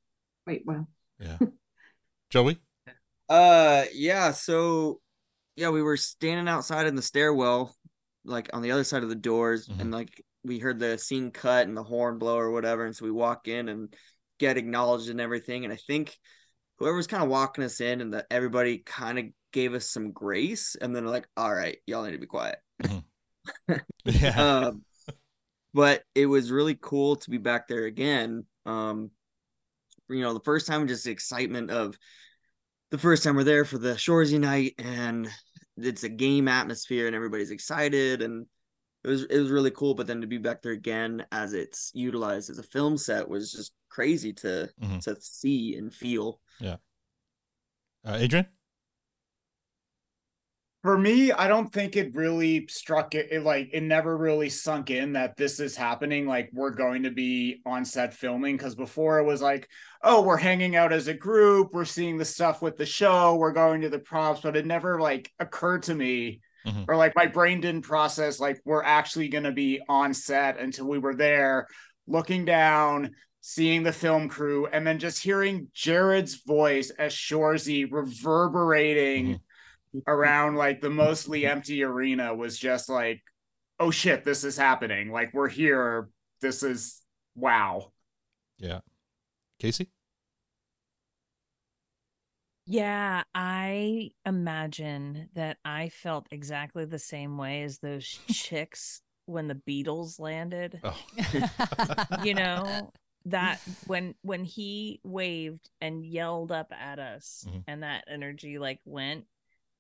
Wait, 0.47 0.63
well, 0.65 0.87
Yeah. 1.21 1.37
Joey? 2.35 2.59
Uh, 3.29 3.85
yeah. 3.95 4.33
So, 4.33 5.01
yeah, 5.55 5.69
we 5.69 5.83
were 5.83 5.97
standing 5.97 6.49
outside 6.49 6.89
in 6.89 6.97
the 6.97 7.01
stairwell, 7.01 7.73
like 8.25 8.51
on 8.53 8.61
the 8.61 8.73
other 8.73 8.83
side 8.83 9.05
of 9.05 9.09
the 9.09 9.15
doors, 9.15 9.69
and 9.79 9.93
like 9.93 10.21
we 10.43 10.59
heard 10.59 10.81
the 10.81 10.99
scene 10.99 11.31
cut 11.31 11.69
and 11.69 11.77
the 11.77 11.85
horn 11.85 12.19
blow 12.19 12.37
or 12.37 12.51
whatever, 12.51 12.87
and 12.87 12.97
so 12.97 13.05
we 13.05 13.13
walk 13.13 13.47
in 13.47 13.69
and 13.69 13.95
get 14.41 14.57
acknowledged 14.57 15.11
and 15.11 15.21
everything. 15.21 15.63
And 15.63 15.73
I 15.73 15.77
think 15.77 16.19
whoever 16.81 16.97
was 16.97 17.07
kind 17.07 17.23
of 17.23 17.29
walking 17.29 17.63
us 17.63 17.81
in, 17.81 18.01
and 18.01 18.15
that 18.15 18.27
everybody 18.33 18.79
kind 18.79 19.21
of 19.21 19.27
gave 19.53 19.73
us 19.73 19.89
some 19.89 20.11
grace, 20.11 20.75
and 20.75 20.95
then 20.95 21.07
like, 21.07 21.29
all 21.37 21.55
right, 21.55 21.79
y'all 21.87 22.03
need 22.03 22.13
to 22.13 22.19
be 22.19 22.27
quiet. 22.27 22.59
Yeah. 24.07 24.65
um, 24.67 24.83
but 25.73 26.03
it 26.17 26.27
was 26.27 26.51
really 26.51 26.77
cool 26.81 27.15
to 27.15 27.31
be 27.31 27.39
back 27.39 27.69
there 27.69 27.85
again. 27.85 28.45
Um, 28.67 29.13
you 30.09 30.21
know, 30.21 30.35
the 30.35 30.41
first 30.41 30.67
time, 30.67 30.87
just 30.89 31.05
the 31.05 31.11
excitement 31.11 31.71
of 31.71 31.99
the 32.91 32.99
first 32.99 33.25
time 33.25 33.37
we're 33.37 33.45
there 33.45 33.65
for 33.65 33.79
the 33.79 33.95
Shoresy 33.95 34.39
night, 34.39 34.75
and 34.79 35.29
it's 35.77 36.05
a 36.05 36.09
game 36.09 36.49
atmosphere, 36.49 37.07
and 37.07 37.17
everybody's 37.17 37.51
excited, 37.51 38.23
and 38.23 38.47
it 39.03 39.09
was 39.09 39.25
it 39.25 39.39
was 39.39 39.51
really 39.51 39.71
cool. 39.71 39.95
But 39.95 40.07
then 40.07 40.21
to 40.21 40.27
be 40.27 40.39
back 40.39 40.63
there 40.63 40.73
again, 40.73 41.27
as 41.33 41.53
it's 41.53 41.91
utilized 41.95 42.51
as 42.51 42.59
a 42.59 42.63
film 42.63 42.97
set, 42.97 43.29
was 43.29 43.53
just 43.53 43.73
crazy 43.89 44.33
to 44.33 44.71
Mhm. 44.81 45.03
to 45.03 45.17
see 45.21 45.77
and 45.77 45.93
feel. 45.93 46.41
Yeah. 46.61 46.77
Uh, 48.05 48.17
Adrian? 48.21 48.47
For 50.85 50.99
me, 50.99 51.33
I 51.33 51.49
don't 51.49 51.73
think 51.73 51.97
it 51.97 52.15
really 52.15 52.67
struck 52.69 53.15
it, 53.15 53.29
it 53.31 53.43
like 53.43 53.71
it 53.73 53.81
never 53.83 54.19
really 54.19 54.51
sunk 54.51 54.91
in 54.91 55.15
that 55.15 55.35
this 55.35 55.59
is 55.59 55.75
happening. 55.75 56.27
Like 56.27 56.51
we're 56.53 56.73
going 56.75 57.05
to 57.05 57.11
be 57.11 57.63
on 57.65 57.87
set 57.87 58.13
filming 58.13 58.59
because 58.59 58.75
before 58.75 59.19
it 59.19 59.25
was 59.25 59.41
like, 59.41 59.67
oh, 60.03 60.21
we're 60.21 60.37
hanging 60.37 60.77
out 60.77 60.93
as 60.93 61.09
a 61.09 61.15
group, 61.15 61.71
we're 61.73 61.87
seeing 61.87 62.19
the 62.19 62.25
stuff 62.27 62.61
with 62.61 62.77
the 62.77 62.85
show, 62.85 63.35
we're 63.37 63.53
going 63.53 63.81
to 63.81 63.89
the 63.89 63.99
props, 63.99 64.43
but 64.43 64.57
it 64.57 64.67
never 64.67 65.01
like 65.01 65.33
occurred 65.41 65.85
to 65.85 65.95
me 65.95 66.41
Mhm. 66.67 66.85
or 66.87 66.97
like 66.97 67.15
my 67.17 67.27
brain 67.27 67.61
didn't 67.63 67.83
process 67.83 68.39
like 68.41 68.61
we're 68.67 68.83
actually 68.83 69.29
going 69.29 69.45
to 69.45 69.53
be 69.53 69.81
on 69.89 70.13
set 70.15 70.59
until 70.59 70.87
we 70.87 70.99
were 70.99 71.15
there 71.15 71.67
looking 72.07 72.45
down 72.47 73.11
seeing 73.43 73.83
the 73.83 73.93
film 73.93 74.31
crew 74.31 74.67
and 74.67 74.87
then 74.87 74.99
just 74.99 75.23
hearing 75.23 75.69
jared's 75.75 76.37
voice 76.37 76.89
as 76.99 77.13
shoresy 77.13 77.87
reverberating 77.91 79.41
around 80.07 80.57
like 80.57 80.81
the 80.81 80.91
mostly 80.91 81.47
empty 81.47 81.83
arena 81.83 82.35
was 82.35 82.59
just 82.59 82.89
like 82.89 83.23
oh 83.81 83.91
shit 83.91 84.25
this 84.25 84.45
is 84.45 84.57
happening 84.57 85.11
like 85.11 85.33
we're 85.35 85.49
here 85.49 86.09
this 86.41 86.63
is 86.63 87.01
wow 87.35 87.93
Yeah. 88.59 88.81
Kacey? 89.63 89.89
Yeah, 92.67 93.25
I 93.35 94.11
imagine 94.25 95.29
that 95.35 95.59
I 95.65 95.91
felt 95.91 96.27
exactly 96.31 96.87
the 96.87 96.99
same 96.99 97.37
way 97.37 97.63
as 97.63 97.79
those 97.79 98.07
chicks 98.33 99.03
when 99.27 99.49
the 99.49 99.55
Beatles 99.55 100.19
landed. 100.19 100.81
Oh. 100.83 100.99
you 102.25 102.35
know, 102.35 102.91
that 103.27 103.61
when 103.87 104.15
when 104.23 104.45
he 104.45 105.01
waved 105.05 105.69
and 105.81 106.05
yelled 106.05 106.53
up 106.53 106.73
at 106.73 106.99
us 106.99 107.45
Mhm. 107.49 107.65
and 107.67 107.83
that 107.83 108.05
energy 108.09 108.59
like 108.59 108.81
went 108.85 109.25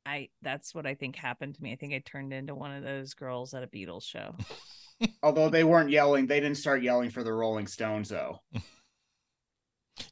I 0.07 0.29
that's 0.43 0.75
what 0.75 0.87
I 0.87 0.95
think 0.95 1.17
happened 1.17 1.55
to 1.55 1.63
me. 1.63 1.73
I 1.73 1.77
think 1.77 1.95
I 1.95 2.03
turned 2.05 2.33
into 2.33 2.55
one 2.55 2.73
of 2.73 2.83
those 2.83 3.15
girls 3.15 3.55
at 3.55 3.63
a 3.63 3.67
Beatles 3.67 4.05
show. 4.05 4.35
although 5.23 5.49
they 5.49 5.65
weren't 5.65 5.91
yelling 5.91 6.25
they 6.27 6.39
didn't 6.39 6.57
start 6.57 6.81
yelling 6.81 7.11
for 7.11 7.25
the 7.25 7.33
rolling 7.33 7.67
stones 7.67 8.09
though 8.11 8.41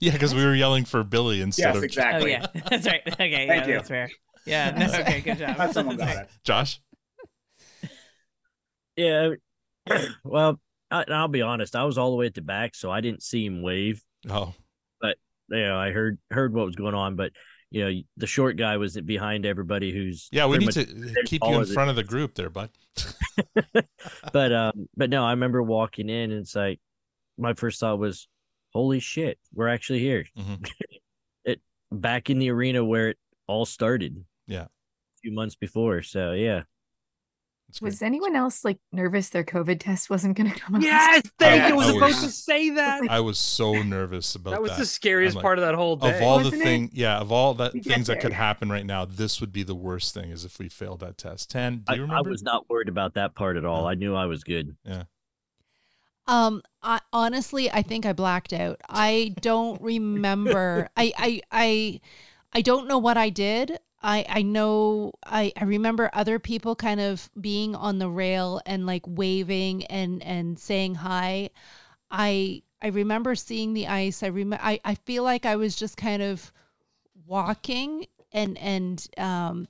Yeah, 0.01 0.13
because 0.13 0.35
we 0.35 0.45
were 0.45 0.55
yelling 0.55 0.85
for 0.85 1.03
Billy 1.05 1.41
instead 1.41 1.75
Yes, 1.75 1.77
of 1.77 1.85
exactly. 1.85 2.35
Oh 2.35 2.39
yeah, 2.39 2.47
that's 2.71 2.87
right. 2.87 3.03
Okay, 3.07 3.47
Thank 3.47 3.49
yeah, 3.49 3.67
you. 3.67 3.75
that's 3.75 3.89
fair. 3.89 4.11
Yeah, 4.47 4.71
no, 4.71 4.87
okay, 5.01 5.21
good 5.21 5.39
job. 5.39 5.57
Glad 5.57 5.73
someone 5.73 5.97
got 5.97 6.07
right. 6.09 6.19
it. 6.19 6.31
Josh. 6.45 6.81
Yeah. 8.97 9.31
well, 10.25 10.61
I, 10.91 11.05
I'll 11.09 11.29
be 11.29 11.43
honest. 11.43 11.77
I 11.77 11.85
was 11.85 11.99
all 11.99 12.11
the 12.11 12.17
way 12.17 12.27
at 12.27 12.35
the 12.35 12.43
back, 12.43 12.75
so 12.75 12.91
I 12.91 13.01
didn't 13.01 13.23
see 13.23 13.47
him 13.47 13.63
wave. 13.63 14.03
Oh, 14.29 14.55
but 15.01 15.17
you 15.51 15.63
know, 15.63 15.79
I 15.79 15.91
heard 15.91 16.19
heard 16.31 16.53
what 16.53 16.67
was 16.67 16.77
going 16.77 16.95
on. 16.95 17.17
But 17.17 17.33
you 17.73 17.85
know, 17.85 18.03
the 18.19 18.27
short 18.27 18.57
guy 18.59 18.77
was 18.77 19.01
behind 19.01 19.47
everybody. 19.47 19.93
Who's 19.93 20.29
Yeah, 20.31 20.47
we 20.47 20.59
need 20.59 20.73
to 20.73 20.85
keep 21.25 21.43
you 21.43 21.59
in 21.59 21.65
front 21.65 21.89
of 21.89 21.97
the 21.97 22.05
group 22.05 22.35
there, 22.35 22.51
bud. 22.51 22.69
but 24.33 24.53
um, 24.53 24.89
but 24.95 25.09
no, 25.09 25.25
I 25.25 25.31
remember 25.31 25.63
walking 25.63 26.11
in, 26.11 26.31
and 26.33 26.43
it's 26.43 26.55
like 26.55 26.81
my 27.39 27.55
first 27.55 27.81
thought 27.81 27.99
was, 27.99 28.29
"Holy 28.75 29.01
shit, 29.01 29.39
we're 29.55 29.69
actually 29.69 30.01
here!" 30.01 30.27
Mm-hmm. 30.39 30.65
it 31.47 31.63
back 31.91 32.29
in 32.29 32.39
the 32.39 32.51
arena 32.51 32.85
where 32.85 33.09
it 33.09 33.19
all 33.47 33.65
started. 33.65 34.23
Yeah, 34.47 34.65
a 34.65 35.19
few 35.23 35.33
months 35.33 35.55
before. 35.55 36.03
So 36.03 36.33
yeah, 36.33 36.65
Was 37.81 38.03
anyone 38.03 38.37
else 38.37 38.65
like 38.65 38.79
nervous 38.93 39.31
their 39.31 39.45
COVID 39.45 39.81
test 39.81 40.11
wasn't 40.11 40.37
going 40.37 40.51
to 40.53 40.59
come 40.61 40.77
out? 40.77 40.83
Yes, 40.83 41.23
thank 41.39 41.69
you. 41.69 41.75
I 41.75 41.77
was 41.77 41.87
I 41.87 41.93
supposed 41.93 42.23
was- 42.23 42.25
to 42.25 42.31
say 42.43 42.71
that. 42.71 43.03
I 43.09 43.21
was 43.21 43.39
so 43.39 43.83
nervous 43.83 44.35
about 44.35 44.51
that. 44.51 44.57
That 44.57 44.63
was 44.63 44.77
the 44.77 44.85
scariest 44.87 45.39
part 45.39 45.59
of 45.59 45.65
that 45.65 45.75
whole 45.75 45.97
day, 45.97 46.17
Of 46.17 46.23
all 46.23 46.39
the 46.39 46.45
wasn't 46.45 46.63
it? 46.63 46.65
thing, 46.65 46.91
yeah, 46.93 47.19
of 47.19 47.33
all 47.33 47.55
the 47.55 47.71
We 47.73 47.81
things 47.81 48.09
that 48.09 48.21
could 48.21 48.33
happen 48.33 48.69
right 48.71 48.85
now, 48.85 49.05
this 49.05 49.41
would 49.41 49.53
be 49.53 49.63
the 49.63 49.75
worst 49.75 50.13
thing. 50.13 50.31
Is 50.31 50.45
if 50.45 50.59
we 50.59 50.69
failed 50.69 51.01
that 51.01 51.17
test. 51.17 51.51
Ten, 51.51 51.79
do 51.79 51.85
I, 51.89 51.95
you 51.95 52.03
I 52.03 52.07
remember? 52.07 52.31
was 52.31 52.43
not 52.43 52.69
worried 52.69 52.89
about 52.89 53.15
that 53.15 53.35
part 53.35 53.57
at 53.57 53.65
all. 53.65 53.87
I 53.87 53.95
knew 53.95 54.15
I 54.15 54.27
was 54.27 54.45
good. 54.45 54.77
Yeah. 54.85 55.05
Um, 56.27 56.63
I, 56.83 57.01
honestly, 57.13 57.71
I 57.71 57.83
think 57.83 58.07
I 58.07 58.13
blacked 58.13 58.53
out. 58.53 58.81
I 58.89 59.35
don't 59.41 59.81
remember. 59.83 60.89
I, 60.97 61.13
I, 61.19 61.41
I, 61.51 62.01
I 62.53 62.61
don't 62.61 62.87
know 62.87 62.99
what 62.99 63.17
I 63.17 63.29
did. 63.31 63.79
I, 64.03 64.27
I 64.29 64.43
know 64.43 65.13
I, 65.25 65.53
I 65.57 65.65
remember 65.65 66.11
other 66.13 66.39
people 66.39 66.75
kind 66.75 67.01
of 67.01 67.31
being 67.41 67.75
on 67.75 67.99
the 67.99 68.09
rail 68.09 68.61
and 68.67 68.87
like 68.87 69.03
waving 69.07 69.85
and, 69.87 70.23
and 70.23 70.59
saying 70.59 70.97
hi. 70.97 71.51
I, 72.11 72.63
I 72.81 72.89
remember 72.89 73.35
seeing 73.35 73.75
the 73.75 73.87
ice. 73.87 74.23
I 74.23 74.29
remember, 74.29 74.65
I, 74.65 74.81
I 74.85 74.97
feel 74.97 75.23
like 75.23 75.47
I 75.47 75.57
was 75.57 75.77
just 75.77 75.97
kind 75.97 76.23
of 76.23 76.53
walking 77.27 78.07
and, 78.33 78.59
and, 78.59 79.07
um, 79.19 79.69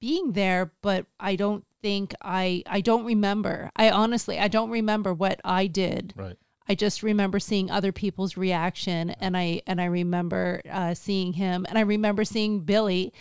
being 0.00 0.32
there, 0.32 0.72
but 0.82 1.06
I 1.20 1.36
don't 1.36 1.64
think 1.82 2.14
I 2.22 2.62
I 2.66 2.80
don't 2.80 3.04
remember. 3.04 3.70
I 3.76 3.90
honestly 3.90 4.38
I 4.38 4.48
don't 4.48 4.70
remember 4.70 5.12
what 5.12 5.40
I 5.44 5.66
did. 5.66 6.14
Right. 6.16 6.36
I 6.68 6.74
just 6.74 7.02
remember 7.02 7.38
seeing 7.38 7.70
other 7.70 7.92
people's 7.92 8.36
reaction 8.36 9.10
and 9.10 9.36
I 9.36 9.62
and 9.66 9.80
I 9.80 9.86
remember 9.86 10.62
uh, 10.70 10.94
seeing 10.94 11.34
him 11.34 11.66
and 11.68 11.76
I 11.76 11.82
remember 11.82 12.24
seeing 12.24 12.60
Billy 12.60 13.12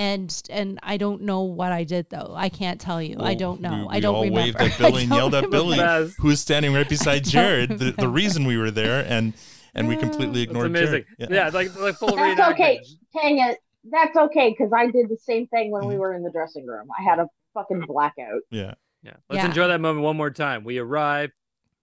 and 0.00 0.42
and 0.48 0.78
I 0.82 0.96
don't 0.96 1.22
know 1.22 1.42
what 1.42 1.72
I 1.72 1.84
did 1.84 2.08
though. 2.08 2.32
I 2.34 2.48
can't 2.48 2.80
tell 2.80 3.02
you. 3.02 3.16
I 3.20 3.34
don't 3.34 3.60
know. 3.60 3.86
We, 3.90 3.96
I 3.96 4.00
don't 4.00 4.14
all 4.14 4.22
remember. 4.24 4.58
waved 4.58 4.60
at 4.60 4.78
Billy 4.78 5.02
and 5.04 5.12
yelled 5.12 5.34
at 5.34 5.50
Billy, 5.50 5.78
remember. 5.78 6.12
who 6.18 6.28
was 6.28 6.40
standing 6.40 6.72
right 6.72 6.88
beside 6.88 7.24
Jared. 7.34 7.78
The, 7.78 7.92
the 7.92 8.08
reason 8.08 8.46
we 8.46 8.56
were 8.56 8.70
there, 8.70 9.04
and 9.06 9.34
and 9.74 9.86
we 9.88 9.96
completely 9.96 10.40
That's 10.40 10.50
ignored 10.50 10.66
amazing. 10.66 11.04
Jared. 11.18 11.32
Yeah, 11.34 11.50
like 11.52 11.78
like 11.78 11.96
full 11.96 12.16
That's 12.16 12.40
reenactment. 12.40 12.52
okay. 12.54 12.80
Hang 13.14 13.38
it. 13.40 13.58
That's 13.90 14.16
okay 14.16 14.50
because 14.56 14.72
I 14.72 14.86
did 14.90 15.08
the 15.08 15.18
same 15.18 15.46
thing 15.48 15.70
when 15.70 15.86
we 15.86 15.94
Mm-hmm. 15.94 16.00
were 16.00 16.14
in 16.14 16.22
the 16.22 16.30
dressing 16.30 16.66
room. 16.66 16.88
I 16.98 17.02
had 17.02 17.18
a 17.18 17.26
fucking 17.54 17.82
blackout. 17.86 18.40
Yeah. 18.50 18.74
Yeah. 19.02 19.14
Let's 19.28 19.42
Yeah. 19.42 19.46
enjoy 19.46 19.68
that 19.68 19.80
moment 19.80 20.02
one 20.04 20.16
more 20.16 20.30
time. 20.30 20.64
We 20.64 20.78
arrive. 20.78 21.30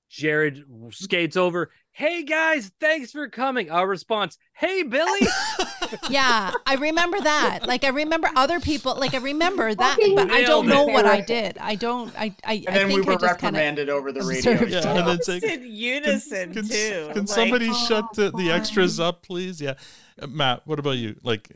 Jared 0.09 0.63
skates 0.91 1.35
over. 1.37 1.69
Hey 1.97 2.21
guys, 2.21 2.71
thanks 2.79 3.11
for 3.11 3.27
coming. 3.27 3.71
Our 3.71 3.87
response, 3.87 4.37
Hey 4.53 4.83
Billy. 4.83 5.27
yeah, 6.11 6.51
I 6.67 6.75
remember 6.75 7.19
that. 7.19 7.65
Like 7.65 7.83
I 7.83 7.87
remember 7.87 8.29
other 8.35 8.59
people. 8.59 8.95
Like 8.99 9.15
I 9.15 9.17
remember 9.17 9.73
that, 9.73 9.97
Fucking 9.97 10.13
but 10.15 10.29
I 10.29 10.43
don't 10.43 10.67
know 10.67 10.83
what 10.85 11.07
I 11.07 11.21
did. 11.21 11.57
I 11.57 11.73
don't. 11.73 12.13
I. 12.15 12.35
I. 12.45 12.53
And 12.53 12.69
I 12.69 12.73
then 12.73 12.87
we 12.89 12.93
think 12.97 13.07
were 13.07 13.13
I 13.13 13.15
just 13.15 13.39
kinda 13.39 13.57
reprimanded 13.57 13.89
over 13.89 14.11
the 14.11 14.21
radio. 14.21 14.51
observed 14.51 14.71
Yeah, 14.73 14.95
and 14.95 15.07
then 15.07 15.21
say, 15.23 15.39
in 15.43 15.63
unison 15.65 16.53
too. 16.53 17.09
Can 17.13 17.21
like- 17.21 17.27
somebody 17.29 17.73
shut 17.73 18.13
the, 18.13 18.29
the 18.29 18.51
extras 18.51 18.99
up, 18.99 19.23
please? 19.23 19.59
Yeah, 19.59 19.73
Uh, 20.21 20.27
Mat. 20.27 20.61
What 20.65 20.77
about 20.77 20.97
you? 20.97 21.15
Like, 21.23 21.49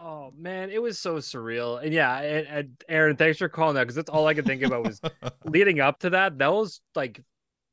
Oh 0.00 0.32
man, 0.36 0.70
it 0.70 0.82
was 0.82 0.98
so 0.98 1.18
surreal. 1.18 1.80
And 1.80 1.94
yeah, 1.94 2.18
and, 2.18 2.46
and 2.48 2.82
Erin, 2.88 3.14
thanks 3.14 3.38
for 3.38 3.48
calling 3.48 3.76
that 3.76 3.82
because 3.82 3.94
that's 3.94 4.10
all 4.10 4.26
I 4.26 4.34
could 4.34 4.44
think 4.44 4.62
about 4.64 4.82
was 4.84 5.00
leading 5.44 5.78
up 5.78 6.00
to 6.00 6.10
that. 6.10 6.36
That 6.38 6.52
was 6.52 6.80
like 6.96 7.22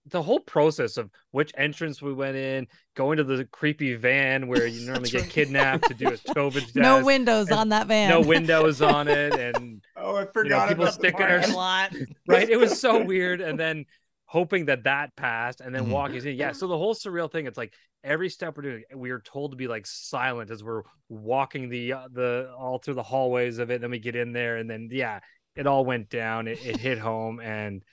the 0.08 0.22
whole 0.22 0.40
process 0.40 0.98
of 0.98 1.10
which 1.32 1.52
entrance 1.58 2.02
we 2.02 2.14
went 2.14 2.36
in, 2.38 2.68
going 2.96 3.18
to 3.18 3.24
the 3.24 3.46
creepy 3.46 3.96
van 3.96 4.48
where 4.48 4.68
you 4.68 4.86
normally 4.86 5.10
get 5.10 5.30
kidnapped 5.30 5.88
to 5.88 5.94
do 5.94 6.08
a 6.08 6.12
COVID 6.34 6.62
test. 6.62 6.76
No 6.76 7.04
windows 7.04 7.52
on 7.52 7.70
that 7.70 7.88
van. 7.88 8.10
No 8.10 8.22
windows 8.22 8.82
on 8.82 9.08
it, 9.08 9.34
and 9.34 9.84
Oh, 9.98 10.16
I 10.16 10.20
you 10.20 10.26
know, 10.26 10.32
forgot 10.32 10.68
people 10.70 10.84
about 10.84 10.94
the 10.94 11.00
sticking 11.00 11.20
their 11.26 11.40
parking 11.40 11.56
lot. 11.56 11.94
right. 12.28 12.50
It 12.50 12.58
was 12.58 12.80
so 12.80 13.04
weird, 13.04 13.42
and 13.42 13.60
then 13.60 13.86
hoping 14.26 14.66
that 14.66 14.84
that 14.84 15.16
passed, 15.16 15.62
and 15.62 15.74
then 15.74 15.86
Mhm. 15.86 15.90
walking 15.92 16.24
in. 16.26 16.36
Yeah, 16.36 16.52
so 16.52 16.68
the 16.68 16.78
whole 16.78 16.94
surreal 16.96 17.32
thing. 17.32 17.48
It's 17.48 17.58
like 17.58 17.74
every 18.04 18.30
step 18.30 18.56
we're 18.58 18.64
doing, 18.64 18.84
we 18.96 19.10
are 19.10 19.20
told 19.22 19.52
to 19.52 19.58
be 19.58 19.68
like 19.68 19.88
silent 19.88 20.52
as 20.52 20.64
we're 20.64 20.84
walking 21.10 21.70
the 21.70 21.94
uh, 21.94 22.08
the 22.12 22.54
all 22.58 22.78
through 22.78 22.94
the 22.96 23.04
hallways 23.04 23.58
of 23.60 23.72
it. 23.72 23.82
Then 23.82 23.90
we 23.92 24.00
get 24.00 24.16
in 24.16 24.34
there, 24.34 24.58
and 24.58 24.70
then 24.70 24.90
yeah, 24.92 25.20
it 25.56 25.66
all 25.66 25.84
went 25.86 26.10
down. 26.10 26.48
It, 26.48 26.64
it 26.66 26.78
hit 26.78 27.00
home, 27.00 27.40
and 27.40 27.84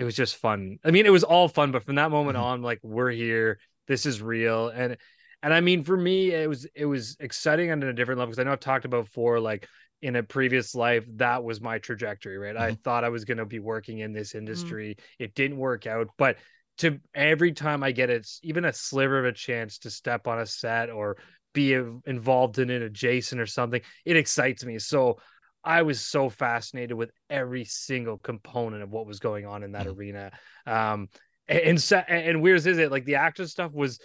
it 0.00 0.04
was 0.04 0.16
just 0.16 0.36
fun. 0.36 0.78
I 0.82 0.92
mean, 0.92 1.04
it 1.04 1.12
was 1.12 1.24
all 1.24 1.46
fun, 1.46 1.72
but 1.72 1.84
from 1.84 1.96
that 1.96 2.10
moment 2.10 2.38
mm-hmm. 2.38 2.46
on, 2.46 2.62
like 2.62 2.80
we're 2.82 3.10
here. 3.10 3.58
This 3.86 4.06
is 4.06 4.22
real, 4.22 4.68
and 4.68 4.96
and 5.42 5.52
I 5.52 5.60
mean, 5.60 5.84
for 5.84 5.96
me, 5.96 6.30
it 6.30 6.48
was 6.48 6.66
it 6.74 6.86
was 6.86 7.18
exciting 7.20 7.70
on 7.70 7.82
a 7.82 7.92
different 7.92 8.18
level 8.18 8.30
because 8.30 8.38
I 8.38 8.44
know 8.44 8.52
I've 8.52 8.60
talked 8.60 8.86
about 8.86 9.04
before, 9.04 9.40
like 9.40 9.68
in 10.00 10.16
a 10.16 10.22
previous 10.22 10.74
life, 10.74 11.04
that 11.16 11.44
was 11.44 11.60
my 11.60 11.76
trajectory, 11.76 12.38
right? 12.38 12.56
I 12.56 12.70
mm-hmm. 12.70 12.80
thought 12.82 13.04
I 13.04 13.10
was 13.10 13.26
going 13.26 13.38
to 13.38 13.44
be 13.44 13.58
working 13.58 13.98
in 13.98 14.14
this 14.14 14.30
mm-hmm. 14.30 14.38
industry. 14.38 14.96
It 15.18 15.34
didn't 15.34 15.58
work 15.58 15.86
out, 15.86 16.08
but 16.16 16.38
to 16.78 16.98
every 17.14 17.52
time 17.52 17.82
I 17.82 17.92
get 17.92 18.08
it, 18.08 18.26
even 18.42 18.64
a 18.64 18.72
sliver 18.72 19.18
of 19.18 19.26
a 19.26 19.32
chance 19.32 19.80
to 19.80 19.90
step 19.90 20.26
on 20.26 20.40
a 20.40 20.46
set 20.46 20.88
or 20.88 21.18
be 21.52 21.74
involved 22.06 22.58
in 22.58 22.70
it 22.70 22.80
adjacent 22.80 23.38
or 23.38 23.46
something, 23.46 23.82
it 24.06 24.16
excites 24.16 24.64
me. 24.64 24.78
So 24.78 25.18
I 25.62 25.82
was 25.82 26.00
so 26.00 26.28
fascinated 26.28 26.96
with 26.96 27.10
every 27.28 27.64
single 27.64 28.18
component 28.18 28.82
of 28.82 28.90
what 28.90 29.06
was 29.06 29.20
going 29.20 29.46
on 29.46 29.62
in 29.62 29.72
that 29.72 29.86
mm-hmm. 29.86 29.98
arena. 29.98 30.32
Um, 30.66 31.08
and 31.48 31.60
and, 31.92 32.04
and 32.08 32.46
is 32.48 32.66
it 32.66 32.90
like 32.90 33.04
the 33.04 33.16
actor 33.16 33.46
stuff 33.46 33.72
was 33.72 33.98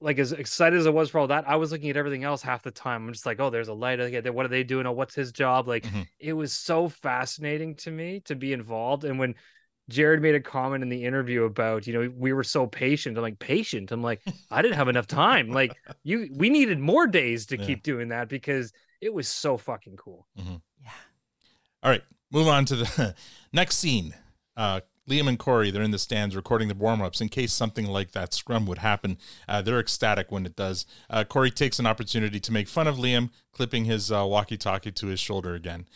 like 0.00 0.18
as 0.18 0.32
excited 0.32 0.78
as 0.78 0.86
I 0.86 0.90
was 0.90 1.10
for 1.10 1.18
all 1.18 1.28
that, 1.28 1.48
I 1.48 1.56
was 1.56 1.72
looking 1.72 1.90
at 1.90 1.96
everything 1.96 2.24
else 2.24 2.42
half 2.42 2.62
the 2.62 2.70
time. 2.70 3.06
I'm 3.06 3.12
just 3.12 3.26
like, 3.26 3.40
oh, 3.40 3.50
there's 3.50 3.68
a 3.68 3.74
light. 3.74 3.98
What 4.32 4.44
are 4.44 4.48
they 4.48 4.62
doing? 4.62 4.86
Oh, 4.86 4.92
what's 4.92 5.14
his 5.14 5.32
job? 5.32 5.66
Like, 5.66 5.84
mm-hmm. 5.84 6.02
it 6.18 6.34
was 6.34 6.52
so 6.52 6.88
fascinating 6.88 7.76
to 7.76 7.90
me 7.90 8.20
to 8.26 8.34
be 8.34 8.52
involved. 8.52 9.04
And 9.04 9.18
when 9.18 9.34
Jared 9.88 10.20
made 10.20 10.34
a 10.34 10.40
comment 10.40 10.82
in 10.82 10.90
the 10.90 11.04
interview 11.04 11.44
about, 11.44 11.86
you 11.86 11.94
know, 11.94 12.12
we 12.14 12.32
were 12.32 12.44
so 12.44 12.66
patient. 12.66 13.16
I'm 13.16 13.22
like, 13.22 13.38
patient. 13.38 13.90
I'm 13.90 14.02
like, 14.02 14.20
I 14.50 14.60
didn't 14.60 14.76
have 14.76 14.88
enough 14.88 15.06
time. 15.06 15.48
Like, 15.48 15.74
you, 16.02 16.28
we 16.34 16.50
needed 16.50 16.78
more 16.78 17.06
days 17.06 17.46
to 17.46 17.58
Yeah. 17.58 17.66
keep 17.66 17.82
doing 17.82 18.08
that 18.08 18.28
because 18.28 18.72
it 19.00 19.14
was 19.14 19.28
so 19.28 19.56
fucking 19.56 19.96
cool. 19.96 20.26
Mm-hmm. 20.38 20.56
All 21.86 21.92
right, 21.92 22.02
move 22.32 22.48
on 22.48 22.64
to 22.64 22.74
the 22.74 23.14
next 23.52 23.76
scene. 23.76 24.12
Uh, 24.56 24.80
Liam 25.08 25.28
and 25.28 25.38
Corey, 25.38 25.70
they're 25.70 25.84
in 25.84 25.92
the 25.92 26.00
stands 26.00 26.34
recording 26.34 26.66
the 26.66 26.74
warm 26.74 27.00
ups 27.00 27.20
in 27.20 27.28
case 27.28 27.52
something 27.52 27.86
like 27.86 28.10
that 28.10 28.34
scrum 28.34 28.66
would 28.66 28.78
happen. 28.78 29.18
Uh, 29.48 29.62
they're 29.62 29.78
ecstatic 29.78 30.32
when 30.32 30.44
it 30.44 30.56
does. 30.56 30.84
Uh, 31.08 31.22
Corey 31.22 31.52
takes 31.52 31.78
an 31.78 31.86
opportunity 31.86 32.40
to 32.40 32.52
make 32.52 32.66
fun 32.66 32.88
of 32.88 32.96
Liam, 32.96 33.30
clipping 33.52 33.84
his 33.84 34.10
uh, 34.10 34.26
walkie 34.26 34.56
talkie 34.56 34.90
to 34.90 35.06
his 35.06 35.20
shoulder 35.20 35.54
again. 35.54 35.86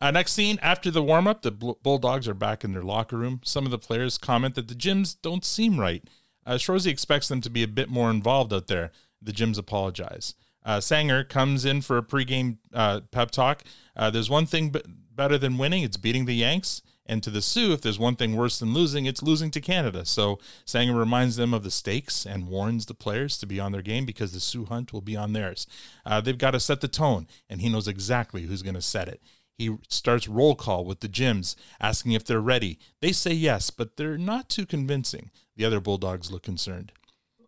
Uh, 0.00 0.12
next 0.12 0.34
scene, 0.34 0.60
after 0.62 0.92
the 0.92 1.02
warm 1.02 1.26
up, 1.26 1.42
the 1.42 1.50
Bulldogs 1.50 2.28
are 2.28 2.34
back 2.34 2.62
in 2.62 2.72
their 2.72 2.82
locker 2.82 3.16
room. 3.16 3.40
Some 3.42 3.64
of 3.64 3.72
the 3.72 3.78
players 3.78 4.18
comment 4.18 4.54
that 4.54 4.68
the 4.68 4.76
Jims 4.76 5.12
don't 5.12 5.44
seem 5.44 5.80
right. 5.80 6.04
Uh, 6.46 6.52
Shoresy 6.52 6.86
expects 6.86 7.26
them 7.26 7.40
to 7.40 7.50
be 7.50 7.64
a 7.64 7.68
bit 7.68 7.90
more 7.90 8.12
involved 8.12 8.52
out 8.52 8.68
there. 8.68 8.92
The 9.20 9.32
Jims 9.32 9.58
apologize. 9.58 10.34
Uh, 10.64 10.78
Sanger 10.78 11.24
comes 11.24 11.64
in 11.64 11.80
for 11.80 11.98
a 11.98 12.02
pregame 12.02 12.58
uh, 12.72 13.00
pep 13.10 13.32
talk. 13.32 13.64
There's 13.96 14.30
one 14.30 14.46
thing 14.46 14.70
b- 14.70 14.82
better 15.14 15.38
than 15.38 15.58
winning, 15.58 15.82
it's 15.82 15.96
beating 15.96 16.24
the 16.24 16.34
Yanks. 16.34 16.82
And 17.04 17.22
to 17.24 17.30
the 17.30 17.42
Soo, 17.42 17.72
if 17.72 17.80
there's 17.80 17.98
one 17.98 18.14
thing 18.14 18.36
worse 18.36 18.60
than 18.60 18.72
losing, 18.72 19.06
it's 19.06 19.22
losing 19.22 19.50
to 19.50 19.60
Canada. 19.60 20.04
So 20.04 20.38
Sanger 20.64 20.94
reminds 20.94 21.34
them 21.34 21.52
of 21.52 21.64
the 21.64 21.70
stakes 21.70 22.24
and 22.24 22.46
warns 22.46 22.86
the 22.86 22.94
players 22.94 23.36
to 23.38 23.46
be 23.46 23.58
on 23.58 23.72
their 23.72 23.82
game 23.82 24.06
because 24.06 24.32
the 24.32 24.40
Soo 24.40 24.66
hunt 24.66 24.92
will 24.92 25.00
be 25.00 25.16
on 25.16 25.32
theirs. 25.32 25.66
Uh, 26.06 26.20
they've 26.20 26.38
got 26.38 26.52
to 26.52 26.60
set 26.60 26.80
the 26.80 26.88
tone, 26.88 27.26
and 27.50 27.60
he 27.60 27.68
knows 27.68 27.88
exactly 27.88 28.42
who's 28.42 28.62
going 28.62 28.76
to 28.76 28.80
set 28.82 29.08
it. 29.08 29.20
He 29.58 29.76
starts 29.88 30.28
roll 30.28 30.54
call 30.54 30.84
with 30.84 31.00
the 31.00 31.08
Jims, 31.08 31.56
asking 31.80 32.12
if 32.12 32.24
they're 32.24 32.40
ready. 32.40 32.78
They 33.00 33.12
say 33.12 33.32
yes, 33.32 33.70
but 33.70 33.96
they're 33.96 34.16
not 34.16 34.48
too 34.48 34.64
convincing. 34.64 35.30
The 35.56 35.64
other 35.64 35.80
Bulldogs 35.80 36.30
look 36.30 36.42
concerned. 36.42 36.92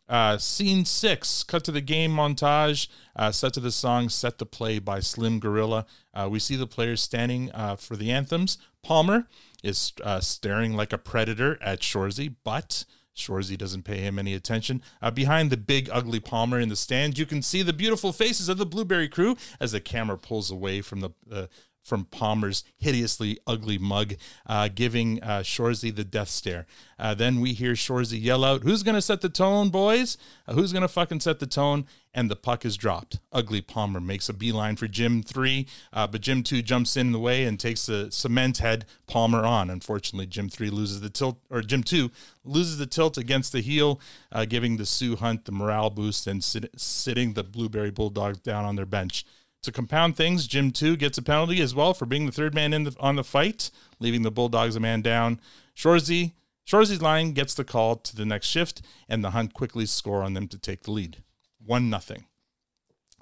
Uh, 0.08 0.36
scene 0.36 0.84
six, 0.84 1.42
cut 1.42 1.64
to 1.64 1.72
the 1.72 1.80
game 1.80 2.10
montage, 2.14 2.88
uh, 3.16 3.32
set 3.32 3.54
to 3.54 3.60
the 3.60 3.72
song 3.72 4.08
Set 4.08 4.38
to 4.38 4.44
Play 4.44 4.78
by 4.78 5.00
Slim 5.00 5.40
Gorilla. 5.40 5.86
Uh, 6.12 6.28
we 6.30 6.38
see 6.38 6.56
the 6.56 6.66
players 6.66 7.00
standing 7.00 7.50
uh, 7.52 7.76
for 7.76 7.96
the 7.96 8.10
anthems. 8.10 8.58
Palmer 8.82 9.26
is 9.62 9.92
uh, 10.02 10.20
staring 10.20 10.74
like 10.74 10.92
a 10.92 10.98
predator 10.98 11.58
at 11.62 11.80
Shoresy, 11.80 12.34
but 12.44 12.84
Shoresy 13.16 13.56
doesn't 13.56 13.84
pay 13.84 14.00
him 14.00 14.18
any 14.18 14.34
attention. 14.34 14.82
Uh, 15.00 15.10
behind 15.10 15.50
the 15.50 15.56
big, 15.56 15.88
ugly 15.90 16.20
Palmer 16.20 16.60
in 16.60 16.68
the 16.68 16.76
stand, 16.76 17.18
you 17.18 17.24
can 17.24 17.40
see 17.40 17.62
the 17.62 17.72
beautiful 17.72 18.12
faces 18.12 18.50
of 18.50 18.58
the 18.58 18.66
Blueberry 18.66 19.08
crew 19.08 19.36
as 19.58 19.72
the 19.72 19.80
camera 19.80 20.18
pulls 20.18 20.50
away 20.50 20.82
from 20.82 21.00
the 21.00 21.48
from 21.84 22.06
Palmer's 22.06 22.64
hideously 22.78 23.38
ugly 23.46 23.78
mug, 23.78 24.14
uh, 24.46 24.68
giving 24.74 25.22
uh, 25.22 25.40
Shoresy 25.40 25.94
the 25.94 26.04
death 26.04 26.30
stare. 26.30 26.66
Uh, 26.98 27.14
then 27.14 27.40
we 27.40 27.52
hear 27.52 27.74
Shoresy 27.74 28.20
yell 28.20 28.44
out, 28.44 28.62
Who's 28.62 28.82
going 28.82 28.94
to 28.94 29.02
set 29.02 29.20
the 29.20 29.28
tone, 29.28 29.68
boys? 29.68 30.16
Uh, 30.48 30.54
who's 30.54 30.72
going 30.72 30.82
to 30.82 30.88
fucking 30.88 31.20
set 31.20 31.38
the 31.38 31.46
tone? 31.46 31.86
And 32.16 32.30
the 32.30 32.36
puck 32.36 32.64
is 32.64 32.76
dropped. 32.76 33.18
Ugly 33.32 33.62
Palmer 33.62 34.00
makes 34.00 34.28
a 34.28 34.32
beeline 34.32 34.76
for 34.76 34.86
Jim 34.86 35.20
3, 35.20 35.66
uh, 35.92 36.06
but 36.06 36.20
Jim 36.20 36.44
2 36.44 36.62
jumps 36.62 36.96
in 36.96 37.10
the 37.10 37.18
way 37.18 37.44
and 37.44 37.58
takes 37.58 37.86
the 37.86 38.08
cement 38.12 38.58
head 38.58 38.86
Palmer 39.08 39.44
on. 39.44 39.68
Unfortunately, 39.68 40.26
Jim 40.26 40.48
3 40.48 40.70
loses 40.70 41.00
the 41.00 41.10
tilt, 41.10 41.40
or 41.50 41.60
Jim 41.60 41.82
2 41.82 42.12
loses 42.44 42.78
the 42.78 42.86
tilt 42.86 43.18
against 43.18 43.52
the 43.52 43.60
heel, 43.60 44.00
uh, 44.30 44.44
giving 44.44 44.76
the 44.76 44.86
Soo 44.86 45.16
Hunt 45.16 45.44
the 45.44 45.52
morale 45.52 45.90
boost 45.90 46.28
and 46.28 46.42
sit- 46.42 46.70
sitting 46.76 47.32
the 47.32 47.42
Blueberry 47.42 47.90
Bulldogs 47.90 48.38
down 48.38 48.64
on 48.64 48.76
their 48.76 48.86
bench. 48.86 49.26
To 49.64 49.72
compound 49.72 50.14
things, 50.14 50.46
Jim 50.46 50.72
2 50.72 50.98
gets 50.98 51.16
a 51.16 51.22
penalty 51.22 51.62
as 51.62 51.74
well 51.74 51.94
for 51.94 52.04
being 52.04 52.26
the 52.26 52.32
third 52.32 52.54
man 52.54 52.74
in 52.74 52.84
the, 52.84 52.94
on 53.00 53.16
the 53.16 53.24
fight, 53.24 53.70
leaving 53.98 54.20
the 54.20 54.30
Bulldogs 54.30 54.76
a 54.76 54.80
man 54.80 55.00
down. 55.00 55.40
Shoresy, 55.74 56.32
Shoresy's 56.66 57.00
line 57.00 57.32
gets 57.32 57.54
the 57.54 57.64
call 57.64 57.96
to 57.96 58.14
the 58.14 58.26
next 58.26 58.48
shift, 58.48 58.82
and 59.08 59.24
the 59.24 59.30
Hunt 59.30 59.54
quickly 59.54 59.86
score 59.86 60.22
on 60.22 60.34
them 60.34 60.48
to 60.48 60.58
take 60.58 60.82
the 60.82 60.90
lead. 60.90 61.22
1 61.64 61.88
nothing. 61.88 62.26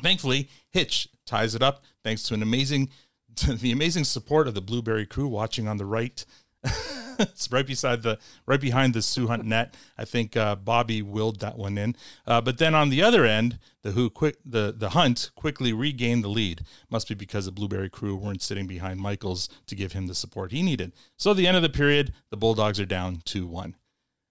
Thankfully, 0.02 0.48
Hitch 0.68 1.06
ties 1.26 1.54
it 1.54 1.62
up 1.62 1.84
thanks 2.02 2.24
to 2.24 2.34
an 2.34 2.42
amazing 2.42 2.90
to 3.36 3.54
the 3.54 3.70
amazing 3.70 4.02
support 4.02 4.48
of 4.48 4.54
the 4.54 4.60
Blueberry 4.60 5.06
crew 5.06 5.28
watching 5.28 5.68
on 5.68 5.76
the 5.76 5.86
right. 5.86 6.24
it's 7.20 7.52
right 7.52 7.66
beside 7.66 8.02
the 8.02 8.18
right 8.46 8.60
behind 8.60 8.94
the 8.94 9.02
Soo 9.02 9.28
Hunt 9.28 9.44
net. 9.44 9.76
I 9.96 10.04
think 10.04 10.36
uh, 10.36 10.56
Bobby 10.56 11.02
willed 11.02 11.38
that 11.38 11.56
one 11.56 11.78
in. 11.78 11.94
Uh, 12.26 12.40
but 12.40 12.58
then 12.58 12.74
on 12.74 12.88
the 12.88 13.00
other 13.00 13.24
end, 13.24 13.60
the 13.82 13.92
who 13.92 14.10
quick 14.10 14.36
the 14.44 14.74
the 14.76 14.90
Hunt 14.90 15.30
quickly 15.34 15.72
regained 15.72 16.24
the 16.24 16.28
lead. 16.28 16.62
Must 16.90 17.08
be 17.08 17.14
because 17.14 17.46
the 17.46 17.52
Blueberry 17.52 17.90
crew 17.90 18.16
weren't 18.16 18.42
sitting 18.42 18.66
behind 18.66 19.00
Michaels 19.00 19.48
to 19.66 19.74
give 19.74 19.92
him 19.92 20.06
the 20.06 20.14
support 20.14 20.52
he 20.52 20.62
needed. 20.62 20.92
So 21.16 21.32
at 21.32 21.36
the 21.36 21.46
end 21.46 21.56
of 21.56 21.62
the 21.62 21.68
period, 21.68 22.12
the 22.30 22.36
Bulldogs 22.36 22.80
are 22.80 22.86
down 22.86 23.22
two 23.24 23.46
one. 23.46 23.76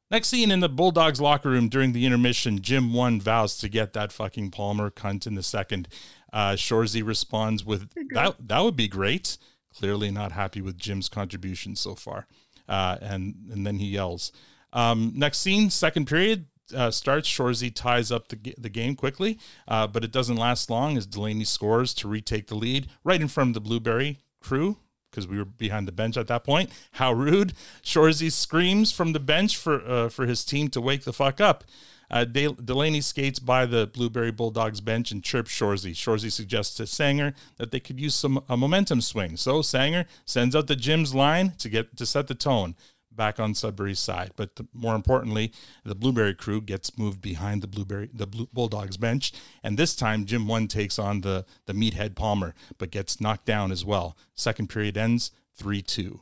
Next 0.10 0.28
scene 0.28 0.52
in 0.52 0.60
the 0.60 0.68
Bulldogs 0.68 1.22
locker 1.22 1.50
room 1.50 1.70
during 1.70 1.94
the 1.94 2.06
intermission, 2.06 2.62
Jim 2.62 2.94
one 2.94 3.22
vows 3.22 3.58
to 3.60 3.70
get 3.70 3.94
that 3.94 4.12
fucking 4.12 4.52
Palmer 4.52 4.90
cunt 4.90 5.26
in 5.26 5.36
the 5.36 5.44
second. 5.44 5.88
Uh, 6.34 6.52
Shoresy 6.52 7.06
responds 7.06 7.66
with 7.66 7.90
that 8.14 8.36
that 8.40 8.60
would 8.60 8.76
be 8.76 8.88
great. 8.88 9.38
Clearly 9.74 10.12
not 10.12 10.34
happy 10.34 10.62
with 10.62 10.78
Jim's 10.78 11.08
contribution 11.08 11.76
so 11.76 11.96
far. 11.96 12.28
Uh, 12.68 12.98
and 13.02 13.36
and 13.52 13.66
then 13.66 13.80
he 13.80 13.88
yells. 13.88 14.32
Um, 14.74 15.12
next 15.16 15.40
scene, 15.40 15.70
second 15.70 16.08
period 16.08 16.46
uh, 16.74 16.92
starts. 16.92 17.30
Shoresy 17.30 17.74
ties 17.74 18.12
up 18.12 18.28
the, 18.30 18.56
the 18.58 18.70
game 18.70 18.96
quickly, 18.96 19.40
uh, 19.68 19.88
but 19.88 20.04
it 20.04 20.12
doesn't 20.12 20.38
last 20.38 20.70
long 20.70 20.98
as 20.98 21.06
Delaney 21.06 21.44
scores 21.44 21.94
to 21.96 22.08
retake 22.08 22.48
the 22.48 22.56
lead 22.56 22.88
right 23.04 23.22
in 23.22 23.28
front 23.28 23.50
of 23.50 23.54
the 23.54 23.62
Blueberry 23.62 24.20
crew 24.42 24.78
because 25.10 25.28
we 25.28 25.38
were 25.38 25.46
behind 25.46 25.88
the 25.88 25.92
bench 25.92 26.18
at 26.18 26.28
that 26.28 26.44
point. 26.44 26.70
How 26.94 27.12
rude! 27.12 27.54
Shoresy 27.84 28.32
screams 28.32 28.92
from 28.92 29.14
the 29.14 29.20
bench 29.20 29.58
for 29.58 29.82
uh, 29.86 30.10
for 30.10 30.26
his 30.26 30.46
team 30.46 30.70
to 30.70 30.82
wake 30.82 31.04
the 31.04 31.14
fuck 31.14 31.42
up. 31.42 31.64
Uh, 32.10 32.26
De- 32.26 32.54
Delaney 32.54 33.00
skates 33.00 33.40
by 33.40 33.66
the 33.66 33.88
Blueberry 33.88 34.32
Bulldogs 34.32 34.82
bench 34.82 35.12
and 35.12 35.24
chirps 35.24 35.52
Shoresy. 35.52 35.92
Shoresy 35.92 36.30
suggests 36.30 36.76
to 36.76 36.86
Sanger 36.86 37.34
that 37.56 37.72
they 37.72 37.80
could 37.80 38.02
use 38.02 38.16
some 38.16 38.44
a 38.50 38.58
momentum 38.58 39.00
swing. 39.00 39.38
So 39.38 39.62
Sanger 39.62 40.06
sends 40.26 40.56
out 40.56 40.68
the 40.68 40.76
Jim's 40.76 41.16
line 41.16 41.54
to 41.60 41.70
get 41.70 41.96
to 41.98 42.06
set 42.06 42.28
the 42.28 42.36
tone 42.36 42.76
back 43.16 43.40
on 43.40 43.54
Sudbury's 43.54 44.00
side. 44.00 44.32
But 44.36 44.56
the, 44.56 44.68
more 44.74 44.96
importantly, 44.96 45.54
the 45.84 45.96
Blueberry 45.96 46.34
crew 46.34 46.62
gets 46.62 46.98
moved 46.98 47.22
behind 47.22 47.62
the 47.62 47.68
Blueberry 47.68 48.10
the 48.14 48.28
Blue, 48.28 48.48
Bulldogs 48.54 48.98
bench, 48.98 49.34
and 49.64 49.78
this 49.78 49.96
time 49.96 50.26
Jim 50.26 50.48
one 50.48 50.68
takes 50.68 50.98
on 50.98 51.22
the 51.22 51.46
the 51.66 51.74
meathead 51.74 52.16
Palmer, 52.16 52.54
but 52.78 52.92
gets 52.92 53.22
knocked 53.22 53.46
down 53.46 53.72
as 53.72 53.86
well. 53.86 54.18
Second 54.36 54.70
period 54.70 54.98
ends 54.98 55.32
three 55.56 55.82
two. 55.82 56.22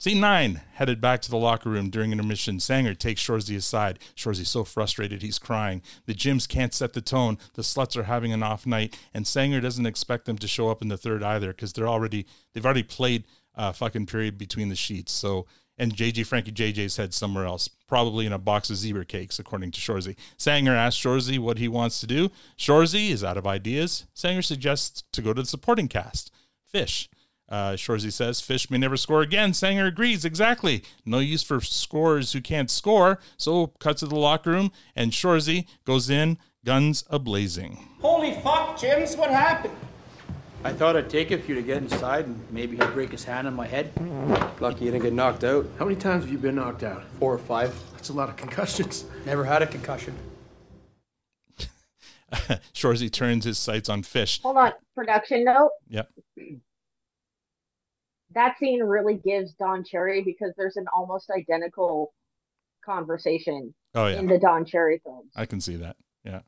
Scene 0.00 0.20
nine, 0.20 0.60
headed 0.74 1.00
back 1.00 1.20
to 1.22 1.30
the 1.30 1.36
locker 1.36 1.68
room 1.68 1.90
during 1.90 2.12
intermission. 2.12 2.60
Sanger 2.60 2.94
takes 2.94 3.20
Shoresy 3.20 3.56
aside. 3.56 3.98
Shoresy's 4.14 4.48
so 4.48 4.62
frustrated 4.62 5.22
he's 5.22 5.40
crying. 5.40 5.82
The 6.06 6.14
Jims 6.14 6.46
can't 6.46 6.72
set 6.72 6.92
the 6.92 7.00
tone. 7.00 7.36
The 7.54 7.62
sluts 7.62 7.96
are 7.96 8.04
having 8.04 8.32
an 8.32 8.44
off 8.44 8.64
night, 8.64 8.96
and 9.12 9.26
Sanger 9.26 9.60
doesn't 9.60 9.86
expect 9.86 10.26
them 10.26 10.38
to 10.38 10.46
show 10.46 10.70
up 10.70 10.82
in 10.82 10.86
the 10.86 10.96
third 10.96 11.24
either 11.24 11.48
because 11.48 11.72
they're 11.72 11.88
already 11.88 12.26
they've 12.54 12.64
already 12.64 12.84
played 12.84 13.24
a 13.58 13.72
fucking 13.72 14.06
period 14.06 14.38
between 14.38 14.70
the 14.70 14.76
sheets. 14.76 15.12
So 15.12 15.46
and 15.78 15.94
JJ 15.94 16.26
Frankie 16.26 16.52
JJ's 16.52 16.96
head 16.96 17.14
somewhere 17.14 17.44
else, 17.44 17.68
probably 17.86 18.26
in 18.26 18.32
a 18.32 18.38
box 18.38 18.68
of 18.70 18.76
zebra 18.76 19.04
cakes, 19.04 19.38
according 19.38 19.70
to 19.72 19.80
Shoresy. 19.80 20.16
Sanger 20.36 20.74
asks 20.74 21.00
Shoresy 21.00 21.38
what 21.38 21.58
he 21.58 21.68
wants 21.68 22.00
to 22.00 22.06
do. 22.06 22.30
Shoresy 22.58 23.10
is 23.10 23.22
out 23.22 23.36
of 23.36 23.46
ideas. 23.46 24.06
Sanger 24.14 24.42
suggests 24.42 25.04
to 25.12 25.22
go 25.22 25.32
to 25.32 25.42
the 25.42 25.48
supporting 25.48 25.88
cast. 25.88 26.32
Fish. 26.66 27.08
Uh, 27.48 27.72
Shoresy 27.72 28.12
says 28.12 28.42
Fish 28.42 28.70
may 28.70 28.76
never 28.76 28.96
score 28.96 29.22
again. 29.22 29.54
Sanger 29.54 29.86
agrees 29.86 30.24
exactly. 30.24 30.82
No 31.06 31.18
use 31.18 31.42
for 31.42 31.60
scorers 31.60 32.32
who 32.32 32.42
can't 32.42 32.70
score. 32.70 33.20
So 33.38 33.68
cuts 33.78 34.00
to 34.00 34.06
the 34.06 34.16
locker 34.16 34.50
room, 34.50 34.70
and 34.94 35.12
Shoresy 35.12 35.66
goes 35.86 36.10
in, 36.10 36.36
guns 36.64 37.04
a 37.08 37.18
blazing. 37.18 37.88
Holy 38.02 38.34
fuck, 38.34 38.78
James, 38.78 39.16
what 39.16 39.30
happened? 39.30 39.74
I 40.64 40.72
thought 40.72 40.96
I'd 40.96 41.08
take 41.08 41.30
it 41.30 41.42
for 41.44 41.50
you 41.50 41.54
to 41.54 41.62
get 41.62 41.78
inside 41.78 42.26
and 42.26 42.40
maybe 42.50 42.76
he'd 42.76 42.92
break 42.92 43.10
his 43.12 43.24
hand 43.24 43.46
on 43.46 43.54
my 43.54 43.66
head. 43.66 43.92
Lucky 44.60 44.86
you 44.86 44.90
didn't 44.90 45.04
get 45.04 45.12
knocked 45.12 45.44
out. 45.44 45.66
How 45.78 45.84
many 45.84 45.96
times 45.96 46.24
have 46.24 46.32
you 46.32 46.38
been 46.38 46.56
knocked 46.56 46.82
out? 46.82 47.04
Four 47.20 47.32
or 47.32 47.38
five. 47.38 47.74
That's 47.92 48.08
a 48.08 48.12
lot 48.12 48.28
of 48.28 48.36
concussions. 48.36 49.04
Never 49.24 49.44
had 49.44 49.62
a 49.62 49.66
concussion. 49.66 50.14
Shoresy 52.74 53.10
turns 53.10 53.44
his 53.44 53.58
sights 53.58 53.88
on 53.88 54.02
Fish. 54.02 54.42
Hold 54.42 54.56
on, 54.56 54.72
production 54.94 55.44
note. 55.44 55.70
Yep. 55.88 56.10
That 58.34 58.58
scene 58.58 58.82
really 58.82 59.14
gives 59.14 59.54
Don 59.54 59.84
Cherry 59.84 60.22
because 60.22 60.52
there's 60.58 60.76
an 60.76 60.84
almost 60.94 61.30
identical 61.30 62.12
conversation 62.84 63.74
Oh 63.94 64.06
yeah. 64.08 64.18
in 64.18 64.26
the 64.26 64.38
Don 64.38 64.64
Cherry 64.66 65.00
films. 65.02 65.30
I 65.34 65.46
can 65.46 65.60
see 65.60 65.76
that. 65.76 65.96
Yeah. 66.24 66.40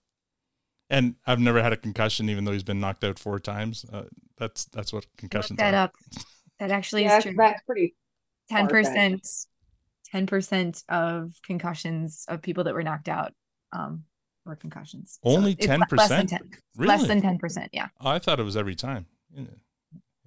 And 0.90 1.14
I've 1.26 1.38
never 1.38 1.62
had 1.62 1.72
a 1.72 1.76
concussion, 1.76 2.28
even 2.28 2.44
though 2.44 2.52
he's 2.52 2.64
been 2.64 2.80
knocked 2.80 3.04
out 3.04 3.18
four 3.18 3.38
times. 3.38 3.86
Uh, 3.90 4.02
that's 4.36 4.64
that's 4.66 4.92
what 4.92 5.06
concussions 5.16 5.58
that 5.58 5.72
are. 5.74 5.84
up. 5.84 5.94
That 6.58 6.70
actually 6.72 7.04
Yeah, 7.04 7.18
is 7.18 7.24
true. 7.24 7.34
that's 7.36 7.62
pretty 7.62 7.94
Ten 8.48 8.66
percent, 8.66 9.26
ten 10.04 10.26
percent 10.26 10.82
of 10.88 11.32
concussions 11.46 12.24
of 12.28 12.42
people 12.42 12.64
that 12.64 12.74
were 12.74 12.82
knocked 12.82 13.08
out 13.08 13.32
um, 13.72 14.02
were 14.44 14.56
concussions. 14.56 15.20
Only 15.22 15.52
it's 15.52 15.64
ten 15.66 15.78
le- 15.78 15.86
Less 15.96 16.08
than 16.08 16.22
percent. 16.26 16.42
Really? 16.76 16.88
Less 16.88 17.06
than 17.06 17.22
ten 17.22 17.38
percent. 17.38 17.70
Yeah. 17.72 17.88
Oh, 18.00 18.10
I 18.10 18.18
thought 18.18 18.40
it 18.40 18.42
was 18.42 18.56
every 18.56 18.74
time. 18.74 19.06
Yeah. 19.32 19.44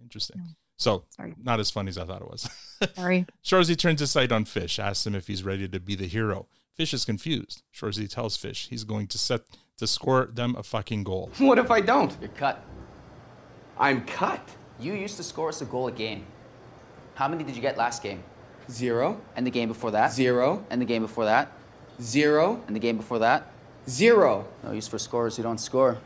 Interesting. 0.02 0.56
So 0.78 1.04
Sorry. 1.10 1.34
not 1.42 1.60
as 1.60 1.70
funny 1.70 1.90
as 1.90 1.98
I 1.98 2.06
thought 2.06 2.22
it 2.22 2.30
was. 2.30 2.50
Sorry. 2.96 3.26
Shoresy 3.44 3.78
turns 3.78 4.00
his 4.00 4.12
sight 4.12 4.32
on 4.32 4.46
Fish, 4.46 4.80
asks 4.80 5.06
him 5.06 5.16
if 5.16 5.28
he's 5.28 5.44
ready 5.44 5.68
to 5.68 5.80
be 5.80 5.96
the 5.96 6.08
hero. 6.08 6.48
Fish 6.76 6.94
is 6.94 7.06
confused. 7.06 7.62
Shoresy 7.74 8.10
tells 8.10 8.36
Fish 8.38 8.68
he's 8.70 8.84
going 8.84 9.08
to 9.08 9.18
set 9.18 9.42
to 9.78 9.88
score 9.88 10.30
them 10.32 10.56
a 10.58 10.64
fucking 10.64 11.04
goal. 11.04 11.32
What 11.40 11.58
if 11.60 11.72
I 11.72 11.82
don't? 11.82 12.16
You're 12.20 12.30
cut. 12.30 12.64
I'm 13.78 14.06
cut. 14.06 14.48
You 14.80 14.94
used 14.94 15.18
to 15.18 15.24
score 15.24 15.50
us 15.50 15.62
a 15.62 15.66
goal 15.66 15.88
a 15.88 15.92
game. 15.92 16.26
How 17.16 17.28
many 17.28 17.44
did 17.44 17.56
you 17.56 17.62
get 17.62 17.78
last 17.78 18.04
game? 18.04 18.24
Zero. 18.70 19.20
And 19.36 19.46
the 19.46 19.52
game 19.52 19.68
before 19.68 19.92
that? 19.92 20.12
Zero. 20.14 20.66
And 20.70 20.82
the 20.82 20.86
game 20.86 21.02
before 21.02 21.26
that? 21.26 21.52
Zero. 22.02 22.64
And 22.68 22.76
the 22.76 22.80
game 22.80 22.98
before 22.98 23.20
that? 23.20 23.52
Zero. 23.90 24.48
No 24.64 24.72
use 24.72 24.88
for 24.88 24.98
scorers 24.98 25.38
who 25.38 25.44
don't 25.44 25.60
score. 25.60 25.98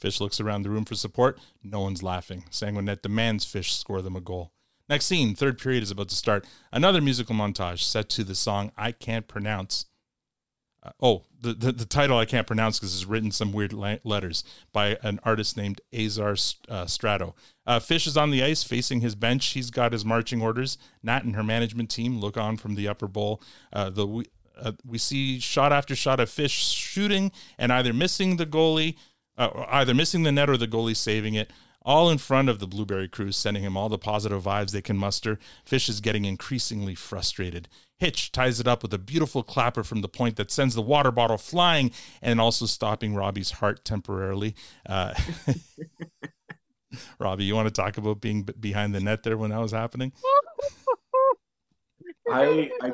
Fish 0.00 0.20
looks 0.20 0.40
around 0.40 0.62
the 0.62 0.70
room 0.70 0.84
for 0.86 0.94
support. 0.94 1.38
No 1.62 1.80
one's 1.80 2.02
laughing. 2.02 2.44
Sanguinet 2.50 3.02
demands 3.02 3.44
Fish 3.44 3.74
score 3.74 4.00
them 4.00 4.16
a 4.16 4.20
goal. 4.20 4.50
Next 4.88 5.06
scene, 5.06 5.34
third 5.34 5.58
period 5.58 5.82
is 5.82 5.90
about 5.90 6.08
to 6.08 6.16
start. 6.16 6.46
Another 6.72 7.00
musical 7.00 7.34
montage 7.34 7.82
set 7.82 8.08
to 8.10 8.24
the 8.24 8.34
song 8.34 8.72
I 8.76 8.92
Can't 8.92 9.28
Pronounce. 9.28 9.84
Uh, 10.82 10.90
oh, 11.00 11.22
the, 11.40 11.52
the, 11.52 11.72
the 11.72 11.84
title 11.84 12.18
I 12.18 12.24
can't 12.24 12.46
pronounce 12.46 12.78
because 12.78 12.94
it's 12.94 13.04
written 13.04 13.30
some 13.30 13.52
weird 13.52 13.72
la- 13.72 13.96
letters 14.02 14.44
by 14.72 14.96
an 15.02 15.20
artist 15.24 15.56
named 15.56 15.80
Azar 15.94 16.36
uh, 16.68 16.86
Strato. 16.86 17.34
Uh, 17.66 17.78
Fish 17.78 18.06
is 18.06 18.16
on 18.16 18.30
the 18.30 18.42
ice 18.42 18.62
facing 18.62 19.00
his 19.00 19.14
bench. 19.14 19.48
He's 19.48 19.70
got 19.70 19.92
his 19.92 20.04
marching 20.04 20.40
orders. 20.40 20.78
Nat 21.02 21.24
and 21.24 21.36
her 21.36 21.42
management 21.42 21.90
team 21.90 22.18
look 22.18 22.36
on 22.36 22.56
from 22.56 22.74
the 22.74 22.88
upper 22.88 23.06
bowl. 23.06 23.42
Uh, 23.72 23.90
the 23.90 24.06
we, 24.06 24.24
uh, 24.58 24.72
we 24.84 24.98
see 24.98 25.38
shot 25.38 25.72
after 25.72 25.94
shot 25.94 26.20
of 26.20 26.30
Fish 26.30 26.52
shooting 26.52 27.32
and 27.58 27.72
either 27.72 27.92
missing 27.92 28.36
the 28.36 28.46
goalie, 28.46 28.96
uh, 29.36 29.66
either 29.68 29.94
missing 29.94 30.22
the 30.22 30.32
net 30.32 30.50
or 30.50 30.56
the 30.56 30.68
goalie 30.68 30.96
saving 30.96 31.34
it. 31.34 31.50
All 31.82 32.10
in 32.10 32.18
front 32.18 32.50
of 32.50 32.58
the 32.58 32.66
Blueberry 32.66 33.08
crew, 33.08 33.32
sending 33.32 33.62
him 33.62 33.74
all 33.76 33.88
the 33.88 33.98
positive 33.98 34.42
vibes 34.42 34.72
they 34.72 34.82
can 34.82 34.98
muster. 34.98 35.38
Fish 35.64 35.88
is 35.88 36.00
getting 36.00 36.26
increasingly 36.26 36.94
frustrated. 36.94 37.68
Hitch 37.98 38.32
ties 38.32 38.60
it 38.60 38.68
up 38.68 38.82
with 38.82 38.92
a 38.92 38.98
beautiful 38.98 39.42
clapper 39.42 39.82
from 39.82 40.02
the 40.02 40.08
point 40.08 40.36
that 40.36 40.50
sends 40.50 40.74
the 40.74 40.82
water 40.82 41.10
bottle 41.10 41.38
flying 41.38 41.90
and 42.20 42.38
also 42.40 42.66
stopping 42.66 43.14
Robby's 43.14 43.52
heart 43.52 43.82
temporarily. 43.84 44.54
Uh, 44.86 45.14
Robbie, 47.18 47.44
you 47.44 47.54
want 47.54 47.68
to 47.68 47.72
talk 47.72 47.96
about 47.98 48.20
being 48.20 48.42
b- 48.42 48.52
behind 48.58 48.94
the 48.94 49.00
net 49.00 49.22
there 49.22 49.38
when 49.38 49.50
that 49.50 49.60
was 49.60 49.72
happening? 49.72 50.12
I, 52.30 52.70
I 52.82 52.92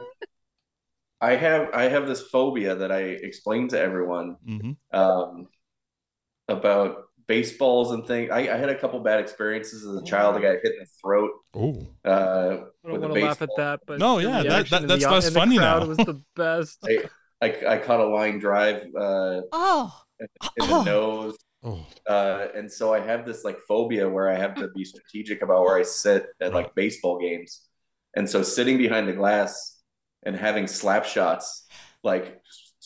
I 1.21 1.37
have 1.37 1.71
I 1.75 1.85
have 1.85 2.07
this 2.07 2.23
phobia 2.23 2.75
that 2.77 2.93
I 2.93 3.01
explain 3.01 3.69
to 3.69 3.81
everyone 3.81 4.37
Mm-hmm. 4.47 4.99
um, 4.99 5.49
about 6.49 7.06
baseballs 7.29 7.93
and 7.93 8.07
things. 8.07 8.31
I, 8.31 8.41
I 8.41 8.57
had 8.57 8.69
a 8.69 8.79
couple 8.79 9.01
bad 9.01 9.21
experiences 9.21 9.85
as 9.87 9.97
a 10.01 10.05
child. 10.05 10.37
I 10.37 10.41
got 10.41 10.57
hit 10.63 10.73
in 10.75 10.79
the 10.81 10.87
throat. 11.03 11.31
Oh, 11.55 11.87
uh, 12.05 12.09
I 12.09 12.51
don't 12.51 12.63
with 12.85 13.05
a 13.05 13.09
want 13.09 13.15
to 13.15 13.25
laugh 13.25 13.43
at 13.43 13.49
that, 13.57 13.81
but 13.87 13.99
No, 13.99 14.19
yeah, 14.19 14.43
that- 14.43 14.69
that- 14.71 14.89
that's 14.89 15.05
the, 15.05 15.11
less 15.11 15.27
in 15.29 15.33
the 15.35 15.41
funny 15.41 15.59
crowd 15.59 15.83
now. 15.83 15.89
was 15.89 15.97
the 15.99 16.23
best. 16.37 16.79
I, 16.87 17.05
I, 17.43 17.75
I 17.75 17.79
caught 17.79 18.01
a 18.01 18.07
line 18.07 18.39
drive 18.39 18.83
uh, 18.99 19.41
Oh. 19.53 20.01
in 20.21 20.27
the 20.69 20.83
nose. 20.85 21.37
Oh. 21.65 21.85
Uh, 22.09 22.47
and 22.55 22.71
so 22.71 22.95
I 22.95 23.01
have 23.01 23.27
this 23.27 23.45
like 23.45 23.59
phobia 23.67 24.09
where 24.09 24.31
I 24.31 24.37
have 24.39 24.55
to 24.57 24.69
be 24.69 24.85
strategic 24.85 25.43
about 25.43 25.63
where 25.63 25.77
I 25.77 25.83
sit 25.83 26.27
at 26.41 26.55
like 26.55 26.75
baseball 26.75 27.19
games. 27.19 27.63
And 28.15 28.29
so 28.31 28.43
sitting 28.43 28.79
behind 28.79 29.09
the 29.09 29.13
glass 29.13 29.81
and 30.23 30.37
having 30.37 30.67
slap 30.69 31.05
shots 31.05 31.67
like 32.05 32.41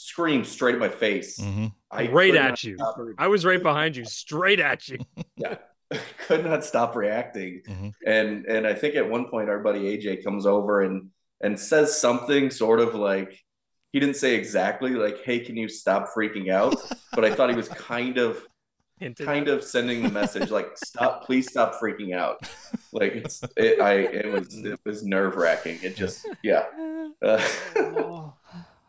scream 0.08 0.44
straight 0.44 0.74
at 0.74 0.80
my 0.80 0.88
face. 0.88 1.38
Mm-hmm. 1.38 1.66
I 1.90 2.08
right 2.08 2.34
at 2.34 2.62
you. 2.64 2.76
stop- 2.76 2.96
I 3.18 3.28
was 3.28 3.44
right 3.44 3.62
behind 3.62 3.96
you, 3.96 4.04
straight 4.04 4.60
at 4.60 4.88
you. 4.88 4.98
yeah 5.36 5.56
could 6.26 6.44
not 6.44 6.64
stop 6.64 6.94
reacting 6.94 7.62
Mm-hmm. 7.68 7.88
and 8.06 8.46
and 8.46 8.64
i 8.66 8.72
think 8.74 8.94
at 8.94 9.08
one 9.10 9.26
point 9.28 9.48
our 9.48 9.58
buddy 9.58 9.98
aj 9.98 10.22
comes 10.22 10.46
over 10.46 10.82
and 10.82 11.08
and 11.40 11.58
says 11.58 12.00
something 12.00 12.48
sort 12.50 12.78
of 12.78 12.94
like 12.94 13.36
he 13.92 13.98
didn't 13.98 14.14
say 14.14 14.36
exactly 14.36 14.92
like 14.92 15.24
hey 15.24 15.40
can 15.40 15.56
you 15.56 15.68
stop 15.68 16.06
freaking 16.16 16.48
out 16.48 16.76
but 17.12 17.24
i 17.24 17.34
thought 17.34 17.50
he 17.50 17.56
was 17.56 17.68
kind 17.70 18.18
of 18.18 18.40
Hinted 19.00 19.26
kind 19.26 19.48
of 19.48 19.64
sending 19.64 20.02
the 20.04 20.10
message 20.10 20.50
like 20.52 20.78
stop 20.78 21.24
please 21.24 21.50
stop 21.50 21.74
freaking 21.80 22.14
out 22.14 22.38
like 22.92 23.12
it's 23.16 23.42
it 23.56 23.80
i 23.80 23.94
it 23.94 24.30
was 24.30 24.54
it 24.64 24.78
was 24.84 25.02
nerve-wracking 25.02 25.78
it 25.82 25.96
just 25.96 26.24
yeah 26.44 26.66
uh, 27.20 27.42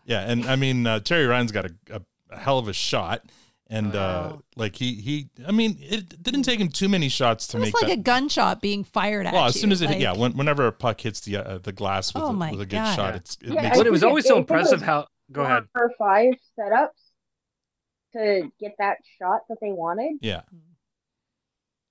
Yeah, 0.05 0.21
and 0.21 0.45
I 0.45 0.55
mean 0.55 0.85
uh, 0.87 0.99
Terry 0.99 1.25
Ryan's 1.25 1.51
got 1.51 1.65
a, 1.65 1.75
a, 1.91 2.01
a 2.31 2.37
hell 2.39 2.57
of 2.59 2.67
a 2.67 2.73
shot, 2.73 3.23
and 3.67 3.95
uh, 3.95 4.37
like 4.55 4.75
he 4.75 4.95
he, 4.95 5.29
I 5.47 5.51
mean 5.51 5.77
it 5.79 6.21
didn't 6.21 6.43
take 6.43 6.59
him 6.59 6.69
too 6.69 6.89
many 6.89 7.07
shots 7.09 7.47
to 7.47 7.57
It 7.57 7.59
was 7.61 7.67
make 7.67 7.81
like 7.81 7.89
that. 7.91 7.99
a 7.99 8.01
gunshot 8.01 8.61
being 8.61 8.83
fired 8.83 9.25
at 9.27 9.33
well, 9.33 9.43
you. 9.43 9.47
as 9.49 9.59
soon 9.59 9.71
as 9.71 9.81
it 9.81 9.87
like, 9.87 9.99
yeah, 9.99 10.13
when, 10.15 10.33
whenever 10.35 10.67
a 10.67 10.71
puck 10.71 11.01
hits 11.01 11.21
the 11.21 11.37
uh, 11.37 11.57
the 11.59 11.71
glass 11.71 12.13
with, 12.13 12.23
Oh 12.23 12.27
a, 12.27 12.33
my 12.33 12.51
with 12.51 12.61
a 12.61 12.65
good 12.65 12.77
God. 12.77 12.95
shot, 12.95 13.15
it's 13.15 13.37
it 13.41 13.53
Yeah, 13.53 13.61
makes 13.61 13.77
But 13.77 13.87
it 13.87 13.91
was 13.91 14.03
always 14.03 14.25
it- 14.25 14.29
so 14.29 14.35
it 14.35 14.39
impressive 14.39 14.81
how. 14.81 15.07
Go 15.31 15.43
ahead. 15.43 15.63
Four 15.73 15.85
or 15.85 15.91
five 15.97 16.33
setups 16.59 16.89
to 18.13 18.51
get 18.59 18.73
that 18.79 18.97
shot 19.17 19.41
that 19.47 19.59
they 19.61 19.71
wanted. 19.71 20.17
yeah. 20.21 20.41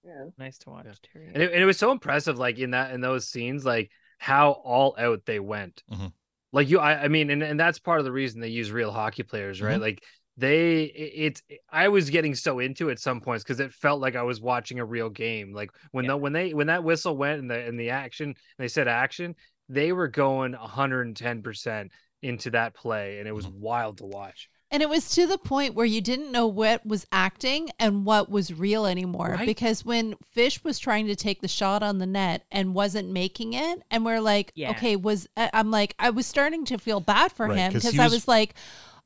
Yeah. 0.04 0.26
Nice 0.38 0.58
to 0.58 0.70
watch, 0.70 0.86
Terry. 1.12 1.28
And 1.32 1.42
it, 1.42 1.52
and 1.52 1.62
it 1.62 1.66
was 1.66 1.78
so 1.78 1.90
impressive, 1.92 2.38
like 2.38 2.58
in 2.58 2.70
that 2.72 2.92
in 2.92 3.00
those 3.00 3.28
scenes, 3.28 3.64
like 3.64 3.90
how 4.18 4.52
all 4.52 4.94
out 4.98 5.24
they 5.26 5.40
went. 5.40 5.82
Mhm. 5.92 6.12
Like 6.52 6.68
you, 6.68 6.78
I, 6.78 7.04
I 7.04 7.08
mean, 7.08 7.30
and, 7.30 7.42
and 7.42 7.58
that's 7.58 7.78
part 7.78 7.98
of 8.00 8.04
the 8.04 8.12
reason 8.12 8.40
they 8.40 8.48
use 8.48 8.72
real 8.72 8.90
hockey 8.90 9.22
players, 9.22 9.62
right? 9.62 9.78
Mhm. 9.78 9.82
Like 9.82 10.04
they, 10.36 10.84
it, 10.84 11.12
it's. 11.14 11.42
I 11.70 11.88
was 11.88 12.10
getting 12.10 12.34
so 12.34 12.58
into 12.58 12.88
it 12.88 12.92
at 12.92 12.98
some 12.98 13.20
points 13.20 13.44
because 13.44 13.60
it 13.60 13.72
felt 13.72 14.00
like 14.00 14.16
I 14.16 14.22
was 14.22 14.40
watching 14.40 14.78
a 14.78 14.84
real 14.84 15.10
game. 15.10 15.52
Like 15.52 15.70
when 15.92 16.06
the 16.06 16.16
when 16.16 16.32
they 16.32 16.52
when 16.54 16.66
that 16.68 16.84
whistle 16.84 17.16
went 17.16 17.40
and 17.40 17.50
the 17.50 17.58
and 17.58 17.78
the 17.78 17.90
action, 17.90 18.34
they 18.58 18.68
said 18.68 18.88
action, 18.88 19.36
they 19.68 19.92
were 19.92 20.08
going 20.08 20.52
110 20.52 21.42
percent 21.42 21.92
into 22.22 22.50
that 22.50 22.74
play, 22.74 23.18
and 23.18 23.28
it 23.28 23.32
was 23.32 23.46
wild 23.46 23.98
to 23.98 24.04
watch. 24.06 24.48
And 24.72 24.82
it 24.82 24.88
was 24.88 25.10
to 25.16 25.26
the 25.26 25.36
point 25.38 25.74
where 25.74 25.84
you 25.86 26.00
didn't 26.00 26.30
know 26.30 26.46
what 26.46 26.86
was 26.86 27.04
acting 27.10 27.70
and 27.80 28.04
what 28.04 28.30
was 28.30 28.52
real 28.54 28.86
anymore. 28.86 29.30
Right. 29.38 29.44
Because 29.46 29.84
when 29.84 30.14
Fish 30.30 30.62
was 30.62 30.78
trying 30.78 31.08
to 31.08 31.16
take 31.16 31.40
the 31.40 31.48
shot 31.48 31.82
on 31.82 31.98
the 31.98 32.06
net 32.06 32.44
and 32.52 32.72
wasn't 32.74 33.10
making 33.10 33.52
it, 33.54 33.82
and 33.90 34.04
we're 34.04 34.20
like, 34.20 34.52
Yeah. 34.54 34.70
okay, 34.70 34.94
was 34.94 35.26
I- 35.36 35.50
I'm 35.52 35.70
like, 35.72 35.94
I 35.98 36.10
was 36.10 36.26
starting 36.26 36.64
to 36.66 36.78
feel 36.78 37.00
bad 37.00 37.32
for 37.32 37.46
Right, 37.48 37.58
him 37.58 37.72
'cause 37.72 37.82
because 37.82 37.98
I 37.98 38.04
was- 38.04 38.12
was 38.12 38.28
like, 38.28 38.54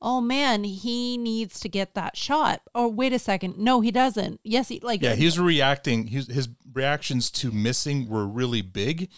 oh 0.02 0.20
man, 0.20 0.64
he 0.64 1.16
needs 1.16 1.58
to 1.60 1.68
get 1.70 1.94
that 1.94 2.14
shot. 2.14 2.60
Or 2.74 2.88
wait 2.88 3.14
a 3.14 3.18
second, 3.18 3.56
no, 3.56 3.80
he 3.80 3.90
doesn't. 3.90 4.40
Yes, 4.44 4.68
he 4.68 4.80
like 4.80 5.00
Yeah, 5.00 5.14
he's 5.14 5.38
reacting. 5.38 6.08
His 6.08 6.26
his 6.26 6.48
reactions 6.74 7.30
to 7.30 7.50
missing 7.50 8.06
were 8.08 8.26
really 8.26 8.60
big. 8.60 9.08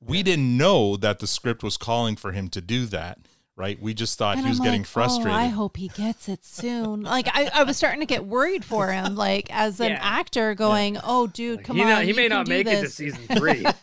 We 0.00 0.22
didn't 0.22 0.56
know 0.56 0.96
that 0.98 1.18
the 1.18 1.26
script 1.26 1.64
was 1.64 1.76
calling 1.76 2.14
for 2.14 2.30
him 2.30 2.48
to 2.50 2.60
do 2.60 2.86
that. 2.86 3.18
Right? 3.58 3.80
We 3.80 3.94
just 3.94 4.18
thought 4.18 4.36
And 4.36 4.44
he 4.44 4.50
was 4.50 4.58
I'm 4.60 4.64
getting 4.66 4.80
like, 4.82 4.86
frustrated. 4.86 5.32
Oh, 5.32 5.34
I 5.34 5.46
hope 5.46 5.78
he 5.78 5.88
gets 5.88 6.28
it 6.28 6.44
soon. 6.44 7.00
Like 7.04 7.26
I, 7.32 7.48
I 7.54 7.62
was 7.62 7.78
starting 7.78 8.00
to 8.00 8.06
get 8.06 8.26
worried 8.26 8.66
for 8.66 8.92
him, 8.92 9.14
like 9.16 9.48
as 9.50 9.80
an 9.80 9.92
Yeah. 9.92 9.98
actor 10.02 10.54
going, 10.54 10.98
Oh 11.02 11.26
dude, 11.26 11.64
come 11.64 11.76
he 11.76 11.82
on. 11.82 11.88
not- 11.88 12.02
he 12.02 12.08
you 12.10 12.14
may 12.14 12.28
can 12.28 12.36
not 12.36 12.46
do 12.46 12.50
make 12.50 12.66
it 12.66 12.82
to 12.82 12.90
season 12.90 13.22
three. 13.34 13.64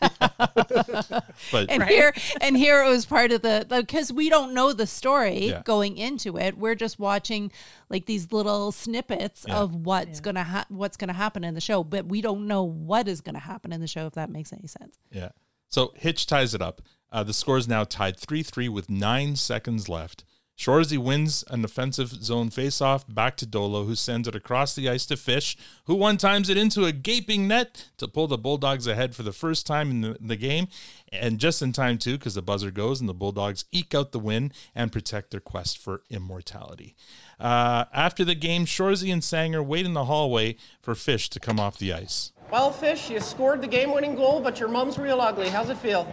but 1.50 1.66
and 1.68 1.82
here 1.84 2.14
and 2.40 2.56
here 2.56 2.82
it 2.84 2.88
was 2.88 3.04
part 3.06 3.32
of 3.32 3.42
the 3.42 3.66
because 3.68 4.12
we 4.12 4.28
don't 4.28 4.54
know 4.54 4.72
the 4.72 4.86
story 4.86 5.48
Yeah. 5.48 5.62
going 5.64 5.96
into 5.96 6.36
it 6.38 6.56
we're 6.56 6.74
just 6.74 6.98
watching 6.98 7.50
like 7.88 8.06
these 8.06 8.32
little 8.32 8.72
snippets 8.72 9.44
Yeah. 9.48 9.56
of 9.58 9.74
what's 9.74 10.20
gonna 10.20 10.44
ha- 10.44 10.66
what's 10.68 10.96
gonna 10.96 11.12
happen 11.12 11.44
in 11.44 11.54
the 11.54 11.60
show 11.60 11.82
but 11.84 12.06
we 12.06 12.20
don't 12.20 12.46
know 12.46 12.62
what 12.62 13.08
is 13.08 13.20
gonna 13.20 13.38
happen 13.40 13.72
in 13.72 13.80
the 13.80 13.86
show 13.86 14.06
if 14.06 14.14
that 14.14 14.30
makes 14.30 14.52
any 14.52 14.66
sense 14.66 14.98
Yeah. 15.10 15.30
So 15.68 15.92
Hitch 15.96 16.26
ties 16.26 16.54
it 16.54 16.62
up. 16.62 16.82
Uh, 17.14 17.22
the 17.22 17.32
score 17.32 17.56
is 17.56 17.68
now 17.68 17.84
tied 17.84 18.18
3 18.18 18.42
3 18.42 18.68
with 18.68 18.90
nine 18.90 19.36
seconds 19.36 19.88
left. 19.88 20.24
Shoresy 20.58 20.98
wins 20.98 21.44
an 21.48 21.64
offensive 21.64 22.08
zone 22.10 22.48
faceoff 22.48 23.04
back 23.12 23.36
to 23.36 23.46
Dolo, 23.46 23.84
who 23.84 23.94
sends 23.94 24.26
it 24.26 24.34
across 24.36 24.74
the 24.74 24.88
ice 24.88 25.06
to 25.06 25.16
Fish, 25.16 25.56
who 25.84 25.94
one 25.94 26.16
times 26.16 26.48
it 26.48 26.56
into 26.56 26.84
a 26.84 26.92
gaping 26.92 27.48
net 27.48 27.88
to 27.98 28.08
pull 28.08 28.26
the 28.26 28.38
Bulldogs 28.38 28.86
ahead 28.86 29.14
for 29.14 29.22
the 29.22 29.32
first 29.32 29.66
time 29.66 29.90
in 29.90 30.00
the, 30.00 30.16
the 30.20 30.36
game. 30.36 30.68
And 31.12 31.38
just 31.38 31.62
in 31.62 31.72
time, 31.72 31.98
too, 31.98 32.18
because 32.18 32.34
the 32.34 32.42
buzzer 32.42 32.70
goes 32.70 33.00
and 33.00 33.08
the 33.08 33.14
Bulldogs 33.14 33.64
eke 33.72 33.94
out 33.94 34.12
the 34.12 34.20
win 34.20 34.52
and 34.74 34.92
protect 34.92 35.30
their 35.30 35.40
quest 35.40 35.78
for 35.78 36.02
immortality. 36.08 36.94
Uh, 37.38 37.84
after 37.92 38.24
the 38.24 38.36
game, 38.36 38.64
Shoresy 38.64 39.12
and 39.12 39.22
Sanger 39.22 39.62
wait 39.62 39.86
in 39.86 39.94
the 39.94 40.04
hallway 40.04 40.56
for 40.80 40.94
Fish 40.94 41.30
to 41.30 41.40
come 41.40 41.58
off 41.58 41.78
the 41.78 41.92
ice. 41.92 42.32
Well, 42.50 42.70
Fish, 42.70 43.10
you 43.10 43.20
scored 43.20 43.60
the 43.60 43.68
game 43.68 43.92
winning 43.92 44.14
goal, 44.14 44.40
but 44.40 44.60
your 44.60 44.68
mom's 44.68 44.98
real 44.98 45.20
ugly. 45.20 45.48
How's 45.48 45.70
it 45.70 45.78
feel? 45.78 46.12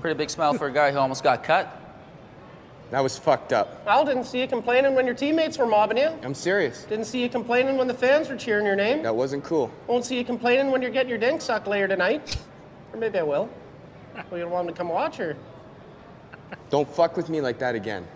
Pretty 0.00 0.16
big 0.16 0.30
smile 0.30 0.54
for 0.54 0.66
a 0.66 0.72
guy 0.72 0.92
who 0.92 0.98
almost 0.98 1.22
got 1.24 1.42
cut. 1.42 1.82
That 2.90 3.02
was 3.02 3.18
fucked 3.18 3.52
up. 3.52 3.82
Al 3.86 4.04
didn't 4.04 4.24
see 4.24 4.40
you 4.40 4.46
complaining 4.46 4.94
when 4.94 5.06
your 5.06 5.14
teammates 5.14 5.58
were 5.58 5.66
mobbing 5.66 5.98
you. 5.98 6.08
I'm 6.22 6.34
serious. 6.34 6.84
Didn't 6.84 7.06
see 7.06 7.20
you 7.20 7.28
complaining 7.28 7.76
when 7.76 7.88
the 7.88 7.94
fans 7.94 8.28
were 8.28 8.36
cheering 8.36 8.64
your 8.64 8.76
name. 8.76 9.02
That 9.02 9.16
wasn't 9.16 9.42
cool. 9.42 9.72
Won't 9.88 10.04
see 10.04 10.16
you 10.16 10.24
complaining 10.24 10.70
when 10.70 10.82
you're 10.82 10.92
getting 10.92 11.10
your 11.10 11.18
dink 11.18 11.40
sucked 11.40 11.66
later 11.66 11.88
tonight. 11.88 12.36
Or 12.92 12.98
maybe 13.00 13.18
I 13.18 13.22
will. 13.22 13.48
Well, 14.14 14.38
you 14.38 14.44
don't 14.44 14.50
want 14.52 14.68
him 14.68 14.74
to 14.74 14.78
come 14.78 14.88
watch 14.88 15.16
her. 15.16 15.36
Don't 16.70 16.88
fuck 16.88 17.16
with 17.16 17.28
me 17.28 17.40
like 17.40 17.58
that 17.58 17.74
again. 17.74 18.06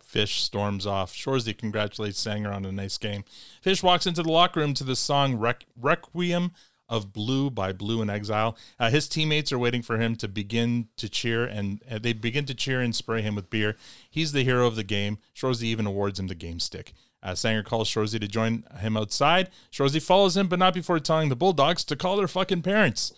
Fish 0.00 0.42
storms 0.42 0.86
off. 0.86 1.12
Shoresy 1.12 1.56
congratulates 1.56 2.18
Sanger 2.18 2.50
on 2.50 2.64
a 2.64 2.72
nice 2.72 2.98
game. 2.98 3.24
Fish 3.60 3.82
walks 3.82 4.06
into 4.06 4.22
the 4.22 4.30
locker 4.30 4.58
room 4.58 4.74
to 4.74 4.82
the 4.82 4.96
song 4.96 5.38
Req- 5.38 5.66
Requiem 5.80 6.52
of 6.88 7.12
Blue 7.12 7.50
by 7.50 7.72
Blue 7.72 8.00
in 8.02 8.10
Exile. 8.10 8.56
Uh, 8.78 8.90
his 8.90 9.08
teammates 9.08 9.52
are 9.52 9.58
waiting 9.58 9.82
for 9.82 9.98
him 9.98 10.16
to 10.16 10.28
begin 10.28 10.88
to 10.96 11.08
cheer, 11.08 11.44
and 11.44 11.82
uh, 11.90 11.98
they 11.98 12.12
begin 12.12 12.46
to 12.46 12.54
cheer 12.54 12.80
and 12.80 12.94
spray 12.94 13.22
him 13.22 13.34
with 13.34 13.50
beer. 13.50 13.76
He's 14.10 14.32
the 14.32 14.44
hero 14.44 14.66
of 14.66 14.76
the 14.76 14.84
game. 14.84 15.18
Shoresy 15.34 15.64
even 15.64 15.86
awards 15.86 16.18
him 16.18 16.28
the 16.28 16.34
game 16.34 16.60
stick. 16.60 16.92
Uh, 17.22 17.34
Sanger 17.34 17.62
calls 17.62 17.88
Shoresy 17.88 18.20
to 18.20 18.28
join 18.28 18.64
him 18.80 18.96
outside. 18.96 19.50
Shoresy 19.72 20.00
follows 20.00 20.36
him, 20.36 20.48
but 20.48 20.58
not 20.58 20.74
before 20.74 21.00
telling 21.00 21.28
the 21.28 21.36
Bulldogs 21.36 21.84
to 21.84 21.96
call 21.96 22.16
their 22.16 22.28
fucking 22.28 22.62
parents. 22.62 23.12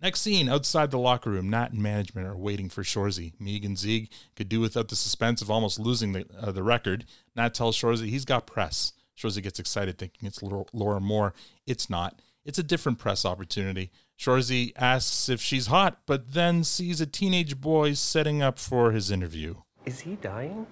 Next 0.00 0.20
scene, 0.20 0.48
outside 0.48 0.90
the 0.90 0.98
locker 0.98 1.30
room, 1.30 1.48
Nat 1.48 1.70
and 1.72 1.80
management 1.80 2.26
are 2.26 2.36
waiting 2.36 2.68
for 2.68 2.82
Shoresy. 2.82 3.34
Miig 3.40 3.64
and 3.64 3.76
Ziig 3.76 4.08
could 4.34 4.48
do 4.48 4.60
without 4.60 4.88
the 4.88 4.96
suspense 4.96 5.40
of 5.42 5.50
almost 5.50 5.78
losing 5.78 6.12
the 6.12 6.26
uh, 6.40 6.50
the 6.50 6.64
record. 6.64 7.04
Nat 7.36 7.54
tells 7.54 7.76
Shoresy 7.76 8.08
he's 8.08 8.24
got 8.24 8.46
press. 8.46 8.92
Shoresy 9.16 9.42
gets 9.42 9.60
excited, 9.60 9.98
thinking 9.98 10.26
it's 10.26 10.42
Lau- 10.42 10.66
Laura 10.72 11.00
Moore. 11.00 11.34
It's 11.66 11.88
not. 11.88 12.20
It's 12.44 12.58
a 12.58 12.62
different 12.62 12.98
press 12.98 13.24
opportunity. 13.24 13.90
Shoresy 14.18 14.72
asks 14.76 15.28
if 15.28 15.40
she's 15.40 15.68
hot, 15.68 15.98
but 16.06 16.32
then 16.32 16.64
sees 16.64 17.00
a 17.00 17.06
teenage 17.06 17.60
boy 17.60 17.92
setting 17.94 18.42
up 18.42 18.58
for 18.58 18.90
his 18.92 19.10
interview. 19.10 19.54
Is 19.86 20.00
he 20.00 20.16
dying? 20.16 20.66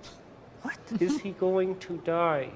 What? 0.63 0.79
Is 1.01 1.21
he 1.21 1.31
going 1.33 1.79
to 1.79 1.97
die? 1.99 2.51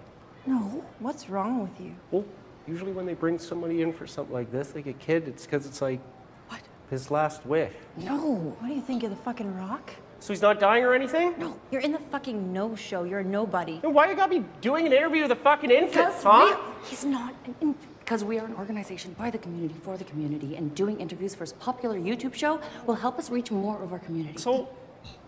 No, 0.46 0.84
what's 0.98 1.30
wrong 1.30 1.62
with 1.62 1.80
you? 1.80 1.94
Well, 2.10 2.24
usually 2.66 2.92
when 2.92 3.06
they 3.06 3.14
bring 3.14 3.38
somebody 3.38 3.82
in 3.82 3.92
for 3.92 4.06
something 4.06 4.34
like 4.34 4.50
this, 4.50 4.74
like 4.74 4.86
a 4.86 4.92
kid, 4.94 5.28
it's 5.28 5.44
because 5.46 5.64
it's 5.64 5.80
like 5.80 6.00
what? 6.48 6.60
his 6.90 7.10
last 7.10 7.46
wish. 7.46 7.72
No. 7.96 8.18
What 8.58 8.68
do 8.68 8.74
you 8.74 8.82
think 8.82 9.04
of 9.04 9.10
the 9.10 9.16
fucking 9.16 9.56
rock? 9.56 9.90
So 10.18 10.32
he's 10.32 10.42
not 10.42 10.58
dying 10.58 10.84
or 10.84 10.92
anything? 10.94 11.34
No, 11.38 11.58
you're 11.70 11.82
in 11.82 11.92
the 11.92 11.98
fucking 11.98 12.52
no 12.52 12.74
show. 12.74 13.04
You're 13.04 13.20
a 13.20 13.24
nobody. 13.24 13.78
Then 13.80 13.92
why 13.94 14.10
you 14.10 14.16
gotta 14.16 14.40
be 14.40 14.44
doing 14.60 14.86
an 14.86 14.92
interview 14.92 15.22
with 15.22 15.30
a 15.32 15.36
fucking 15.36 15.70
infant, 15.70 15.92
Because 15.92 16.22
huh? 16.22 16.56
we- 16.82 16.88
he's 16.88 17.04
not 17.04 17.34
an 17.46 17.54
infant. 17.60 17.93
Because 18.04 18.22
we 18.22 18.38
are 18.38 18.44
an 18.44 18.54
organization 18.56 19.14
by 19.18 19.30
the 19.30 19.38
community 19.38 19.74
for 19.82 19.96
the 19.96 20.04
community, 20.04 20.56
and 20.56 20.74
doing 20.74 21.00
interviews 21.00 21.34
for 21.34 21.44
his 21.44 21.54
popular 21.54 21.98
YouTube 21.98 22.34
show 22.34 22.60
will 22.86 22.96
help 22.96 23.18
us 23.18 23.30
reach 23.30 23.50
more 23.50 23.82
of 23.82 23.92
our 23.92 23.98
community. 23.98 24.38
So, 24.38 24.68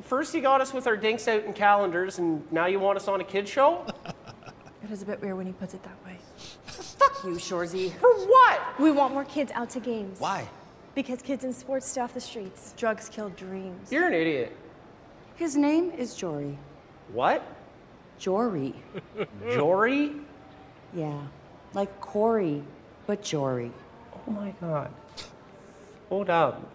first 0.02 0.34
you 0.34 0.42
got 0.42 0.60
us 0.60 0.74
with 0.74 0.86
our 0.86 0.96
dinks 0.96 1.26
out 1.26 1.44
in 1.44 1.54
calendars, 1.54 2.18
and 2.18 2.50
now 2.52 2.66
you 2.66 2.78
want 2.78 2.98
us 2.98 3.08
on 3.08 3.20
a 3.20 3.24
kid 3.24 3.48
show? 3.48 3.86
It 4.84 4.92
is 4.92 5.02
a 5.02 5.06
bit 5.06 5.20
weird 5.20 5.36
when 5.36 5.46
he 5.46 5.52
puts 5.52 5.74
it 5.74 5.82
that 5.82 6.04
way. 6.04 6.16
Fuck 6.66 7.24
you, 7.24 7.32
Shoresy. 7.32 7.90
For 7.94 8.14
what? 8.26 8.78
We 8.78 8.92
want 8.92 9.14
more 9.14 9.24
kids 9.24 9.50
out 9.52 9.68
to 9.70 9.80
games. 9.80 10.20
Why? 10.20 10.46
Because 10.94 11.22
kids 11.22 11.42
in 11.42 11.52
sports 11.52 11.86
stay 11.88 12.02
off 12.02 12.14
the 12.14 12.20
streets. 12.20 12.72
Drugs 12.76 13.08
kill 13.08 13.30
dreams. 13.30 13.90
You're 13.90 14.06
an 14.06 14.14
idiot. 14.14 14.56
His 15.34 15.56
name 15.56 15.90
is 15.90 16.14
Jory. 16.14 16.56
What? 17.12 17.42
Jory. 18.20 18.74
Jory? 19.50 20.12
Yeah. 20.94 21.20
Like 21.76 22.00
Corey, 22.00 22.62
but 23.06 23.22
Jory. 23.22 23.70
Oh 24.26 24.30
my 24.30 24.54
god. 24.62 24.90
Hold 26.08 26.30
up. 26.30 26.72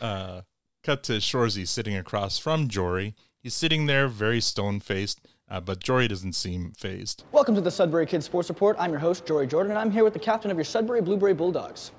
Uh, 0.00 0.40
cut 0.82 1.04
to 1.04 1.12
Shoresy 1.18 1.68
sitting 1.68 1.96
across 1.96 2.36
from 2.36 2.66
Jory. 2.66 3.14
He's 3.40 3.54
sitting 3.54 3.86
there, 3.86 4.08
very 4.08 4.40
stone 4.40 4.80
faced, 4.80 5.20
uh, 5.48 5.60
but 5.60 5.78
Jory 5.78 6.08
doesn't 6.08 6.32
seem 6.32 6.72
phased. 6.72 7.22
Welcome 7.30 7.54
to 7.54 7.60
the 7.60 7.70
Sudbury 7.70 8.06
Kids 8.06 8.26
Sports 8.26 8.48
Report. 8.48 8.74
I'm 8.80 8.90
your 8.90 8.98
host, 8.98 9.24
Jory 9.24 9.46
Jordan, 9.46 9.70
and 9.70 9.78
I'm 9.78 9.92
here 9.92 10.02
with 10.02 10.14
the 10.14 10.18
captain 10.18 10.50
of 10.50 10.56
your 10.56 10.64
Sudbury 10.64 11.00
Blueberry 11.00 11.32
Bulldogs. 11.32 11.92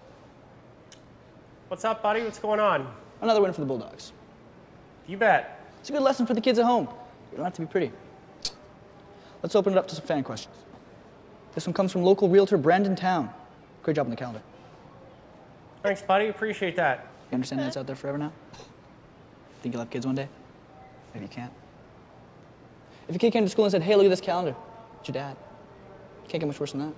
What's 1.70 1.86
up, 1.86 2.04
buddy? 2.04 2.22
What's 2.22 2.38
going 2.38 2.60
on? 2.60 2.94
Another 3.22 3.42
win 3.42 3.54
for 3.54 3.62
the 3.62 3.66
Bulldogs. 3.66 4.12
You 5.08 5.16
bet. 5.16 5.66
It's 5.80 5.90
a 5.90 5.94
good 5.94 6.02
lesson 6.02 6.26
for 6.26 6.34
the 6.34 6.42
kids 6.42 6.60
at 6.60 6.66
home. 6.66 6.90
You 7.32 7.38
don't 7.38 7.46
have 7.46 7.54
to 7.54 7.62
be 7.62 7.68
pretty. 7.68 7.94
Let's 9.42 9.56
open 9.56 9.72
it 9.72 9.80
up 9.80 9.88
to 9.88 9.96
some 9.96 10.06
fan 10.06 10.26
questions. 10.26 10.54
This 11.58 11.66
one 11.66 11.74
comes 11.74 11.92
from 11.92 12.04
local 12.04 12.30
realtor 12.30 12.56
Brandon 12.56 12.96
Town. 12.96 13.32
Great 13.82 13.96
job 13.96 14.06
on 14.06 14.12
the 14.12 14.16
calendar. 14.16 14.44
Thanks, 15.82 16.04
buddy. 16.04 16.28
Appreciate 16.28 16.76
that. 16.76 17.08
You 17.32 17.34
understand 17.34 17.62
that 17.62 17.70
it's 17.70 17.78
out 17.78 17.88
there 17.88 17.96
forever 17.96 18.20
now? 18.20 18.32
Think 19.64 19.74
you'll 19.74 19.82
have 19.82 19.90
kids 19.90 20.06
one 20.06 20.14
day? 20.14 20.30
Maybe 21.16 21.26
you 21.26 21.32
can't. 21.32 21.52
If 23.08 23.16
a 23.16 23.18
kid 23.18 23.34
came 23.34 23.44
to 23.44 23.50
school 23.50 23.66
and 23.66 23.72
said, 23.72 23.82
hey, 23.82 23.96
look 23.96 24.06
at 24.06 24.10
this 24.10 24.22
calendar, 24.22 24.56
it's 25.00 25.08
your 25.08 25.14
dad. 25.14 25.36
Can't 26.28 26.42
get 26.42 26.46
much 26.46 26.60
worse 26.60 26.74
than 26.74 26.82
that. 26.82 26.94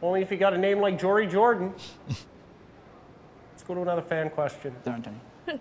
Only 0.00 0.22
if 0.22 0.30
you 0.30 0.38
got 0.38 0.54
a 0.54 0.58
name 0.58 0.80
like 0.80 0.98
Jory 0.98 1.26
Jordan. 1.26 1.74
Let's 2.08 3.62
go 3.68 3.74
to 3.74 3.82
another 3.82 4.00
fan 4.00 4.30
question. 4.30 4.74
There 4.82 4.94
aren't 4.94 5.08
any. 5.08 5.20
You're 5.46 5.60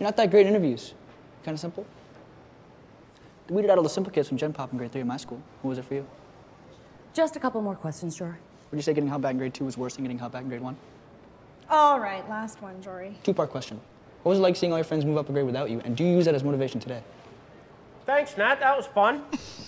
not 0.00 0.18
that 0.18 0.30
great 0.30 0.42
in 0.42 0.48
interviews. 0.48 0.92
Kind 1.42 1.54
of 1.54 1.60
simple. 1.60 1.86
We 3.48 3.56
weeded 3.56 3.70
out 3.70 3.78
all 3.78 3.82
the 3.82 3.88
simple 3.88 4.12
kids 4.12 4.28
from 4.28 4.36
Gen 4.36 4.52
Pop 4.52 4.72
in 4.72 4.76
grade 4.76 4.92
three 4.92 5.00
in 5.00 5.06
my 5.06 5.16
school. 5.16 5.40
Who 5.62 5.68
was 5.68 5.78
it 5.78 5.86
for 5.86 5.94
you? 5.94 6.06
Just 7.16 7.34
a 7.34 7.40
couple 7.40 7.62
more 7.62 7.74
questions, 7.74 8.14
Jory. 8.14 8.34
Would 8.70 8.76
you 8.76 8.82
say 8.82 8.92
getting 8.92 9.08
held 9.08 9.22
back 9.22 9.30
in 9.30 9.38
grade 9.38 9.54
two 9.54 9.64
was 9.64 9.78
worse 9.78 9.94
than 9.94 10.04
getting 10.04 10.18
held 10.18 10.32
back 10.32 10.42
in 10.42 10.50
grade 10.50 10.60
one? 10.60 10.76
All 11.70 11.98
right, 11.98 12.28
last 12.28 12.60
one, 12.60 12.82
Jory. 12.82 13.16
Two 13.22 13.32
part 13.32 13.48
question. 13.48 13.80
What 14.22 14.30
was 14.30 14.38
it 14.38 14.42
like 14.42 14.54
seeing 14.54 14.70
all 14.70 14.76
your 14.76 14.84
friends 14.84 15.06
move 15.06 15.16
up 15.16 15.30
a 15.30 15.32
grade 15.32 15.46
without 15.46 15.70
you? 15.70 15.80
And 15.86 15.96
do 15.96 16.04
you 16.04 16.10
use 16.10 16.26
that 16.26 16.34
as 16.34 16.44
motivation 16.44 16.78
today? 16.78 17.02
Thanks, 18.04 18.36
Nat. 18.36 18.60
That 18.60 18.76
was 18.76 18.84
fun. 18.84 19.22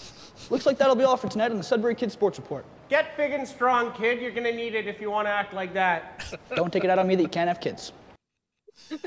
Looks 0.50 0.66
like 0.66 0.76
that'll 0.76 0.94
be 0.94 1.04
all 1.04 1.16
for 1.16 1.30
tonight 1.30 1.50
on 1.50 1.56
the 1.56 1.62
Sudbury 1.62 1.94
Kids 1.94 2.12
Sports 2.12 2.38
Report. 2.38 2.66
Get 2.90 3.16
big 3.16 3.32
and 3.32 3.48
strong, 3.48 3.92
kid. 3.94 4.20
You're 4.20 4.30
gonna 4.30 4.52
need 4.52 4.74
it 4.74 4.86
if 4.86 5.00
you 5.00 5.10
want 5.10 5.26
to 5.26 5.32
act 5.32 5.54
like 5.54 5.72
that. 5.72 6.38
Don't 6.54 6.70
take 6.70 6.84
it 6.84 6.90
out 6.90 6.98
on 6.98 7.06
me 7.06 7.14
that 7.14 7.22
you 7.22 7.30
can't 7.30 7.48
have 7.48 7.62
kids. 7.62 7.92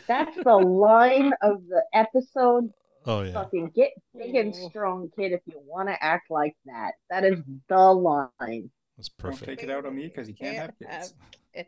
That's 0.07 0.35
the 0.43 0.55
line 0.55 1.31
of 1.43 1.61
the 1.67 1.83
episode. 1.93 2.73
Oh 3.05 3.21
yeah. 3.21 3.33
Fucking 3.33 3.71
get 3.75 3.91
big 4.17 4.35
and 4.35 4.55
strong, 4.55 5.09
kid, 5.17 5.31
if 5.31 5.41
you 5.45 5.59
want 5.65 5.89
to 5.89 6.03
act 6.03 6.29
like 6.29 6.55
that. 6.65 6.93
That 7.09 7.23
is 7.23 7.39
the 7.67 7.77
line. 7.77 8.69
That's 8.97 9.09
Don't 9.09 9.31
perfect. 9.31 9.45
take 9.45 9.63
it 9.63 9.69
out 9.69 9.85
on 9.85 9.95
me 9.95 10.07
because 10.07 10.27
you 10.27 10.35
can't 10.35 10.57
have 10.57 10.71
kids. 10.79 11.13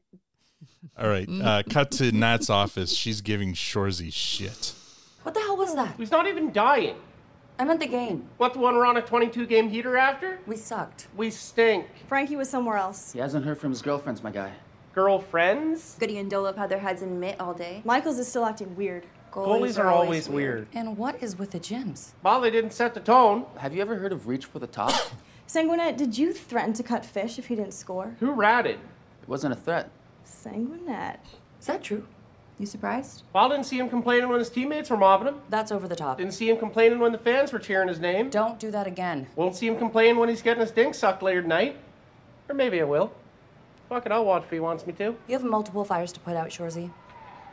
All 0.97 1.10
right. 1.10 1.27
Uh, 1.27 1.64
cut 1.69 1.91
to 1.91 2.11
Nat's 2.11 2.49
office. 2.49 2.93
She's 2.93 3.22
giving 3.22 3.53
Shoresy 3.53 4.14
shit. 4.14 4.73
What 5.23 5.34
the 5.34 5.41
hell 5.41 5.57
was 5.57 5.73
that? 5.76 5.95
He's 5.97 6.11
not 6.11 6.27
even 6.27 6.51
dying. 6.51 6.95
I 7.57 7.65
meant 7.65 7.80
the 7.80 7.88
game. 7.88 8.30
What, 8.38 8.53
the 8.53 8.60
one 8.60 8.76
we're 8.76 8.85
on 8.85 8.97
a 8.97 9.01
22 9.01 9.45
game 9.45 9.69
heater 9.69 9.95
after? 9.97 10.39
We 10.47 10.55
sucked. 10.55 11.07
We 11.15 11.30
stink. 11.30 11.88
Frankie 12.07 12.35
was 12.35 12.49
somewhere 12.49 12.77
else. 12.77 13.14
He 13.14 13.19
hasn't 13.19 13.45
heard 13.45 13.57
from 13.60 13.69
his 13.69 13.81
girlfriends, 13.81 14.23
my 14.23 14.31
guy. 14.31 14.51
Girlfriends? 14.93 15.95
Goody 15.99 16.18
and 16.18 16.30
Dole 16.30 16.45
have 16.45 16.57
had 16.57 16.69
their 16.69 16.80
heads 16.80 17.01
in 17.01 17.19
mitt 17.19 17.39
all 17.39 17.53
day. 17.53 17.81
Michaels 17.85 18.18
is 18.19 18.27
still 18.27 18.45
acting 18.45 18.76
weird. 18.76 19.05
Goalies 19.34 19.80
are 19.80 19.89
always 19.89 20.30
weird. 20.30 20.68
And 20.73 20.95
what 20.95 21.22
is 21.23 21.39
with 21.39 21.51
the 21.51 21.60
Jims? 21.60 22.14
Well, 22.22 22.39
they 22.39 22.51
didn't 22.51 22.72
set 22.72 22.93
the 22.93 22.99
tone. 22.99 23.45
Have 23.57 23.73
you 23.73 23.81
ever 23.81 23.95
heard 23.95 24.11
of 24.11 24.27
Reach 24.27 24.45
for 24.45 24.60
the 24.60 24.68
Top? 24.68 24.93
Sanguinet, 25.47 25.97
did 25.97 26.18
you 26.18 26.34
threaten 26.34 26.73
to 26.73 26.84
cut 26.84 27.03
fish 27.03 27.39
if 27.39 27.47
he 27.47 27.55
didn't 27.55 27.73
score? 27.73 28.15
Who 28.19 28.31
ratted? 28.31 28.76
It 28.76 29.27
wasn't 29.27 29.53
a 29.53 29.55
threat. 29.55 29.89
Sanguinet. 30.23 31.18
Is 31.60 31.65
that 31.65 31.81
true? 31.81 32.05
You 32.60 32.68
surprised? 32.68 33.23
Well, 33.34 33.49
didn't 33.49 33.65
see 33.65 33.80
him 33.80 33.89
complaining 33.89 34.30
when 34.30 34.38
his 34.38 34.51
teammates 34.51 34.91
were 34.91 34.97
mobbing 34.97 35.30
him. 35.30 35.41
That's 35.49 35.72
over 35.72 35.88
the 35.88 35.95
top. 35.95 36.19
Didn't 36.19 36.35
see 36.35 36.47
him 36.49 36.57
complaining 36.57 36.99
when 36.99 37.11
the 37.11 37.18
fans 37.18 37.51
were 37.51 37.57
cheering 37.57 37.88
his 37.88 37.99
name. 37.99 38.30
Don't 38.30 38.60
do 38.60 38.69
that 38.69 38.85
again. 38.85 39.27
Won't 39.35 39.55
see 39.55 39.65
him 39.65 39.77
complain 39.77 40.18
when 40.18 40.30
he's 40.30 40.43
getting 40.43 40.61
his 40.61 40.69
dink 40.69 40.93
sucked 40.93 41.23
later 41.23 41.41
tonight. 41.41 41.77
Or 42.47 42.53
maybe 42.53 42.80
I 42.80 42.84
will. 42.84 43.11
Fuck 43.89 44.05
it, 44.05 44.11
I'll 44.11 44.26
watch 44.26 44.43
if 44.43 44.51
he 44.51 44.60
wants 44.60 44.85
me 44.85 44.93
to. 44.93 45.15
You 45.27 45.34
have 45.34 45.43
multiple 45.43 45.84
fires 45.84 46.11
to 46.14 46.19
put 46.19 46.35
out, 46.35 46.49
Shoresy. 46.49 46.91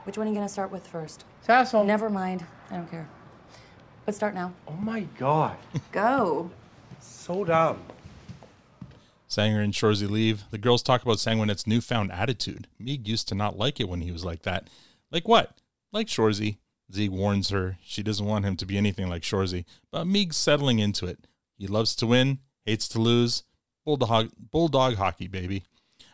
Which 0.04 0.18
one 0.18 0.26
are 0.26 0.30
you 0.30 0.36
gonna 0.36 0.48
start 0.48 0.70
with 0.70 0.86
first? 0.86 1.24
Sassel. 1.46 1.84
Never 1.84 2.10
mind. 2.10 2.44
I 2.70 2.76
don't 2.76 2.90
care. 2.90 3.08
But 4.06 4.14
start 4.14 4.34
now. 4.34 4.52
Oh 4.66 4.72
my 4.72 5.00
god. 5.18 5.56
Go. 5.92 6.50
So 7.00 7.44
dumb. 7.44 7.80
Sanger 9.28 9.60
and 9.60 9.72
Shoresy 9.72 10.10
leave. 10.10 10.44
The 10.50 10.58
girls 10.58 10.82
talk 10.82 11.02
about 11.02 11.20
Sanguinet's 11.20 11.66
newfound 11.66 12.10
attitude. 12.10 12.66
Miig 12.82 13.06
used 13.06 13.28
to 13.28 13.34
not 13.34 13.56
like 13.56 13.78
it 13.78 13.88
when 13.88 14.00
he 14.00 14.10
was 14.10 14.24
like 14.24 14.42
that. 14.42 14.68
Like 15.12 15.28
what? 15.28 15.58
Like 15.92 16.08
Shoresy. 16.08 16.56
Ziig 16.92 17.10
warns 17.10 17.50
her 17.50 17.78
she 17.82 18.02
doesn't 18.02 18.26
want 18.26 18.44
him 18.44 18.56
to 18.56 18.66
be 18.66 18.76
anything 18.76 19.08
like 19.08 19.22
Shoresy, 19.22 19.64
but 19.90 20.06
Miig's 20.06 20.36
settling 20.36 20.78
into 20.78 21.06
it. 21.06 21.26
He 21.56 21.66
loves 21.66 21.94
to 21.96 22.06
win, 22.06 22.38
hates 22.64 22.88
to 22.88 22.98
lose. 22.98 23.44
Bulldog, 23.84 24.30
bulldog 24.50 24.96
hockey, 24.96 25.28
baby. 25.28 25.62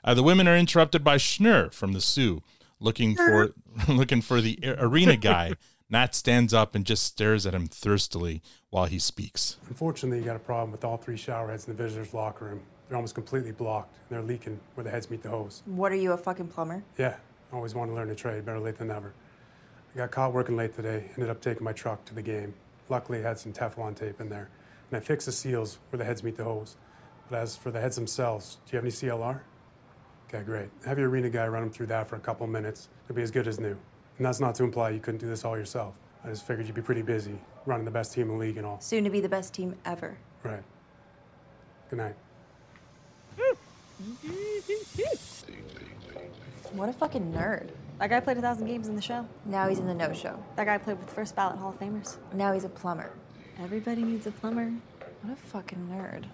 Uh, 0.04 0.14
the 0.14 0.22
women 0.22 0.46
are 0.46 0.56
interrupted 0.56 1.02
by 1.02 1.16
Schnur 1.16 1.72
from 1.72 1.92
the 1.92 2.00
Soo, 2.00 2.42
looking 2.80 3.16
for 3.16 3.54
looking 3.88 4.20
for 4.20 4.40
the 4.40 4.58
arena 4.78 5.16
guy. 5.16 5.52
Nat 5.88 6.16
stands 6.16 6.52
up 6.52 6.74
and 6.74 6.84
just 6.84 7.04
stares 7.04 7.46
at 7.46 7.54
him 7.54 7.68
thirstily 7.68 8.42
while 8.70 8.86
he 8.86 8.98
speaks. 8.98 9.56
Unfortunately, 9.68 10.18
you 10.18 10.24
got 10.24 10.34
a 10.34 10.40
problem 10.40 10.72
with 10.72 10.84
all 10.84 10.96
three 10.96 11.16
shower 11.16 11.48
heads 11.48 11.68
in 11.68 11.76
the 11.76 11.80
visitors' 11.80 12.12
locker 12.12 12.46
room. 12.46 12.62
They're 12.88 12.96
almost 12.96 13.14
completely 13.14 13.52
blocked, 13.52 13.94
and 13.94 14.16
they're 14.16 14.26
leaking 14.26 14.58
where 14.74 14.82
the 14.82 14.90
heads 14.90 15.10
meet 15.10 15.22
the 15.22 15.28
hose. 15.28 15.62
What 15.66 15.92
are 15.92 15.96
you, 15.96 16.12
a 16.12 16.16
fucking 16.16 16.48
plumber? 16.48 16.82
Yeah, 16.98 17.14
I 17.52 17.56
always 17.56 17.74
wanted 17.74 17.92
to 17.92 17.96
learn 17.96 18.10
a 18.10 18.16
trade. 18.16 18.44
Better 18.44 18.58
late 18.58 18.78
than 18.78 18.88
never. 18.88 19.12
I 19.94 19.98
got 19.98 20.10
caught 20.10 20.32
working 20.32 20.56
late 20.56 20.74
today. 20.74 21.04
Ended 21.10 21.30
up 21.30 21.40
taking 21.40 21.62
my 21.62 21.72
truck 21.72 22.04
to 22.06 22.14
the 22.14 22.22
game. 22.22 22.54
Luckily, 22.88 23.18
it 23.18 23.24
had 23.24 23.38
some 23.38 23.52
Teflon 23.52 23.94
tape 23.94 24.20
in 24.20 24.28
there, 24.28 24.48
and 24.90 24.96
I 24.96 25.00
fixed 25.00 25.26
the 25.26 25.32
seals 25.32 25.78
where 25.90 25.98
the 25.98 26.04
heads 26.04 26.24
meet 26.24 26.36
the 26.36 26.44
hose. 26.44 26.76
But 27.30 27.38
as 27.38 27.56
for 27.56 27.70
the 27.70 27.80
heads 27.80 27.96
themselves, 27.96 28.58
do 28.66 28.72
you 28.72 28.76
have 28.76 28.84
any 28.84 28.92
CLR? 28.92 29.40
Okay, 30.28 30.42
great. 30.44 30.68
Have 30.84 30.98
your 30.98 31.08
arena 31.08 31.30
guy 31.30 31.46
run 31.46 31.62
them 31.62 31.70
through 31.70 31.86
that 31.86 32.08
for 32.08 32.16
a 32.16 32.20
couple 32.20 32.46
minutes. 32.46 32.88
It'll 33.04 33.14
be 33.16 33.22
as 33.22 33.30
good 33.30 33.46
as 33.46 33.60
new. 33.60 33.76
And 34.18 34.26
that's 34.26 34.40
not 34.40 34.54
to 34.56 34.64
imply 34.64 34.90
you 34.90 35.00
couldn't 35.00 35.20
do 35.20 35.28
this 35.28 35.44
all 35.44 35.56
yourself. 35.56 35.94
I 36.24 36.28
just 36.30 36.46
figured 36.46 36.66
you'd 36.66 36.74
be 36.74 36.82
pretty 36.82 37.02
busy 37.02 37.38
running 37.66 37.84
the 37.84 37.90
best 37.90 38.12
team 38.12 38.24
in 38.30 38.38
the 38.38 38.44
league 38.44 38.56
and 38.56 38.66
all. 38.66 38.80
Soon 38.80 39.04
to 39.04 39.10
be 39.10 39.20
the 39.20 39.28
best 39.28 39.54
team 39.54 39.76
ever. 39.84 40.16
Right. 40.42 40.62
Good 41.90 41.98
night. 41.98 42.16
What 46.72 46.88
a 46.88 46.92
fucking 46.92 47.32
nerd. 47.32 47.70
That 47.98 48.10
guy 48.10 48.20
played 48.20 48.36
a 48.36 48.40
thousand 48.40 48.66
games 48.66 48.88
in 48.88 48.96
the 48.96 49.02
show. 49.02 49.26
Now 49.44 49.68
he's 49.68 49.78
in 49.78 49.86
the 49.86 49.94
no 49.94 50.12
show. 50.12 50.42
That 50.56 50.66
guy 50.66 50.76
played 50.78 50.98
with 50.98 51.08
the 51.08 51.14
first 51.14 51.36
ballot 51.36 51.58
Hall 51.58 51.70
of 51.70 51.78
Famers. 51.78 52.16
Now 52.32 52.52
he's 52.52 52.64
a 52.64 52.68
plumber. 52.68 53.10
Everybody 53.58 54.02
needs 54.02 54.26
a 54.26 54.32
plumber. 54.32 54.72
What 55.22 55.32
a 55.32 55.36
fucking 55.36 55.88
nerd. 55.90 56.24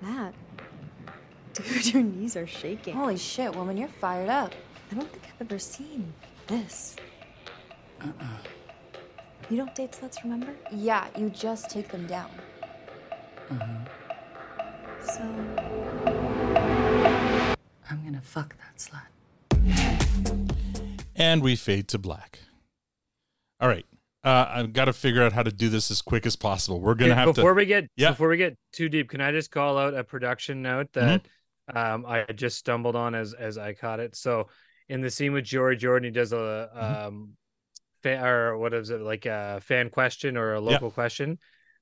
Matt. 0.00 0.34
Dude, 1.66 1.92
your 1.94 2.02
knees 2.02 2.36
are 2.36 2.46
shaking. 2.46 2.94
Holy 2.94 3.16
shit, 3.16 3.54
woman, 3.54 3.76
you're 3.76 3.88
fired 3.88 4.28
up. 4.28 4.54
I 4.90 4.94
don't 4.94 5.10
think 5.10 5.24
I've 5.26 5.46
ever 5.46 5.58
seen 5.58 6.12
this. 6.46 6.96
Uh-uh. 8.00 8.24
You 9.50 9.56
don't 9.56 9.74
date 9.74 9.92
sluts, 9.92 10.22
remember? 10.22 10.54
Yeah, 10.72 11.06
you 11.16 11.30
just 11.30 11.70
take 11.70 11.88
them 11.88 12.06
down. 12.06 12.30
Uh-huh. 13.50 13.84
So. 15.02 15.22
I'm 17.90 18.04
gonna 18.04 18.20
fuck 18.22 18.54
that 18.58 18.76
slut. 18.78 19.06
And 21.16 21.42
we 21.42 21.56
fade 21.56 21.88
to 21.88 21.98
black. 21.98 22.40
All 23.60 23.68
right. 23.68 23.84
Uh, 24.22 24.46
I've 24.48 24.72
got 24.72 24.84
to 24.86 24.92
figure 24.92 25.22
out 25.22 25.32
how 25.32 25.42
to 25.42 25.50
do 25.52 25.68
this 25.68 25.90
as 25.90 26.02
quick 26.02 26.26
as 26.26 26.36
possible. 26.36 26.80
We're 26.80 26.94
gonna 26.94 27.12
Okay, 27.12 27.20
have 27.20 27.34
before 27.34 27.52
to. 27.52 27.56
we 27.56 27.66
get 27.66 27.86
Yeah. 27.96 28.10
before 28.10 28.28
we 28.28 28.36
get 28.36 28.56
too 28.72 28.88
deep, 28.88 29.08
can 29.10 29.20
I 29.20 29.32
just 29.32 29.50
call 29.50 29.78
out 29.78 29.94
a 29.94 30.04
production 30.04 30.60
note 30.62 30.92
that 30.92 31.26
um, 31.74 32.04
I 32.06 32.24
just 32.34 32.58
stumbled 32.58 32.96
on 32.96 33.14
as 33.14 33.34
as 33.34 33.58
I 33.58 33.72
caught 33.74 34.00
it. 34.00 34.16
So 34.16 34.48
in 34.88 35.00
the 35.00 35.10
scene 35.10 35.32
with 35.32 35.44
Jory 35.44 35.76
Jordan, 35.76 36.04
he 36.04 36.10
does 36.10 36.32
a 36.32 37.06
um, 37.06 37.30
fan, 38.02 38.24
or 38.24 38.56
what 38.58 38.74
is 38.74 38.90
it 38.90 39.00
like 39.00 39.26
a 39.26 39.60
fan 39.62 39.90
question 39.90 40.36
or 40.36 40.54
a 40.54 40.60
local 40.60 40.90
question. 40.90 41.38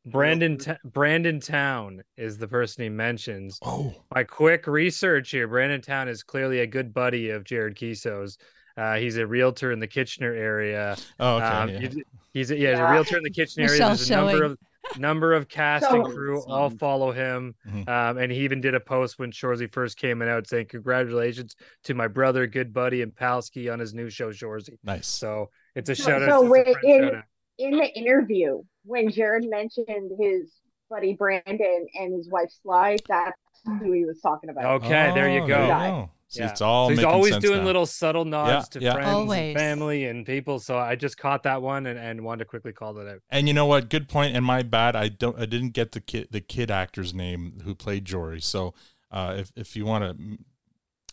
Brandon 0.09 0.57
Ta- 0.57 0.77
Brandon 0.85 1.41
Town 1.41 2.01
is 2.17 2.39
the 2.39 2.47
person 2.47 2.85
he 2.85 2.89
mentions. 2.89 3.59
Oh, 3.63 3.93
my 4.15 4.23
quick 4.23 4.69
research 4.69 5.33
here. 5.33 5.49
Brandon 5.49 5.81
Town 5.81 6.09
is 6.09 6.23
clearly 6.23 6.61
a 6.61 6.67
good 6.67 6.95
buddy 6.95 7.31
of 7.31 7.43
Jared 7.43 7.75
Keeso's. 7.75 8.39
Uh, 8.77 8.97
he's 8.97 9.17
a 9.17 9.27
realtor 9.27 9.73
in 9.73 9.81
the 9.81 9.87
Kitchener 9.87 10.33
area. 10.33 10.97
Oh, 11.19 11.37
okay, 11.37 11.47
Um, 11.47 11.69
yeah. 11.71 11.79
he's, 11.81 11.97
he's 12.33 12.51
a, 12.53 12.57
yeah, 12.57 12.71
he's 12.71 12.79
a 12.79 12.91
realtor 12.91 13.17
in 13.17 13.25
the 13.25 13.31
Kitchener 13.31 13.67
area. 13.67 13.81
Michèle 13.81 13.97
There's 13.97 14.11
a 14.11 14.15
number 14.15 14.45
of 14.45 14.59
number 14.99 15.33
of 15.35 15.49
cast 15.49 15.85
and 15.87 16.05
So- 16.07 16.13
crew 16.13 16.43
all 16.47 16.71
follow 16.71 17.13
him. 17.13 17.55
Mm-hmm. 17.69 17.89
Um, 17.89 18.19
and 18.19 18.31
he 18.33 18.39
even 18.41 18.61
did 18.61 18.75
a 18.75 18.81
post 18.81 19.19
when 19.19 19.31
Shoresy 19.33 19.71
first 19.71 19.97
came 19.99 20.23
in, 20.23 20.29
out 20.29 20.47
saying, 20.49 20.67
Congratulations 20.67 21.57
to 21.85 21.95
my 21.95 22.09
brother, 22.09 22.47
good 22.47 22.73
buddy, 22.73 23.03
and 23.03 23.15
Palsky 23.15 23.69
on 23.73 23.79
his 23.79 23.95
new 23.95 24.09
show, 24.11 24.31
Shoresy. 24.31 24.77
Nice. 24.85 25.07
So 25.09 25.51
It's 25.75 25.91
a 25.91 25.95
So, 25.95 26.05
shout 26.05 26.23
out. 26.23 26.29
so 26.31 26.43
to 26.45 26.51
when, 26.51 26.67
in 26.83 27.03
shout 27.03 27.15
out. 27.17 27.25
in 27.59 27.71
the 27.73 27.89
interview, 27.99 28.63
when 28.85 29.11
Jared 29.11 29.45
mentioned 29.49 30.11
his 30.19 30.53
buddy 30.89 31.15
Brandon 31.15 31.87
and 31.99 32.15
his 32.15 32.29
wife 32.31 32.51
Sly, 32.63 32.97
that's 33.09 33.37
who 33.81 33.93
he 33.93 34.05
was 34.05 34.21
talking 34.21 34.49
about. 34.51 34.65
Okay, 34.83 35.13
there 35.15 35.29
you 35.29 35.43
Oh, 35.43 35.47
go. 35.49 35.55
there 35.55 35.63
you 35.63 35.69
go. 35.69 36.11
See, 36.29 36.43
it's 36.43 36.61
all 36.61 36.89
So 36.89 36.97
he's 36.97 37.05
always 37.05 37.33
sense 37.35 37.45
doing 37.45 37.61
now. 37.61 37.67
little 37.67 37.87
subtle 37.87 38.25
nods 38.25 38.69
to 38.71 38.81
yeah. 38.81 38.95
friends, 38.95 39.09
Always. 39.09 39.51
and 39.51 39.59
family, 39.59 40.05
and 40.07 40.27
people. 40.27 40.59
So 40.59 40.77
I 40.77 40.97
just 40.97 41.17
caught 41.19 41.45
that 41.45 41.63
one 41.63 41.87
and, 41.87 41.99
and 41.99 42.25
wanted 42.25 42.41
to 42.41 42.45
quickly 42.47 42.73
call 42.73 42.99
it 42.99 43.07
out. 43.09 43.21
And 43.31 43.47
you 43.47 43.55
know 43.55 43.67
what? 43.67 43.89
Good 43.89 44.09
point. 44.09 44.35
And 44.35 44.45
my 44.45 44.63
bad. 44.63 44.97
I 44.97 45.09
don't. 45.09 45.39
I 45.39 45.47
didn't 45.47 45.71
get 45.71 45.93
the 45.93 46.01
kid 46.01 46.29
the 46.33 46.41
kid 46.41 46.71
actor's 46.71 47.15
name 47.15 47.61
who 47.65 47.77
played 47.77 48.05
Jory. 48.05 48.41
So 48.41 48.75
uh, 49.13 49.37
if 49.39 49.53
if 49.55 49.77
you 49.77 49.87
want 49.87 50.19
to, 50.19 50.39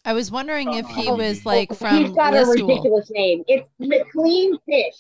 I 0.04 0.14
was 0.14 0.32
wondering 0.32 0.74
if 0.74 0.88
he 0.88 1.12
was 1.12 1.46
like 1.46 1.70
He's 1.70 2.12
got 2.12 2.36
a 2.36 2.46
ridiculous 2.46 3.12
name. 3.12 3.44
It's 3.48 3.70
McLean 3.78 4.58
Fish. 4.66 4.96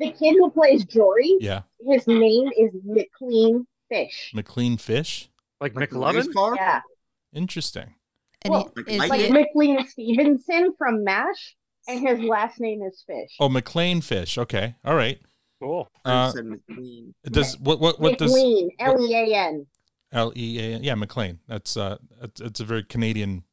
The 0.00 0.10
kid 0.10 0.32
who 0.32 0.50
plays 0.50 0.84
Jory, 0.86 1.36
yeah, 1.40 1.62
his 1.86 2.06
name 2.06 2.48
is 2.58 2.70
McLean 2.84 3.66
Fish. 3.88 4.32
McLean 4.34 4.76
Fish, 4.76 5.30
like 5.60 5.74
McLovin? 5.74 6.56
Yeah. 6.56 6.80
Interesting. 7.32 7.94
And 8.44 8.52
well, 8.52 8.72
he- 8.86 8.94
is 8.94 9.08
like 9.08 9.20
he- 9.20 9.30
McLean 9.30 9.86
Stevenson 9.86 10.74
from 10.78 11.04
MASH, 11.04 11.56
and 11.88 12.06
his 12.06 12.20
last 12.20 12.60
name 12.60 12.82
is 12.82 13.04
Fish. 13.06 13.36
Oh, 13.38 13.48
McLean 13.48 14.00
Fish. 14.00 14.38
Okay, 14.38 14.76
all 14.84 14.94
right. 14.94 15.20
Cool. 15.60 15.88
Uh, 16.04 16.32
does 17.24 17.58
what 17.58 17.80
what 17.80 18.00
what 18.00 18.16
does 18.18 18.32
McLean, 18.32 18.70
L 18.78 19.00
E 19.00 19.14
A 19.14 19.36
N. 19.36 19.66
L 20.12 20.32
E 20.34 20.58
A 20.58 20.74
N? 20.76 20.82
Yeah, 20.82 20.94
McLean. 20.94 21.40
That's 21.46 21.76
uh, 21.76 21.98
it's, 22.22 22.40
it's 22.40 22.60
a 22.60 22.64
very 22.64 22.82
Canadian 22.82 23.44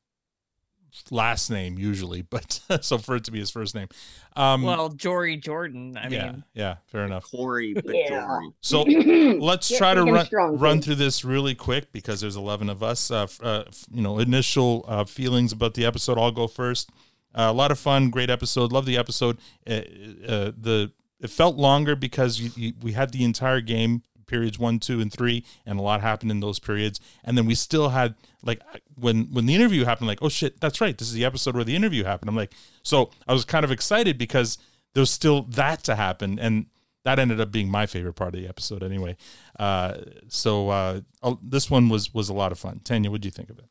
last 1.11 1.49
name 1.49 1.77
usually, 1.77 2.21
but 2.21 2.59
so 2.81 2.97
for 2.97 3.15
it 3.15 3.23
to 3.25 3.31
be 3.31 3.39
his 3.39 3.49
first 3.49 3.75
name. 3.75 3.87
Um, 4.35 4.63
well, 4.63 4.89
Jory 4.89 5.37
Jordan. 5.37 5.97
I 5.97 6.07
yeah, 6.09 6.25
mean, 6.31 6.43
yeah, 6.53 6.75
fair 6.87 7.05
enough. 7.05 7.23
Corey, 7.23 7.73
but 7.73 7.85
Yeah. 7.87 8.09
Jory. 8.09 8.51
So 8.61 8.81
let's 9.39 9.75
try 9.75 9.93
to 9.93 10.03
run, 10.03 10.25
strong, 10.25 10.57
run 10.57 10.81
through 10.81 10.95
this 10.95 11.25
really 11.25 11.55
quick 11.55 11.91
because 11.91 12.21
there's 12.21 12.35
11 12.35 12.69
of 12.69 12.83
us. 12.83 13.09
Uh, 13.09 13.23
f- 13.23 13.41
uh, 13.43 13.63
f- 13.67 13.85
you 13.91 14.01
know, 14.01 14.19
initial 14.19 14.85
uh, 14.87 15.05
feelings 15.05 15.51
about 15.51 15.73
the 15.73 15.85
episode. 15.85 16.17
I'll 16.17 16.31
go 16.31 16.47
first. 16.47 16.91
Uh, 17.33 17.47
a 17.49 17.53
lot 17.53 17.71
of 17.71 17.79
fun, 17.79 18.09
great 18.09 18.29
episode. 18.29 18.71
Love 18.71 18.85
the 18.85 18.97
episode. 18.97 19.37
Uh, 19.67 19.73
uh, 19.73 20.51
the 20.57 20.91
it 21.19 21.29
felt 21.31 21.55
longer 21.55 21.95
because 21.95 22.39
you, 22.39 22.51
you, 22.55 22.73
we 22.81 22.91
had 22.91 23.11
the 23.11 23.23
entire 23.23 23.59
game 23.61 24.03
periods 24.27 24.59
one, 24.59 24.79
two, 24.79 24.99
and 24.99 25.11
three, 25.11 25.43
and 25.65 25.79
a 25.79 25.81
lot 25.81 26.01
happened 26.01 26.31
in 26.31 26.39
those 26.39 26.59
periods. 26.59 26.99
And 27.23 27.37
then 27.37 27.45
we 27.45 27.55
still 27.55 27.89
had 27.89 28.15
like 28.43 28.61
when 28.95 29.25
when 29.33 29.45
the 29.45 29.55
interview 29.55 29.85
happened, 29.85 30.07
like 30.07 30.21
oh 30.21 30.29
shit, 30.29 30.59
that's 30.61 30.81
right, 30.81 30.97
this 30.97 31.07
is 31.07 31.13
the 31.13 31.25
episode 31.25 31.55
where 31.55 31.63
the 31.63 31.75
interview 31.75 32.03
happened. 32.03 32.29
I'm 32.29 32.35
like, 32.35 32.53
so 32.83 33.11
I 33.27 33.33
was 33.33 33.45
kind 33.45 33.65
of 33.65 33.71
excited 33.71 34.17
because 34.17 34.57
there's 34.93 35.11
still 35.11 35.43
that 35.43 35.83
to 35.83 35.95
happen, 35.95 36.39
and 36.39 36.67
that 37.03 37.19
ended 37.19 37.39
up 37.39 37.51
being 37.51 37.69
my 37.69 37.85
favorite 37.85 38.13
part 38.13 38.35
of 38.35 38.41
the 38.41 38.47
episode 38.47 38.83
anyway. 38.83 39.15
Uh, 39.57 39.97
so 40.27 40.69
uh, 40.69 41.01
oh, 41.23 41.39
this 41.41 41.69
one 41.69 41.89
was 41.89 42.13
was 42.13 42.29
a 42.29 42.33
lot 42.33 42.51
of 42.51 42.59
fun. 42.59 42.81
Tanya, 42.83 43.09
what 43.09 43.21
do 43.21 43.27
you 43.27 43.31
think 43.31 43.49
of 43.49 43.57
it? 43.59 43.65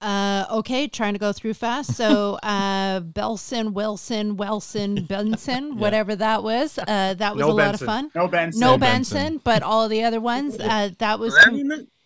Uh, 0.00 0.44
okay, 0.50 0.88
trying 0.88 1.14
to 1.14 1.18
go 1.18 1.32
through 1.32 1.54
fast. 1.54 1.94
So, 1.94 2.34
uh, 2.42 3.00
Belson, 3.00 3.72
Wilson, 3.72 4.36
Wilson, 4.36 5.04
Benson, 5.04 5.78
whatever 5.78 6.14
that 6.16 6.42
was. 6.42 6.78
Uh, 6.78 7.14
that 7.14 7.34
was 7.34 7.46
No 7.46 7.52
a 7.52 7.54
lot 7.54 7.74
of 7.74 7.80
fun. 7.80 8.10
No 8.14 8.28
Benson. 8.28 8.60
No 8.60 8.72
No 8.72 8.78
Benson, 8.78 9.16
Benson. 9.16 9.40
but 9.42 9.62
all 9.62 9.84
of 9.84 9.90
the 9.90 10.04
other 10.04 10.20
ones. 10.20 10.58
Uh, 10.58 10.90
that 10.98 11.18
was. 11.18 11.34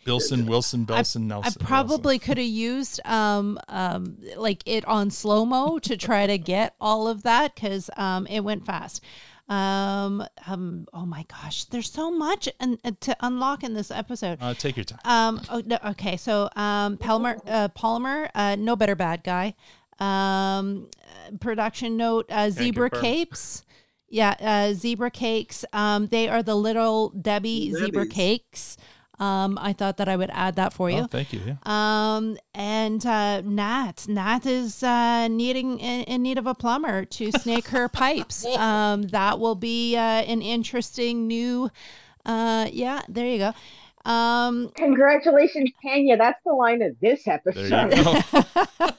Bilson, 0.04 0.46
Wilson, 0.46 0.86
Belson, 0.86 1.24
I 1.24 1.26
Nelson. 1.26 1.56
I 1.60 1.64
probably 1.64 2.18
could 2.18 2.38
have 2.38 2.46
used 2.46 3.00
um 3.04 3.58
um 3.68 4.16
like 4.36 4.62
it 4.64 4.84
on 4.86 5.10
slow 5.10 5.44
mo 5.44 5.78
to 5.80 5.96
try 5.96 6.26
to 6.26 6.38
get 6.38 6.74
all 6.80 7.06
of 7.06 7.22
that 7.24 7.54
because 7.54 7.90
um 7.98 8.26
it 8.26 8.40
went 8.40 8.64
fast. 8.64 9.02
Um, 9.50 10.24
um 10.46 10.86
oh 10.94 11.04
my 11.04 11.24
gosh, 11.28 11.64
there's 11.64 11.90
so 11.90 12.10
much 12.10 12.48
and 12.60 12.78
to 13.00 13.16
unlock 13.20 13.64
in 13.64 13.74
this 13.74 13.90
episode. 13.90 14.38
Uh, 14.40 14.54
take 14.54 14.76
your 14.76 14.84
time. 14.84 15.00
Um. 15.04 15.40
Oh, 15.50 15.62
no, 15.66 15.78
okay. 15.86 16.16
So, 16.16 16.48
um, 16.54 16.96
Palmer, 16.96 17.36
uh, 17.46 17.68
Palmer, 17.68 18.30
uh, 18.34 18.56
no 18.56 18.76
better 18.76 18.94
bad 18.94 19.24
guy. 19.24 19.54
Um, 19.98 20.88
uh, 21.02 21.36
production 21.40 21.96
note: 21.96 22.26
uh, 22.30 22.50
zebra 22.50 22.88
confirm. 22.90 23.04
capes. 23.04 23.64
Yeah, 24.08 24.34
uh, 24.40 24.74
zebra 24.74 25.10
cakes. 25.10 25.64
Um, 25.72 26.06
they 26.06 26.28
are 26.28 26.42
the 26.42 26.56
little 26.56 27.10
Debbie 27.10 27.72
zebra 27.72 28.06
cakes. 28.06 28.76
Um, 29.20 29.58
I 29.60 29.74
thought 29.74 29.98
that 29.98 30.08
I 30.08 30.16
would 30.16 30.30
add 30.32 30.56
that 30.56 30.72
for 30.72 30.88
you. 30.90 31.00
Oh, 31.00 31.06
thank 31.06 31.34
you. 31.34 31.40
Yeah. 31.46 31.56
Um, 31.64 32.38
and 32.54 33.04
uh, 33.04 33.42
Nat, 33.42 34.06
Nat 34.08 34.46
is 34.46 34.82
uh, 34.82 35.28
needing 35.28 35.78
in, 35.78 36.04
in 36.04 36.22
need 36.22 36.38
of 36.38 36.46
a 36.46 36.54
plumber 36.54 37.04
to 37.04 37.30
snake 37.38 37.68
her 37.68 37.88
pipes. 37.88 38.46
Um, 38.46 39.02
that 39.08 39.38
will 39.38 39.54
be 39.54 39.94
uh, 39.94 40.00
an 40.00 40.40
interesting 40.40 41.26
new. 41.26 41.70
Uh, 42.24 42.68
yeah, 42.72 43.02
there 43.08 43.26
you 43.26 43.38
go. 43.38 43.52
Um, 44.10 44.72
Congratulations, 44.76 45.70
Tanya. 45.82 46.16
That's 46.16 46.42
the 46.44 46.54
line 46.54 46.80
of 46.80 46.98
this 47.00 47.28
episode. 47.28 47.90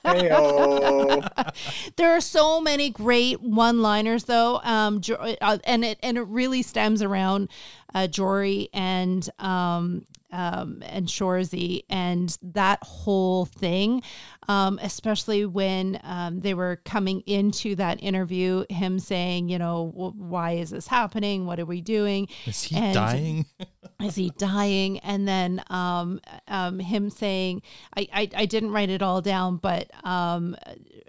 There 0.04 0.24
you 0.24 0.30
go. 0.30 1.24
There 1.98 2.12
are 2.12 2.22
so 2.22 2.62
many 2.62 2.90
great 2.90 3.42
one-liners 3.42 4.24
though 4.26 4.60
um 4.64 5.02
uh, 5.42 5.58
and 5.66 5.84
it 5.84 6.00
and 6.02 6.18
it 6.18 6.22
really 6.22 6.62
stems 6.62 7.02
around 7.02 7.50
uh 7.94 8.08
jory 8.08 8.70
and 8.74 9.30
um 9.40 10.06
um 10.32 10.82
and 10.86 11.08
shoresy 11.08 11.84
and 11.90 12.38
that 12.42 12.80
whole 12.84 13.46
thing 13.46 14.02
um 14.48 14.80
especially 14.82 15.46
when 15.46 16.00
um 16.04 16.40
they 16.42 16.54
were 16.54 16.82
coming 16.86 17.22
into 17.22 17.76
that 17.76 18.02
interview 18.02 18.64
him 18.70 19.00
saying 19.00 19.50
you 19.50 19.58
know 19.60 19.88
"Wh- 19.96 20.18
why 20.20 20.52
is 20.54 20.70
this 20.70 20.88
happening? 20.88 21.46
What 21.46 21.60
are 21.60 21.66
we 21.66 21.82
doing? 21.82 22.28
Is 22.46 22.64
he 22.64 22.76
And- 22.76 22.94
dying? 22.94 23.46
is 24.02 24.16
he 24.16 24.32
dying? 24.38 24.98
And 25.00 25.28
then 25.28 25.64
um, 25.70 26.20
um, 26.48 26.80
him 26.80 27.10
saying 27.10 27.62
I, 27.96 28.08
I 28.14 28.30
i 28.36 28.46
didn't 28.46 28.72
write 28.72 28.90
it 28.90 29.02
all 29.02 29.22
down 29.22 29.58
but 29.58 29.90
um, 30.04 30.56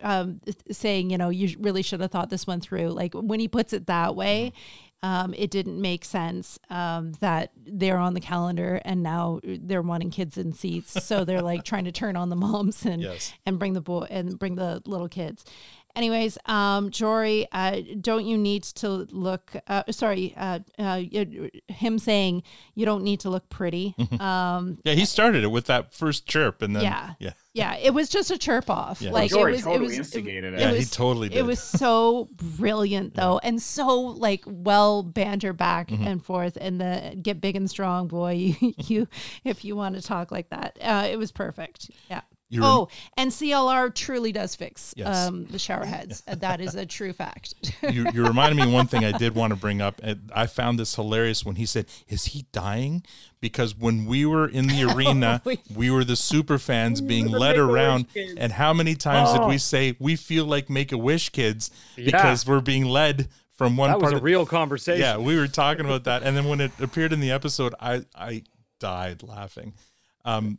um, 0.03 0.40
saying 0.70 1.11
you 1.11 1.19
know 1.19 1.28
you 1.31 1.57
really 1.61 1.82
should 1.82 2.01
have 2.01 2.11
thought 2.11 2.31
this 2.31 2.47
one 2.47 2.61
through. 2.61 2.89
Like 2.90 3.15
when 3.15 3.40
he 3.40 3.49
puts 3.49 3.73
it 3.73 3.86
that 3.86 4.15
way 4.16 4.53
um, 5.02 5.34
it 5.36 5.50
didn't 5.50 5.80
make 5.80 6.04
sense 6.04 6.58
um, 6.70 7.12
that 7.20 7.50
they're 7.66 7.98
on 7.98 8.14
the 8.14 8.20
calendar 8.20 8.80
and 8.84 9.02
now 9.02 9.40
they're 9.44 9.82
wanting 9.82 10.10
kids 10.10 10.38
in 10.38 10.52
seats 10.52 11.02
so 11.04 11.24
they're 11.24 11.42
like 11.42 11.64
trying 11.70 11.84
to 11.84 11.92
turn 11.92 12.16
on 12.16 12.28
the 12.28 12.36
moms 12.36 12.84
and 12.86 13.02
Yes. 13.02 13.32
and 13.44 13.58
bring 13.58 13.72
the 13.72 13.80
boy 13.80 14.06
and 14.10 14.38
bring 14.38 14.54
the 14.54 14.80
little 14.86 15.08
kids 15.08 15.44
anyways 15.94 16.38
um 16.46 16.90
jory 16.90 17.46
uh 17.52 17.80
don't 18.00 18.24
you 18.24 18.38
need 18.38 18.62
to 18.62 18.88
look 19.10 19.52
uh 19.66 19.82
sorry 19.90 20.32
uh, 20.38 20.58
uh 20.78 21.02
him 21.68 21.98
saying 21.98 22.42
you 22.74 22.86
don't 22.86 23.02
need 23.04 23.20
to 23.20 23.28
look 23.28 23.48
pretty 23.50 23.94
um 24.20 24.78
Yeah, 24.84 24.94
he 24.94 25.04
started 25.04 25.44
it 25.44 25.48
with 25.48 25.66
that 25.66 25.92
first 25.92 26.26
chirp, 26.26 26.62
and 26.62 26.74
then 26.76 26.82
yeah 26.84 27.14
yeah. 27.18 27.32
Yeah 27.54 27.76
it 27.76 27.92
was 27.92 28.08
just 28.08 28.30
a 28.30 28.38
chirp 28.38 28.70
off 28.70 29.00
Yeah. 29.02 29.10
like 29.10 29.30
Jory 29.30 29.52
it 29.52 29.54
was 29.56 29.62
totally 29.64 29.84
it 29.84 29.88
was 29.88 29.98
instigated 29.98 30.54
it, 30.54 30.56
it. 30.56 30.60
Yeah, 30.60 30.70
he 30.70 30.76
was- 30.78 30.90
totally 30.90 31.28
did. 31.28 31.38
it 31.38 31.44
was 31.44 31.60
so 31.62 32.28
brilliant 32.32 33.14
though 33.14 33.38
and 33.42 33.60
so 33.60 33.98
like 34.00 34.42
well 34.46 35.02
banter 35.02 35.52
back 35.52 35.88
Mm-hmm. 35.88 36.06
and 36.06 36.24
forth 36.24 36.56
and 36.60 36.80
the 36.80 37.18
get 37.20 37.40
big 37.40 37.56
and 37.56 37.68
strong 37.68 38.08
boy 38.08 38.32
you, 38.60 38.74
you 38.78 39.08
if 39.44 39.64
you 39.64 39.76
want 39.76 39.96
to 39.96 40.02
talk 40.02 40.30
like 40.32 40.48
that 40.50 40.78
uh 40.80 41.06
it 41.10 41.18
was 41.18 41.30
perfect 41.32 41.90
yeah 42.08 42.22
You 42.52 42.60
rem- 42.60 42.70
oh, 42.70 42.88
and 43.16 43.30
CLR 43.30 43.94
truly 43.94 44.30
does 44.30 44.54
fix 44.54 44.92
Yes. 44.96 45.28
um, 45.28 45.46
the 45.46 45.58
shower 45.58 45.86
heads. 45.86 46.22
Uh, 46.28 46.34
that 46.36 46.60
is 46.60 46.74
a 46.74 46.84
true 46.84 47.12
fact. 47.14 47.54
you, 47.90 48.06
you 48.12 48.26
reminded 48.26 48.56
me 48.56 48.64
of 48.64 48.72
one 48.72 48.86
thing 48.86 49.04
I 49.04 49.12
did 49.16 49.34
want 49.34 49.52
to 49.52 49.56
bring 49.58 49.80
up. 49.80 50.00
I 50.34 50.46
found 50.46 50.78
this 50.78 50.94
hilarious 50.94 51.44
when 51.46 51.56
he 51.56 51.64
said, 51.66 51.86
"Is 52.08 52.26
he 52.26 52.44
dying?" 52.52 53.04
Because 53.40 53.74
when 53.76 54.04
we 54.04 54.26
were 54.26 54.46
in 54.46 54.66
the 54.68 54.84
arena, 54.94 55.42
we 55.74 55.90
were 55.90 56.04
the 56.04 56.14
super 56.14 56.58
fans 56.58 57.00
being 57.00 57.26
led 57.28 57.56
around. 57.58 58.12
kids. 58.12 58.34
And 58.36 58.52
how 58.52 58.72
many 58.72 58.94
times 58.96 59.32
did 59.32 59.40
Oh. 59.40 59.48
we 59.48 59.56
say 59.58 59.96
we 59.98 60.14
feel 60.14 60.44
like 60.44 60.68
Make 60.68 60.92
a 60.92 60.98
Wish 60.98 61.30
kids 61.30 61.70
Yeah. 61.96 62.04
because 62.04 62.46
we're 62.46 62.60
being 62.60 62.84
led 62.84 63.28
from 63.54 63.76
one 63.78 63.90
That 63.90 63.96
was 63.98 64.02
part 64.04 64.12
a 64.14 64.16
of 64.18 64.22
real 64.22 64.44
conversation. 64.46 65.00
Yeah, 65.00 65.16
we 65.16 65.36
were 65.38 65.48
talking 65.48 65.84
about 65.86 66.04
that, 66.04 66.22
and 66.22 66.36
then 66.36 66.44
when 66.48 66.60
it 66.60 66.72
appeared 66.80 67.12
in 67.14 67.20
the 67.20 67.30
episode, 67.30 67.74
I 67.80 68.04
I 68.14 68.42
died 68.78 69.22
laughing. 69.22 69.72
Um, 70.24 70.58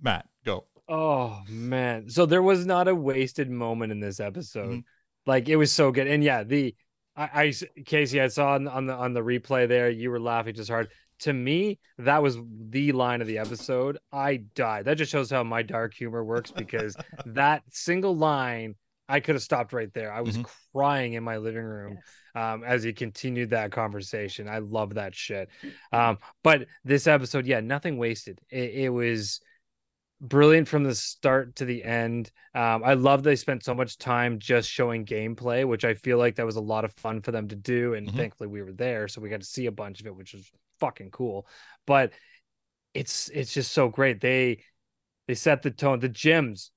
Mat, 0.00 0.26
go. 0.44 0.64
Oh 0.88 1.42
man. 1.48 2.08
So 2.10 2.26
there 2.26 2.42
was 2.42 2.66
not 2.66 2.88
a 2.88 2.94
wasted 2.94 3.50
moment 3.50 3.92
in 3.92 4.00
this 4.00 4.20
episode. 4.20 4.68
Mm-hmm. 4.68 4.80
Like 5.26 5.48
it 5.48 5.56
was 5.56 5.72
so 5.72 5.90
good. 5.90 6.06
And 6.06 6.22
yeah, 6.22 6.44
the 6.44 6.74
I, 7.16 7.22
I 7.22 7.46
Kacey, 7.48 8.20
I 8.20 8.28
saw 8.28 8.54
on, 8.54 8.68
on 8.68 8.86
the 8.86 8.94
on 8.94 9.14
the 9.14 9.22
replay 9.22 9.68
there, 9.68 9.88
you 9.88 10.10
were 10.10 10.20
laughing 10.20 10.54
just 10.54 10.70
hard. 10.70 10.88
To 11.20 11.32
me, 11.32 11.78
that 11.98 12.22
was 12.22 12.36
the 12.68 12.92
line 12.92 13.20
of 13.20 13.28
the 13.28 13.38
episode. 13.38 13.98
I 14.12 14.42
died. 14.54 14.86
That 14.86 14.98
just 14.98 15.12
shows 15.12 15.30
how 15.30 15.44
my 15.44 15.62
dark 15.62 15.94
humor 15.94 16.24
works 16.24 16.50
because 16.50 16.96
that 17.26 17.62
single 17.70 18.16
line, 18.16 18.74
I 19.08 19.20
could 19.20 19.36
have 19.36 19.42
stopped 19.42 19.72
right 19.72 19.92
there. 19.94 20.12
I 20.12 20.22
was 20.22 20.38
crying 20.72 21.14
in 21.14 21.22
my 21.22 21.36
living 21.36 21.62
room 21.62 21.98
um, 22.34 22.64
as 22.64 22.82
he 22.82 22.92
continued 22.92 23.50
that 23.50 23.70
conversation. 23.70 24.48
I 24.48 24.58
love 24.58 24.94
that 24.94 25.14
shit. 25.14 25.48
Um, 25.92 26.18
but 26.42 26.66
this 26.84 27.06
episode, 27.06 27.46
yeah, 27.46 27.60
nothing 27.60 27.96
wasted. 27.96 28.40
It, 28.50 28.74
it 28.74 28.88
was 28.88 29.40
brilliant 30.28 30.68
from 30.68 30.84
the 30.84 30.94
start 30.94 31.56
to 31.56 31.64
the 31.64 31.84
end. 31.84 32.32
Um, 32.54 32.82
I 32.84 32.94
love 32.94 33.22
they 33.22 33.36
spent 33.36 33.62
so 33.64 33.74
much 33.74 33.98
time 33.98 34.38
just 34.38 34.68
showing 34.68 35.04
gameplay, 35.04 35.66
which 35.66 35.84
I 35.84 35.94
feel 35.94 36.18
like 36.18 36.36
that 36.36 36.46
was 36.46 36.56
a 36.56 36.60
lot 36.60 36.84
of 36.84 36.92
fun 36.94 37.20
for 37.20 37.30
them 37.32 37.48
to 37.48 37.56
do. 37.56 37.94
And 37.94 38.08
Mhm. 38.08 38.16
thankfully 38.16 38.48
we 38.48 38.62
were 38.62 38.72
there, 38.72 39.08
so 39.08 39.20
we 39.20 39.28
got 39.28 39.40
to 39.40 39.46
see 39.46 39.66
a 39.66 39.72
bunch 39.72 40.00
of 40.00 40.06
it, 40.06 40.16
which 40.16 40.32
was 40.34 40.50
fucking 40.80 41.10
cool. 41.10 41.46
But 41.86 42.12
it's 42.94 43.28
it's 43.30 43.52
just 43.52 43.72
so 43.72 43.88
great. 43.88 44.20
They 44.20 44.62
they 45.26 45.34
set 45.34 45.62
the 45.62 45.70
tone. 45.70 46.00
The 46.00 46.08
Jims. 46.08 46.70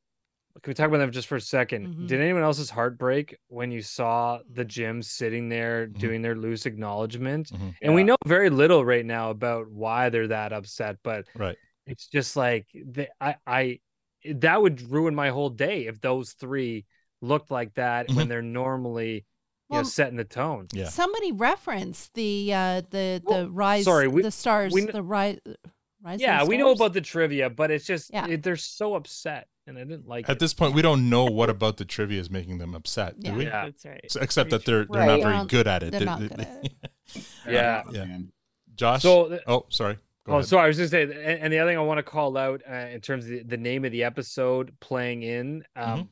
Can 0.64 0.72
we 0.72 0.74
talk 0.74 0.88
about 0.88 0.98
them 0.98 1.11
just 1.11 1.28
for 1.28 1.36
a 1.36 1.41
2nd 1.41 1.88
Mhm. 1.88 2.07
Did 2.07 2.19
anyone 2.19 2.41
else's 2.41 2.72
heart 2.72 2.98
break 2.98 3.38
when 3.48 3.72
you 3.72 3.84
saw 3.84 4.40
the 4.52 4.65
Jims 4.65 5.07
sitting 5.10 5.49
there 5.49 5.86
doing 5.86 6.24
their 6.24 6.36
loose 6.36 6.65
acknowledgement? 6.65 7.52
And 7.82 7.94
we 7.94 8.03
know 8.03 8.15
very 8.26 8.49
little 8.49 8.84
right 8.84 9.06
now 9.06 9.30
about 9.30 9.69
why 9.69 10.10
they're 10.10 10.30
that 10.30 10.53
upset, 10.53 10.98
but 11.03 11.28
Right. 11.36 11.57
It's 11.88 12.07
just 12.07 12.35
like 12.35 12.68
the, 12.73 13.07
I 13.19 13.35
I 13.45 13.80
that 14.34 14.61
would 14.61 14.81
ruin 14.91 15.15
my 15.15 15.30
whole 15.30 15.49
day 15.49 15.88
if 15.88 15.99
those 16.01 16.34
three 16.34 16.85
looked 17.22 17.49
like 17.51 17.73
that 17.76 18.09
when 18.09 18.26
Mhm. 18.26 18.30
they're 18.30 18.41
normally 18.41 19.14
you 19.15 19.22
Well, 19.69 19.81
know 19.81 19.88
setting 19.88 20.18
the 20.18 20.23
tone. 20.23 20.68
Yeah. 20.73 20.89
Somebody 20.89 21.31
referenced 21.31 22.14
the 22.14 22.53
uh 22.53 22.81
the 22.89 23.22
the 23.27 23.49
rise 23.49 23.85
sorry, 23.85 24.07
we- 24.07 24.22
the 24.22 24.31
stars 24.31 24.73
we 24.73 24.85
the 24.85 25.01
rise 25.03 25.39
rise 26.03 26.22
Yeah, 26.22 26.41
of 26.43 26.47
we 26.47 26.57
know 26.57 26.72
about 26.72 26.93
the 26.93 27.01
trivia, 27.01 27.49
but 27.49 27.72
it's 27.72 27.85
just 27.85 28.11
Yeah. 28.14 28.27
it, 28.27 28.43
they're 28.43 28.55
so 28.55 28.95
upset 28.95 29.47
and 29.65 29.77
I 29.77 29.84
didn't 29.84 30.07
like 30.07 30.30
At 30.30 30.38
it. 30.38 30.39
this 30.39 30.53
point, 30.53 30.73
we 30.73 30.81
don't 30.81 31.09
know 31.09 31.26
what 31.26 31.49
about 31.49 31.76
the 31.77 31.84
trivia 31.85 32.22
is 32.22 32.30
making 32.30 32.57
them 32.59 32.73
upset, 32.76 33.19
do 33.19 33.30
Yeah. 33.31 33.35
we? 33.38 33.43
Yeah. 33.45 33.65
That's 33.65 33.85
right. 33.85 34.01
S- 34.05 34.15
Except 34.15 34.49
that 34.51 34.64
they're 34.65 34.85
they're 34.85 35.05
not 35.05 35.22
very 35.22 35.45
good 35.47 35.68
at 35.68 35.84
it. 35.84 35.91
they're 35.91 35.99
They- 36.01 36.05
not 36.05 36.19
good 36.19 36.31
at 36.39 36.72
Yeah. 37.47 37.84
yeah. 37.91 38.18
Josh. 38.76 39.01
So 39.01 39.39
oh, 39.47 39.65
sorry. 39.69 39.97
Go 40.27 40.33
oh, 40.33 40.35
ahead. 40.37 40.47
sorry. 40.49 40.65
I 40.65 40.67
was 40.67 40.77
just 40.77 40.91
saying, 40.91 41.11
and, 41.11 41.39
and 41.39 41.53
the 41.53 41.59
other 41.59 41.71
thing 41.71 41.77
I 41.77 41.81
want 41.81 41.99
to 41.99 42.03
call 42.03 42.35
out 42.37 42.61
uh, 42.69 42.73
in 42.73 42.99
terms 43.01 43.23
of 43.25 43.31
the, 43.31 43.43
the 43.43 43.57
name 43.57 43.85
of 43.85 43.91
the 43.93 44.03
episode 44.03 44.73
playing 44.81 45.23
in, 45.23 45.63
um, 45.75 45.99
Mhm. 45.99 46.07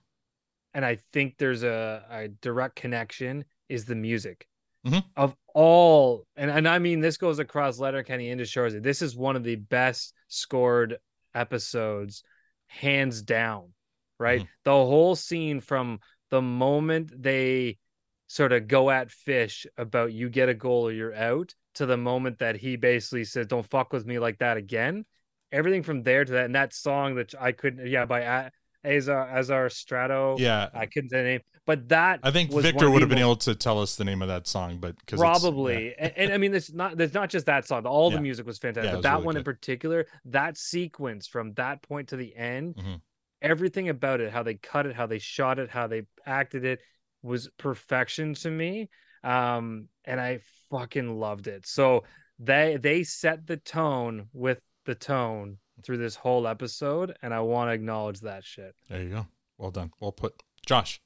and 0.73 0.85
I 0.85 0.99
think 1.11 1.37
there's 1.37 1.63
a, 1.63 2.05
a 2.09 2.27
direct 2.29 2.75
connection 2.77 3.43
is 3.67 3.85
the 3.85 3.95
music 3.95 4.47
Mhm. 4.85 5.03
of 5.17 5.35
all, 5.53 6.25
and 6.37 6.49
and 6.49 6.67
I 6.67 6.79
mean 6.79 7.01
this 7.01 7.17
goes 7.17 7.39
across 7.39 7.77
Letterkenny 7.77 8.29
into 8.29 8.45
Shoresy. 8.45 8.81
This 8.81 9.01
is 9.01 9.15
one 9.17 9.35
of 9.35 9.43
the 9.43 9.55
best 9.57 10.13
scored 10.29 10.97
episodes, 11.33 12.23
hands 12.67 13.21
down. 13.21 13.73
Right, 14.17 14.41
Mhm. 14.43 14.47
the 14.63 14.71
whole 14.71 15.15
scene 15.17 15.59
from 15.59 15.99
the 16.29 16.41
moment 16.41 17.11
they 17.21 17.79
sort 18.27 18.53
of 18.53 18.67
go 18.69 18.89
at 18.89 19.11
fish 19.11 19.67
about 19.77 20.13
you 20.13 20.29
get 20.29 20.47
a 20.47 20.53
goal 20.53 20.87
or 20.87 20.91
you're 20.93 21.13
out 21.13 21.53
to 21.75 21.85
the 21.85 21.97
moment 21.97 22.39
that 22.39 22.55
he 22.55 22.75
basically 22.75 23.23
says 23.23 23.47
don't 23.47 23.69
fuck 23.69 23.93
with 23.93 24.05
me 24.05 24.19
like 24.19 24.37
that 24.39 24.57
again 24.57 25.05
everything 25.51 25.83
from 25.83 26.03
there 26.03 26.25
to 26.25 26.31
that 26.33 26.45
and 26.45 26.55
that 26.55 26.73
song 26.73 27.15
that 27.15 27.33
i 27.39 27.51
couldn't 27.51 27.87
yeah 27.87 28.05
by 28.05 28.21
A- 28.21 28.51
azar 28.83 29.29
azar 29.37 29.69
strato 29.69 30.35
Yeah. 30.39 30.69
i 30.73 30.85
couldn't 30.85 31.09
say 31.09 31.17
the 31.17 31.23
name 31.23 31.41
but 31.67 31.89
that 31.89 32.19
I 32.21 32.29
think 32.29 32.51
Victor 32.53 32.91
would 32.91 33.01
have 33.01 33.09
been 33.09 33.17
able 33.17 33.37
to 33.37 33.55
tell 33.55 33.81
us 33.81 33.95
the 33.95 34.03
name 34.05 34.21
of 34.21 34.27
that 34.27 34.45
song, 34.45 34.77
but 34.79 34.95
because 34.99 35.19
probably 35.19 35.87
yeah. 35.87 35.93
and, 36.05 36.13
and 36.17 36.33
i 36.33 36.37
mean 36.37 36.51
there's 36.51 36.71
not 36.73 36.95
there's 36.95 37.13
not 37.15 37.29
just 37.29 37.47
that 37.47 37.65
song 37.67 37.85
all 37.87 38.11
Yeah. 38.11 38.17
the 38.17 38.21
music 38.21 38.45
was 38.45 38.59
fantastic 38.59 38.85
Yeah, 38.89 38.91
but 38.91 38.97
was 38.97 39.03
that 39.03 39.13
really 39.13 39.25
one 39.25 39.37
in 39.37 39.43
particular 39.43 40.05
that 40.25 40.57
sequence 40.57 41.25
from 41.27 41.53
that 41.53 41.81
point 41.81 42.09
to 42.09 42.17
the 42.17 42.35
end 42.35 42.75
Mhm. 42.75 43.01
everything 43.41 43.89
about 43.89 44.21
it 44.21 44.31
how 44.31 44.43
they 44.43 44.53
cut 44.55 44.85
it 44.85 44.95
how 44.95 45.07
they 45.07 45.17
shot 45.19 45.57
it 45.57 45.69
how 45.71 45.87
they 45.87 46.03
acted 46.25 46.65
it 46.65 46.79
was 47.23 47.49
perfection 47.57 48.35
to 48.35 48.51
me 48.51 48.87
um 49.23 49.87
and 50.05 50.21
i 50.21 50.37
fucking 50.69 51.19
loved 51.19 51.47
it 51.47 51.65
so 51.65 52.03
they 52.39 52.77
they 52.81 53.03
set 53.03 53.47
the 53.47 53.57
tone 53.57 54.27
with 54.33 54.59
the 54.85 54.95
tone 54.95 55.57
through 55.83 55.97
this 55.97 56.15
whole 56.15 56.47
episode 56.47 57.15
and 57.21 57.33
i 57.33 57.39
want 57.39 57.69
to 57.69 57.73
acknowledge 57.73 58.19
that 58.21 58.43
shit 58.43 58.73
There 58.89 59.01
you 59.01 59.09
go. 59.09 59.27
Well 59.57 59.71
done. 59.71 59.91
Well 60.01 60.11
put. 60.11 60.43
Josh, 60.65 60.99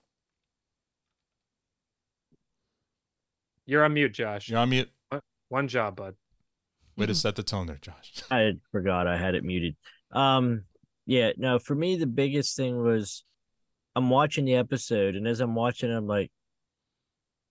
you're 3.65 3.83
on 3.83 3.93
mute 3.93 4.13
josh 4.13 4.49
you're 4.49 4.59
on 4.59 4.69
mute. 4.69 4.89
One- 5.09 5.21
one 5.49 5.67
job 5.67 5.95
bud 5.95 6.15
Way 6.97 7.05
to 7.05 7.15
set 7.15 7.37
the 7.37 7.43
tone 7.43 7.67
there, 7.67 7.77
Josh. 7.81 8.23
I 8.31 8.55
forgot 8.73 9.07
I 9.07 9.15
had 9.15 9.33
it 9.33 9.45
muted. 9.45 9.77
Um, 10.11 10.65
yeah, 11.05 11.31
no, 11.37 11.57
for 11.57 11.73
me 11.73 11.95
the 11.95 12.05
biggest 12.05 12.57
thing 12.57 12.83
was 12.83 13.23
I'm 13.95 14.09
watching 14.09 14.43
the 14.43 14.55
episode, 14.55 15.15
and 15.15 15.25
as 15.25 15.39
I'm 15.39 15.55
watching, 15.55 15.89
I'm 15.93 16.07
like, 16.07 16.29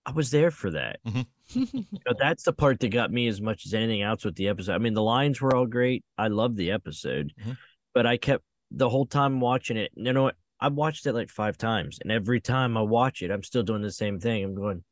I 0.05 0.11
was 0.13 0.31
there 0.31 0.51
for 0.51 0.71
that. 0.73 1.01
You 1.55 1.85
know, 2.07 2.15
that's 2.19 2.43
the 2.45 2.53
part 2.53 2.81
that 2.81 2.89
got 2.91 3.11
me 3.11 3.27
as 3.29 3.41
much 3.41 3.65
as 3.67 3.75
anything 3.75 4.03
else 4.03 4.25
with 4.25 4.35
the 4.37 4.49
episode. 4.49 4.75
I 4.75 4.79
mean, 4.79 4.95
the 4.95 5.03
lines 5.03 5.41
were 5.41 5.55
all 5.55 5.67
great. 5.67 6.05
I 6.17 6.29
loved 6.29 6.57
the 6.57 6.71
episode, 6.71 7.33
Mhm. 7.41 7.57
but 7.95 8.07
I 8.07 8.17
kept 8.17 8.45
the 8.71 8.89
whole 8.89 9.07
time 9.07 9.41
watching 9.41 9.77
it. 9.77 9.93
You 9.97 10.13
know 10.13 10.25
what? 10.25 10.37
I 10.61 10.69
watched 10.69 11.07
it 11.07 11.13
like 11.15 11.31
five 11.31 11.57
times, 11.57 11.99
and 12.03 12.11
every 12.13 12.41
time 12.41 12.77
I 12.77 12.83
watch 12.83 13.23
it, 13.23 13.31
I'm 13.31 13.43
still 13.43 13.63
doing 13.63 13.83
the 13.83 13.93
same 13.93 14.19
thing. 14.21 14.45
I'm 14.45 14.55
going, 14.55 14.85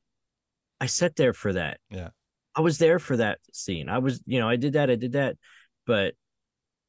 I 0.81 0.87
sat 0.87 1.17
there 1.17 1.33
for 1.35 1.53
that. 1.55 1.81
Yeah. 1.91 2.11
I 2.55 2.61
was 2.63 2.79
there 2.79 2.99
for 2.99 3.17
that 3.19 3.39
scene. 3.53 3.89
I 3.89 3.99
was, 3.99 4.23
you 4.27 4.39
know, 4.41 4.49
I 4.49 4.57
did 4.57 4.75
that, 4.75 4.91
I 4.91 4.95
did 4.95 5.13
that. 5.13 5.37
But 5.87 6.15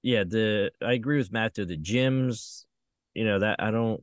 yeah, 0.02 0.24
the 0.24 0.72
I 0.82 0.94
agree 0.94 1.18
with 1.18 1.32
Mat 1.32 1.54
though. 1.56 1.66
The 1.66 1.76
Jims, 1.76 2.66
you 3.14 3.26
know, 3.26 3.40
that 3.40 3.62
I 3.62 3.72
don't, 3.72 4.02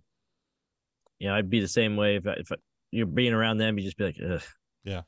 you 1.19 1.29
know, 1.29 1.35
I'd 1.37 1.49
be 1.49 1.61
the 1.61 1.69
same 1.69 1.97
way 1.97 2.17
if 2.17 2.27
I, 2.27 2.33
if 2.33 2.53
I, 2.53 2.57
you're 2.91 3.07
being 3.07 3.33
around 3.33 3.59
them, 3.59 3.79
you 3.79 3.85
just 3.85 3.97
be 3.97 4.05
like, 4.05 4.19
Ugh. 4.23 4.43
Yeah. 4.85 5.03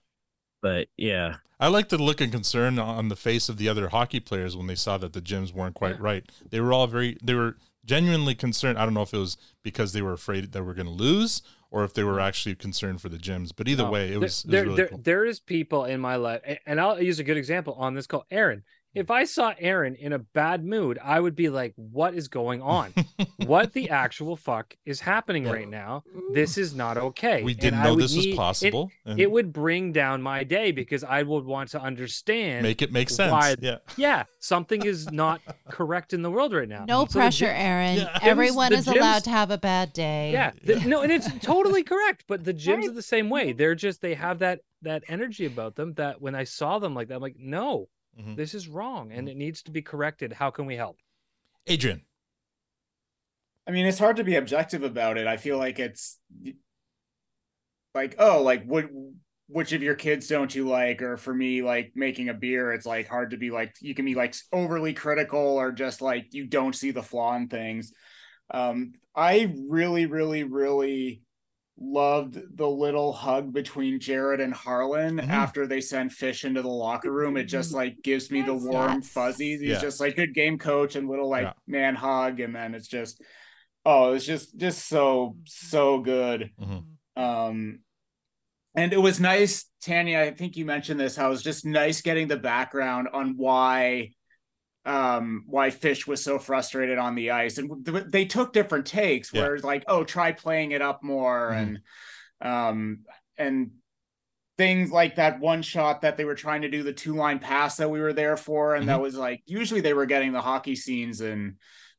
But 0.63 0.89
yeah, 0.97 1.37
I 1.59 1.69
like 1.69 1.89
the 1.89 1.99
look 1.99 2.21
of 2.21 2.31
concern 2.31 2.79
on 2.79 3.09
the 3.09 3.17
face 3.17 3.49
of 3.49 3.57
the 3.57 3.69
other 3.69 3.89
hockey 3.89 4.21
players 4.21 4.57
when 4.57 4.67
they 4.67 4.75
saw 4.75 4.99
that 4.99 5.13
the 5.13 5.21
Jims 5.21 5.53
weren't 5.53 5.75
quite 5.75 5.99
right. 6.01 6.25
They 6.51 6.61
were 6.61 6.73
all 6.73 6.87
very, 6.87 7.17
they 7.23 7.35
were 7.35 7.57
genuinely 7.85 8.35
concerned. 8.35 8.79
I 8.79 8.85
don't 8.85 8.95
know 8.95 9.03
if 9.03 9.15
it 9.15 9.19
was 9.19 9.39
because 9.63 9.93
they 9.93 10.03
were 10.03 10.13
afraid 10.13 10.53
that 10.53 10.65
we're 10.65 10.75
going 10.75 10.87
to 10.87 10.93
lose 10.93 11.43
or 11.71 11.85
if 11.85 11.95
they 11.95 12.05
were 12.05 12.13
mm-hmm. 12.13 12.29
actually 12.29 12.55
concerned 12.57 13.01
for 13.01 13.09
the 13.09 13.19
Jims. 13.19 13.53
But 13.53 13.69
either 13.69 13.85
No, 13.85 13.91
way, 13.91 14.09
it 14.09 14.11
there- 14.11 14.21
was, 14.21 14.45
it 14.45 14.47
was 14.49 14.53
there, 14.53 14.65
really 14.65 14.77
there, 14.77 14.89
cool. 14.89 14.99
there 14.99 15.25
is 15.25 15.41
people 15.41 15.85
in 15.85 16.01
my 16.01 16.17
life, 16.17 16.43
and 16.67 16.81
I'll 16.81 17.01
use 17.01 17.19
a 17.19 17.25
good 17.25 17.37
example 17.37 17.75
on 17.75 17.95
this 17.95 18.07
call. 18.07 18.27
Erin, 18.31 18.63
if 18.97 19.11
I 19.11 19.25
saw 19.25 19.55
Erin 19.59 19.95
in 19.95 20.13
a 20.13 20.19
bad 20.19 20.65
mood, 20.65 20.99
I 21.03 21.21
would 21.21 21.37
be 21.37 21.49
like, 21.49 21.75
"What 21.77 22.15
is 22.15 22.29
going 22.29 22.63
on? 22.63 22.93
what 23.47 23.73
the 23.73 23.91
actual 23.91 24.37
fuck 24.37 24.75
is 24.85 25.01
happening 25.01 25.45
right 25.45 25.69
now? 25.69 26.03
This 26.33 26.59
is 26.59 26.75
not 26.75 26.97
okay." 26.99 27.43
We 27.43 27.55
didn't 27.55 27.81
I 27.81 27.85
know 27.85 27.95
would 27.95 28.05
this 28.05 28.17
was 28.17 28.25
need- 28.27 28.33
it- 28.33 28.37
possible, 28.37 28.91
It, 29.05 29.23
and- 29.23 29.33
would 29.33 29.53
bring 29.53 29.93
down 29.93 30.23
my 30.23 30.43
day 30.45 30.73
because 30.73 31.05
I 31.05 31.23
would 31.23 31.45
want 31.45 31.71
to 31.71 31.81
understand, 31.81 32.63
Make 32.63 32.83
it 32.83 32.91
make 32.93 33.11
sense, 33.11 33.31
Why, 33.33 33.55
yeah. 33.61 33.79
yeah, 33.97 34.25
something 34.41 34.85
is 34.85 35.11
not 35.13 35.41
correct 35.71 36.13
in 36.13 36.23
the 36.23 36.31
world 36.31 36.53
right 36.55 36.69
now. 36.69 36.85
No 36.87 37.07
So 37.07 37.19
pressure, 37.21 37.47
Jims- 37.47 37.59
Erin. 37.59 37.97
Jims- 37.99 38.11
Everyone 38.23 38.71
the 38.73 38.79
is 38.79 38.85
Jims- 38.87 38.97
allowed 38.97 39.25
to 39.25 39.31
have 39.31 39.51
a 39.51 39.59
bad 39.59 39.93
day. 39.93 40.33
yeah, 40.33 40.53
the- 40.65 40.81
no, 40.81 41.03
and 41.03 41.13
it's 41.13 41.29
totally 41.41 41.83
correct. 41.83 42.25
But 42.27 42.45
the 42.45 42.53
Jims 42.53 42.89
are 42.89 42.93
the 42.93 43.03
same 43.03 43.29
way. 43.31 43.53
They're 43.53 43.75
just 43.75 44.01
they 44.01 44.15
have 44.15 44.39
that 44.41 44.61
that 44.83 45.03
energy 45.09 45.47
about 45.47 45.75
them 45.75 45.95
that 45.95 46.21
when 46.21 46.35
I 46.35 46.45
saw 46.45 46.79
them 46.79 46.95
like 46.95 47.09
that, 47.09 47.15
I'm 47.17 47.23
like, 47.23 47.37
no, 47.39 47.89
Mm-hmm. 48.19 48.35
this 48.35 48.55
is 48.55 48.67
wrong 48.67 49.13
and 49.13 49.29
it 49.29 49.37
needs 49.37 49.63
to 49.65 49.71
be 49.71 49.83
corrected. 49.83 50.33
How 50.33 50.51
can 50.51 50.65
we 50.65 50.75
help? 50.75 50.99
Adrian. 51.67 52.03
I 53.67 53.73
mean, 53.73 53.85
it's 53.85 53.99
hard 53.99 54.17
to 54.17 54.25
be 54.25 54.37
objective 54.37 54.83
about 54.83 55.19
it. 55.19 55.27
I 55.27 55.37
feel 55.37 55.59
like 55.59 55.79
it's 55.79 56.19
like, 57.95 58.15
oh, 58.19 58.43
like 58.43 58.65
what 58.65 58.87
which 59.49 59.73
of 59.73 59.83
your 59.83 59.95
kids 59.95 60.29
don't 60.29 60.55
you 60.55 60.69
like? 60.69 61.03
Or 61.03 61.17
for 61.17 61.35
me, 61.35 61.63
like 61.63 61.93
making 61.95 62.29
a 62.29 62.35
beer, 62.35 62.73
it's 62.73 62.87
like 62.87 63.09
hard 63.09 63.31
to 63.31 63.37
be 63.37 63.51
like 63.51 63.75
you 63.81 63.95
can 63.95 64.05
be 64.05 64.15
like 64.15 64.35
overly 64.53 64.95
critical 64.95 65.41
or 65.41 65.73
just 65.73 66.01
like 66.01 66.29
you 66.33 66.47
don't 66.47 66.75
see 66.75 66.93
the 66.93 67.03
flaw 67.03 67.37
in 67.37 67.49
things. 67.49 67.93
Um, 68.51 68.95
I 69.15 69.55
really, 69.69 70.07
really, 70.07 70.45
really 70.45 71.23
loved 71.79 72.57
the 72.57 72.67
little 72.69 73.13
hug 73.13 73.53
between 73.53 74.01
Jared 74.01 74.41
and 74.41 74.55
Harlan 74.55 75.21
after 75.21 75.67
they 75.67 75.81
sent 75.81 76.11
Fish 76.13 76.45
into 76.45 76.63
the 76.63 76.69
locker 76.69 77.13
room. 77.13 77.37
It 77.37 77.45
just 77.45 77.75
like 77.75 77.97
gives 78.03 78.31
me 78.31 78.43
the 78.43 78.55
warm 78.55 79.03
fuzzies. 79.03 79.61
He's 79.61 79.71
Yeah. 79.71 79.81
just 79.81 80.01
like 80.01 80.17
good 80.17 80.35
game 80.35 80.59
coach 80.59 80.97
and 80.97 81.09
little 81.09 81.29
like 81.29 81.45
Yeah. 81.45 81.53
man 81.67 81.95
hug, 81.95 82.41
and 82.41 82.55
then 82.55 82.75
it's 82.75 82.89
just 82.89 83.21
oh, 83.85 84.15
it's 84.15 84.25
just 84.27 84.57
just 84.57 84.89
so 84.89 85.37
so 85.47 86.01
good. 86.01 86.51
Um, 87.17 87.81
and 88.75 88.93
it 88.93 88.99
was 89.01 89.21
nice, 89.21 89.67
Tanya. 89.83 90.21
I 90.21 90.31
think 90.33 90.57
you 90.57 90.65
mentioned 90.65 90.99
this. 91.01 91.17
How 91.17 91.27
it 91.27 91.31
was 91.31 91.43
just 91.43 91.65
nice 91.65 92.01
getting 92.03 92.29
the 92.29 92.37
background 92.37 93.09
on 93.13 93.37
why 93.37 94.11
um 94.87 95.45
why 95.49 95.71
fish 95.71 96.07
was 96.07 96.23
so 96.23 96.39
frustrated 96.39 96.97
on 96.97 97.15
the 97.17 97.33
ice 97.33 97.59
and 97.59 97.85
th- 97.85 98.05
they 98.09 98.25
took 98.25 98.53
different 98.53 98.87
takes 98.87 99.33
Yeah. 99.33 99.43
where 99.43 99.55
it's 99.57 99.65
like 99.65 99.85
oh 99.89 100.05
try 100.05 100.33
playing 100.33 100.71
it 100.71 100.81
up 100.81 101.03
more 101.03 101.51
Mhm. 101.51 101.79
and 102.41 102.51
um 102.53 102.99
and 103.37 103.71
things 104.57 104.91
like 104.91 105.17
that 105.17 105.39
one 105.41 105.61
shot 105.61 106.01
that 106.03 106.17
they 106.17 106.25
were 106.25 106.35
trying 106.37 106.63
to 106.63 106.71
do 106.71 106.83
the 106.83 106.93
two 106.93 107.15
line 107.15 107.39
pass 107.41 107.77
that 107.77 107.91
we 107.91 108.01
were 108.01 108.13
there 108.15 108.37
for 108.37 108.75
and 108.75 108.89
that 108.89 108.99
Mhm. 108.99 109.03
was 109.03 109.17
like 109.17 109.43
usually 109.45 109.81
they 109.83 109.93
were 109.93 110.07
getting 110.07 110.33
the 110.33 110.41
hockey 110.41 110.77
scenes 110.77 111.21
in 111.21 111.57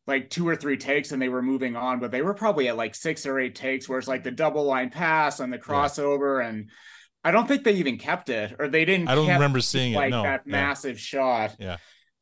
like 0.08 0.30
two 0.30 0.48
or 0.48 0.56
three 0.56 0.78
takes 0.78 1.12
and 1.12 1.22
they 1.22 1.30
were 1.30 1.42
moving 1.42 1.76
on 1.76 2.00
but 2.00 2.10
they 2.12 2.22
were 2.22 2.34
probably 2.34 2.70
at 2.70 2.78
like 2.78 2.96
six 2.96 3.26
or 3.26 3.38
eight 3.40 3.54
takes 3.56 3.88
where 3.90 4.00
it's 4.00 4.08
like 4.08 4.24
the 4.24 4.32
double 4.32 4.64
line 4.64 4.90
pass 4.90 5.40
and 5.42 5.52
the 5.52 5.60
crossover 5.60 6.44
and 6.48 6.70
I 7.24 7.32
don't 7.32 7.46
think 7.48 7.66
they 7.66 7.74
even 7.74 7.98
kept 7.98 8.30
it 8.30 8.56
or 8.58 8.70
they 8.70 8.86
didn't 8.86 9.10
I 9.10 9.16
don't 9.16 9.28
remember 9.28 9.60
seeing 9.60 9.92
it, 9.92 9.98
like 9.98 10.12
no. 10.12 10.24
that 10.24 10.44
Yeah. 10.46 10.52
massive 10.52 10.98
shot 11.00 11.58
Yeah. 11.60 11.78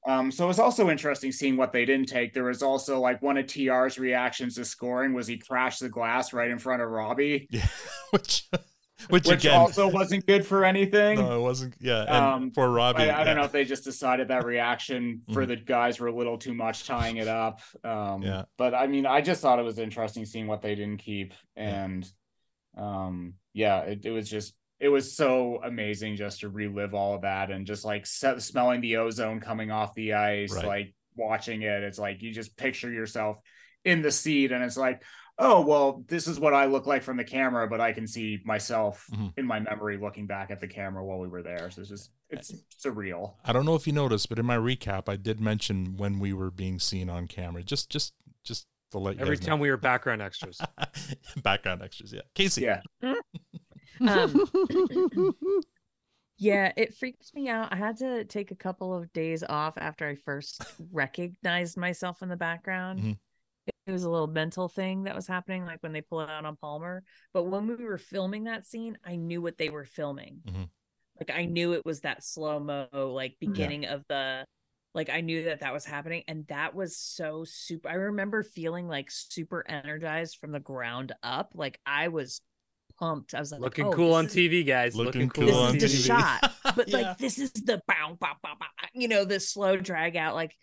Um, 0.08 0.32
so 0.32 0.48
was 0.48 0.60
also 0.60 0.90
interesting 0.90 1.32
seeing 1.32 1.58
what 1.58 1.72
they 1.72 1.84
didn't 1.86 2.08
take. 2.10 2.34
There 2.34 2.44
was 2.44 2.62
also 2.62 3.00
like 3.00 3.22
one 3.22 3.38
of 3.38 3.48
TR's 3.48 3.98
reactions 3.98 4.56
to 4.56 4.66
scoring 4.66 5.14
was 5.14 5.26
he 5.28 5.38
crashed 5.38 5.80
the 5.80 5.90
glass 5.90 6.32
right 6.32 6.52
in 6.52 6.60
front 6.60 6.82
of 6.82 6.90
Robby. 6.90 7.48
Yeah, 7.52 7.68
which 8.12 8.48
which, 9.10 9.28
which 9.28 9.46
again 9.46 9.60
also 9.60 9.88
wasn't 9.90 10.26
good 10.26 10.46
for 10.46 10.64
anything. 10.64 11.18
No, 11.20 11.38
it 11.38 11.42
wasn't. 11.42 11.76
Yeah, 11.80 12.02
and 12.04 12.10
Um, 12.26 12.52
for 12.52 12.70
Robby, 12.72 13.04
I, 13.10 13.22
I 13.22 13.24
don't 13.24 13.36
know 13.36 13.44
if 13.44 13.52
they 13.52 13.66
just 13.66 13.84
decided 13.84 14.28
that 14.30 14.46
reaction 14.46 15.22
for 15.34 15.44
Mhm. 15.44 15.48
the 15.50 15.56
guys 15.58 16.00
were 16.00 16.08
a 16.08 16.16
little 16.16 16.38
too 16.38 16.54
much 16.54 16.86
tying 16.88 17.18
it 17.18 17.28
up. 17.28 17.60
Um, 17.84 18.22
Yeah. 18.24 18.44
But 18.58 18.74
I 18.74 18.88
mean, 18.88 19.06
I 19.06 19.22
just 19.22 19.42
thought 19.42 19.60
it 19.60 19.66
was 19.66 19.80
interesting 19.80 20.26
seeing 20.26 20.48
what 20.48 20.62
they 20.62 20.76
didn't 20.76 21.00
keep, 21.00 21.34
and 21.56 22.08
um, 22.78 23.34
yeah, 23.54 23.82
it, 23.82 24.06
it 24.06 24.12
was 24.12 24.30
just 24.30 24.54
it 24.86 24.90
was 24.92 25.16
so 25.18 25.60
amazing 25.64 26.16
just 26.16 26.42
to 26.42 26.50
relive 26.50 26.94
all 26.94 27.16
of 27.16 27.22
that 27.24 27.50
and 27.50 27.66
just 27.66 27.84
like 27.84 28.06
se- 28.06 28.40
smelling 28.40 28.82
the 28.82 28.98
ozone 28.98 29.40
coming 29.40 29.72
off 29.72 29.96
the 29.96 30.14
ice, 30.14 30.54
Right. 30.54 30.66
like 30.66 30.96
watching 31.16 31.64
it. 31.64 31.82
It's 31.84 31.98
like 31.98 32.22
you 32.22 32.32
just 32.32 32.56
picture 32.56 32.92
yourself 32.92 33.38
in 33.84 34.02
the 34.04 34.12
seat, 34.12 34.52
and 34.52 34.64
it's 34.64 34.78
like. 34.78 35.02
Oh 35.38 35.66
well, 35.66 36.02
this 36.08 36.28
is 36.30 36.40
what 36.40 36.54
I 36.54 36.64
look 36.68 36.86
like 36.88 37.04
from 37.04 37.18
the 37.18 37.26
camera, 37.26 37.68
but 37.68 37.82
I 37.82 37.92
can 37.92 38.08
see 38.08 38.40
myself 38.46 39.06
Mhm. 39.12 39.34
in 39.36 39.46
my 39.46 39.60
memory 39.60 39.98
looking 39.98 40.28
back 40.28 40.50
at 40.50 40.62
the 40.62 40.68
camera 40.70 41.04
while 41.04 41.20
we 41.20 41.28
were 41.28 41.44
there. 41.44 41.70
So 41.72 41.82
it's 41.82 41.90
just 41.90 42.12
it's 42.30 42.54
surreal. 42.82 43.34
I 43.44 43.52
don't 43.52 43.66
know 43.66 43.76
if 43.76 43.86
you 43.86 43.92
noticed, 43.92 44.30
but 44.30 44.40
in 44.40 44.46
my 44.46 44.56
recap, 44.56 45.10
I 45.10 45.18
did 45.18 45.42
mention 45.42 45.98
when 45.98 46.20
we 46.20 46.32
were 46.32 46.52
being 46.52 46.80
seen 46.80 47.10
on 47.10 47.28
camera. 47.28 47.64
Just, 47.64 47.90
just, 47.92 48.14
just 48.46 48.66
to 48.92 48.98
let 48.98 49.16
you 49.18 49.24
Every 49.24 49.36
guys 49.36 49.46
time 49.46 49.60
we 49.60 49.70
were 49.70 49.76
background 49.76 50.22
extras. 50.22 50.62
background 51.44 51.82
extras. 51.82 52.14
Yeah, 52.14 52.22
Kacey. 52.34 52.62
Yeah. 52.62 52.82
Um, 54.02 54.46
yeah, 56.38 56.72
it 56.76 56.96
freaked 56.96 57.34
me 57.34 57.50
out. 57.50 57.72
I 57.72 57.78
had 57.78 57.98
to 57.98 58.26
take 58.26 58.52
a 58.52 58.56
couple 58.56 58.94
of 58.94 59.12
days 59.14 59.44
off 59.44 59.78
after 59.78 60.08
I 60.08 60.16
first 60.16 60.62
recognized 60.92 61.78
myself 61.78 62.22
in 62.22 62.30
the 62.30 62.36
background. 62.36 63.00
Mhm. 63.00 63.18
It 63.88 63.92
was 63.92 64.04
a 64.04 64.10
little 64.10 64.28
mental 64.28 64.68
thing 64.68 65.04
that 65.04 65.16
was 65.16 65.28
happening, 65.28 65.66
like 65.66 65.82
when 65.82 65.92
they 65.94 66.02
pull 66.02 66.22
it 66.22 66.30
out 66.30 66.46
on 66.46 66.56
Palmer. 66.58 67.04
But 67.34 67.44
when 67.46 67.68
we 67.68 67.84
were 67.84 67.98
filming 67.98 68.44
that 68.46 68.66
scene, 68.66 68.98
I 69.04 69.16
knew 69.16 69.42
what 69.42 69.58
they 69.58 69.70
were 69.70 69.86
filming. 69.86 70.42
Mhm. 70.46 70.70
Like 71.20 71.32
I 71.32 71.46
knew 71.46 71.74
it 71.74 71.86
was 71.86 72.02
that 72.02 72.24
slow 72.24 72.60
mo, 72.60 72.88
like 72.92 73.38
beginning 73.40 73.86
of 73.86 74.04
the, 74.08 74.46
like 74.94 75.10
I 75.10 75.22
knew 75.22 75.44
that 75.46 75.62
that 75.62 75.74
was 75.74 75.86
happening, 75.86 76.24
and 76.28 76.46
that 76.48 76.76
was 76.76 76.98
so 76.98 77.44
super. 77.46 77.90
I 77.90 77.94
remember 77.94 78.44
feeling 78.44 78.88
like 78.88 79.10
super 79.12 79.64
energized 79.68 80.38
from 80.38 80.52
the 80.52 80.60
ground 80.60 81.14
up. 81.24 81.52
Like 81.54 81.80
I 81.86 82.10
was 82.10 82.42
pumped. 83.00 83.34
I 83.34 83.40
was 83.40 83.52
like, 83.52 83.62
Looking 83.62 83.88
"Oh, 83.88 83.92
cool 83.94 84.14
on 84.14 84.26
is- 84.26 84.36
TV, 84.36 84.66
guys. 84.66 84.96
Looking 84.96 85.24
Looking, 85.24 85.30
cool 85.30 85.50
cool, 85.52 85.60
on 85.60 85.70
on 85.72 85.78
this 85.78 85.94
is 85.94 86.08
the 86.08 86.14
TV. 86.14 86.18
shot 86.20 86.54
but 86.76 86.88
Yeah. 86.88 86.98
like 86.98 87.18
this 87.18 87.38
is 87.40 87.52
the 87.52 87.82
bow, 87.88 88.18
bow, 88.20 88.34
bow, 88.42 88.54
bow, 88.60 88.66
you 88.94 89.08
know 89.08 89.26
the 89.26 89.40
slow 89.40 89.78
drag 89.78 90.16
out 90.16 90.36
like 90.36 90.56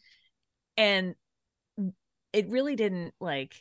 and 0.76 1.14
it 2.32 2.48
really 2.48 2.76
didn't 2.76 3.12
like 3.20 3.54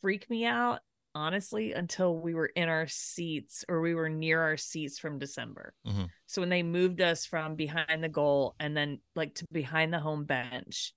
freak 0.00 0.28
me 0.28 0.44
out 0.44 0.80
honestly 1.14 1.72
until 1.72 2.16
we 2.18 2.34
were 2.34 2.46
in 2.54 2.68
our 2.68 2.86
seats 2.88 3.64
or 3.68 3.80
we 3.80 3.94
were 3.94 4.08
near 4.10 4.42
our 4.42 4.56
seats 4.56 4.98
from 4.98 5.18
december 5.18 5.72
Mhm. 5.86 6.08
so 6.26 6.42
when 6.42 6.48
they 6.50 6.62
moved 6.62 7.00
us 7.00 7.24
from 7.24 7.54
behind 7.54 8.02
the 8.02 8.08
goal 8.08 8.56
and 8.60 8.76
then 8.76 8.98
like 9.14 9.34
to 9.36 9.46
behind 9.52 9.92
the 9.92 10.00
home 10.00 10.24
bench 10.24 10.92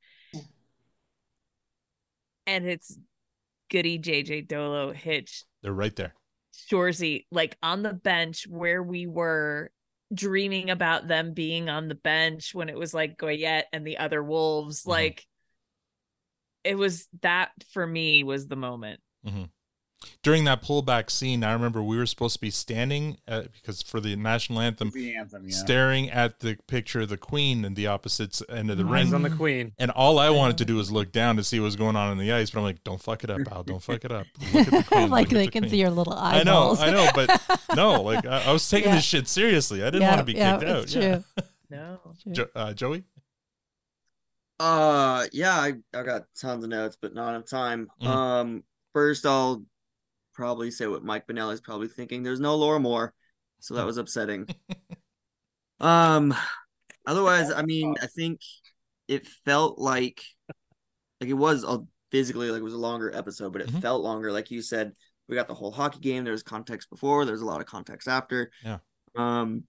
and 2.45 2.65
it's 2.65 2.97
goody 3.69 3.99
jj 3.99 4.45
dolo 4.47 4.91
hitch 4.91 5.43
They're 5.61 5.71
right 5.73 5.95
there. 5.95 6.13
Shoresy, 6.69 7.25
like 7.31 7.57
on 7.61 7.84
the 7.84 7.93
bench 7.93 8.47
where 8.47 8.81
we 8.81 9.07
were 9.07 9.71
dreaming 10.13 10.69
about 10.69 11.07
them 11.07 11.34
being 11.34 11.69
on 11.69 11.88
the 11.88 11.95
bench 11.95 12.53
when 12.53 12.69
it 12.69 12.77
was 12.77 12.93
like 12.93 13.17
Goyette 13.17 13.65
and 13.73 13.85
the 13.85 13.97
other 13.97 14.23
wolves. 14.23 14.81
Mm-hmm. 14.81 14.91
Like 14.91 15.25
it 16.63 16.77
was 16.77 17.07
that 17.21 17.51
for 17.71 17.85
me 17.85 18.23
was 18.23 18.47
the 18.47 18.55
moment. 18.55 18.99
During 20.22 20.44
that 20.45 20.61
pullback 20.61 21.10
scene, 21.10 21.44
I 21.44 21.53
remember 21.53 21.82
we 21.82 21.98
were 21.98 22.06
supposed 22.06 22.36
to 22.36 22.40
be 22.41 22.52
standing 22.52 23.18
uh, 23.28 23.44
because 23.53 23.82
for 23.82 23.99
the 23.99 24.15
national 24.15 24.60
anthem, 24.60 24.91
The 24.94 25.15
anthem, 25.15 25.45
yeah. 25.48 25.56
staring 25.56 26.10
at 26.11 26.40
the 26.41 26.56
picture 26.68 27.02
of 27.02 27.10
the 27.10 27.18
queen 27.18 27.65
and 27.65 27.76
the 27.76 27.88
opposite 27.88 28.40
end 28.48 28.69
of 28.69 28.78
the 28.78 28.84
Eyes 28.86 29.06
ring. 29.06 29.14
on 29.15 29.22
the 29.24 29.30
queen. 29.32 29.74
And 29.80 29.90
all 29.90 30.19
I 30.19 30.30
wanted 30.30 30.57
to 30.60 30.65
do 30.65 30.76
was 30.76 30.91
look 30.91 31.11
down 31.11 31.36
to 31.38 31.44
see 31.44 31.60
what 31.60 31.65
was 31.65 31.76
going 31.76 31.95
on 31.95 32.11
in 32.11 32.19
the 32.19 32.32
ice. 32.32 32.52
But 32.52 32.60
I'm 32.60 32.65
like, 32.65 32.84
don't 32.84 33.02
fuck 33.02 33.24
it 33.24 33.30
up, 33.32 33.40
Al. 33.52 33.64
Don't 33.64 33.82
fuck 33.82 34.06
it 34.06 34.11
up. 34.11 34.28
Look 34.53 34.68
at 34.68 34.72
the 34.72 34.84
queen. 34.88 35.10
like 35.10 35.28
look 35.32 35.40
they 35.40 35.45
the 35.45 35.52
can 35.52 35.61
queen." 35.64 35.72
see 35.72 35.78
your 35.80 35.90
little 35.90 36.14
I 36.14 36.44
know. 36.44 36.76
I 36.78 36.91
know, 36.91 37.10
but 37.15 37.61
no, 37.76 38.02
like 38.03 38.26
I, 38.26 38.44
I 38.44 38.52
was 38.53 38.69
taking 38.69 38.90
Yeah. 38.90 38.95
this 38.98 39.03
shit 39.06 39.28
seriously. 39.28 39.82
I 39.82 39.86
didn't 39.86 40.03
Yeah, 40.03 40.10
want 40.10 40.19
to 40.19 40.26
be 40.26 40.34
yeah, 40.34 40.57
kicked 40.60 40.69
out. 40.69 40.84
it's 40.84 40.94
Yeah. 40.95 41.02
true. 41.38 41.45
No. 41.72 41.99
Jo- 42.32 42.49
uh, 42.56 42.74
Joey? 42.74 43.03
Uh 44.60 45.26
yeah, 45.34 45.53
I, 45.56 45.74
I 45.94 46.03
got 46.03 46.24
tons 46.40 46.64
of 46.64 46.69
notes, 46.69 46.98
but 47.02 47.14
not 47.14 47.30
enough 47.30 47.45
time. 47.48 47.90
Mhm. 48.02 48.07
Um 48.07 48.64
first 48.94 49.26
I'll 49.26 49.64
probably 50.38 50.72
say 50.72 50.88
what 50.88 51.03
Mike 51.03 51.27
Benelli 51.27 51.51
is 51.53 51.59
probably 51.61 51.89
thinking. 51.89 52.23
There's 52.23 52.39
no 52.39 52.55
Laura 52.55 52.80
Moore, 52.80 53.14
so 53.59 53.73
that 53.73 53.85
was 53.91 53.97
upsetting. 53.97 54.47
um 55.80 56.34
otherwise, 57.05 57.51
I 57.51 57.64
mean, 57.64 57.95
I 58.01 58.07
think 58.07 58.39
it 59.07 59.27
felt 59.45 59.80
like 59.80 60.22
like 61.19 61.30
it 61.30 61.34
was 61.34 61.64
a 61.64 61.80
physically 62.11 62.51
like 62.51 62.59
it 62.61 62.64
was 62.64 62.73
a 62.73 62.77
longer 62.77 63.14
episode, 63.14 63.51
but 63.51 63.61
it 63.61 63.68
Mhm. 63.69 63.81
felt 63.81 64.03
longer. 64.03 64.31
Like 64.31 64.51
you 64.51 64.61
said, 64.61 64.93
we 65.27 65.35
got 65.35 65.47
the 65.47 65.53
whole 65.53 65.72
hockey 65.72 65.99
game. 65.99 66.23
There 66.23 66.31
was 66.31 66.43
context 66.43 66.89
before, 66.89 67.26
there's 67.26 67.41
a 67.41 67.45
lot 67.45 67.59
of 67.59 67.68
context 67.68 68.07
after. 68.07 68.51
Yeah. 68.64 68.77
Um 69.15 69.64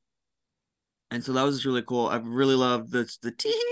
and 1.11 1.25
so 1.25 1.33
that 1.33 1.43
was 1.43 1.57
just 1.57 1.65
really 1.67 1.83
cool. 1.83 2.07
I 2.09 2.17
really 2.17 2.55
loved 2.55 2.91
the 2.93 3.11
the 3.23 3.33
tee 3.33 3.63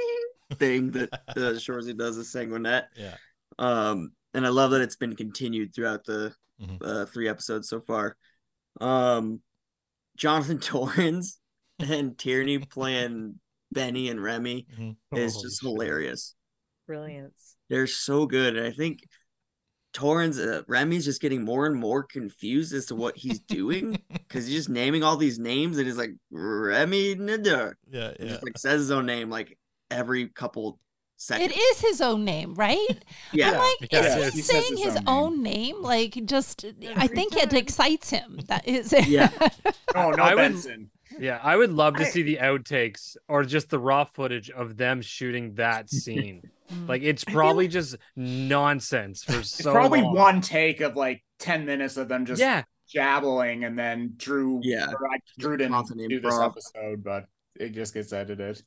thing 0.55 0.91
that 0.93 1.13
uh, 1.13 1.35
Shoresy 1.61 1.97
does 1.97 2.17
as 2.19 2.33
Sanguinet. 2.33 2.85
Yeah. 2.97 3.17
Um, 3.59 4.11
and 4.35 4.47
I 4.47 4.51
love 4.51 4.71
that 4.73 4.81
it's 4.83 4.97
been 4.97 5.17
continued 5.17 5.75
throughout 5.75 6.05
the 6.05 6.35
Mhm. 6.61 6.79
uh, 6.83 7.07
three 7.07 7.29
episodes 7.29 7.69
so 7.69 7.81
far. 7.81 8.17
Um, 8.81 9.41
Jonathan 10.17 10.59
Torrens 10.61 11.39
and 11.79 12.17
Tierney 12.19 12.59
playing 12.59 13.39
Benny 13.73 14.09
and 14.09 14.23
Remy 14.23 14.67
Mhm. 14.79 14.97
is 15.17 15.37
Oh, 15.37 15.43
just 15.43 15.61
shit. 15.61 15.69
hilarious. 15.69 16.35
Brilliance. 16.87 17.57
They're 17.69 17.87
so 17.87 18.27
good, 18.27 18.57
and 18.57 18.67
I 18.67 18.71
think 18.71 19.01
Torrens, 19.93 20.39
uh, 20.39 20.63
Remy's 20.69 21.05
just 21.07 21.21
getting 21.23 21.43
more 21.45 21.67
and 21.67 21.75
more 21.75 22.03
confused 22.03 22.75
as 22.75 22.87
to 22.87 22.95
what 22.95 23.17
he's 23.17 23.41
doing 23.49 23.99
because 24.11 24.47
he's 24.47 24.57
just 24.57 24.69
naming 24.69 25.03
all 25.03 25.17
these 25.17 25.39
names, 25.39 25.79
and 25.79 25.87
he's 25.87 25.97
like 25.97 26.11
Remy 26.31 27.15
Nadeau. 27.17 27.73
Yeah, 27.91 28.09
and 28.11 28.17
yeah. 28.21 28.27
just 28.29 28.45
like 28.45 28.59
says 28.59 28.81
his 28.81 28.91
own 28.91 29.07
name 29.07 29.31
like 29.31 29.59
every 29.91 30.29
couple 30.29 30.79
seconds. 31.17 31.53
It 31.53 31.57
is 31.59 31.81
his 31.81 32.01
own 32.01 32.25
name, 32.25 32.55
right? 32.55 32.87
Yeah. 33.33 33.51
I'm 33.53 33.59
like, 33.59 33.93
Yeah, 33.93 34.17
is 34.19 34.33
he 34.35 34.41
he 34.41 34.43
saying 34.43 34.77
his 34.77 34.95
his 34.95 34.97
own 35.07 35.35
own 35.35 35.43
name? 35.43 35.83
Like, 35.83 36.19
just, 36.27 36.65
I 36.65 37.05
Every 37.05 37.09
think 37.09 37.37
it 37.37 37.53
excites 37.53 38.11
him. 38.11 38.41
That 38.49 38.67
is 38.69 38.93
it. 38.95 39.07
Yeah. 39.09 39.31
Oh 39.95 40.11
no, 40.11 40.23
I 40.23 40.35
would- 40.35 40.37
Benson. 40.53 40.91
Yeah, 41.19 41.39
I 41.43 41.57
would 41.57 41.71
love 41.71 41.95
to 41.97 42.03
I- 42.05 42.09
see 42.09 42.23
the 42.23 42.39
outtakes 42.39 43.17
or 43.29 43.45
just 43.45 43.71
the 43.71 43.79
raw 43.79 44.05
footage 44.05 44.51
of 44.51 44.77
them 44.77 45.01
shooting 45.01 45.55
that 45.55 45.89
scene. 45.91 46.43
Mm. 46.73 46.89
like 46.89 47.03
it's 47.03 47.23
probably 47.23 47.69
just 47.69 47.95
nonsense 48.17 49.23
for 49.23 49.39
It's 49.39 49.51
so 49.51 49.71
probably 49.73 50.03
long. 50.03 50.15
one 50.17 50.41
take 50.41 50.81
of 50.81 50.97
like 50.97 51.23
ten 51.39 51.65
minutes 51.65 51.97
of 51.97 52.09
them 52.09 52.27
just 52.27 52.41
Yeah. 52.41 52.65
jabbling, 52.89 53.63
and 53.65 53.79
then 53.79 54.15
Drew. 54.17 54.61
Yeah. 54.65 54.87
I, 54.87 55.19
Drew 55.39 55.57
didn't 55.57 55.73
Constant 55.73 56.09
do 56.09 56.21
this 56.21 56.39
episode, 56.39 57.05
but 57.05 57.27
it 57.61 57.71
just 57.71 57.95
gets 57.95 58.13
edited. 58.13 58.63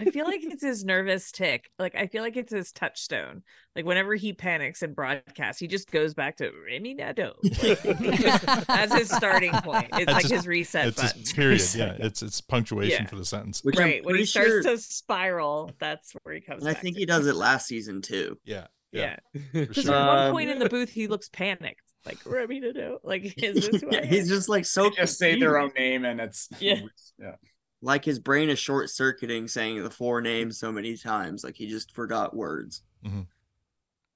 I 0.00 0.04
feel 0.10 0.24
like 0.26 0.40
it's 0.42 0.62
his 0.62 0.84
nervous 0.84 1.30
tick. 1.32 1.70
Like 1.78 1.94
I 1.94 2.06
feel 2.06 2.22
like 2.22 2.36
it's 2.36 2.52
his 2.52 2.72
touchstone. 2.72 3.42
Like 3.76 3.84
whenever 3.84 4.14
he 4.14 4.32
panics 4.32 4.82
in 4.82 4.92
broadcast, 4.94 5.60
he 5.60 5.66
just 5.66 5.90
goes 5.90 6.14
back 6.14 6.36
to 6.38 6.50
Remy 6.66 6.94
Nadeau. 6.94 7.32
Like, 7.62 8.66
that's 8.66 8.94
his 8.94 9.10
starting 9.10 9.52
point. 9.52 9.88
It's 9.92 9.98
That's 10.06 10.12
like 10.12 10.22
just- 10.22 10.32
his 10.34 10.46
reset 10.46 10.88
It's 10.88 11.02
button. 11.02 11.20
his 11.20 11.32
period. 11.32 11.62
Yeah, 11.74 11.96
it's 12.06 12.22
it's 12.22 12.40
punctuation 12.40 13.04
Yeah. 13.04 13.08
for 13.08 13.16
the 13.16 13.24
sentence. 13.24 13.62
Which 13.62 13.76
right 13.78 14.04
when 14.04 14.14
he 14.16 14.20
pretty 14.20 14.26
starts 14.26 14.48
sure- 14.48 14.62
to 14.62 14.78
spiral, 14.78 15.70
that's 15.78 16.12
where 16.22 16.34
he 16.34 16.40
comes. 16.40 16.62
And 16.62 16.70
I 16.70 16.74
think 16.74 16.96
to. 16.96 17.00
he 17.00 17.06
does 17.06 17.26
it 17.26 17.34
last 17.36 17.66
season 17.66 18.02
too. 18.02 18.38
Yeah, 18.44 18.66
Yeah, 18.92 19.16
for 19.32 19.40
because 19.66 19.84
sure. 19.84 19.94
at 19.94 20.06
one 20.06 20.18
Um, 20.26 20.32
point 20.32 20.50
in 20.50 20.58
the 20.58 20.68
booth, 20.68 20.90
he 20.90 21.06
looks 21.06 21.28
panicked. 21.28 21.80
Like 22.04 22.18
Remy 22.26 22.58
Nadeau. 22.60 22.98
Like 23.04 23.40
is 23.42 23.68
this 23.70 23.80
who 23.80 23.88
I 23.92 23.94
Yeah, 24.00 24.04
he's 24.06 24.24
am? 24.30 24.36
just 24.36 24.48
like 24.48 24.66
so 24.66 24.90
They 24.90 24.96
just 24.96 25.18
say 25.18 25.38
their 25.38 25.56
own 25.58 25.70
name, 25.78 26.04
and 26.04 26.20
it's 26.20 26.48
Yeah. 26.58 26.80
yeah. 27.18 27.36
Like 27.82 28.04
his 28.04 28.20
brain 28.20 28.48
is 28.48 28.58
short 28.58 28.90
circuiting 28.90 29.48
saying 29.48 29.82
the 29.82 29.90
four 29.90 30.20
names 30.20 30.58
so 30.58 30.70
many 30.70 30.96
times, 30.96 31.42
like 31.42 31.56
he 31.56 31.66
just 31.66 31.92
forgot 31.92 32.34
words. 32.34 32.82
Mhm. 33.04 33.26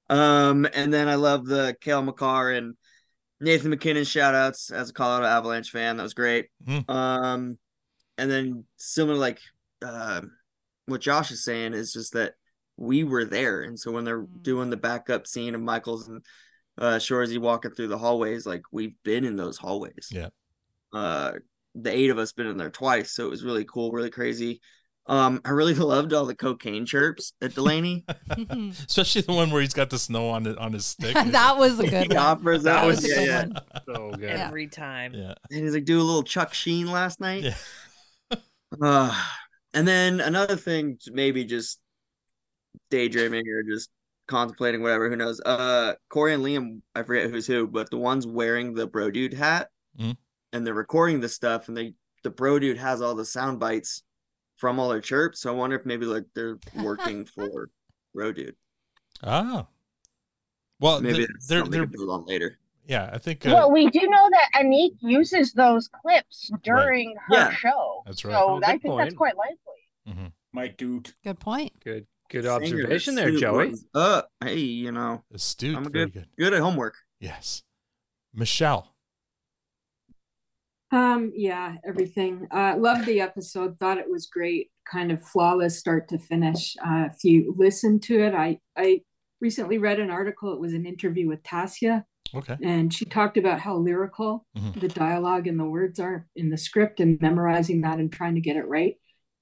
Um, 0.08 0.68
and 0.72 0.94
then 0.94 1.08
I 1.08 1.16
love 1.16 1.46
the 1.46 1.76
Cale 1.80 2.02
Makar 2.02 2.52
and 2.52 2.76
Nathan 3.40 3.70
MacKinnon 3.70 4.04
shout 4.04 4.34
outs 4.34 4.70
as 4.70 4.90
a 4.90 4.92
Colorado 4.92 5.26
Avalanche 5.26 5.70
fan. 5.70 5.96
That 5.96 6.04
was 6.04 6.14
great. 6.14 6.46
Mhm. 6.64 6.88
Um, 6.88 7.58
and 8.16 8.30
then 8.30 8.64
similar 8.76 9.18
like 9.18 9.40
uh, 9.82 10.22
what 10.86 11.00
Josh 11.00 11.32
is 11.32 11.44
saying 11.44 11.74
is 11.74 11.92
just 11.92 12.12
that 12.12 12.34
we 12.76 13.04
were 13.04 13.24
there, 13.24 13.62
and 13.62 13.78
so 13.78 13.90
when 13.90 14.04
they're 14.04 14.26
doing 14.42 14.70
the 14.70 14.76
backup 14.76 15.26
scene 15.26 15.54
of 15.54 15.60
Michaels 15.60 16.08
and 16.08 16.24
uh 16.78 16.96
Shoresy 16.96 17.38
walking 17.38 17.72
through 17.72 17.88
the 17.88 17.98
hallways, 17.98 18.46
like 18.46 18.62
we've 18.70 18.94
been 19.02 19.24
in 19.24 19.36
those 19.36 19.58
hallways. 19.58 20.08
Yeah. 20.10 20.28
Uh, 20.92 21.32
the 21.80 21.94
eight 21.94 22.10
of 22.10 22.18
us 22.18 22.32
been 22.32 22.46
in 22.46 22.56
there 22.56 22.70
twice, 22.70 23.12
so 23.12 23.26
it 23.26 23.30
was 23.30 23.44
really 23.44 23.64
cool, 23.64 23.92
really 23.92 24.10
crazy. 24.10 24.60
Um, 25.08 25.40
I 25.44 25.50
really 25.50 25.74
loved 25.94 26.12
all 26.12 26.26
the 26.26 26.34
cocaine 26.34 26.84
chirps 26.86 27.32
at 27.40 27.54
Delaney. 27.54 28.04
Especially 28.88 29.20
the 29.22 29.32
one 29.34 29.50
where 29.50 29.60
he's 29.60 29.74
got 29.74 29.90
the 29.90 29.98
snow 29.98 30.30
on 30.30 30.46
it 30.46 30.58
on 30.58 30.72
his 30.72 30.86
stick. 30.86 31.14
that 31.14 31.56
was 31.58 31.78
a 31.78 31.86
good 31.86 32.10
He 32.10 32.16
one. 32.16 32.16
offers 32.18 32.62
That 32.64 32.80
that 32.80 32.86
was 32.86 32.96
was 33.02 33.04
a 33.04 33.08
yeah, 33.08 33.44
good 33.44 33.52
yeah. 33.54 33.82
one. 33.86 33.96
So 33.96 34.10
good. 34.16 34.30
Every 34.30 34.66
time. 34.66 35.14
Yeah. 35.14 35.34
And 35.50 35.62
he's 35.64 35.74
like, 35.74 35.84
do 35.84 36.00
a 36.00 36.02
little 36.02 36.22
Chuck 36.24 36.52
Sheen 36.54 36.90
last 36.90 37.20
night. 37.20 37.54
uh, 38.82 39.24
and 39.74 39.86
then 39.86 40.20
another 40.20 40.56
thing, 40.56 40.98
maybe 41.12 41.44
just 41.44 41.78
daydreaming 42.90 43.46
or 43.48 43.62
just 43.62 43.90
contemplating, 44.26 44.82
whatever, 44.82 45.08
who 45.08 45.16
knows. 45.16 45.40
Uh 45.40 45.94
Corey 46.08 46.34
and 46.34 46.42
Liam, 46.44 46.80
I 46.94 47.02
forget 47.04 47.30
who's 47.30 47.46
who, 47.46 47.66
but 47.66 47.90
the 47.90 47.96
ones 47.98 48.26
wearing 48.26 48.74
the 48.74 48.86
bro 48.86 49.10
dude 49.10 49.34
hat 49.34 49.68
Mhm. 49.98 50.16
And 50.56 50.66
they're 50.66 50.74
recording 50.74 51.20
the 51.20 51.28
stuff 51.28 51.68
and 51.68 51.76
they 51.76 51.92
the 52.22 52.30
bro 52.30 52.58
dude 52.58 52.78
has 52.78 53.02
all 53.02 53.14
the 53.14 53.24
sound 53.24 53.60
bites 53.60 54.02
from 54.56 54.78
all 54.80 54.88
their 54.88 55.00
chirps. 55.02 55.40
So 55.40 55.50
I 55.52 55.56
wonder 55.56 55.76
if 55.76 55.84
maybe 55.86 56.06
like 56.06 56.24
they're 56.34 56.58
working 56.74 57.24
for 57.34 57.68
bro 58.14 58.32
dude. 58.32 58.56
Ah. 59.22 59.66
Well, 60.80 61.00
Maybe 61.00 61.18
th- 61.18 61.28
that's 61.32 61.46
they're 61.46 61.58
something 61.60 61.72
they're 61.72 61.86
build 61.86 62.10
on 62.10 62.24
later. 62.26 62.58
yeah. 62.86 63.10
I 63.12 63.18
think 63.18 63.46
uh, 63.46 63.50
Well, 63.54 63.70
we 63.72 63.88
do 63.90 64.00
know 64.08 64.28
that 64.30 64.62
Anik 64.62 64.96
uses 65.00 65.52
those 65.52 65.88
clips 65.88 66.50
during 66.62 67.14
her 67.28 67.34
Yeah. 67.36 67.50
show. 67.52 68.02
That's 68.06 68.24
right. 68.24 68.32
So 68.32 68.38
Oh, 68.38 68.60
I 68.64 68.72
good 68.72 68.82
think 68.82 68.98
that's 68.98 69.14
quite 69.14 69.34
likely. 69.36 70.32
Mike 70.52 70.76
Dude. 70.78 71.12
Good 71.24 71.38
point. 71.40 71.72
Good 71.84 72.06
good 72.30 72.42
Singer 72.44 72.54
observation 72.56 73.14
there, 73.14 73.30
Joey. 73.30 73.70
was 73.70 73.86
Up. 73.94 74.30
Hey, 74.42 74.56
you 74.58 74.90
know, 74.92 75.22
astute. 75.32 75.76
I'm 75.76 75.86
a 75.86 75.90
very 75.90 76.06
good, 76.06 76.12
good. 76.14 76.28
good 76.38 76.54
at 76.54 76.60
homework. 76.60 76.94
Yes. 77.20 77.62
Michèle. 78.36 78.86
Um, 80.96 81.32
yeah, 81.34 81.76
everything. 81.86 82.46
Uh, 82.50 82.74
loved 82.78 83.04
the 83.06 83.20
episode. 83.20 83.78
Thought 83.78 83.98
it 83.98 84.10
was 84.10 84.26
great. 84.26 84.70
Kind 84.90 85.12
of 85.12 85.22
flawless 85.22 85.78
start 85.78 86.08
to 86.08 86.18
finish. 86.18 86.74
Uh, 86.84 87.08
if 87.12 87.22
you 87.22 87.54
listen 87.58 88.00
to 88.00 88.20
it, 88.20 88.34
I 88.34 88.58
I 88.76 89.02
recently 89.40 89.76
read 89.78 90.00
an 90.00 90.10
article. 90.10 90.54
It 90.54 90.60
was 90.60 90.72
an 90.72 90.86
interview 90.86 91.28
with 91.28 91.42
Tasya, 91.42 92.04
Okay. 92.34 92.56
and 92.62 92.92
she 92.94 93.04
talked 93.04 93.36
about 93.36 93.60
how 93.60 93.76
lyrical 93.76 94.46
Mhm. 94.56 94.80
the 94.80 94.88
dialogue 94.88 95.46
and 95.46 95.60
the 95.60 95.66
words 95.68 96.00
are 96.00 96.26
in 96.34 96.48
the 96.48 96.56
script, 96.56 97.00
and 97.00 97.20
memorizing 97.20 97.82
that 97.82 97.98
and 97.98 98.10
trying 98.10 98.36
to 98.36 98.40
get 98.40 98.56
it 98.56 98.66
right. 98.66 98.94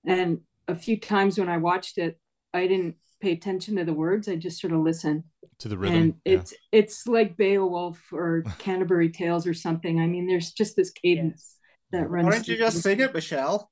And 0.05 0.41
a 0.67 0.75
few 0.75 0.99
times 0.99 1.39
when 1.39 1.49
I 1.49 1.59
watched 1.59 1.99
it, 1.99 2.19
I 2.53 2.67
didn't 2.67 2.97
pay 3.21 3.33
attention 3.33 3.77
to 3.77 3.85
the 3.85 3.95
words. 3.95 4.29
I 4.29 4.35
just 4.37 4.61
sort 4.61 4.73
of 4.73 4.81
listened. 4.81 5.23
To 5.61 5.69
the 5.69 5.79
rhythm. 5.79 5.97
And 5.97 6.15
yeah. 6.25 6.33
it's 6.35 6.55
it's 6.73 7.07
like 7.07 7.37
Beowulf 7.37 8.01
or 8.13 8.43
Canterbury 8.59 9.11
Tales 9.11 9.47
or 9.47 9.55
something. 9.55 10.01
I 10.01 10.07
mean, 10.07 10.27
there's 10.27 10.53
just 10.53 10.77
this 10.77 10.91
cadence 10.91 11.57
that 11.93 12.11
runs. 12.11 12.27
Why 12.27 12.33
don't 12.33 12.49
you 12.49 12.57
just 12.57 12.83
sing 12.83 13.01
it, 13.01 13.13
Michèle? 13.13 13.67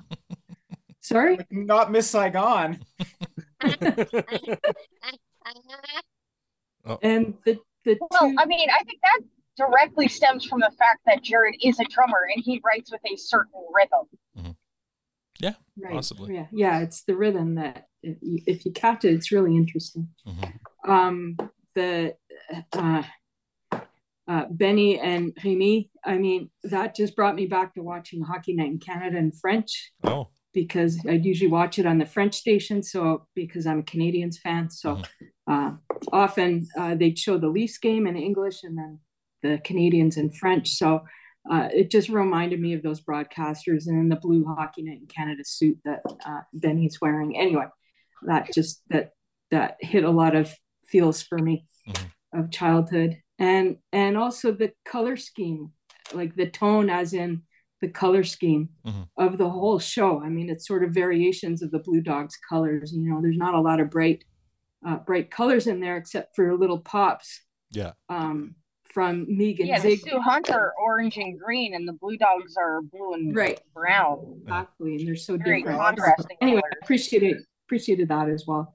Sorry? 1.00 1.38
Not 1.50 1.90
Miss 1.92 2.08
Saigon. 2.10 2.80
And 7.02 7.34
the 7.44 7.58
the 7.84 7.96
Well, 8.10 8.32
I 8.38 8.46
mean, 8.46 8.68
I 8.70 8.82
think 8.84 9.00
that 9.02 9.20
directly 9.56 10.08
stems 10.08 10.44
from 10.44 10.60
the 10.60 10.70
fact 10.78 11.00
that 11.06 11.22
Jared 11.22 11.56
is 11.62 11.80
a 11.80 11.84
drummer 11.84 12.28
and 12.34 12.44
he 12.44 12.60
writes 12.64 12.92
with 12.92 13.00
a 13.10 13.16
certain 13.16 13.60
rhythm. 13.74 14.54
Yeah, 15.38 15.54
Right. 15.76 15.92
possibly. 15.92 16.34
Yeah, 16.34 16.46
yeah, 16.52 16.80
it's 16.80 17.02
the 17.02 17.16
rhythm 17.16 17.56
that 17.56 17.86
if 18.02 18.16
you, 18.22 18.38
if 18.46 18.64
you 18.64 18.72
catch 18.72 19.04
it, 19.04 19.12
it's 19.12 19.30
really 19.32 19.54
interesting. 19.56 20.08
Mm-hmm. 20.26 20.50
Um, 20.86 21.36
the 21.74 22.14
uh, 22.72 23.02
uh, 24.28 24.44
Benny 24.50 24.98
and 24.98 25.34
Rémi, 25.36 25.88
I 26.04 26.16
mean, 26.16 26.50
that 26.64 26.96
just 26.96 27.14
brought 27.14 27.34
me 27.34 27.46
back 27.46 27.74
to 27.74 27.82
watching 27.82 28.22
Hockey 28.22 28.54
Night 28.54 28.68
in 28.70 28.78
Canada 28.78 29.18
in 29.18 29.30
French 29.32 29.92
Oh. 30.04 30.28
because 30.52 30.98
I'd 31.08 31.24
usually 31.24 31.50
watch 31.50 31.78
it 31.78 31.86
on 31.86 31.98
the 31.98 32.06
French 32.06 32.34
station. 32.34 32.82
So 32.82 33.26
because 33.34 33.66
I'm 33.66 33.80
a 33.80 33.82
Canadiens 33.84 34.38
fan, 34.38 34.70
so 34.70 35.00
uh, 35.46 35.72
often 36.12 36.66
uh, 36.78 36.94
they'd 36.96 37.18
show 37.18 37.38
the 37.38 37.48
Leafs 37.48 37.78
game 37.78 38.06
in 38.06 38.16
English 38.16 38.64
and 38.64 38.76
then 38.76 38.98
the 39.42 39.58
Canadiens 39.58 40.16
in 40.16 40.32
French. 40.32 40.70
So 40.70 41.02
uh, 41.48 41.68
it 41.72 41.90
just 41.92 42.08
reminded 42.08 42.60
me 42.60 42.72
of 42.74 42.82
those 42.82 43.00
broadcasters 43.00 43.86
and 43.86 44.10
the 44.10 44.16
blue 44.16 44.44
hockey 44.44 44.82
night 44.82 44.98
in 45.02 45.06
Canada 45.06 45.42
suit 45.44 45.78
that 45.84 46.00
uh, 46.26 46.40
Benny's 46.52 46.98
wearing. 47.00 47.36
Anyway, 47.38 47.66
that 48.26 48.52
just 48.52 48.82
that 48.90 49.12
that 49.52 49.76
hit 49.80 50.02
a 50.02 50.10
lot 50.10 50.34
of 50.34 50.52
feels 50.88 51.22
for 51.22 51.38
me 51.38 51.66
of 52.32 52.50
childhood 52.50 53.16
and 53.38 53.76
and 53.92 54.16
also 54.16 54.50
the 54.52 54.72
color 54.84 55.16
scheme, 55.16 55.70
like 56.12 56.34
the 56.36 56.48
tone, 56.48 56.88
as 56.90 57.12
in 57.12 57.42
the 57.82 57.88
color 57.88 58.24
scheme 58.24 58.70
of 59.18 59.36
the 59.38 59.48
whole 59.50 59.78
show. 59.78 60.20
I 60.22 60.28
mean, 60.28 60.48
it's 60.48 60.66
sort 60.66 60.82
of 60.84 60.92
variations 60.92 61.62
of 61.62 61.70
the 61.70 61.78
Blue 61.78 62.00
Dogs 62.00 62.38
colors. 62.48 62.92
You 62.94 63.10
know, 63.10 63.20
there's 63.20 63.36
not 63.36 63.54
a 63.54 63.60
lot 63.60 63.80
of 63.80 63.90
bright 63.90 64.24
uh, 64.86 64.96
bright 64.96 65.30
colors 65.30 65.66
in 65.66 65.80
there 65.80 65.96
except 65.96 66.34
for 66.36 66.56
little 66.56 66.78
pops 66.80 67.42
Yeah. 67.72 67.92
um, 68.08 68.54
from 68.84 69.26
Megan 69.28 69.66
Yeah, 69.66 69.80
the 69.80 69.88
Ziig. 69.96 70.00
Soo 70.08 70.20
Hunts 70.20 70.48
are 70.50 70.72
orange 70.80 71.16
and 71.18 71.38
green, 71.38 71.74
and 71.74 71.86
the 71.88 71.92
Blue 71.94 72.16
Dogs 72.16 72.56
are 72.56 72.80
blue 72.82 73.12
and 73.14 73.34
Right. 73.36 73.60
brown. 73.74 74.40
Exactly, 74.42 74.96
and 74.96 75.06
they're 75.08 75.16
so 75.16 75.36
Very 75.36 75.58
different. 75.62 75.78
contrasting 75.80 76.36
Anyway, 76.40 76.60
colors. 76.62 76.74
appreciated 76.82 77.36
appreciated 77.66 78.08
that 78.08 78.28
as 78.28 78.44
well. 78.46 78.74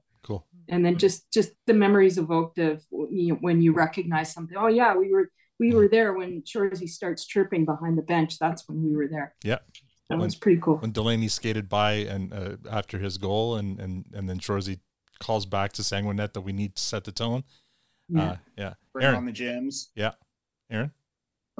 Cool. 0.68 0.76
And 0.76 0.84
then 0.84 0.98
just 0.98 1.30
just 1.32 1.52
the 1.66 1.74
memories 1.74 2.18
evoked 2.18 2.58
of 2.58 2.84
you 2.90 3.32
know, 3.32 3.38
when 3.40 3.60
you 3.62 3.72
recognize 3.72 4.32
something. 4.32 4.56
Oh 4.56 4.68
yeah, 4.68 4.94
we 4.94 5.12
were 5.12 5.30
we 5.58 5.74
were 5.74 5.88
there 5.88 6.12
when 6.12 6.42
Shoresy 6.42 6.88
starts 6.88 7.26
chirping 7.26 7.64
behind 7.64 7.96
the 7.96 8.02
bench. 8.02 8.38
That's 8.38 8.68
when 8.68 8.82
we 8.82 8.96
were 8.96 9.08
there. 9.08 9.34
Yeah. 9.44 9.58
That 10.10 10.18
was 10.18 10.34
pretty 10.34 10.60
cool. 10.60 10.76
When 10.76 10.92
Delaney 10.92 11.28
skated 11.28 11.68
by 11.68 11.92
and 11.92 12.32
uh, 12.34 12.56
after 12.70 12.98
his 12.98 13.16
goal, 13.16 13.56
and 13.56 13.80
and 13.80 14.04
and 14.12 14.28
then 14.28 14.38
Shoresy 14.40 14.80
calls 15.20 15.46
back 15.46 15.72
to 15.74 15.82
Sanguinet 15.82 16.34
that 16.34 16.42
we 16.42 16.52
need 16.52 16.76
to 16.76 16.82
set 16.82 17.04
the 17.04 17.12
tone. 17.12 17.44
Yeah. 18.08 18.22
Uh, 18.22 18.36
yeah. 18.58 18.74
Bring 18.92 19.06
Erin. 19.06 19.16
on 19.16 19.26
the 19.26 19.32
Jims. 19.32 19.90
Yeah. 19.94 20.12
Erin. 20.70 20.90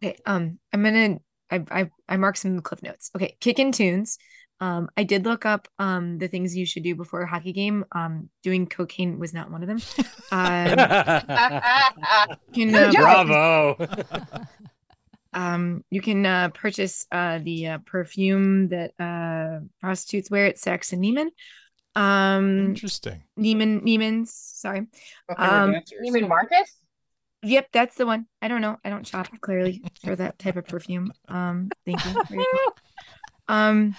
Okay, 0.03 0.19
um, 0.27 0.59
I'm 0.73 0.83
gonna 0.83 1.19
I 1.51 1.65
I 1.70 1.91
I 2.09 2.16
marked 2.16 2.39
some 2.39 2.61
cliff 2.61 2.83
notes. 2.83 3.11
Okay, 3.16 3.37
kick 3.41 3.59
in 3.59 3.73
tunes. 3.73 4.19
Um, 4.62 4.89
I 4.97 5.02
did 5.02 5.24
look 5.24 5.44
up 5.44 5.66
um 5.80 6.18
the 6.18 6.28
things 6.28 6.56
you 6.56 6.64
should 6.64 6.84
do 6.84 6.94
before 6.94 7.22
a 7.22 7.26
hockey 7.26 7.52
game. 7.52 7.84
Um, 7.90 8.30
doing 8.44 8.68
cocaine 8.68 9.18
was 9.18 9.34
not 9.34 9.51
one 9.51 9.64
of 9.64 9.68
them. 9.68 9.80
Um, 10.30 10.68
you 12.55 12.70
can, 12.70 12.74
uh, 12.74 12.93
Bravo. 12.93 13.76
um, 15.32 15.84
you 15.90 16.01
can 16.01 16.24
uh, 16.24 16.51
purchase 16.51 17.09
uh 17.10 17.40
the 17.43 17.66
uh, 17.66 17.78
perfume 17.84 18.68
that 18.68 18.93
uh 19.01 19.66
prostitutes 19.80 20.30
wear 20.30 20.47
at 20.47 20.59
Sex 20.59 20.93
and 20.93 21.02
Neiman. 21.02 21.30
Um, 21.97 22.66
Interesting. 22.66 23.24
Neiman 23.36 23.82
Neiman's. 23.82 24.32
Sorry. 24.32 24.86
Um. 25.36 25.74
Neiman 26.05 26.28
Marcus? 26.28 26.72
Yep, 27.43 27.66
that's 27.72 27.97
the 27.97 28.06
one. 28.06 28.26
I 28.40 28.47
don't 28.47 28.60
know. 28.60 28.76
I 28.84 28.90
don't 28.90 29.05
shop 29.05 29.26
clearly 29.40 29.82
for 30.05 30.14
that 30.14 30.39
type 30.39 30.55
of 30.55 30.68
perfume. 30.68 31.12
Um, 31.26 31.68
thank 31.84 31.98
you. 32.30 32.44
Um, 33.48 33.94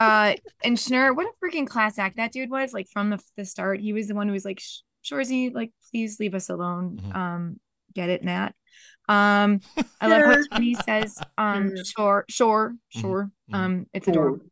uh, 0.00 0.34
and 0.64 0.76
Schnur, 0.76 1.14
what 1.14 1.26
a 1.26 1.44
freaking 1.44 1.66
class 1.66 1.98
act 1.98 2.16
that 2.16 2.32
dude 2.32 2.50
was. 2.50 2.72
Like 2.72 2.88
from 2.88 3.10
the 3.10 3.22
the 3.36 3.44
start, 3.44 3.80
he 3.80 3.92
was 3.92 4.08
the 4.08 4.14
one 4.14 4.26
who 4.26 4.32
was 4.32 4.44
like, 4.44 4.60
"Sh- 4.60 4.80
Shoresy, 5.04 5.52
like, 5.54 5.72
please 5.90 6.18
leave 6.20 6.34
us 6.34 6.48
alone. 6.48 7.00
Um, 7.14 7.60
get 7.94 8.08
it, 8.08 8.24
Nat. 8.24 8.50
Um, 9.08 9.60
I 10.00 10.06
love 10.06 10.22
how 10.24 10.56
Tony 10.56 10.74
says, 10.74 11.18
um, 11.36 11.72
sure, 11.84 12.24
sure, 12.28 12.76
sure. 12.88 13.30
Um, 13.52 13.86
it's 13.92 14.08
adorable. 14.08 14.46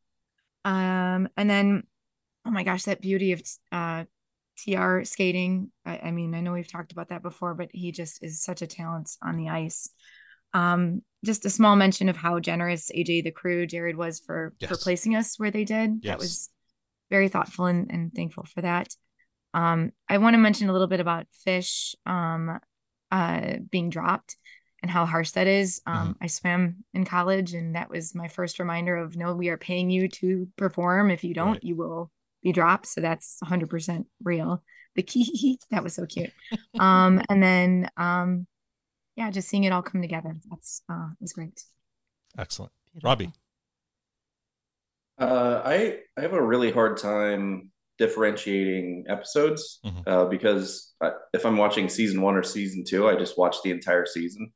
Um, 0.64 1.28
and 1.36 1.48
then, 1.48 1.84
oh 2.44 2.50
my 2.50 2.64
gosh, 2.64 2.82
that 2.84 3.00
beauty 3.00 3.32
of 3.32 3.42
uh 3.72 4.04
TR 4.58 5.04
skating. 5.04 5.70
I, 5.86 6.00
I 6.04 6.10
mean, 6.10 6.34
I 6.34 6.40
know 6.40 6.52
we've 6.52 6.70
talked 6.70 6.92
about 6.92 7.08
that 7.08 7.22
before, 7.22 7.54
but 7.54 7.70
he 7.72 7.92
just 7.92 8.22
is 8.22 8.42
such 8.42 8.60
a 8.60 8.66
talent 8.66 9.10
on 9.22 9.36
the 9.36 9.48
ice. 9.48 9.88
Um, 10.52 11.02
just 11.24 11.44
a 11.44 11.50
small 11.50 11.76
mention 11.76 12.08
of 12.08 12.16
how 12.16 12.40
generous 12.40 12.90
AJ 12.94 13.24
the 13.24 13.30
crew 13.30 13.66
Jared 13.66 13.96
was 13.96 14.20
for 14.20 14.54
for 14.66 14.76
placing 14.76 15.16
us 15.16 15.38
where 15.38 15.50
they 15.50 15.64
did. 15.64 16.00
Yes. 16.02 16.12
That 16.12 16.18
was 16.18 16.50
very 17.10 17.28
thoughtful 17.28 17.66
and, 17.66 17.90
and 17.90 18.12
thankful 18.14 18.44
for 18.44 18.62
that. 18.62 18.94
Um, 19.52 19.92
I 20.08 20.18
want 20.18 20.34
to 20.34 20.38
mention 20.38 20.68
a 20.68 20.72
little 20.72 20.86
bit 20.86 21.00
about 21.00 21.26
fish 21.44 21.94
um 22.06 22.58
uh 23.10 23.56
being 23.70 23.90
dropped 23.90 24.36
and 24.82 24.90
how 24.90 25.04
harsh 25.04 25.32
that 25.32 25.46
is. 25.46 25.82
Um, 25.86 26.16
I 26.20 26.26
swam 26.26 26.84
in 26.94 27.04
college, 27.04 27.54
and 27.54 27.74
that 27.76 27.90
was 27.90 28.14
my 28.14 28.28
first 28.28 28.58
reminder 28.58 28.96
of 28.96 29.16
no, 29.16 29.34
we 29.34 29.48
are 29.48 29.58
paying 29.58 29.90
you 29.90 30.08
to 30.08 30.48
perform. 30.56 31.10
If 31.10 31.22
you 31.24 31.34
don't, 31.34 31.62
you 31.62 31.76
will 31.76 32.10
be 32.42 32.52
dropped. 32.52 32.86
So 32.86 33.00
that's 33.00 33.38
100% 33.44 34.06
real. 34.24 34.62
The 34.94 35.02
key 35.02 35.58
that 35.70 35.84
was 35.84 35.94
so 35.94 36.06
cute. 36.06 36.32
Um, 36.78 37.20
and 37.28 37.42
then 37.42 37.90
um, 37.96 38.46
yeah, 39.16 39.30
just 39.30 39.48
seeing 39.48 39.64
it 39.64 39.72
all 39.72 39.82
come 39.82 40.02
together. 40.02 40.36
That's 40.50 40.82
uh, 40.88 41.08
was 41.20 41.32
great. 41.32 41.62
Excellent. 42.38 42.72
Robby. 43.02 43.32
Uh, 45.18 45.62
I 45.64 45.98
I 46.16 46.22
have 46.22 46.32
a 46.32 46.42
really 46.42 46.72
hard 46.72 46.96
time 46.96 47.70
differentiating 47.98 49.04
episodes 49.08 49.80
uh, 50.06 50.24
because 50.24 50.94
I, 51.02 51.12
if 51.34 51.44
I'm 51.44 51.58
watching 51.58 51.90
season 51.90 52.22
one 52.22 52.34
or 52.34 52.42
season 52.42 52.84
two, 52.88 53.06
I 53.06 53.16
just 53.16 53.36
watch 53.36 53.56
the 53.62 53.70
entire 53.70 54.06
season. 54.06 54.52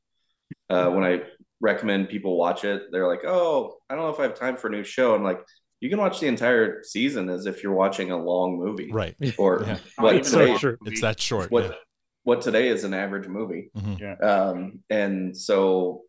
Uh, 0.71 0.91
when 0.91 1.05
I 1.05 1.23
recommend 1.61 2.09
people 2.09 2.39
watch 2.39 2.65
it, 2.65 2.85
they're 2.91 3.07
like, 3.07 3.25
"Oh, 3.27 3.77
I 3.91 3.95
don't 3.95 4.05
know 4.05 4.11
if 4.11 4.19
I 4.19 4.23
have 4.23 4.35
time 4.35 4.57
for 4.57 4.69
a 4.69 4.71
new 4.71 4.85
show." 4.85 5.15
I'm 5.15 5.23
like, 5.23 5.41
you 5.81 5.91
can 5.91 5.99
watch 5.99 6.21
the 6.21 6.29
entire 6.29 6.83
season 6.83 7.29
as 7.29 7.45
if 7.45 7.63
you're 7.63 7.75
watching 7.75 8.11
a 8.11 8.17
long 8.17 8.57
movie, 8.59 8.91
right? 8.91 9.15
Or 9.37 9.65
Yeah. 9.67 9.79
what 9.99 10.17
It's 10.17 10.31
today, 10.31 10.55
so 10.55 10.59
true. 10.59 10.79
It's 10.87 11.03
that 11.03 11.21
short, 11.21 11.51
What 11.51 11.65
yeah. 11.65 11.73
What 12.25 12.41
today 12.43 12.69
is 12.69 12.85
an 12.85 12.93
average 12.95 13.29
movie, 13.29 13.71
Mhm. 13.77 14.01
Yeah. 14.01 14.15
um, 14.17 14.81
and 14.91 15.37
so 15.37 16.03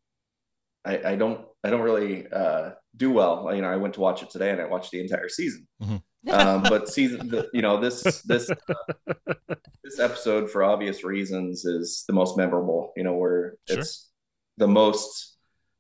I, 0.83 1.11
I 1.11 1.15
don't 1.15 1.45
I 1.63 1.69
don't 1.69 1.81
really 1.81 2.27
uh, 2.31 2.71
do 2.95 3.11
well. 3.11 3.53
You 3.53 3.61
know, 3.61 3.69
I 3.69 3.75
went 3.77 3.93
to 3.95 3.99
watch 4.01 4.21
it 4.23 4.29
today 4.29 4.51
and 4.51 4.61
I 4.61 4.65
watched 4.65 4.91
the 4.91 5.01
entire 5.01 5.29
season. 5.29 5.67
um, 6.29 6.63
but 6.63 6.87
season, 6.97 7.27
the, 7.29 7.49
you 7.53 7.61
know, 7.61 7.79
this 7.79 8.21
this 8.23 8.49
uh, 8.49 9.15
this 9.83 9.99
episode 9.99 10.49
for 10.49 10.63
obvious 10.63 11.03
reasons 11.03 11.65
is 11.65 12.03
the 12.07 12.13
most 12.13 12.37
memorable. 12.37 12.93
You 12.95 13.03
know, 13.03 13.13
where 13.15 13.55
Sure. 13.67 13.79
it's 13.79 14.09
the 14.57 14.67
most 14.67 15.37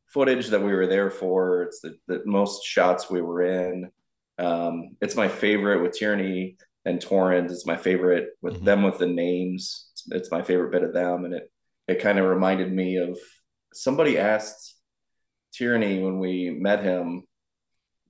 footage 0.07 0.47
that 0.47 0.61
we 0.63 0.73
were 0.73 0.87
there 0.87 1.11
for. 1.11 1.63
It's 1.63 1.81
the, 1.81 1.97
the 2.07 2.21
most 2.25 2.63
shots 2.65 3.09
we 3.09 3.21
were 3.21 3.43
in. 3.43 3.91
Um, 4.37 4.97
it's 5.01 5.15
my 5.15 5.27
favorite 5.27 5.81
with 5.81 5.93
Tierney 5.93 6.57
and 6.83 6.99
Torrens. 6.99 7.51
It's 7.51 7.65
my 7.65 7.77
favorite 7.77 8.29
with 8.41 8.63
them 8.63 8.83
with 8.83 8.97
the 8.97 9.07
names. 9.07 9.87
It's, 10.05 10.11
it's 10.11 10.31
my 10.31 10.41
favorite 10.41 10.71
bit 10.71 10.83
of 10.83 10.93
them, 10.93 11.25
and 11.25 11.33
it 11.33 11.51
it 11.87 12.01
kind 12.01 12.19
of 12.19 12.25
reminded 12.25 12.71
me 12.71 12.97
of 12.97 13.17
somebody 13.73 14.17
asked 14.17 14.75
Tierney 15.53 16.01
when 16.01 16.19
we 16.19 16.49
met 16.49 16.83
him 16.83 17.23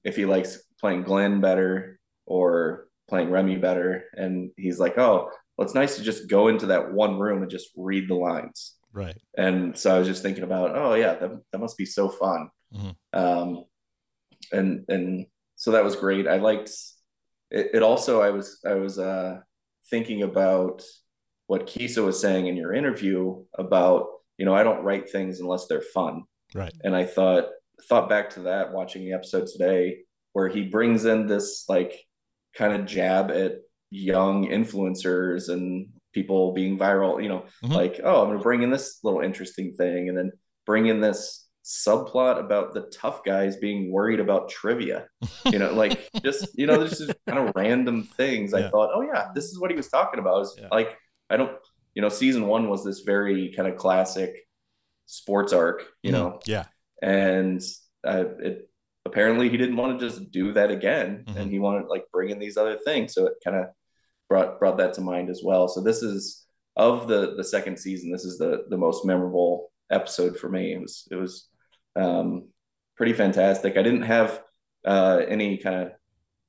if 0.04 0.16
he 0.16 0.26
likes 0.26 0.64
playing 0.80 1.04
Glenn 1.04 1.42
better 1.42 2.00
or 2.26 2.88
playing 3.10 3.30
Remy 3.30 3.58
better, 3.58 4.06
and 4.14 4.52
he's 4.58 4.80
like, 4.80 4.98
"Oh, 4.98 5.30
well, 5.58 5.66
it's 5.66 5.76
nice 5.76 5.98
to 5.98 6.04
just 6.04 6.30
go 6.30 6.48
into 6.48 6.68
that 6.68 6.92
one 6.94 7.20
room 7.20 7.42
and 7.42 7.52
just 7.52 7.70
read 7.76 8.10
the 8.10 8.16
lines." 8.16 8.76
Right. 8.94 9.18
And 9.38 9.78
so 9.78 9.94
I 9.94 10.00
was 10.00 10.08
just 10.08 10.24
thinking 10.24 10.46
about, 10.46 10.72
oh 10.74 10.94
yeah, 10.94 11.16
that, 11.16 11.32
that 11.52 11.58
must 11.58 11.78
be 11.78 11.86
so 11.86 12.08
fun. 12.08 12.50
Mhm. 12.74 12.96
Um, 13.12 13.66
and 14.54 14.86
and 14.88 15.26
so 15.58 15.72
that 15.72 15.84
was 15.84 15.98
great. 15.98 16.28
I 16.28 16.38
liked 16.38 16.72
it, 17.52 17.72
it. 17.74 17.84
Also, 17.84 18.22
I 18.22 18.30
was 18.30 18.60
I 18.66 18.76
was 18.76 18.98
uh, 18.98 19.40
thinking 19.90 20.24
about 20.24 20.84
what 21.48 21.68
Keeso 21.68 22.06
was 22.06 22.20
saying 22.20 22.48
in 22.48 22.58
your 22.58 22.74
interview 22.74 23.44
about 23.58 24.08
you 24.38 24.46
know 24.46 24.56
I 24.56 24.64
don't 24.64 24.84
write 24.84 25.10
things 25.10 25.40
unless 25.40 25.68
they're 25.68 25.82
fun. 25.82 26.24
Right. 26.54 26.74
And 26.84 26.96
I 26.96 27.06
thought 27.06 27.46
thought 27.88 28.10
back 28.10 28.30
to 28.32 28.42
that 28.42 28.72
watching 28.72 29.06
the 29.06 29.14
episode 29.14 29.48
today 29.48 30.00
where 30.34 30.48
he 30.48 30.64
brings 30.64 31.06
in 31.06 31.28
this 31.28 31.66
like 31.70 31.94
kind 32.56 32.74
of 32.74 32.86
jab 32.86 33.32
at 33.32 33.54
young 33.90 34.48
influencers 34.48 35.50
and 35.50 35.88
people 36.14 36.54
being 36.54 36.78
viral, 36.78 37.22
you 37.22 37.30
know, 37.30 37.46
mm-hmm. 37.64 37.74
like, 37.74 38.00
oh, 38.04 38.22
I'm 38.22 38.30
gonna 38.30 38.40
bring 38.40 38.64
in 38.64 38.70
this 38.70 39.00
little 39.04 39.22
interesting 39.22 39.74
thing 39.74 40.10
and 40.10 40.18
then 40.18 40.32
bring 40.66 40.88
in 40.88 41.02
this 41.02 41.48
subplot 41.66 42.40
about 42.40 42.74
the 42.74 42.82
tough 42.94 43.24
guys 43.24 43.58
being 43.58 43.92
worried 43.92 44.20
about 44.20 44.50
trivia. 44.50 45.08
You 45.46 45.60
know, 45.60 45.74
like 45.74 46.10
just 46.24 46.48
you 46.58 46.68
know, 46.68 46.78
there's 46.78 47.00
just 47.00 47.14
kind 47.28 47.40
of 47.40 47.54
random 47.56 48.04
things. 48.04 48.54
I 48.54 48.70
thought, 48.70 48.92
oh 48.94 49.02
yeah, 49.02 49.28
this 49.36 49.46
is 49.46 49.60
what 49.60 49.72
he 49.72 49.78
was 49.78 49.90
talking 49.90 50.20
about. 50.20 50.42
Is 50.42 50.60
like 50.72 50.98
I 51.30 51.38
don't 51.38 51.52
you 51.94 52.02
know, 52.02 52.10
season 52.10 52.48
one 52.48 52.70
was 52.70 52.84
this 52.84 53.00
very 53.02 53.54
kind 53.56 53.70
of 53.70 53.78
classic 53.78 54.36
sports 55.06 55.54
arc, 55.54 55.86
you 56.04 56.10
Mhm. 56.12 56.14
know, 56.14 56.40
Yeah. 56.46 56.66
and 57.02 57.62
uh, 58.04 58.26
it 58.40 58.70
apparently 59.06 59.48
he 59.50 59.56
didn't 59.58 59.78
want 59.78 59.98
to 60.00 60.06
just 60.10 60.30
do 60.32 60.52
that 60.54 60.72
again 60.72 61.24
Mm-hmm. 61.26 61.38
and 61.38 61.52
he 61.52 61.60
wanted 61.60 61.88
like 61.88 62.06
bring 62.12 62.30
in 62.32 62.40
these 62.40 62.58
other 62.58 62.78
things 62.84 63.14
so 63.14 63.28
it 63.28 63.34
kind 63.44 63.56
of 63.56 63.68
brought 64.30 64.60
brought 64.60 64.78
that 64.78 64.94
to 64.96 65.02
mind 65.02 65.30
as 65.30 65.42
well 65.44 65.68
so 65.68 65.80
this 65.82 66.02
is 66.04 66.46
of 66.76 67.08
the 67.08 67.36
the 67.36 67.44
second 67.44 67.78
season 67.78 68.12
this 68.12 68.26
is 68.26 68.38
the 68.40 68.66
the 68.70 68.78
most 68.78 69.06
memorable 69.06 69.72
episode 69.92 70.38
for 70.38 70.50
me 70.50 70.74
it 70.74 70.82
was 70.82 71.08
it 71.12 71.16
was 71.16 71.48
um 71.96 72.48
pretty 72.98 73.14
fantastic 73.14 73.78
i 73.78 73.84
didn't 73.84 74.02
have 74.02 74.42
uh 74.86 75.22
any 75.28 75.58
kind 75.58 75.76
of 75.84 75.92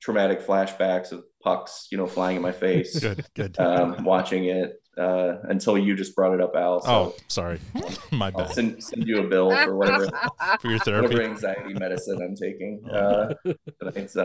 traumatic 0.01 0.40
flashbacks 0.40 1.12
of 1.12 1.23
pucks 1.47 1.86
you 1.93 1.97
know 1.98 2.06
flying 2.16 2.36
in 2.36 2.43
my 2.43 2.51
face 2.66 2.98
Good, 2.98 3.24
good. 3.35 3.52
um 3.60 4.02
watching 4.05 4.47
it 4.47 4.82
uh 4.98 5.35
until 5.55 5.77
you 5.78 5.94
just 6.02 6.12
brought 6.16 6.35
it 6.35 6.40
up 6.47 6.55
al 6.56 6.81
so 6.81 6.90
Oh, 6.90 7.14
sorry. 7.28 7.59
My 8.23 8.27
I'll 8.35 8.47
bad. 8.47 8.55
send, 8.59 8.82
send 8.82 9.06
you 9.06 9.16
a 9.24 9.28
bill 9.35 9.51
for 9.64 9.77
whatever 9.77 10.06
For 10.60 10.68
your 10.73 10.78
therapy. 10.86 11.06
whatever 11.14 11.23
anxiety 11.32 11.74
medicine 11.85 12.18
I'm 12.24 12.35
taking. 12.47 12.73
Uh, 12.90 13.35
tonight, 13.81 14.10
so, 14.10 14.24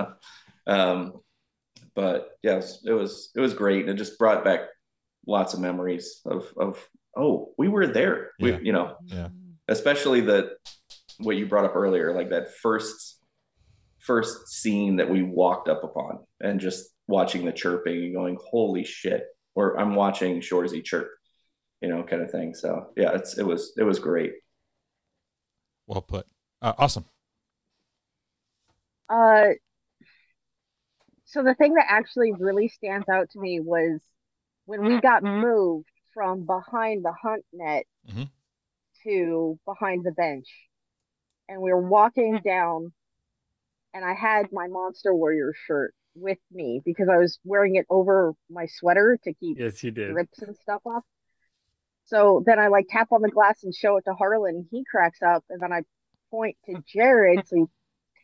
um, 0.68 0.98
but 1.94 2.20
yes, 2.50 2.64
it 2.86 2.94
was 2.94 3.32
it 3.36 3.42
was 3.46 3.54
great. 3.54 3.82
And 3.82 3.90
it 3.94 3.98
just 4.04 4.18
brought 4.18 4.44
back 4.50 4.62
lots 5.28 5.54
of 5.54 5.60
memories 5.60 6.22
of 6.26 6.42
of 6.58 6.72
oh, 7.18 7.54
we 7.58 7.68
were 7.68 7.88
there. 7.88 8.32
We 8.40 8.52
Yeah. 8.52 8.60
you 8.68 8.74
know, 8.78 8.88
Yeah. 9.18 9.30
especially 9.68 10.22
the 10.22 10.40
what 11.26 11.36
you 11.38 11.46
brought 11.52 11.66
up 11.66 11.76
earlier, 11.76 12.08
like 12.20 12.30
that 12.30 12.46
first 12.66 13.20
first 14.00 14.48
scene 14.60 14.96
that 14.98 15.10
we 15.10 15.22
walked 15.22 15.68
up 15.70 15.84
upon 15.84 16.14
and 16.40 16.60
just 16.60 16.90
watching 17.12 17.46
the 17.46 17.52
chirping 17.52 18.06
and 18.06 18.16
going, 18.16 18.38
holy 18.44 18.84
shit. 18.84 19.26
Or 19.54 19.80
I'm 19.80 19.96
watching 19.96 20.40
Shoresy 20.40 20.84
chirp, 20.84 21.10
you 21.82 21.90
know, 21.90 22.04
kind 22.04 22.22
of 22.22 22.32
thing. 22.32 22.56
So 22.56 22.94
yeah, 22.98 23.12
it's 23.14 23.38
it 23.38 23.46
was 23.46 23.74
it 23.78 23.84
was 23.84 24.00
great. 24.00 24.34
Well 25.88 26.02
put. 26.02 26.26
Uh, 26.62 26.74
awesome. 26.78 27.06
Uh, 29.10 29.50
so 31.26 31.44
the 31.44 31.54
thing 31.56 31.74
that 31.74 31.86
actually 31.90 32.34
really 32.34 32.70
stands 32.70 33.08
out 33.10 33.30
to 33.32 33.40
me 33.40 33.60
was 33.60 34.00
when 34.66 34.84
we 34.86 35.02
got 35.02 35.24
moved 35.24 35.90
from 36.14 36.46
behind 36.46 37.04
the 37.04 37.12
hunt 37.12 37.44
net 37.52 37.86
Mhm. 38.08 38.30
to 39.04 39.60
behind 39.66 40.06
the 40.06 40.12
bench, 40.12 40.48
and 41.50 41.62
we 41.62 41.72
were 41.74 41.88
walking 41.88 42.40
down, 42.44 42.94
and 43.94 44.06
I 44.06 44.14
had 44.14 44.52
my 44.52 44.68
Monster 44.68 45.14
Warrior 45.14 45.54
shirt 45.66 45.94
with 46.16 46.38
me 46.52 46.82
because 46.84 47.08
I 47.10 47.18
was 47.18 47.40
wearing 47.44 47.76
it 47.76 47.86
over 47.90 48.34
my 48.50 48.66
sweater 48.68 49.18
to 49.24 49.34
keep 49.34 49.58
Yes, 49.58 49.84
you 49.84 49.92
did. 49.92 50.12
drips 50.12 50.40
and 50.40 50.56
stuff 50.58 50.82
off. 50.86 51.04
So 52.06 52.44
then 52.46 52.60
I 52.60 52.68
like 52.68 52.88
tap 52.90 53.12
on 53.12 53.22
the 53.22 53.30
glass 53.30 53.64
and 53.64 53.74
show 53.74 53.98
it 53.98 54.06
to 54.06 54.14
Harlan, 54.14 54.68
he 54.72 54.84
cracks 54.84 55.22
up, 55.22 55.44
and 55.50 55.62
then 55.62 55.72
I 55.72 55.82
point 56.30 56.58
to 56.66 56.84
Jared, 56.88 57.48
so 57.48 57.56
he 57.56 57.66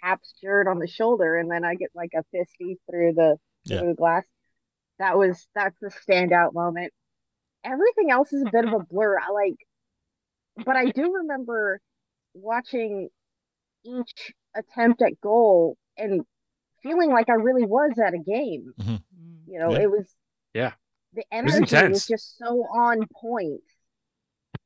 taps 0.03 0.33
Jared 0.41 0.67
on 0.67 0.79
the 0.79 0.87
shoulder, 0.87 1.37
and 1.37 1.49
then 1.49 1.63
I 1.63 1.75
get 1.75 1.91
like 1.95 2.11
a 2.15 2.23
fisty 2.35 2.77
through 2.89 3.13
the 3.13 3.37
Yeah. 3.65 3.79
through 3.79 3.89
the 3.89 3.95
glass. 3.95 4.25
That 4.99 5.17
was 5.17 5.47
that's 5.55 5.77
the 5.79 5.89
standout 5.89 6.53
moment. 6.53 6.91
Everything 7.63 8.11
else 8.11 8.33
is 8.33 8.43
a 8.45 8.51
bit 8.51 8.65
of 8.65 8.73
a 8.73 8.79
blur. 8.79 9.19
I 9.19 9.31
like, 9.31 9.57
but 10.65 10.75
I 10.75 10.85
do 10.91 11.13
remember 11.17 11.79
watching 12.33 13.09
each 13.85 14.33
attempt 14.55 15.01
at 15.01 15.19
goal 15.21 15.77
and 15.97 16.25
feeling 16.83 17.11
like 17.11 17.29
I 17.29 17.33
really 17.33 17.65
was 17.65 17.91
at 18.05 18.13
a 18.13 18.19
game. 18.19 18.73
You 19.47 19.59
know, 19.59 19.71
Yeah. 19.71 19.79
it 19.83 19.91
was 19.91 20.05
Yeah. 20.53 20.71
the 21.13 21.23
It 21.31 21.43
was 21.45 21.55
energy 21.55 21.89
was, 21.89 22.05
just 22.07 22.37
so 22.37 22.63
on 22.73 23.07
point 23.21 23.61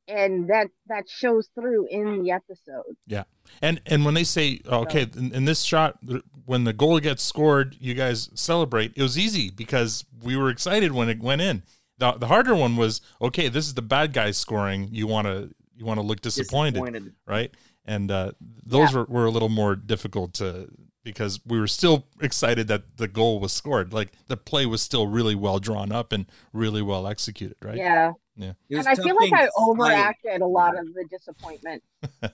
and 0.08 0.50
that 0.50 0.68
that 0.88 1.08
shows 1.08 1.48
through 1.56 1.88
in 1.90 2.24
the 2.24 2.32
episode 2.32 2.96
Yeah. 3.08 3.24
And 3.62 3.82
and 3.86 4.04
when 4.06 4.14
they 4.14 4.24
say 4.24 4.60
okay, 4.66 5.08
in, 5.16 5.34
in 5.34 5.46
this 5.46 5.62
shot 5.62 6.00
when 6.46 6.64
the 6.64 6.74
goal 6.74 7.00
gets 7.00 7.22
scored, 7.24 7.76
you 7.80 7.94
guys 7.94 8.30
celebrate. 8.34 8.94
It 8.96 9.02
was 9.04 9.18
easy 9.18 9.50
because 9.52 10.06
we 10.24 10.36
were 10.36 10.50
excited 10.50 10.92
when 10.92 11.08
it 11.10 11.22
went 11.22 11.42
in. 11.42 11.64
The 12.00 12.14
the 12.14 12.28
harder 12.28 12.56
one 12.56 12.76
was 12.76 13.02
okay, 13.22 13.48
this 13.48 13.66
is 13.68 13.76
the 13.76 13.82
bad 13.84 14.12
guy 14.14 14.32
scoring. 14.32 14.90
You 14.92 15.06
want 15.08 15.28
to 15.28 15.52
you 15.76 15.86
want 15.86 16.00
to 16.00 16.06
look 16.06 16.22
disappointed, 16.22 16.74
Disappointed. 16.74 17.14
right? 17.28 17.52
And 17.86 18.12
uh, 18.12 18.32
those 18.64 18.94
were, 18.94 19.06
were 19.06 19.26
a 19.26 19.32
little 19.32 19.50
more 19.50 19.76
difficult 19.76 20.34
to 20.36 20.70
because 21.04 21.40
we 21.46 21.60
were 21.60 21.68
still 21.68 22.08
excited 22.22 22.68
that 22.68 22.98
the 22.98 23.08
goal 23.08 23.40
was 23.40 23.52
scored. 23.54 23.94
Like 23.94 24.12
the 24.28 24.38
play 24.38 24.66
was 24.66 24.82
still 24.82 25.08
really 25.08 25.36
well 25.36 25.60
drawn 25.60 25.92
up 25.92 26.12
and 26.12 26.26
really 26.54 26.82
well 26.82 27.08
executed, 27.08 27.58
right? 27.62 27.78
yeah 27.78 28.12
Yeah. 28.36 28.54
and 28.72 28.88
i 28.88 28.96
feel 28.96 29.16
like 29.16 29.34
i 29.34 29.48
overacted 29.58 30.42
a 30.42 30.48
lot 30.48 30.78
of 30.78 30.86
the 30.94 31.06
disappointment 31.10 31.84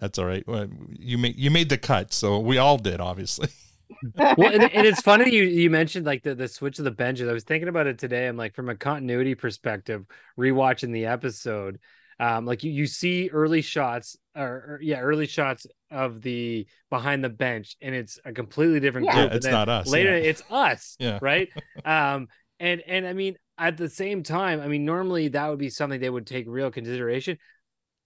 That's 0.00 0.18
all 0.18 0.26
right. 0.26 0.46
Well, 0.46 0.68
you 0.90 1.16
made 1.16 1.36
you 1.36 1.50
made 1.50 1.68
the 1.70 1.78
cut, 1.78 2.12
so 2.12 2.38
we 2.38 2.58
all 2.58 2.76
did, 2.76 3.00
obviously. 3.00 3.48
well, 4.36 4.52
and, 4.52 4.62
and 4.62 4.86
it's 4.86 5.00
funny 5.02 5.32
you 5.34 5.44
you 5.44 5.70
mentioned 5.70 6.04
like 6.04 6.22
the 6.22 6.34
the 6.34 6.48
switch 6.48 6.78
of 6.78 6.84
the 6.84 6.90
benches. 6.90 7.28
I 7.28 7.32
was 7.32 7.44
thinking 7.44 7.68
about 7.68 7.86
it 7.86 7.98
today. 7.98 8.26
I'm 8.26 8.36
like 8.36 8.54
from 8.54 8.68
a 8.68 8.76
continuity 8.76 9.34
perspective, 9.34 10.04
rewatching 10.38 10.92
the 10.92 11.06
episode. 11.06 11.78
Um, 12.18 12.46
like 12.46 12.62
you 12.64 12.70
you 12.72 12.86
see 12.86 13.30
early 13.32 13.62
shots 13.62 14.16
or, 14.34 14.44
or 14.44 14.78
yeah, 14.82 15.00
early 15.00 15.26
shots 15.26 15.66
of 15.90 16.20
the 16.22 16.66
behind 16.90 17.22
the 17.22 17.28
bench, 17.28 17.76
and 17.80 17.94
it's 17.94 18.18
a 18.24 18.32
completely 18.32 18.80
different 18.80 19.06
Yeah. 19.06 19.14
group. 19.14 19.30
Yeah, 19.30 19.36
it's 19.36 19.46
not 19.46 19.68
us, 19.68 19.86
Later, 19.88 20.16
yeah. 20.16 20.24
it's 20.30 20.42
us. 20.50 20.96
Yeah. 21.00 21.18
Right. 21.22 21.48
um, 21.84 22.28
and 22.58 22.80
and 22.86 23.06
I 23.06 23.12
mean 23.12 23.36
at 23.58 23.76
the 23.76 23.88
same 23.88 24.22
time, 24.22 24.60
I 24.60 24.68
mean 24.68 24.84
normally 24.84 25.28
that 25.28 25.48
would 25.48 25.58
be 25.58 25.70
something 25.70 26.00
they 26.00 26.10
would 26.10 26.26
take 26.26 26.46
real 26.48 26.70
consideration. 26.70 27.38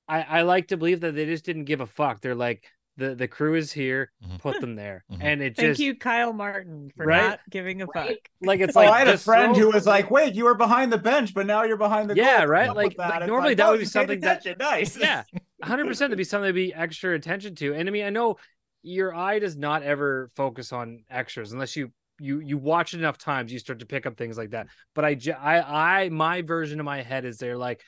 I, 0.09 0.23
I 0.23 0.43
like 0.43 0.69
to 0.69 0.77
believe 0.77 1.01
that 1.03 1.15
they 1.15 1.25
just 1.27 1.45
didn't 1.45 1.65
give 1.67 1.81
a 1.81 1.87
fuck. 1.87 2.21
They're 2.21 2.35
like 2.35 2.65
the 2.97 3.15
the 3.15 3.29
crew 3.29 3.55
is 3.55 3.73
here, 3.73 4.11
Mm-hmm. 4.23 4.37
put 4.39 4.61
them 4.61 4.75
there, 4.75 5.05
and 5.21 5.41
it 5.41 5.51
just 5.51 5.57
Thank 5.61 5.71
just 5.73 5.81
you, 5.81 5.95
Kyle 5.97 6.33
Martin, 6.33 6.91
for 6.97 7.07
Right? 7.07 7.23
not 7.31 7.41
giving 7.49 7.81
a 7.81 7.87
fuck. 7.87 8.11
like 8.43 8.61
it's 8.61 8.77
oh, 8.77 8.81
like 8.81 8.91
I 8.91 8.99
had 8.99 9.09
a 9.09 9.17
friend 9.17 9.55
throw- 9.55 9.67
who 9.67 9.73
was 9.73 9.87
like, 9.87 10.11
"Wait, 10.11 10.35
you 10.35 10.45
were 10.45 10.55
behind 10.57 10.93
the 10.93 10.99
bench, 10.99 11.33
but 11.33 11.47
now 11.47 11.63
you're 11.63 11.77
behind 11.79 12.11
the 12.11 12.17
yeah, 12.17 12.39
goal. 12.41 12.49
right. 12.49 12.75
Like, 12.75 12.89
with 12.91 12.99
like 12.99 13.27
normally 13.27 13.51
like, 13.51 13.57
that 13.59 13.69
oh, 13.69 13.71
would 13.71 13.81
be 13.81 13.87
something 13.87 14.21
that 14.21 14.45
nice. 14.59 14.97
yeah, 14.99 15.23
hundred 15.63 15.87
percent. 15.87 16.11
That'd 16.11 16.19
be 16.19 16.25
something 16.25 16.49
to 16.49 16.53
be 16.53 16.75
extra 16.75 17.15
attention 17.15 17.55
to. 17.57 17.75
And 17.75 17.89
I 17.89 17.93
mean, 17.93 18.05
I 18.05 18.11
know 18.11 18.37
your 18.83 19.15
eye 19.15 19.39
does 19.39 19.57
not 19.57 19.83
ever 19.83 20.31
focus 20.35 20.73
on 20.73 21.05
extras 21.11 21.53
unless 21.53 21.77
you 21.77 21.93
you 22.19 22.41
you 22.41 22.59
watch 22.59 22.95
it 22.95 22.99
enough 22.99 23.19
times 23.19 23.53
you 23.53 23.59
start 23.59 23.79
to 23.81 23.87
pick 23.87 24.07
up 24.07 24.17
things 24.17 24.37
like 24.37 24.51
that 24.51 24.67
but 24.95 25.05
i 25.05 25.15
ju- 25.15 25.33
i 25.33 26.03
i 26.03 26.09
my 26.11 26.43
version 26.43 26.79
of 26.79 26.85
my 26.85 27.03
head 27.03 27.25
is 27.25 27.39
they're 27.39 27.57
like 27.57 27.83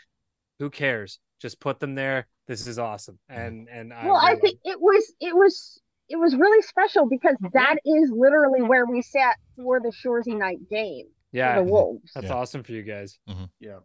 who 0.59 0.71
cares 0.71 1.19
just 1.41 1.61
put 1.61 1.81
them 1.81 1.95
there 1.95 2.27
this 2.49 2.67
is 2.67 2.79
awesome 2.79 3.19
mm-hmm. 3.31 3.41
and 3.41 3.69
and 3.69 3.93
I 3.93 4.07
well, 4.07 4.17
I 4.17 4.37
think 4.37 4.59
it 4.65 4.81
was 4.81 5.13
it 5.21 5.35
was 5.35 5.81
it 6.09 6.17
was 6.17 6.35
really 6.35 6.63
special 6.63 7.07
because 7.09 7.37
mm-hmm. 7.37 7.49
that 7.55 7.77
is 7.85 8.11
literally 8.11 8.63
where 8.63 8.87
we 8.87 9.03
sat 9.03 9.37
for 9.57 9.81
the 9.81 9.93
Shoresy 9.93 10.39
night 10.39 10.59
game. 10.71 11.07
yeah 11.33 11.57
the 11.57 11.65
Wolves. 11.65 12.11
that's 12.15 12.27
Yeah. 12.27 12.35
awesome 12.35 12.63
for 12.63 12.73
you 12.73 12.83
guys 12.83 13.19
mm-hmm. 13.29 13.45
Yeah. 13.61 13.79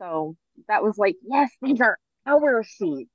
So 0.00 0.36
that 0.68 0.82
was 0.82 0.96
like, 0.96 1.16
yes, 1.28 1.50
these 1.62 1.80
are 1.80 1.98
our 2.28 2.62
seats. 2.62 3.10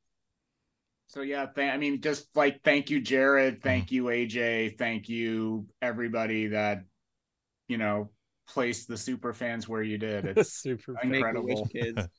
So 1.07 1.21
yeah, 1.21 1.45
th- 1.53 1.71
I 1.71 1.77
mean, 1.77 2.01
just 2.01 2.27
like 2.35 2.61
thank 2.63 2.89
you, 2.89 2.99
Jared. 2.99 3.61
Thank 3.61 3.91
you, 3.91 4.05
AJ. 4.05 4.77
Thank 4.77 5.09
you, 5.09 5.67
everybody 5.81 6.47
that 6.47 6.83
you 7.67 7.77
know 7.77 8.09
placed 8.47 8.87
the 8.87 8.97
super 8.97 9.31
fans 9.33 9.69
where 9.69 9.83
you 9.83 9.97
did. 9.97 10.25
It's 10.25 10.53
super 10.61 10.95
incredible. 11.03 11.67
kids. 11.67 12.07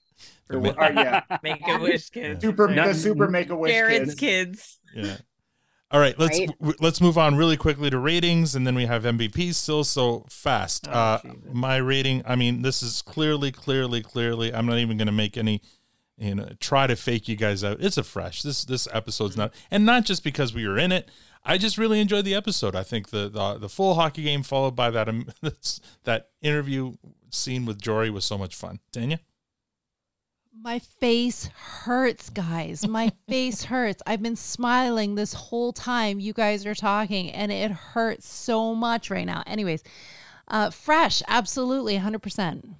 The 0.48 0.60
wa- 0.60 0.70
uh, 0.78 0.92
yeah, 0.94 1.22
Make 1.42 1.66
a 1.66 1.76
wish, 1.76 2.08
kids. 2.10 2.40
super 2.40 2.68
No- 2.68 2.86
the 2.86 2.94
super 2.94 3.26
make 3.28 3.50
a 3.50 3.56
wish 3.56 3.72
Jared's 3.72 4.14
kids. 4.14 4.78
kids. 4.94 5.08
Yeah. 5.08 5.16
All 5.90 5.98
right, 5.98 6.16
let's 6.20 6.38
Right. 6.38 6.48
w- 6.60 6.76
let's 6.80 7.00
move 7.00 7.18
on 7.18 7.34
really 7.34 7.56
quickly 7.56 7.90
to 7.90 7.98
ratings, 7.98 8.54
and 8.54 8.64
then 8.64 8.76
we 8.76 8.86
have 8.86 9.02
MVP 9.02 9.52
still. 9.54 9.82
So 9.82 10.24
fast. 10.30 10.86
Oh, 10.86 10.92
uh, 10.92 11.20
my 11.52 11.78
rating. 11.78 12.22
I 12.26 12.36
mean, 12.36 12.62
this 12.62 12.80
is 12.80 13.02
clearly, 13.02 13.50
clearly, 13.50 14.02
clearly. 14.02 14.54
I'm 14.54 14.66
not 14.66 14.78
even 14.78 14.96
going 14.96 15.06
to 15.06 15.12
make 15.12 15.36
any, 15.36 15.60
you 16.16 16.34
know, 16.34 16.48
try 16.60 16.86
to 16.86 16.96
fake 16.96 17.28
you 17.28 17.36
guys 17.36 17.64
out. 17.64 17.78
It's 17.80 17.98
a 17.98 18.04
fresh. 18.04 18.42
This 18.42 18.64
this 18.64 18.86
episode's 18.92 19.36
not, 19.36 19.52
and 19.70 19.84
not 19.84 20.04
just 20.04 20.22
because 20.24 20.54
we 20.54 20.66
were 20.66 20.78
in 20.78 20.92
it. 20.92 21.10
I 21.46 21.58
just 21.58 21.76
really 21.76 22.00
enjoyed 22.00 22.24
the 22.24 22.34
episode. 22.34 22.74
I 22.74 22.82
think 22.82 23.10
the 23.10 23.28
the, 23.28 23.58
the 23.58 23.68
full 23.68 23.94
hockey 23.94 24.22
game 24.22 24.42
followed 24.42 24.76
by 24.76 24.90
that 24.90 25.08
um, 25.08 25.26
that 26.04 26.30
interview 26.40 26.94
scene 27.30 27.66
with 27.66 27.80
Jory 27.80 28.10
was 28.10 28.24
so 28.24 28.38
much 28.38 28.54
fun. 28.54 28.80
Tanya. 28.92 29.20
My 30.56 30.78
face 30.78 31.50
hurts, 31.56 32.30
guys. 32.30 32.86
My 32.86 33.12
face 33.28 33.64
hurts. 33.64 34.02
I've 34.06 34.22
been 34.22 34.36
smiling 34.36 35.16
this 35.16 35.34
whole 35.34 35.72
time 35.72 36.20
you 36.20 36.32
guys 36.32 36.64
are 36.64 36.76
talking, 36.76 37.30
and 37.32 37.50
it 37.50 37.72
hurts 37.72 38.28
so 38.28 38.74
much 38.74 39.10
right 39.10 39.26
now. 39.26 39.42
Anyways, 39.46 39.82
uh, 40.46 40.70
fresh, 40.70 41.22
absolutely, 41.26 41.98
100%. 41.98 42.76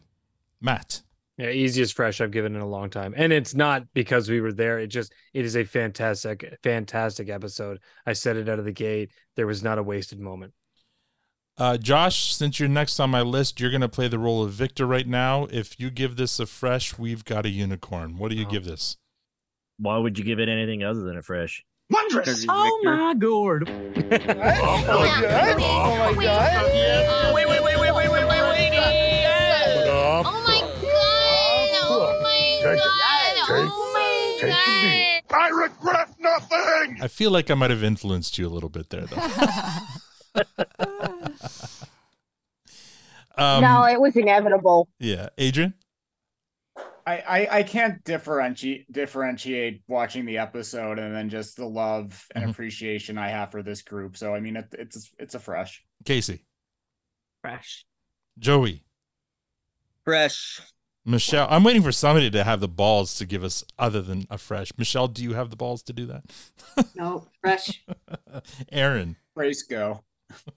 Mat. 0.61 1.02
Yeah, 1.36 1.51
easiest 1.51 1.97
fresh 1.97 2.20
I've 2.20 2.31
given 2.31 2.55
in 2.55 2.61
a 2.62 2.66
long 2.66 2.90
time. 2.90 3.12
And 3.16 3.32
it's 3.32 3.55
not 3.55 3.82
because 3.93 4.31
we 4.31 4.40
were 4.40 4.52
there. 4.52 4.78
It 4.78 4.86
just 4.86 5.12
it 5.32 5.44
is 5.44 5.56
a 5.56 5.65
fantastic, 5.65 6.59
fantastic 6.62 7.28
episode. 7.28 7.81
I 8.06 8.12
said 8.12 8.36
it 8.36 8.48
out 8.48 8.61
of 8.61 8.65
the 8.65 8.73
gate. 8.73 9.11
There 9.35 9.47
was 9.47 9.62
not 9.62 9.78
a 9.78 9.82
wasted 9.82 10.20
moment. 10.20 10.52
Uh, 11.56 11.77
Josh, 11.77 12.35
since 12.35 12.59
you're 12.59 12.69
next 12.69 12.98
on 12.98 13.11
my 13.11 13.23
list, 13.23 13.61
you're 13.61 13.70
going 13.70 13.81
to 13.81 13.89
play 13.89 14.09
the 14.09 14.19
role 14.19 14.43
of 14.43 14.51
Victor 14.52 14.86
right 14.86 15.06
now. 15.06 15.47
If 15.51 15.78
you 15.78 15.90
give 15.90 16.16
this 16.16 16.40
a 16.40 16.47
fresh, 16.47 16.98
we've 16.98 17.24
got 17.24 17.47
a 17.47 17.48
unicorn. 17.48 18.16
What 18.19 18.31
do 18.31 18.36
you 18.36 18.44
give 18.44 18.65
this? 18.65 18.97
Why 19.78 19.98
would 19.98 20.19
you 20.19 20.24
give 20.24 20.39
it 20.39 20.48
anything 20.48 20.82
other 20.85 21.01
than 21.01 21.16
a 21.16 21.23
fresh? 21.23 21.65
Wondrous. 21.90 22.47
Oh 22.48 22.81
my 22.82 23.15
god! 23.15 23.24
Oh 23.24 23.59
my 23.59 24.19
god. 24.19 25.56
Oh 25.61 26.15
my 26.16 26.24
god. 26.24 27.35
Wait, 27.35 27.48
wait, 27.48 27.62
wait, 27.62 27.78
wait, 27.78 27.94
wait, 27.94 28.11
wait, 28.11 28.11
wait, 28.11 28.24
wait. 28.24 28.70
wait! 28.70 29.27
Oh 30.27 30.43
my 30.47 30.47
god! 30.47 30.53
Oh 32.66 32.70
my 32.70 32.77
god! 32.77 33.47
Oh 33.51 34.41
my 34.43 34.49
god! 34.49 35.36
I 35.36 35.49
regret 35.49 36.09
nothing. 36.19 36.99
I 37.03 37.09
feel 37.09 37.31
like 37.31 37.51
I 37.51 37.55
might 37.55 37.70
have 37.70 37.82
influenced 37.85 38.39
you 38.39 38.47
a 38.47 38.51
little 38.51 38.69
bit 38.69 38.91
there, 38.91 39.07
though. 39.07 39.16
um, 43.36 43.62
no, 43.62 43.85
it 43.85 44.01
was 44.01 44.16
inevitable. 44.16 44.89
yeah, 44.99 45.28
Adrian. 45.39 45.74
I, 47.07 47.19
I 47.19 47.59
I 47.59 47.62
can't 47.65 48.03
differentiate 48.05 48.91
differentiate 48.91 49.82
watching 49.89 50.24
the 50.24 50.39
episode 50.39 50.99
and 50.99 51.15
then 51.15 51.28
just 51.28 51.57
the 51.57 51.66
love 51.66 52.27
and 52.35 52.45
Mhm. 52.47 52.51
appreciation 52.51 53.19
I 53.19 53.28
have 53.28 53.51
for 53.51 53.62
this 53.62 53.82
group. 53.82 54.16
So 54.16 54.35
I 54.35 54.41
mean, 54.41 54.57
it, 54.57 54.69
it's 54.78 55.11
it's 55.19 55.35
a 55.35 55.39
fresh. 55.39 55.85
Kacey, 56.05 56.41
Fresh. 57.43 57.85
Joey, 58.39 58.85
Fresh. 60.05 60.62
Michèle. 61.06 61.47
I'm 61.51 61.64
waiting 61.64 61.82
for 61.82 61.93
somebody 61.93 62.31
to 62.31 62.44
have 62.44 62.60
the 62.60 62.68
balls 62.68 63.16
to 63.18 63.26
give 63.26 63.44
us 63.44 63.62
other 63.78 64.01
than 64.01 64.26
a 64.31 64.39
fresh. 64.39 64.72
Michèle, 64.72 65.12
do 65.12 65.22
you 65.22 65.35
have 65.35 65.51
the 65.51 65.56
balls 65.56 65.82
to 65.85 65.93
do 65.93 66.06
that? 66.06 66.24
No, 66.97 67.26
fresh. 67.40 67.85
Erin, 68.72 69.16
Race 69.36 69.62
go. 69.62 70.02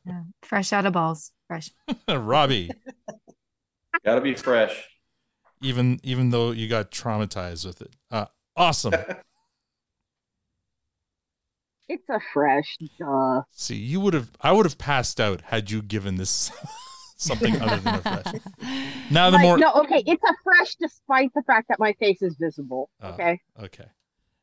Yeah. 0.05 0.21
Fresh 0.43 0.71
out 0.73 0.85
of 0.85 0.93
balls. 0.93 1.31
Fresh. 1.47 1.71
Robby. 2.07 2.71
Gotta 4.05 4.21
be 4.21 4.33
fresh. 4.33 4.87
Even 5.61 5.99
even 6.03 6.29
though 6.29 6.51
you 6.51 6.67
got 6.67 6.91
traumatized 6.91 7.65
with 7.65 7.81
it, 7.81 7.95
uh, 8.11 8.25
awesome. 8.55 8.93
It's 11.89 12.09
a 12.09 12.19
fresh. 12.33 12.77
Duh. 12.99 13.43
See, 13.51 13.75
you 13.77 14.01
would 14.01 14.13
have. 14.13 14.31
I 14.41 14.51
would 14.51 14.65
have 14.65 14.77
passed 14.77 15.21
out 15.21 15.39
had 15.41 15.71
you 15.71 15.81
given 15.81 16.17
this 16.17 16.51
something 17.18 17.60
other 17.61 17.77
than 17.77 17.95
a 17.95 18.02
fresh. 18.02 18.41
Now 19.11 19.30
the 19.30 19.38
Like, 19.38 19.44
more 19.44 19.57
no, 19.57 19.72
okay, 19.73 20.03
it's 20.06 20.23
a 20.23 20.34
fresh 20.44 20.76
despite 20.76 21.34
the 21.34 21.41
fact 21.44 21.68
that 21.69 21.80
my 21.80 21.94
face 21.94 22.22
is 22.22 22.35
visible. 22.39 22.89
Oh, 23.02 23.10
Okay. 23.10 23.39
Okay. 23.61 23.85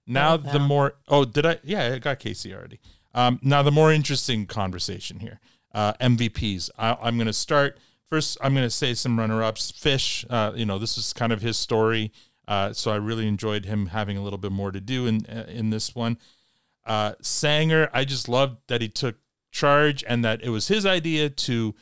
Now 0.07 0.37
the 0.37 0.59
more 0.59 0.97
oh 1.09 1.25
did 1.25 1.47
I 1.47 1.59
yeah 1.65 1.95
I 1.95 1.99
got 1.99 2.21
Kacey 2.21 2.55
already. 2.55 2.81
Um, 3.15 3.39
now 3.43 3.63
the 3.63 3.71
more 3.71 3.93
interesting 3.93 4.47
conversation 4.47 5.21
here. 5.21 5.41
Uh, 5.73 5.93
MVPs. 5.95 6.71
I, 6.79 6.97
I'm 7.01 7.17
going 7.17 7.27
to 7.27 7.33
start 7.33 7.79
first. 8.09 8.39
I'm 8.41 8.55
going 8.55 8.67
to 8.67 8.71
say 8.71 8.95
some 8.95 9.19
runner-ups. 9.19 9.71
Fish. 9.73 10.25
Uh, 10.29 10.53
you 10.55 10.67
know 10.67 10.79
this 10.79 10.99
is 10.99 11.13
kind 11.13 11.33
of 11.33 11.41
his 11.43 11.57
story. 11.59 12.13
Uh, 12.47 12.73
so 12.73 12.91
I 12.91 12.97
really 12.97 13.27
enjoyed 13.27 13.65
him 13.65 13.87
having 13.87 14.17
a 14.19 14.23
little 14.23 14.39
bit 14.39 14.53
more 14.53 14.71
to 14.73 14.81
do 14.81 15.07
in 15.07 15.25
in 15.27 15.71
this 15.71 15.95
one. 15.95 16.19
Uh, 16.85 17.15
Sanger. 17.23 17.89
I 17.93 18.05
just 18.05 18.29
loved 18.29 18.59
that 18.69 18.83
he 18.83 18.89
took 18.89 19.17
charge 19.51 20.05
and 20.07 20.25
that 20.25 20.43
it 20.43 20.51
was 20.51 20.69
his 20.69 20.85
idea 20.85 21.31
to 21.31 21.75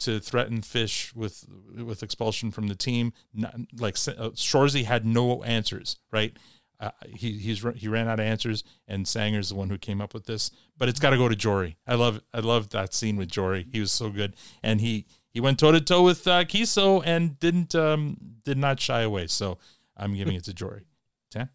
to 0.00 0.20
threaten 0.20 0.62
Fish 0.62 1.14
with 1.14 1.44
with 1.76 2.02
expulsion 2.02 2.50
from 2.50 2.68
the 2.68 2.74
team. 2.74 3.12
Not, 3.32 3.54
like 3.78 3.94
uh, 3.94 4.30
Shoresy 4.34 4.84
had 4.84 5.06
no 5.06 5.42
answers, 5.42 5.98
right? 6.12 6.36
Uh, 6.78 6.90
he 7.04 7.32
he's 7.32 7.64
he 7.76 7.88
ran 7.88 8.08
out 8.08 8.18
of 8.18 8.26
answers, 8.26 8.64
and 8.88 9.06
Sanger's 9.06 9.50
the 9.50 9.54
one 9.54 9.68
who 9.68 9.78
came 9.78 10.00
up 10.00 10.14
with 10.14 10.24
this. 10.24 10.50
But 10.78 10.88
it's 10.88 11.00
got 11.00 11.10
to 11.10 11.18
go 11.18 11.28
to 11.28 11.36
Jory. 11.36 11.76
I 11.86 11.94
love 11.94 12.20
I 12.32 12.40
love 12.40 12.70
that 12.70 12.94
scene 12.94 13.16
with 13.16 13.28
Jory. 13.28 13.66
He 13.70 13.80
was 13.80 13.92
so 13.92 14.08
good, 14.10 14.34
and 14.62 14.80
he 14.80 15.06
he 15.28 15.40
went 15.40 15.58
toe 15.58 15.72
to 15.72 15.80
toe 15.80 16.02
with 16.02 16.26
uh, 16.26 16.44
Keeso 16.44 17.02
and 17.04 17.38
didn't 17.38 17.74
um 17.74 18.16
did 18.44 18.56
not 18.56 18.80
shy 18.80 19.02
away. 19.02 19.26
So 19.26 19.58
I'm 19.96 20.14
giving 20.14 20.34
it 20.34 20.44
to 20.44 20.54
Jory. 20.54 20.86
Ten. 21.30 21.50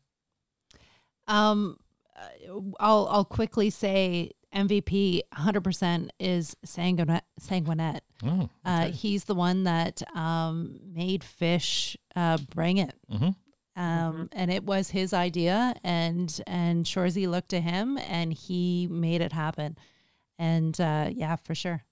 Um, 1.28 1.80
uh, 2.16 2.60
I'll 2.80 3.08
I'll 3.10 3.26
quickly 3.26 3.72
say 3.72 4.32
MVP 4.56 5.22
100% 5.34 6.10
is 6.19 6.56
Sanguinet. 6.65 7.22
Sanguinet. 7.41 7.99
Oh, 8.23 8.49
Uh, 8.64 8.86
he's 8.88 9.26
the 9.26 9.36
one 9.36 9.65
that 9.65 10.02
um, 10.15 10.80
made 10.94 11.23
Fish 11.23 11.98
uh, 12.15 12.38
bring 12.53 12.77
it. 12.77 12.94
Mm-hmm. 13.11 13.30
Um, 13.77 14.30
and 14.32 14.49
it 14.49 14.64
was 14.64 14.90
his 14.90 15.14
idea, 15.14 15.76
and 15.84 16.41
and 16.48 16.86
Shoresy 16.86 17.27
looked 17.30 17.49
to 17.49 17.60
him, 17.60 17.98
and 17.98 18.32
he 18.32 18.88
made 18.90 19.19
it 19.19 19.34
happen. 19.34 19.77
And 20.40 20.80
uh, 20.80 21.10
yeah, 21.11 21.36
for 21.36 21.53
sure. 21.53 21.84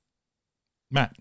Mat. 0.90 1.14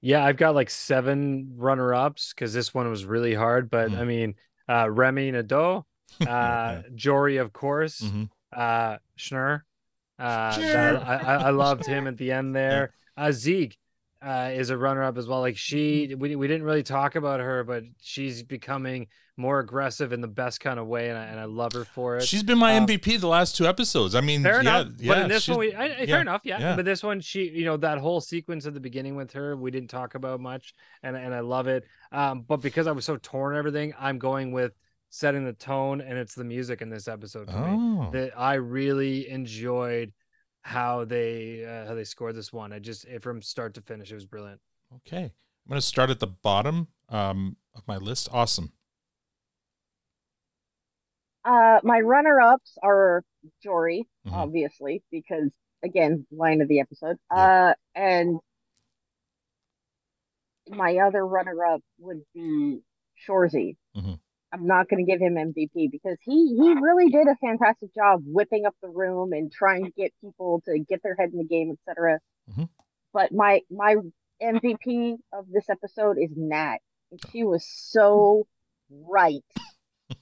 Yeah, 0.00 0.24
I've 0.24 0.38
got 0.38 0.54
like 0.54 0.70
seven 0.70 1.52
runner 1.56 1.92
ups 1.92 2.32
because 2.32 2.54
this 2.54 2.72
one 2.72 2.88
was 2.88 3.04
really 3.04 3.34
hard. 3.34 3.68
But 3.68 3.92
I 3.92 4.04
mean, 4.04 4.36
uh, 4.68 4.88
Remy 4.90 5.32
Nadeau, 5.32 5.84
uh, 6.26 6.82
Jory, 6.94 7.36
of 7.36 7.52
course, 7.52 8.02
uh, 8.54 8.96
Schnur. 9.18 9.62
Uh, 10.18 10.58
that- 10.58 11.02
I, 11.06 11.34
I, 11.46 11.50
loved 11.50 11.86
him 11.86 12.06
at 12.06 12.16
the 12.16 12.32
end 12.32 12.54
there. 12.54 12.92
Uh, 13.16 13.26
Ziig 13.26 13.74
uh, 14.22 14.50
is 14.52 14.70
a 14.70 14.76
runner 14.76 15.02
up 15.02 15.18
as 15.18 15.26
well. 15.26 15.40
Like 15.40 15.56
she, 15.56 16.14
we, 16.16 16.36
we 16.36 16.48
didn't 16.48 16.64
really 16.64 16.82
talk 16.82 17.16
about 17.16 17.40
her, 17.40 17.64
but 17.64 17.84
she's 18.00 18.42
becoming 18.42 19.08
more 19.38 19.58
aggressive 19.60 20.14
in 20.14 20.22
the 20.22 20.28
best 20.28 20.60
kind 20.60 20.78
of 20.80 20.86
way, 20.86 21.10
and 21.10 21.18
I, 21.18 21.24
and 21.24 21.38
I 21.38 21.44
love 21.44 21.74
her 21.74 21.84
for 21.84 22.16
it. 22.16 22.22
She's 22.24 22.42
been 22.42 22.56
my 22.56 22.74
Um, 22.78 22.86
MVP 22.86 23.20
the 23.20 23.28
last 23.28 23.54
two 23.54 23.66
episodes. 23.66 24.14
I 24.14 24.22
mean, 24.22 24.42
Fair 24.42 24.62
yeah, 24.62 24.80
enough. 24.80 24.92
yeah. 24.98 25.08
but 25.12 25.18
in 25.24 25.28
this 25.28 25.46
one, 25.46 25.58
we, 25.58 25.74
I, 25.74 25.84
I- 25.84 25.86
yeah, 25.88 26.06
fair 26.06 26.20
enough, 26.22 26.40
yeah. 26.44 26.58
yeah. 26.58 26.76
But 26.76 26.86
this 26.86 27.02
one, 27.02 27.20
she, 27.20 27.50
you 27.50 27.66
know, 27.66 27.76
that 27.76 27.98
whole 27.98 28.22
sequence 28.22 28.64
at 28.64 28.72
the 28.72 28.80
beginning 28.80 29.14
with 29.14 29.32
her, 29.34 29.54
we 29.54 29.70
didn't 29.70 29.90
talk 29.90 30.14
about 30.14 30.40
much, 30.40 30.72
and 31.02 31.14
and 31.16 31.34
I 31.34 31.40
love 31.40 31.66
it. 31.66 31.84
Um, 32.12 32.40
but 32.48 32.62
because 32.62 32.86
I 32.86 32.92
was 32.92 33.04
so 33.04 33.18
torn 33.18 33.52
and 33.54 33.58
everything, 33.58 33.92
I'm 34.00 34.18
going 34.18 34.52
with 34.52 34.72
setting 35.10 35.44
the 35.44 35.52
tone, 35.52 36.00
and 36.00 36.18
it's 36.18 36.34
the 36.34 36.44
music 36.44 36.82
in 36.82 36.90
this 36.90 37.08
episode 37.08 37.50
for 37.50 37.56
Oh. 37.56 38.02
me 38.04 38.10
that 38.12 38.38
I 38.38 38.54
really 38.54 39.28
enjoyed 39.28 40.12
how 40.62 41.04
they 41.04 41.64
uh, 41.64 41.86
how 41.86 41.94
they 41.94 42.04
scored 42.04 42.34
this 42.34 42.52
one. 42.52 42.72
I 42.72 42.78
just 42.80 43.04
it, 43.04 43.22
from 43.22 43.40
start 43.42 43.74
to 43.74 43.80
finish, 43.82 44.10
it 44.10 44.14
was 44.16 44.26
brilliant. 44.26 44.60
Okay. 44.96 45.24
I'm 45.24 45.68
going 45.70 45.80
to 45.80 45.86
start 45.86 46.10
at 46.10 46.20
the 46.20 46.26
bottom 46.26 46.88
um, 47.08 47.56
of 47.74 47.86
my 47.88 47.96
list. 47.96 48.28
Awesome. 48.32 48.72
Uh, 51.44 51.78
my 51.84 52.00
runner 52.00 52.40
ups 52.40 52.76
are 52.82 53.22
Jory, 53.62 54.08
Mhm. 54.26 54.32
obviously, 54.32 55.02
because 55.12 55.50
again, 55.84 56.26
line 56.32 56.60
of 56.60 56.68
the 56.68 56.80
episode. 56.80 57.16
Uh, 57.30 57.74
and 57.94 58.40
my 60.68 60.96
other 60.98 61.24
runner-up 61.24 61.80
would 61.98 62.22
be 62.34 62.80
Shoresy. 63.28 63.76
Mhm. 63.96 64.18
I'm 64.52 64.66
not 64.66 64.88
going 64.88 65.04
to 65.04 65.10
give 65.10 65.20
him 65.20 65.34
MVP 65.34 65.90
because 65.90 66.16
he 66.22 66.56
he 66.56 66.74
really 66.74 67.08
did 67.10 67.26
a 67.26 67.36
fantastic 67.36 67.94
job 67.94 68.22
whipping 68.24 68.64
up 68.64 68.74
the 68.82 68.88
room 68.88 69.32
and 69.32 69.50
trying 69.52 69.84
to 69.84 69.90
get 69.90 70.12
people 70.20 70.62
to 70.66 70.78
get 70.78 71.02
their 71.02 71.16
head 71.16 71.30
in 71.32 71.38
the 71.38 71.44
game, 71.44 71.72
etc. 71.88 72.20
Mhm. 72.50 72.68
But 73.12 73.32
my 73.32 73.60
my 73.70 73.96
MVP 74.42 75.16
of 75.32 75.46
this 75.50 75.68
episode 75.68 76.16
is 76.18 76.30
Nat. 76.36 76.78
She 77.32 77.44
was 77.44 77.66
so 77.66 78.46
right 78.90 79.42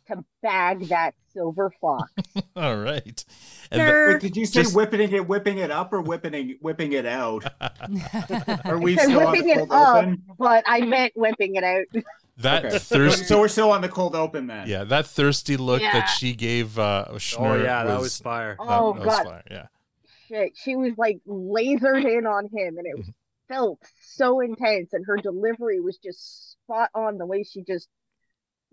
to 0.06 0.24
bag 0.42 0.88
that 0.88 1.14
silver 1.32 1.70
fox. 1.80 2.10
All 2.56 2.76
right. 2.76 3.24
Wait, 3.72 4.20
did 4.20 4.36
you 4.36 4.46
say 4.46 4.62
just- 4.62 4.74
whipping 4.74 5.00
it, 5.12 5.26
whipping 5.28 5.58
it 5.58 5.70
up, 5.70 5.92
or 5.92 6.00
whipping 6.00 6.32
it, 6.34 6.62
whipping 6.62 6.92
it 6.92 7.04
out? 7.06 7.44
Are 8.64 8.78
we 8.78 8.96
still 8.96 9.20
on 9.20 9.32
whipping 9.32 9.46
the 9.46 9.52
it 9.52 9.56
cold 9.68 9.72
up, 9.72 9.96
open? 9.98 10.22
but 10.38 10.64
I 10.66 10.80
meant 10.82 11.12
whipping 11.16 11.56
it 11.56 11.64
out. 11.64 11.84
That 12.38 12.64
Okay. 12.64 12.78
thirsty. 12.78 13.24
So 13.26 13.38
we're 13.38 13.48
still 13.48 13.70
on 13.70 13.80
the 13.80 13.88
cold 13.88 14.14
open 14.16 14.46
then. 14.48 14.66
Yeah, 14.68 14.84
that 14.84 15.06
thirsty 15.06 15.56
look 15.56 15.80
Yeah. 15.82 15.92
that 15.92 16.06
she 16.06 16.34
gave 16.34 16.78
uh, 16.78 17.06
Schnur 17.12 17.62
yeah, 17.62 17.84
that 17.84 17.94
was 17.94 18.02
was 18.02 18.18
fire. 18.20 18.56
That, 18.58 18.66
Oh, 18.80 18.92
that 18.92 18.98
was 19.04 19.06
God. 19.06 19.24
fire. 19.26 19.42
Yeah. 19.50 19.66
Shit, 20.28 20.52
she 20.56 20.74
was 20.74 20.92
like 20.98 21.18
lasered 21.28 22.04
in 22.04 22.26
on 22.26 22.44
him, 22.46 22.76
and 22.78 22.86
it 22.86 23.14
felt 23.46 23.78
so 24.02 24.40
intense, 24.40 24.92
and 24.92 25.04
her 25.06 25.16
delivery 25.16 25.80
was 25.80 25.96
just 25.98 26.52
spot 26.52 26.90
on. 26.94 27.18
The 27.18 27.26
way 27.26 27.44
she 27.44 27.62
just 27.62 27.88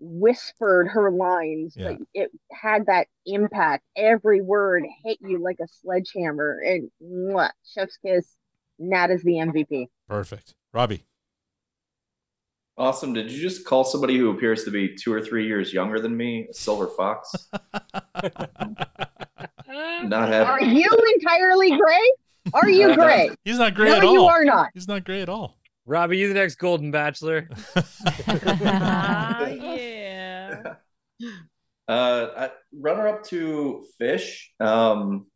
whispered 0.00 0.88
her 0.88 1.10
lines, 1.12 1.76
Yeah. 1.76 1.90
like 1.90 1.98
it 2.14 2.30
had 2.50 2.86
that 2.86 3.06
impact. 3.26 3.84
Every 3.96 4.40
word 4.40 4.84
hit 5.04 5.18
you 5.20 5.38
like 5.40 5.58
a 5.60 5.68
sledgehammer, 5.68 6.58
and 6.64 6.90
mwah, 7.02 7.50
chef's 7.64 7.96
kiss. 7.98 8.26
Nat 8.78 9.10
is 9.10 9.22
the 9.22 9.38
MVP. 9.38 9.86
Perfect. 10.08 10.54
Robby. 10.72 11.04
Awesome. 12.78 13.12
Did 13.12 13.30
you 13.30 13.40
just 13.40 13.66
call 13.66 13.84
somebody 13.84 14.16
who 14.16 14.30
appears 14.30 14.64
to 14.64 14.70
be 14.70 14.96
two 14.96 15.12
or 15.12 15.20
three 15.20 15.46
years 15.46 15.72
younger 15.72 16.00
than 16.00 16.16
me 16.16 16.48
a 16.50 16.54
silver 16.54 16.88
fox? 16.88 17.48
Not 20.04 20.32
Are 20.32 20.62
you 20.62 20.88
entirely 21.16 21.76
gray? 21.76 22.10
Are 22.54 22.68
you 22.68 22.94
gray? 22.96 23.30
He's 23.44 23.58
not 23.58 23.74
gray 23.74 23.90
no, 23.90 23.96
at 23.96 24.04
all. 24.04 24.12
you 24.12 24.24
are 24.24 24.44
not. 24.44 24.70
He's 24.74 24.88
not 24.88 25.04
gray 25.04 25.22
at 25.22 25.28
all. 25.28 25.58
Robby, 25.86 26.18
you 26.18 26.28
the 26.28 26.34
next 26.34 26.56
Golden 26.56 26.90
Bachelor. 26.90 27.48
Ah, 28.64 29.46
yeah. 29.46 30.74
Uh, 31.88 32.26
I, 32.36 32.50
runner 32.72 33.08
up 33.08 33.24
to 33.26 33.84
Fish, 33.98 34.52
um, 34.60 35.26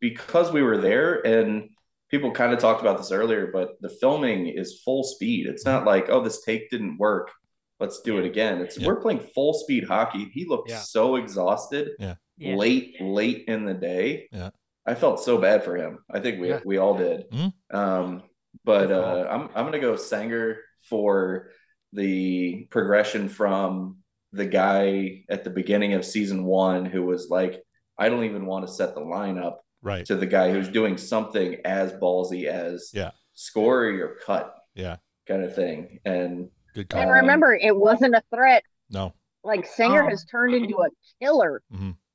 because 0.00 0.50
we 0.52 0.62
were 0.62 0.78
there 0.78 1.24
and 1.26 1.70
people 2.10 2.30
kind 2.30 2.52
of 2.52 2.58
talked 2.58 2.80
about 2.80 2.98
this 2.98 3.12
earlier, 3.12 3.50
but 3.52 3.80
the 3.80 3.88
filming 3.88 4.46
is 4.46 4.80
full 4.84 5.02
speed. 5.04 5.46
It's 5.46 5.64
not 5.64 5.84
like, 5.84 6.08
oh, 6.08 6.22
this 6.22 6.40
take 6.42 6.70
didn't 6.70 6.98
work. 6.98 7.30
Let's 7.80 8.00
do 8.00 8.18
it 8.18 8.24
again. 8.24 8.60
It's 8.60 8.78
we're 8.78 9.00
playing 9.00 9.20
full 9.34 9.52
speed 9.52 9.84
hockey. 9.84 10.30
He 10.32 10.46
looked 10.46 10.70
Yeah. 10.70 10.78
so 10.78 11.16
exhausted 11.16 11.90
Yeah. 11.98 12.14
Yeah. 12.38 12.54
late, 12.56 12.96
late 13.00 13.44
in 13.48 13.64
the 13.64 13.74
day. 13.74 14.28
Yeah. 14.32 14.50
I 14.86 14.94
felt 14.94 15.20
so 15.20 15.36
bad 15.38 15.64
for 15.64 15.76
him. 15.76 15.98
I 16.10 16.20
think 16.20 16.40
we 16.40 16.48
Yeah. 16.48 16.60
we 16.64 16.78
all 16.78 16.96
did. 16.96 17.28
Mhm. 17.30 17.52
Um, 17.74 18.22
but 18.64 18.90
uh, 18.92 19.26
I'm 19.28 19.42
I'm 19.54 19.64
gonna 19.66 19.80
go 19.80 19.96
Sanger 19.96 20.60
for 20.88 21.50
the 21.92 22.66
progression 22.70 23.28
from 23.28 23.98
the 24.32 24.46
guy 24.46 25.24
at 25.28 25.44
the 25.44 25.50
beginning 25.50 25.94
of 25.94 26.04
season 26.04 26.44
one 26.44 26.84
who 26.84 27.02
was 27.04 27.28
like, 27.30 27.62
I 27.98 28.08
don't 28.08 28.24
even 28.24 28.46
want 28.46 28.66
to 28.66 28.72
set 28.72 28.94
the 28.94 29.00
lineup 29.00 29.56
Right. 29.86 30.04
to 30.06 30.16
the 30.16 30.26
guy 30.26 30.50
who's 30.50 30.68
doing 30.68 30.98
something 30.98 31.58
as 31.64 31.92
ballsy 31.92 32.46
as 32.46 32.90
Yeah. 32.92 33.12
score 33.34 33.84
or 33.84 34.16
cut 34.26 34.52
Yeah. 34.74 34.96
kind 35.28 35.44
of 35.44 35.54
thing. 35.54 36.00
And 36.04 36.50
Good 36.74 36.88
call. 36.88 37.00
And 37.00 37.10
remember, 37.10 37.54
it 37.54 37.74
wasn't 37.76 38.16
a 38.16 38.22
threat. 38.34 38.64
No. 38.90 39.14
Like 39.44 39.64
Singer 39.64 40.02
Oh. 40.02 40.08
has 40.08 40.24
turned 40.24 40.54
into 40.54 40.76
a 40.78 40.88
killer. 41.22 41.62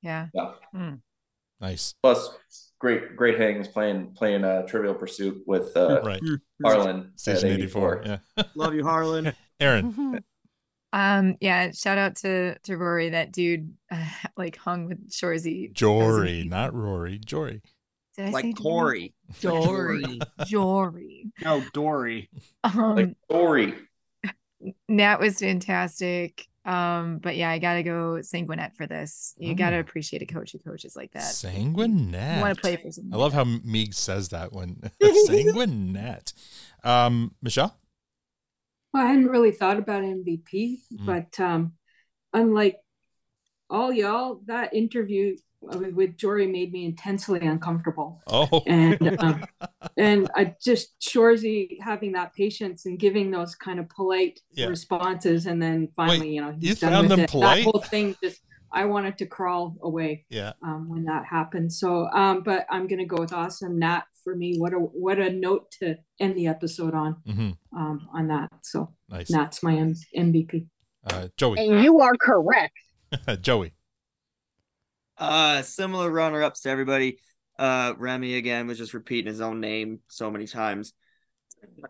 Yeah. 0.02 0.28
yeah. 0.34 0.96
Nice. 1.62 1.94
Plus, 2.04 2.30
great 2.80 3.16
great 3.16 3.40
hangs 3.40 3.68
playing 3.68 4.14
playing 4.16 4.44
uh, 4.44 4.64
Trivial 4.64 4.94
Pursuit 4.96 5.42
with 5.48 5.76
uh, 5.78 6.02
Right. 6.04 6.22
Harlan 6.64 7.12
Station 7.16 7.50
at 7.52 7.54
84. 7.60 8.04
Yeah. 8.06 8.44
Love 8.56 8.74
you, 8.74 8.84
Harlan. 8.84 9.34
Erin. 9.60 10.24
Um, 10.94 11.36
yeah, 11.40 11.72
shout 11.72 11.98
out 11.98 12.16
to 12.18 12.58
to 12.60 12.78
Rory. 12.78 13.10
That 13.10 13.32
dude 13.32 13.74
uh, 13.90 14.06
like 14.38 14.58
hung 14.58 14.86
with 14.86 15.10
Shoresy. 15.10 15.72
Jory, 15.74 16.44
not 16.44 16.74
Rory. 16.74 17.20
Jory. 17.20 17.62
Did 18.18 18.26
I 18.26 18.28
say 18.28 18.34
Like 18.34 18.44
Jory? 18.44 18.54
Corey. 18.56 19.14
Jory. 19.40 20.20
Jory. 20.46 21.32
No, 21.44 21.64
Dory. 21.74 22.30
Um, 22.64 22.96
like 22.96 23.16
Dory. 23.30 23.76
Nat 24.90 25.20
was 25.20 25.40
fantastic. 25.40 26.46
Um, 26.64 27.18
but 27.18 27.36
yeah, 27.38 27.50
I 27.50 27.58
gotta 27.58 27.82
go 27.82 28.22
sanguinette 28.22 28.76
for 28.76 28.86
this. 28.86 29.34
You 29.38 29.56
gotta 29.56 29.80
appreciate 29.80 30.22
a 30.22 30.28
coach 30.28 30.52
who 30.52 30.60
coaches 30.60 30.96
like 30.96 31.12
that. 31.14 31.24
Sanguinette. 31.24 32.36
You 32.36 32.42
want 32.42 32.56
to 32.56 32.62
play 32.62 32.76
for 32.76 32.92
some. 32.92 33.10
I 33.12 33.18
love 33.18 33.34
how 33.34 33.46
Miig 33.46 33.96
says 33.96 34.30
that 34.30 34.54
when 34.54 34.76
sanguinette. 35.02 36.34
Um, 36.84 37.34
Michèle? 37.44 37.72
Well, 38.94 39.04
I 39.04 39.08
hadn't 39.08 39.28
really 39.28 39.52
thought 39.52 39.78
about 39.78 40.04
MVP, 40.04 40.80
Mm. 40.94 41.06
but 41.06 41.40
um, 41.40 41.74
unlike 42.34 42.78
all 43.70 43.92
y'all, 43.94 44.42
that 44.48 44.74
interview 44.74 45.38
with 45.62 46.18
Jory 46.18 46.48
made 46.48 46.72
me 46.74 46.86
intensely 46.86 47.40
uncomfortable. 47.40 48.20
Oh. 48.28 48.64
And 48.66 49.16
um, 49.22 49.46
and 49.98 50.30
I 50.36 50.56
just 50.62 51.00
Shoresy 51.00 51.80
having 51.82 52.14
that 52.14 52.34
patience 52.34 52.86
and 52.88 52.98
giving 53.00 53.30
those 53.32 53.56
kind 53.56 53.80
of 53.80 53.88
polite 53.90 54.40
Yeah. 54.54 54.66
responses, 54.68 55.46
and 55.46 55.62
then 55.62 55.88
finally, 55.96 56.34
you 56.36 56.42
know, 56.42 56.50
you 56.50 56.70
he's 56.70 56.80
done 56.80 56.92
found 56.92 57.04
with 57.04 57.10
them 57.12 57.20
it. 57.22 57.30
polite? 57.30 57.58
That 57.66 57.72
whole 57.72 57.82
thing 57.82 58.16
just. 58.24 58.42
I 58.74 58.86
wanted 58.86 59.18
to 59.18 59.26
crawl 59.26 59.76
away 59.82 60.24
Yeah. 60.30 60.54
um, 60.64 60.88
when 60.88 61.04
that 61.04 61.26
happened. 61.26 61.74
So, 61.74 62.08
um, 62.12 62.42
but 62.42 62.66
I'm 62.70 62.88
gonna 62.88 63.06
go 63.06 63.18
with 63.18 63.34
awesome 63.34 63.78
Nat 63.80 64.04
for 64.24 64.36
me. 64.36 64.58
What 64.58 64.74
a 64.74 64.78
what 64.78 65.20
a 65.20 65.30
note 65.32 65.72
to 65.80 65.96
end 66.20 66.36
the 66.36 66.48
episode 66.48 66.94
on 66.94 67.16
Mhm. 67.28 67.58
um, 67.76 68.08
on 68.14 68.28
that. 68.28 68.50
So 68.64 68.94
Nice. 69.10 69.30
Nat's 69.30 69.62
my 69.64 69.76
M- 69.76 69.96
MVP. 70.16 70.68
Uh, 71.06 71.28
Joey. 71.38 71.60
And 71.60 71.84
you 71.84 72.00
are 72.02 72.14
correct. 72.20 72.78
Joey. 73.42 73.74
Uh, 75.18 75.62
similar 75.62 76.10
runner 76.10 76.44
ups 76.44 76.62
to 76.62 76.70
everybody. 76.70 77.20
Uh, 77.60 77.94
Remy 77.98 78.36
again 78.36 78.68
was 78.68 78.78
just 78.78 78.94
repeating 78.94 79.28
his 79.32 79.42
own 79.42 79.60
name 79.60 80.00
so 80.08 80.32
many 80.32 80.48
times. 80.48 80.94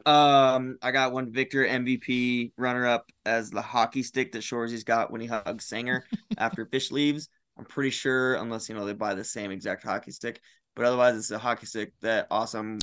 Um, 0.05 0.77
I 0.81 0.91
got 0.91 1.13
one 1.13 1.31
Victor 1.31 1.65
MVP 1.65 2.51
runner 2.57 2.85
up 2.85 3.05
as 3.25 3.49
the 3.51 3.61
hockey 3.61 4.03
stick 4.03 4.33
that 4.33 4.43
Shoresy's 4.43 4.83
got 4.83 5.11
when 5.11 5.21
he 5.21 5.27
hugs 5.27 5.65
Singer 5.65 6.03
after 6.37 6.65
Fish 6.65 6.91
leaves. 6.91 7.29
I'm 7.57 7.65
pretty 7.65 7.89
sure, 7.91 8.35
unless 8.35 8.67
you 8.67 8.75
know 8.75 8.85
they 8.85 8.93
buy 8.93 9.13
the 9.13 9.23
same 9.23 9.51
exact 9.51 9.83
hockey 9.83 10.11
stick, 10.11 10.41
but 10.75 10.85
otherwise 10.85 11.15
it's 11.15 11.31
a 11.31 11.37
hockey 11.39 11.65
stick 11.65 11.93
that 12.01 12.27
awesome 12.31 12.79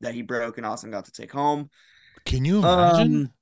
that 0.00 0.14
he 0.14 0.22
broke 0.22 0.58
and 0.58 0.66
awesome 0.66 0.90
got 0.90 1.04
to 1.06 1.12
take 1.12 1.32
home. 1.32 1.68
Can 2.24 2.44
you 2.44 2.58
imagine? 2.58 3.16
Um, 3.26 3.32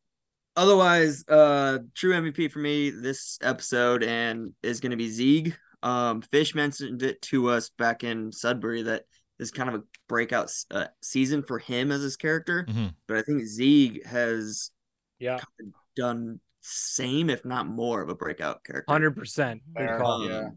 otherwise, 0.56 1.24
uh, 1.28 1.78
true 1.94 2.12
MVP 2.12 2.50
for 2.50 2.58
me 2.60 2.90
this 2.90 3.38
episode 3.42 4.02
and 4.02 4.52
is 4.62 4.80
going 4.80 4.90
to 4.92 4.96
be 4.96 5.08
Ziig. 5.10 5.54
Um, 5.82 6.22
Fish 6.22 6.54
mentioned 6.54 7.02
it 7.02 7.20
to 7.22 7.50
us 7.50 7.68
back 7.70 8.04
in 8.04 8.32
Sudbury 8.32 8.82
that 8.84 9.04
this 9.38 9.48
is 9.48 9.52
kind 9.52 9.68
of 9.68 9.74
a 9.76 9.82
breakout 10.08 10.50
uh, 10.70 10.86
season 11.02 11.42
for 11.42 11.58
him 11.58 11.92
as 11.92 12.00
his 12.00 12.16
character, 12.16 12.64
Mhm. 12.68 12.94
but 13.06 13.18
I 13.18 13.22
think 13.22 13.42
Ziig 13.42 14.04
has 14.06 14.70
Yeah. 15.18 15.40
done 15.94 16.40
same 16.62 17.28
if 17.30 17.44
not 17.44 17.66
more 17.68 18.00
of 18.02 18.08
a 18.08 18.14
breakout 18.14 18.64
character. 18.64 18.90
Hundred 18.90 19.14
percent. 19.14 19.62
Good 19.76 19.86
Fair, 19.86 19.98
call. 20.00 20.26
yeah. 20.28 20.48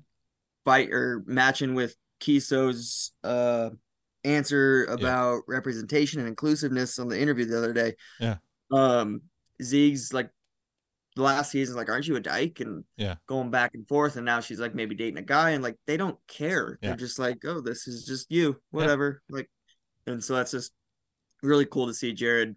Fight 0.66 0.90
or 0.92 1.24
matching 1.28 1.76
with 1.76 1.96
Keeso's 2.20 3.12
uh 3.24 3.70
answer 4.24 4.86
about 4.86 5.44
representation 5.48 6.20
and 6.20 6.28
inclusiveness 6.28 7.00
on 7.00 7.08
the 7.08 7.20
interview 7.20 7.46
the 7.46 7.58
other 7.58 7.74
day. 7.74 7.96
Yeah. 8.20 8.38
Um 8.72 9.22
Ziig's 9.62 10.14
like 10.14 10.30
the 11.16 11.24
last 11.24 11.52
season, 11.52 11.76
like, 11.76 11.90
aren't 11.90 12.08
you 12.08 12.16
a 12.16 12.20
dyke? 12.22 12.60
And 12.60 12.84
Yeah. 12.96 13.16
going 13.28 13.50
back 13.50 13.74
and 13.74 13.88
forth, 13.88 14.16
and 14.16 14.26
now 14.26 14.40
she's 14.40 14.60
like 14.60 14.76
maybe 14.76 14.96
dating 14.96 15.18
a 15.18 15.22
guy, 15.24 15.52
and 15.52 15.64
like 15.64 15.76
they 15.88 15.98
don't 15.98 16.18
care. 16.28 16.78
Yeah. 16.82 16.90
They're 16.90 16.98
just 16.98 17.20
like, 17.20 17.44
oh, 17.46 17.62
this 17.62 17.88
is 17.88 18.06
just 18.06 18.32
you, 18.32 18.62
whatever. 18.72 19.22
Like, 19.30 19.50
and 20.06 20.24
so 20.24 20.36
that's 20.36 20.52
just 20.52 20.72
really 21.42 21.66
cool 21.66 21.88
to 21.88 21.94
see 21.94 22.14
Jared 22.14 22.56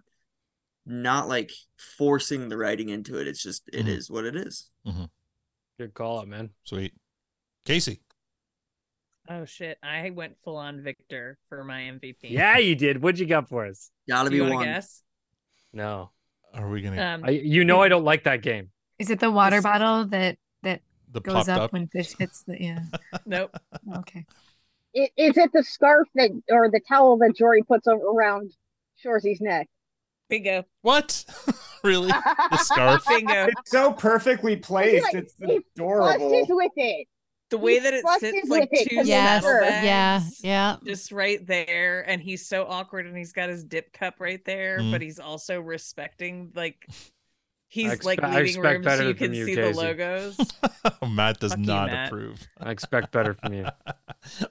not 0.85 1.29
like 1.29 1.51
forcing 1.97 2.49
the 2.49 2.57
writing 2.57 2.89
into 2.89 3.19
it. 3.21 3.27
It's 3.29 3.43
just 3.43 3.63
it 3.73 3.87
Mhm. 3.87 3.97
is 3.97 4.11
what 4.11 4.25
it 4.27 4.37
is. 4.37 4.71
Good 5.79 5.95
call 5.95 6.21
out, 6.21 6.29
man. 6.29 6.51
Sweet. 6.65 6.93
Kacey. 7.65 8.01
Oh 9.35 9.45
shit! 9.47 9.79
I 9.83 10.11
went 10.11 10.37
full 10.45 10.57
on 10.57 10.83
Victor 10.83 11.39
for 11.49 11.65
my 11.65 11.81
MVP. 11.83 12.17
Yeah, 12.23 12.59
you 12.59 12.75
did. 12.75 13.03
What'd 13.03 13.19
you 13.19 13.27
got 13.27 13.49
for 13.49 13.67
us? 13.67 13.91
Gotta 14.09 14.29
Do 14.31 14.37
you 14.37 14.43
wanna 14.45 14.65
guess? 14.67 15.03
No. 15.73 16.11
Are 16.53 16.69
we 16.69 16.83
gonna 16.83 17.01
Um, 17.03 17.25
I, 17.25 17.31
you 17.31 17.65
know 17.65 17.81
I 17.81 17.89
don't 17.89 18.05
like 18.05 18.25
that 18.25 18.43
game. 18.43 18.71
Is 18.99 19.09
it 19.11 19.21
the 19.21 19.31
water 19.31 19.57
This- 19.57 19.63
bottle 19.65 20.05
that 20.07 20.37
that 20.63 20.83
The 21.11 21.21
goes 21.21 21.35
popped 21.35 21.49
up, 21.49 21.61
up? 21.63 21.73
when 21.73 21.87
fish 21.87 22.15
hits 22.19 22.43
the 22.43 22.61
yeah? 22.61 22.81
Nope. 23.27 23.57
Okay. 23.99 24.27
I- 24.95 25.11
Is 25.17 25.39
it 25.39 25.51
the 25.55 25.63
scarf 25.63 26.09
that 26.15 26.31
or 26.51 26.69
the 26.71 26.81
towel 26.87 27.17
that 27.19 27.35
Jory 27.37 27.63
puts 27.63 27.87
over 27.89 28.05
around 28.05 28.53
Shoresy's 28.97 29.41
neck? 29.41 29.69
Bingo. 30.29 30.65
What? 30.83 31.25
really? 31.85 32.09
The 32.09 32.57
scarf? 32.59 33.05
Bingo. 33.09 33.47
It's 33.47 33.71
so 33.71 33.93
perfectly 33.93 34.57
placed. 34.57 35.05
like, 35.05 35.15
it's 35.15 35.35
he 35.39 35.61
adorable. 35.77 36.31
Fusses 36.31 36.47
with 36.51 36.73
it. 36.77 37.07
The 37.53 37.59
way 37.59 37.75
He 37.75 37.81
that 37.81 37.93
it 37.95 38.05
sits 38.19 38.49
like 38.49 38.71
with 38.71 38.81
it 38.81 38.89
two 38.89 38.97
'cause 38.97 39.07
Yes, 39.09 39.43
saddlebags, 39.45 39.85
yeah, 39.85 40.23
yeah. 40.43 40.77
just 40.87 41.13
right 41.13 41.47
there, 41.47 42.01
and 42.09 42.21
he's 42.21 42.47
so 42.47 42.65
awkward, 42.67 43.07
and 43.07 43.17
he's 43.17 43.33
got 43.33 43.51
his 43.51 43.63
dip 43.63 43.93
cup 43.93 44.21
right 44.21 44.43
there, 44.45 44.79
Mhm. 44.79 44.91
but 44.91 45.03
he's 45.03 45.19
also 45.19 45.61
respecting 45.61 46.51
like 46.55 46.87
he's 47.69 47.93
expect- 47.93 48.23
like 48.23 48.33
leaving 48.33 48.47
expect 48.65 48.85
room 48.87 48.97
so 48.99 49.09
you 49.09 49.15
can 49.15 49.35
you, 49.35 49.45
see 49.45 49.55
the 49.55 49.71
logos. 49.71 50.37
Mat 51.09 51.41
does 51.41 51.53
Fuck 51.53 51.61
you, 51.61 51.67
not 51.67 51.91
Mat. 51.91 52.07
approve. 52.09 52.41
I 52.59 52.71
expect 52.71 53.13
better 53.13 53.35
from 53.35 53.53
you. 53.53 53.67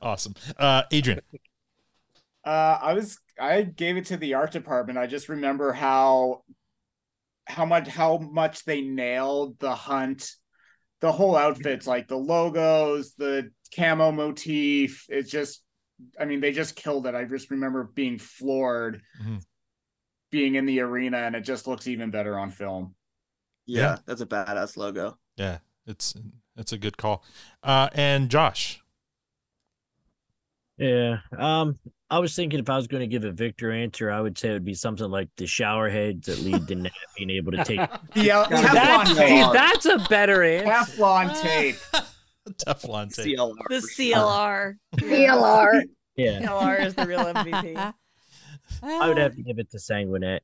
awesome. 0.01 0.35
Uh, 0.57 0.83
Adrian. 0.91 1.21
Uh, 2.45 2.77
I 2.81 2.93
was 2.93 3.19
I 3.39 3.63
gave 3.63 3.97
it 3.97 4.05
to 4.07 4.17
the 4.17 4.35
art 4.35 4.51
department. 4.51 4.99
I 4.99 5.07
just 5.07 5.27
remember 5.29 5.73
how 5.73 6.43
how 7.47 7.65
much 7.65 7.87
how 7.87 8.19
much 8.19 8.63
they 8.65 8.81
nailed 8.81 9.59
the 9.59 9.73
hunt, 9.75 10.35
the 11.01 11.11
whole 11.11 11.35
outfits, 11.35 11.87
like 11.87 12.07
the 12.07 12.17
logos, 12.17 13.13
the 13.15 13.51
camo 13.75 14.11
motif. 14.11 15.05
It's 15.09 15.29
just, 15.31 15.63
I 16.19 16.25
mean, 16.25 16.39
they 16.41 16.51
just 16.51 16.75
killed 16.75 17.07
it. 17.07 17.15
I 17.15 17.23
just 17.25 17.51
remember 17.51 17.83
being 17.83 18.17
floored, 18.17 19.01
Mhm. 19.21 19.43
being 20.31 20.55
in 20.55 20.65
the 20.65 20.79
arena, 20.81 21.17
and 21.17 21.35
it 21.35 21.41
just 21.41 21.67
looks 21.67 21.87
even 21.87 22.11
better 22.11 22.37
on 22.37 22.51
film. 22.51 22.95
Yeah, 23.65 23.81
Yeah. 23.81 23.97
that's 24.05 24.21
a 24.21 24.25
badass 24.25 24.77
logo. 24.77 25.17
Yeah, 25.37 25.59
it's 25.85 26.15
it's 26.57 26.71
a 26.73 26.77
good 26.77 26.97
call. 26.97 27.23
Uh, 27.63 27.89
and 27.93 28.29
Josh. 28.29 28.80
Yeah. 30.81 31.19
Um, 31.37 31.77
I 32.09 32.17
was 32.17 32.35
thinking 32.35 32.59
if 32.59 32.69
I 32.69 32.75
was 32.75 32.87
going 32.87 33.01
to 33.01 33.07
give 33.07 33.23
a 33.23 33.31
Victor 33.31 33.71
answer, 33.71 34.09
I 34.09 34.19
would 34.19 34.35
say 34.35 34.49
it 34.49 34.53
would 34.53 34.65
be 34.65 34.73
something 34.73 35.09
like 35.09 35.29
the 35.37 35.45
shower 35.45 35.89
heads 35.89 36.25
that 36.25 36.39
lead 36.39 36.67
to 36.69 36.75
Nat 36.75 36.91
being 37.15 37.29
able 37.29 37.51
to 37.51 37.63
take. 37.63 37.79
Yeah, 38.15 38.45
That's, 38.49 39.11
Teflon 39.11 39.53
that's 39.53 39.85
a 39.85 39.99
better 40.09 40.43
answer. 40.43 40.71
Teflon 40.97 41.39
tape. 41.41 41.75
Teflon 42.65 43.13
tape. 43.15 43.37
CLR. 43.37 43.53
the 43.69 43.81
for 43.81 43.87
sure. 43.87 44.13
CLR. 44.15 44.75
CLR. 44.97 45.83
Yeah, 46.17 46.41
CLR 46.41 46.85
is 46.85 46.93
the 46.93 47.05
real 47.07 47.21
MVP. 47.21 47.93
I 48.83 49.07
would 49.07 49.17
have 49.17 49.33
to 49.35 49.41
give 49.41 49.59
it 49.59 49.71
to 49.71 49.77
Sanguinet. 49.77 50.41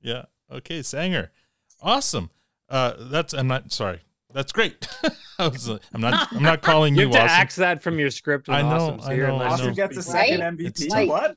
Yeah. 0.00 0.26
Okay, 0.50 0.80
Sanger. 0.82 1.32
Awesome. 1.82 2.30
Uh, 2.68 2.92
that's 2.98 3.34
I'm 3.34 3.48
not 3.48 3.72
sorry. 3.72 4.00
That's 4.32 4.52
great. 4.52 4.86
I 5.38 5.48
was, 5.48 5.68
uh, 5.68 5.78
I'm 5.92 6.00
not. 6.00 6.28
I'm 6.32 6.42
not 6.42 6.62
calling 6.70 6.94
You 6.94 7.02
you. 7.02 7.06
have 7.08 7.14
to 7.14 7.18
awesome. 7.22 7.40
axe 7.40 7.56
that 7.56 7.82
from 7.82 7.98
your 7.98 8.10
script. 8.10 8.48
I 8.48 8.62
know, 8.62 8.68
Awesome, 8.96 9.00
I 9.10 9.14
you're 9.14 9.28
know, 9.28 9.36
I 9.36 9.38
line. 9.38 9.48
know. 9.48 9.54
Austin 9.54 9.74
gets 9.74 9.94
a 9.96 10.12
Right? 10.12 10.28
second 10.30 10.60
It's 10.60 10.84
MVP. 10.84 10.88
tough. 10.88 11.08
What? 11.08 11.36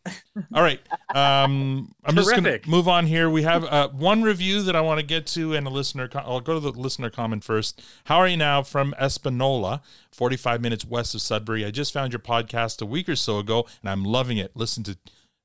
All 0.54 0.62
right. 0.62 0.80
Um, 1.16 1.94
I'm 2.04 2.16
just 2.16 2.30
going 2.32 2.44
to 2.44 2.60
move 2.70 2.88
on 2.88 3.08
here. 3.08 3.30
We 3.30 3.44
have 3.44 3.64
uh, 3.64 3.90
one 3.90 4.22
review 4.24 4.62
that 4.64 4.76
I 4.76 4.82
want 4.82 5.00
to 5.00 5.06
get 5.06 5.26
to, 5.28 5.54
and 5.54 5.66
a 5.66 5.70
listener. 5.70 6.08
Co- 6.08 6.20
I'll 6.20 6.40
go 6.42 6.54
to 6.54 6.60
the 6.60 6.72
listener 6.72 7.10
comment 7.10 7.44
first. 7.44 7.82
How 8.06 8.18
are 8.18 8.28
you 8.28 8.38
now 8.38 8.62
from 8.64 8.94
Espanola, 9.00 9.82
45 10.12 10.62
minutes 10.62 10.86
west 10.86 11.16
of 11.16 11.22
Sudbury? 11.22 11.66
I 11.66 11.72
just 11.72 11.94
found 11.94 12.14
your 12.14 12.20
podcast 12.20 12.82
a 12.82 12.86
week 12.86 13.10
or 13.10 13.16
so 13.16 13.40
ago, 13.40 13.66
and 13.82 13.90
I'm 13.90 14.04
loving 14.04 14.38
it. 14.38 14.52
Listen 14.56 14.84
to 14.84 14.98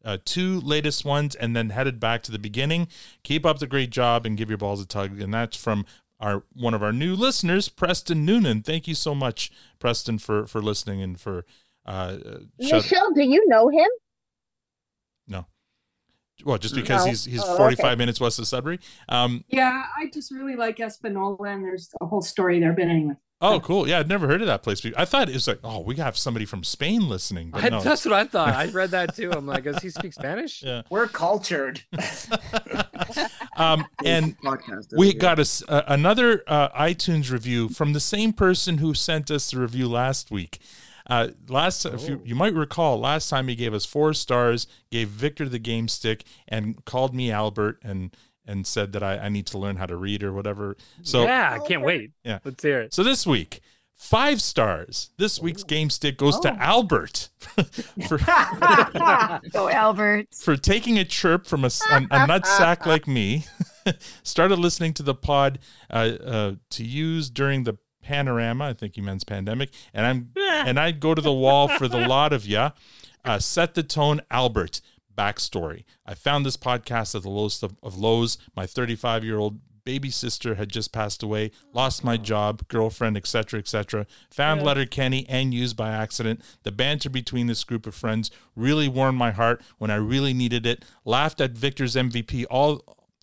uh, 0.04 0.18
two 0.24 0.60
latest 0.60 1.04
ones, 1.04 1.34
and 1.34 1.54
then 1.54 1.70
headed 1.70 2.00
back 2.00 2.22
to 2.24 2.32
the 2.32 2.38
beginning. 2.38 2.88
Keep 3.22 3.46
up 3.46 3.58
the 3.58 3.66
great 3.66 3.90
job, 3.90 4.26
and 4.26 4.36
give 4.36 4.48
your 4.50 4.58
balls 4.58 4.82
a 4.82 4.86
tug. 4.86 5.20
And 5.20 5.32
that's 5.32 5.56
from 5.56 5.86
our 6.20 6.44
one 6.54 6.74
of 6.74 6.82
our 6.82 6.92
new 6.92 7.14
listeners, 7.16 7.68
Preston 7.68 8.24
Noonan. 8.24 8.62
Thank 8.62 8.86
you 8.86 8.94
so 8.94 9.14
much, 9.14 9.50
Preston, 9.78 10.18
for 10.18 10.46
for 10.46 10.60
listening 10.62 11.00
and 11.02 11.20
for. 11.20 11.44
Uh, 11.86 11.90
uh, 12.24 12.38
Michèle, 12.60 13.14
do 13.14 13.22
you 13.22 13.42
know 13.48 13.68
him? 13.68 13.88
no. 15.26 15.46
Well, 16.44 16.58
just 16.58 16.74
because 16.74 17.02
Oh. 17.02 17.06
he's 17.08 17.24
he's 17.24 17.42
Oh, 17.42 17.56
45 17.56 17.84
okay. 17.84 17.94
minutes 17.96 18.20
west 18.20 18.38
of 18.38 18.46
Sudbury. 18.46 18.78
Um, 19.08 19.44
Yeah, 19.48 19.82
I 19.98 20.08
just 20.12 20.30
really 20.30 20.56
like 20.56 20.78
Espanola, 20.80 21.48
and 21.48 21.64
there's 21.64 21.90
a 22.00 22.06
whole 22.06 22.22
story 22.22 22.60
there. 22.60 22.72
But 22.72 22.84
anyway, 22.84 23.14
oh, 23.40 23.60
cool. 23.60 23.88
Yeah, 23.88 23.98
I'd 24.00 24.08
never 24.08 24.26
heard 24.26 24.40
of 24.40 24.46
that 24.46 24.62
place. 24.62 24.84
I 24.96 25.04
thought 25.04 25.28
it 25.28 25.34
was 25.34 25.48
like, 25.48 25.60
oh, 25.64 25.80
we 25.80 25.96
have 25.96 26.16
somebody 26.16 26.44
from 26.44 26.64
Spain 26.64 27.08
listening. 27.08 27.50
But 27.50 27.64
I, 27.64 27.68
no. 27.68 27.80
That's 27.80 28.04
what 28.04 28.14
I 28.14 28.24
thought. 28.24 28.54
I 28.54 28.66
read 28.72 28.90
that 28.90 29.14
too. 29.14 29.32
I'm 29.32 29.46
like, 29.46 29.64
does 29.64 29.82
he 29.82 29.90
speak 29.90 30.12
Spanish? 30.12 30.62
Yeah. 30.62 30.82
We're 30.90 31.08
cultured. 31.08 31.82
Um, 33.56 33.86
and 34.04 34.38
Podcast 34.40 34.96
we 34.96 35.10
here. 35.10 35.20
got 35.20 35.38
us 35.38 35.62
uh, 35.68 35.82
another 35.86 36.42
uh, 36.46 36.70
iTunes 36.70 37.30
review 37.30 37.68
from 37.68 37.92
the 37.92 38.00
same 38.00 38.32
person 38.32 38.78
who 38.78 38.94
sent 38.94 39.30
us 39.30 39.50
the 39.50 39.60
review 39.60 39.88
last 39.88 40.30
week. 40.30 40.60
Uh, 41.08 41.28
last, 41.48 41.84
if 41.86 42.08
you, 42.08 42.22
you 42.24 42.36
might 42.36 42.54
recall, 42.54 42.98
last 42.98 43.28
time 43.28 43.48
he 43.48 43.56
gave 43.56 43.74
us 43.74 43.84
four 43.84 44.14
stars, 44.14 44.68
gave 44.92 45.08
Victor 45.08 45.48
the 45.48 45.58
game 45.58 45.88
stick, 45.88 46.24
and 46.46 46.84
called 46.84 47.14
me 47.14 47.32
Albert 47.32 47.80
and 47.82 48.16
and 48.50 48.66
said 48.66 48.92
that 48.92 49.02
I, 49.02 49.16
I 49.18 49.28
need 49.28 49.46
to 49.46 49.58
learn 49.58 49.76
how 49.76 49.86
to 49.86 49.96
read 49.96 50.22
or 50.22 50.32
whatever. 50.32 50.76
So 51.02 51.22
yeah, 51.22 51.52
I 51.52 51.66
can't 51.66 51.82
wait. 51.82 52.10
Yeah. 52.24 52.40
Let's 52.44 52.62
hear 52.62 52.80
it. 52.82 52.92
So 52.92 53.02
this 53.02 53.26
week, 53.26 53.60
five 54.00 54.40
stars. 54.40 55.10
This 55.18 55.40
week's 55.40 55.62
game 55.62 55.90
stick 55.90 56.16
goes 56.16 56.40
to 56.40 56.52
Albert 56.54 57.28
for 58.08 58.18
Go, 59.52 59.68
Albert. 59.68 60.28
for 60.34 60.56
taking 60.56 60.98
a 60.98 61.04
chirp 61.04 61.46
from 61.46 61.64
a 61.64 61.70
nut 62.26 62.46
sack 62.46 62.86
like 62.86 63.06
me. 63.06 63.44
Started 64.22 64.58
listening 64.58 64.94
to 64.94 65.02
the 65.02 65.14
pod 65.14 65.58
uh, 65.90 65.94
uh, 66.24 66.52
to 66.70 66.84
use 66.84 67.30
during 67.30 67.64
the 67.64 67.78
panorama. 68.02 68.64
I 68.64 68.72
think 68.72 68.96
he 68.96 69.02
means 69.02 69.24
pandemic. 69.24 69.70
And 69.94 70.06
I'm 70.06 70.30
and 70.66 70.80
I'd 70.80 71.00
go 71.00 71.14
to 71.14 71.22
the 71.22 71.32
wall 71.32 71.68
for 71.68 71.86
the 71.86 72.06
lot 72.06 72.32
of 72.32 72.46
ya. 72.46 72.70
Uh, 73.24 73.38
set 73.38 73.74
the 73.74 73.82
tone, 73.82 74.22
Albert. 74.30 74.80
Backstory: 75.20 75.84
I 76.06 76.14
found 76.14 76.46
this 76.46 76.56
podcast 76.56 77.14
at 77.14 77.22
the 77.22 77.30
lowest 77.30 77.62
of, 77.62 77.76
of 77.82 77.96
lows. 77.98 78.38
My 78.56 78.66
35 78.66 79.24
year 79.24 79.38
old 79.38 79.60
baby 79.84 80.10
sister 80.10 80.54
had 80.56 80.68
just 80.68 80.92
passed 80.92 81.22
away, 81.22 81.50
lost 81.72 82.04
my 82.04 82.16
job, 82.16 82.66
girlfriend, 82.68 83.16
etc., 83.16 83.58
etc. 83.58 84.06
Found 84.30 84.60
Yeah. 84.60 84.66
Letterkenny 84.66 85.26
and 85.28 85.52
used 85.54 85.76
by 85.76 85.90
accident. 85.90 86.42
The 86.62 86.70
banter 86.72 87.10
between 87.10 87.46
this 87.46 87.64
group 87.64 87.86
of 87.86 87.94
friends 87.94 88.30
really 88.54 88.88
warmed 88.88 89.18
my 89.18 89.30
heart 89.30 89.62
when 89.78 89.90
I 89.90 89.96
really 89.96 90.32
needed 90.34 90.64
it. 90.66 90.84
Laughed 91.04 91.40
at 91.40 91.52
Victor's 91.52 91.96
MVP 91.96 92.44
all 92.50 92.82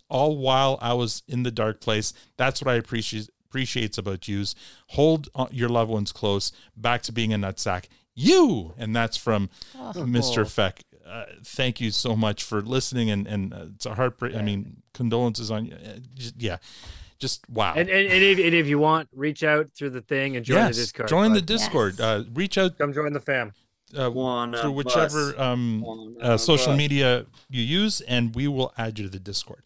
all 0.09 0.37
while 0.37 0.77
I 0.81 0.93
was 0.93 1.23
in 1.27 1.43
the 1.43 1.51
dark 1.51 1.81
place. 1.81 2.13
That's 2.37 2.61
what 2.61 2.71
I 2.71 2.75
appreciate 2.75 3.29
appreciates 3.49 3.97
about 3.97 4.27
yous. 4.27 4.55
Hold 4.89 5.29
uh, 5.33 5.47
your 5.51 5.69
loved 5.69 5.89
ones 5.89 6.11
close. 6.11 6.51
Back 6.75 7.01
to 7.03 7.11
being 7.13 7.33
a 7.33 7.37
nutsack. 7.37 7.85
You 8.13 8.73
and 8.77 8.95
that's 8.95 9.15
from 9.15 9.49
Oh. 9.77 9.93
Mr. 9.95 10.45
Feck. 10.49 10.81
Uh, 11.07 11.25
thank 11.43 11.79
you 11.79 11.91
so 11.91 12.15
much 12.15 12.43
for 12.43 12.61
listening 12.61 13.09
and 13.09 13.27
and 13.27 13.53
uh, 13.53 13.65
it's 13.75 13.85
a 13.85 13.95
heartbreak. 13.95 14.35
I 14.35 14.41
mean, 14.41 14.81
condolences 14.93 15.49
on 15.51 15.65
you. 15.65 15.73
Uh, 15.75 15.99
just- 16.15 16.41
yeah, 16.41 16.57
just 17.19 17.49
wow. 17.49 17.73
And, 17.75 17.89
and, 17.89 18.07
and, 18.11 18.23
if, 18.23 18.37
and 18.39 18.53
if 18.53 18.67
you 18.67 18.79
want, 18.79 19.09
reach 19.13 19.43
out 19.43 19.69
through 19.71 19.91
the 19.91 20.01
thing 20.01 20.35
and 20.35 20.45
join 20.45 20.57
yes, 20.57 20.75
the 20.75 20.81
Discord. 20.81 21.09
join 21.09 21.33
the 21.33 21.39
bud. 21.39 21.45
Discord. 21.45 22.01
Uh, 22.01 22.23
reach 22.33 22.57
out. 22.57 22.77
Come 22.77 22.93
join 22.93 23.13
the 23.13 23.19
fam. 23.19 23.53
Uh, 23.97 24.11
Wanna 24.11 24.57
through 24.57 24.73
whichever 24.73 25.33
um, 25.39 25.81
Wanna 25.81 26.19
uh, 26.19 26.37
social 26.37 26.73
bus. 26.73 26.77
media 26.77 27.25
you 27.49 27.61
use, 27.63 28.01
and 28.01 28.35
we 28.35 28.47
will 28.47 28.73
add 28.77 28.99
you 28.99 29.05
to 29.05 29.09
the 29.11 29.19
Discord. 29.19 29.63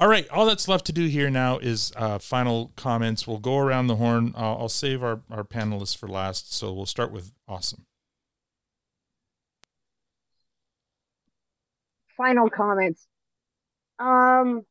All 0.00 0.08
right, 0.08 0.28
all 0.30 0.46
that's 0.46 0.68
left 0.68 0.86
to 0.86 0.92
do 0.92 1.06
here 1.06 1.28
now 1.30 1.58
is 1.58 1.92
uh, 1.96 2.18
final 2.18 2.72
comments. 2.76 3.26
We'll 3.26 3.38
go 3.38 3.58
around 3.58 3.88
the 3.88 3.96
horn. 3.96 4.32
Uh, 4.36 4.54
I'll 4.56 4.68
save 4.68 5.02
our, 5.02 5.20
our 5.30 5.42
panelists 5.42 5.96
for 5.96 6.08
last, 6.08 6.54
so 6.54 6.72
we'll 6.72 6.86
start 6.86 7.10
with 7.10 7.32
Awesome. 7.48 7.86
Final 12.18 12.50
comments. 12.50 13.06
Um, 13.98 14.62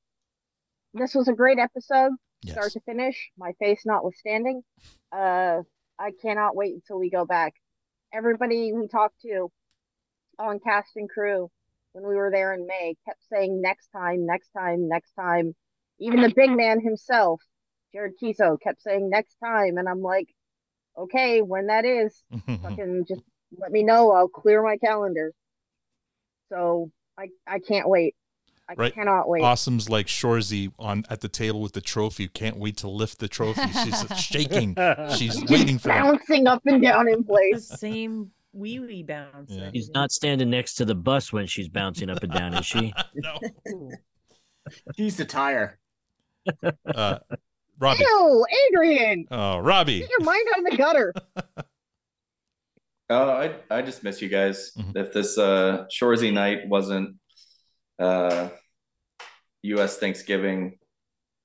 this 0.94 1.16
was 1.16 1.28
a 1.28 1.34
great 1.34 1.58
episode, 1.60 2.12
start 2.46 2.74
to 2.74 2.82
finish. 2.82 3.32
My 3.38 3.54
face 3.54 3.82
notwithstanding. 3.86 4.62
Uh, 5.12 5.62
I 5.98 6.12
cannot 6.22 6.56
wait 6.56 6.76
until 6.76 7.00
we 7.00 7.10
go 7.10 7.26
back. 7.26 7.54
Everybody 8.14 8.74
we 8.74 8.88
talked 8.88 9.22
to 9.22 9.50
on 10.38 10.60
cast 10.60 10.92
and 10.98 11.10
crew 11.10 11.50
when 11.94 12.08
we 12.08 12.16
were 12.16 12.30
there 12.32 12.54
in 12.54 12.68
May 12.68 12.96
kept 13.06 13.22
saying 13.32 13.62
next 13.62 13.88
time, 13.88 14.26
next 14.26 14.50
time, 14.50 14.88
next 14.88 15.14
time. 15.14 15.56
Even 16.00 16.22
the 16.22 16.34
big 16.36 16.52
man 16.52 16.80
himself, 16.80 17.42
Jared 17.94 18.14
Keeso, 18.22 18.62
kept 18.62 18.84
saying 18.84 19.10
next 19.10 19.36
time, 19.44 19.78
and 19.78 19.90
I'm 19.90 20.02
like, 20.02 20.28
okay, 20.98 21.42
when 21.42 21.68
that 21.68 21.86
is, 21.86 22.24
fucking 22.62 23.06
just 23.08 23.24
let 23.58 23.72
me 23.72 23.84
know. 23.84 24.12
I'll 24.12 24.28
clear 24.28 24.62
my 24.62 24.78
calendar. 24.78 25.32
So 26.50 26.92
I 27.18 27.30
I 27.48 27.60
can't 27.60 27.90
wait. 27.90 28.16
I 28.70 28.74
Right, 28.76 28.94
cannot 28.94 29.30
wait. 29.30 29.42
Awesome's 29.44 29.90
like 29.90 30.08
Shoresy 30.08 30.72
on 30.78 31.06
at 31.10 31.22
the 31.22 31.30
table 31.30 31.62
with 31.62 31.72
the 31.72 31.80
trophy. 31.82 32.28
Can't 32.28 32.58
wait 32.58 32.76
to 32.78 32.90
lift 32.90 33.20
the 33.20 33.30
trophy. 33.30 33.62
She's 33.72 34.18
shaking. 34.20 34.76
She's 35.16 35.36
Just 35.38 35.50
waiting 35.50 35.78
for 35.80 35.90
it. 35.90 35.94
bouncing 35.94 36.48
up 36.48 36.62
and 36.66 36.82
down 36.82 37.08
in 37.08 37.20
The 37.20 37.24
place. 37.24 37.66
same 37.80 38.32
wee 38.52 38.80
wee 38.80 39.04
bounce. 39.04 39.54
She's 39.74 39.90
not 39.92 40.12
standing 40.12 40.50
next 40.50 40.76
to 40.76 40.86
the 40.86 40.96
bus 40.96 41.32
when 41.32 41.48
she's 41.48 41.70
bouncing 41.70 42.10
up 42.10 42.22
and 42.24 42.34
down, 42.34 42.56
is 42.56 42.66
she? 42.66 42.94
no. 43.16 43.40
He's 44.98 45.16
the 45.16 45.24
tire. 45.26 45.80
Uh, 46.86 47.20
Robby. 47.80 48.00
Ew, 48.04 48.46
Adrian, 48.70 49.26
Oh, 49.32 49.60
Robby. 49.60 50.00
get 50.00 50.10
your 50.10 50.24
mind 50.24 50.46
out 50.56 50.60
of 50.66 50.72
the 50.72 50.78
gutter. 50.78 51.14
Oh, 53.10 53.30
I 53.30 53.56
I 53.70 53.82
just 53.82 54.04
miss 54.04 54.22
you 54.22 54.30
guys. 54.30 54.72
If 54.96 55.14
this 55.14 55.38
uh 55.38 55.86
Shoresy 55.92 56.34
night 56.34 56.68
wasn't 56.68 57.16
uh 58.00 58.50
US 59.64 59.98
Thanksgiving, 59.98 60.78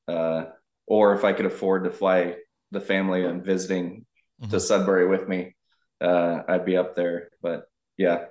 uh 0.08 0.44
or 0.86 1.14
if 1.14 1.24
I 1.24 1.32
could 1.32 1.46
afford 1.46 1.84
to 1.84 1.90
fly 1.90 2.36
the 2.70 2.80
family 2.80 3.24
and 3.24 3.44
visiting 3.44 4.06
to 4.50 4.58
Sudbury 4.58 5.06
with 5.08 5.28
me, 5.28 5.54
uh 6.00 6.42
I'd 6.48 6.64
be 6.64 6.76
up 6.76 6.94
there. 6.94 7.30
But 7.40 7.64
yeah. 7.96 8.26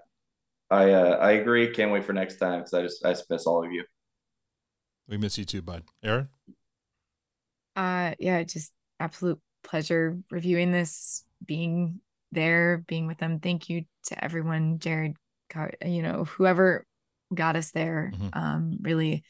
I 0.70 0.92
uh 0.92 1.18
I 1.18 1.32
agree. 1.32 1.74
Can't 1.74 1.92
wait 1.92 2.06
for 2.06 2.14
next 2.14 2.38
time 2.38 2.60
because 2.60 2.74
I 2.74 2.82
just 2.82 3.06
I 3.06 3.12
just 3.12 3.30
miss 3.30 3.46
all 3.46 3.66
of 3.66 3.72
you. 3.74 3.84
We 5.08 5.18
miss 5.18 5.38
you 5.38 5.44
too, 5.44 5.62
bud. 5.62 5.84
Erin? 6.02 6.30
Uh, 7.76 8.14
yeah, 8.20 8.44
just 8.44 8.72
absolute 9.00 9.40
pleasure 9.64 10.18
reviewing 10.30 10.72
this, 10.72 11.26
being 11.46 12.00
there, 12.32 12.84
being 12.88 13.08
with 13.08 13.18
them. 13.18 13.40
Thank 13.40 13.70
you 13.70 13.84
to 14.08 14.24
everyone, 14.24 14.80
Jared, 14.80 15.16
you 15.86 16.02
know, 16.02 16.26
whoever 16.26 16.86
got 17.34 17.56
us 17.56 17.72
there. 17.72 18.12
Um, 18.34 18.78
really, 18.82 19.24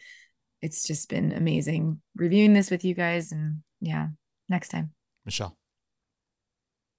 it's 0.62 0.86
just 0.86 1.10
been 1.10 1.32
amazing 1.32 2.02
reviewing 2.16 2.54
this 2.54 2.72
with 2.72 2.86
you 2.86 2.94
guys. 2.94 3.32
And 3.32 3.64
yeah, 3.80 4.08
next 4.50 4.70
time. 4.70 4.92
Michèle. 5.28 5.54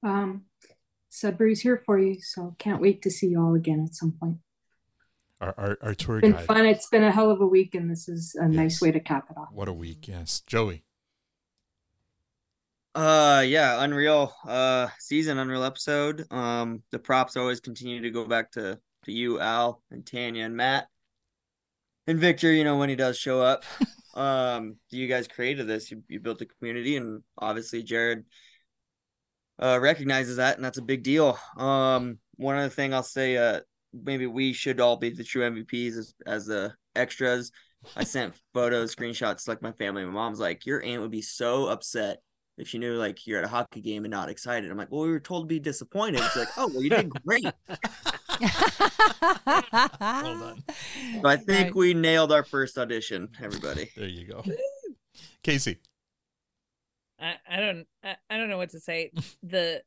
Um, 0.02 0.42
Sudbury's 1.08 1.60
here 1.60 1.82
for 1.84 1.98
you, 1.98 2.20
so 2.20 2.56
can't 2.58 2.80
wait 2.80 3.02
to 3.02 3.10
see 3.10 3.28
you 3.28 3.40
all 3.40 3.54
again 3.54 3.84
at 3.86 3.94
some 3.94 4.12
point. 4.12 4.38
Our 5.40 5.54
our, 5.58 5.78
our 5.82 5.94
tour 5.94 6.18
It's 6.18 6.22
been 6.22 6.32
guide. 6.32 6.46
fun. 6.46 6.66
It's 6.66 6.88
been 6.88 7.04
a 7.04 7.12
hell 7.12 7.30
of 7.30 7.40
a 7.40 7.46
week, 7.46 7.74
and 7.74 7.90
this 7.90 8.08
is 8.08 8.34
a 8.34 8.48
nice 8.48 8.80
way 8.80 8.90
to 8.92 9.00
cap 9.00 9.26
it 9.30 9.36
off. 9.36 9.48
What 9.52 9.68
a 9.68 9.72
week, 9.72 10.08
yes. 10.08 10.40
Joey. 10.46 10.84
Uh 12.94 13.43
yeah, 13.47 13.82
unreal 13.82 14.35
uh 14.47 14.89
season, 14.98 15.39
unreal 15.39 15.64
episode. 15.64 16.27
Um 16.31 16.82
the 16.90 16.98
props 16.98 17.36
always 17.36 17.60
continue 17.60 18.02
to 18.02 18.10
go 18.10 18.27
back 18.27 18.52
to 18.52 18.78
to 19.05 19.12
you, 19.12 19.40
Al, 19.40 19.82
and 19.90 20.05
Tanya 20.05 20.44
and 20.44 20.56
Mat. 20.56 20.89
And 22.06 22.19
Victor, 22.19 22.52
you 22.52 22.64
know, 22.64 22.77
when 22.77 22.90
he 22.90 22.97
does 22.97 23.19
show 23.19 23.40
up. 23.40 23.64
um 24.14 24.77
you 24.90 25.09
guys 25.09 25.27
created 25.27 25.66
this. 25.66 25.90
You 25.90 26.02
you 26.09 26.20
built 26.20 26.43
a 26.43 26.47
community 26.47 26.97
and 26.97 27.23
obviously 27.39 27.82
Jared 27.82 28.27
uh 29.59 29.78
recognizes 29.81 30.36
that 30.36 30.56
and 30.56 30.64
that's 30.64 30.78
a 30.78 30.82
big 30.82 31.02
deal. 31.02 31.39
Um 31.56 32.19
one 32.36 32.56
other 32.56 32.69
thing 32.69 32.93
I'll 32.93 33.02
say 33.02 33.39
uh 33.39 33.60
maybe 33.94 34.27
we 34.27 34.52
should 34.52 34.81
all 34.81 34.98
be 34.98 35.09
the 35.09 35.24
true 35.24 35.48
MVPs 35.48 35.97
as 35.97 36.14
as 36.27 36.47
the 36.47 36.74
extras. 36.94 37.52
I 37.97 38.05
sent 38.05 38.35
photos, 38.52 38.94
screenshots 38.94 39.48
like 39.48 39.62
my 39.62 39.73
family. 39.73 40.05
My 40.05 40.12
mom's 40.12 40.40
like, 40.40 40.66
Your 40.66 40.82
aunt 40.82 41.01
would 41.01 41.10
be 41.10 41.23
so 41.23 41.69
upset 41.69 42.19
if 42.62 42.68
she 42.68 42.78
knew 42.78 42.94
like 42.94 43.26
you're 43.26 43.39
at 43.39 43.44
a 43.44 43.48
hockey 43.48 43.80
game 43.80 44.05
and 44.05 44.10
not 44.10 44.30
excited. 44.30 44.70
I'm 44.70 44.78
like, 44.78 44.90
well, 44.90 45.02
we 45.02 45.10
were 45.10 45.20
told 45.20 45.44
to 45.44 45.47
be 45.48 45.60
disappointed. 45.60 46.20
She's 46.22 46.36
like, 46.36 46.48
oh, 46.56 46.68
well, 46.72 46.82
you 46.82 46.89
did 46.90 47.10
great. 47.26 47.44
well 50.01 50.39
done. 50.39 50.62
So 51.20 51.28
I 51.28 51.36
think 51.36 51.48
Right. 51.48 51.74
we 51.74 51.94
nailed 51.94 52.32
our 52.32 52.44
first 52.44 52.78
audition, 52.78 53.28
everybody. 53.43 53.90
There 53.97 54.06
you 54.09 54.26
go. 54.26 54.43
Kacey. 55.44 55.78
I, 57.20 57.34
I 57.48 57.60
don't 57.60 57.86
I, 58.02 58.16
I 58.30 58.36
don't 58.36 58.48
know 58.48 58.56
what 58.56 58.70
to 58.70 58.80
say. 58.80 59.10
The 59.43 59.82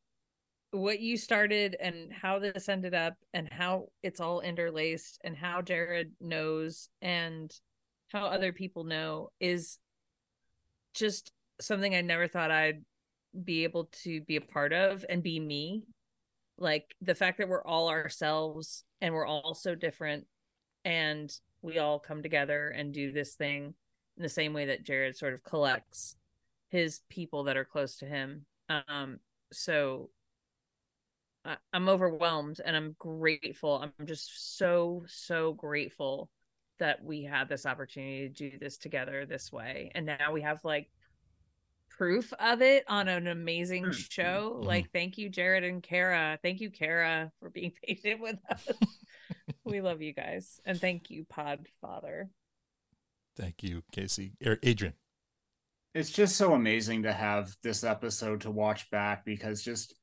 what 0.72 1.00
you 1.00 1.16
started 1.18 1.76
and 1.80 2.12
how 2.12 2.40
this 2.40 2.68
ended 2.68 2.94
up 2.94 3.16
and 3.34 3.48
how 3.52 3.88
it's 4.04 4.20
all 4.20 4.42
interlaced 4.42 5.20
and 5.24 5.36
how 5.36 5.62
Jared 5.62 6.12
knows 6.20 6.90
and 7.02 7.54
how 8.10 8.26
other 8.26 8.52
people 8.52 8.84
know 8.84 9.30
is 9.40 9.78
just 10.94 11.32
something 11.60 11.96
I 11.96 12.02
never 12.02 12.28
thought 12.28 12.52
I'd 12.52 12.84
be 13.44 13.64
able 13.64 13.90
to 14.04 14.22
be 14.22 14.36
a 14.38 14.42
part 14.42 14.74
of 14.74 15.06
and 15.10 15.24
be 15.24 15.40
me. 15.40 15.84
Like 16.58 16.96
the 17.02 17.16
fact 17.16 17.38
that 17.40 17.50
we're 17.50 17.64
all 17.64 17.90
ourselves 17.90 18.84
and 19.02 19.14
we're 19.14 19.26
all 19.26 19.54
so 19.54 19.76
different 19.76 20.26
and 20.86 21.34
we 21.62 21.80
all 21.80 22.00
come 22.00 22.22
together 22.24 22.70
and 22.70 22.94
do 22.94 23.12
this 23.12 23.36
thing 23.36 23.74
in 24.18 24.24
the 24.24 24.30
same 24.30 24.54
way 24.54 24.68
that 24.68 24.84
Jared 24.84 25.18
sort 25.18 25.34
of 25.34 25.44
collects 25.44 26.16
his 26.70 27.02
people 27.10 27.44
that 27.46 27.58
are 27.58 27.66
close 27.66 27.98
to 27.98 28.06
him. 28.06 28.46
Um, 28.70 29.20
so 29.52 30.10
I, 31.44 31.58
I'm 31.74 31.90
overwhelmed 31.90 32.62
and 32.64 32.76
I'm 32.76 32.96
grateful. 32.98 33.82
I'm 33.82 34.06
just 34.06 34.58
so, 34.58 35.04
so 35.08 35.54
grateful 35.54 36.30
that 36.80 37.04
we 37.04 37.24
had 37.24 37.50
this 37.50 37.66
opportunity 37.66 38.30
to 38.30 38.50
do 38.50 38.58
this 38.58 38.78
together 38.78 39.26
this 39.26 39.52
way. 39.52 39.92
And 39.96 40.06
now 40.06 40.32
we 40.32 40.42
have 40.42 40.64
like 40.64 40.90
proof 41.98 42.34
of 42.40 42.62
it 42.62 42.84
on 42.88 43.08
an 43.08 43.28
amazing 43.28 43.86
mm, 43.86 43.90
mm, 43.90 44.12
show. 44.12 44.60
Mm. 44.62 44.66
Like, 44.66 44.92
thank 44.92 45.18
you, 45.18 45.30
Jared 45.30 45.64
and 45.64 45.82
Kara. 45.82 46.38
Thank 46.42 46.62
you, 46.62 46.70
Kara, 46.70 47.32
for 47.40 47.50
being 47.50 47.72
patient 47.88 48.22
with 48.22 48.38
us. 48.50 48.68
we 49.64 49.82
love 49.82 50.02
you 50.02 50.14
guys. 50.14 50.60
And 50.66 50.80
thank 50.80 51.10
you, 51.10 51.26
Pod 51.26 51.68
Father. 51.82 52.30
Thank 53.38 53.64
you, 53.64 53.84
Kacey. 53.96 54.34
A- 54.46 54.58
Adrian. 54.68 54.94
it's 55.94 56.12
just 56.12 56.36
so 56.36 56.54
amazing 56.54 57.04
to 57.04 57.14
have 57.14 57.54
this 57.64 57.84
episode 57.84 58.42
to 58.42 58.52
watch 58.52 58.90
back 58.90 59.26
because 59.26 59.62
just 59.62 59.94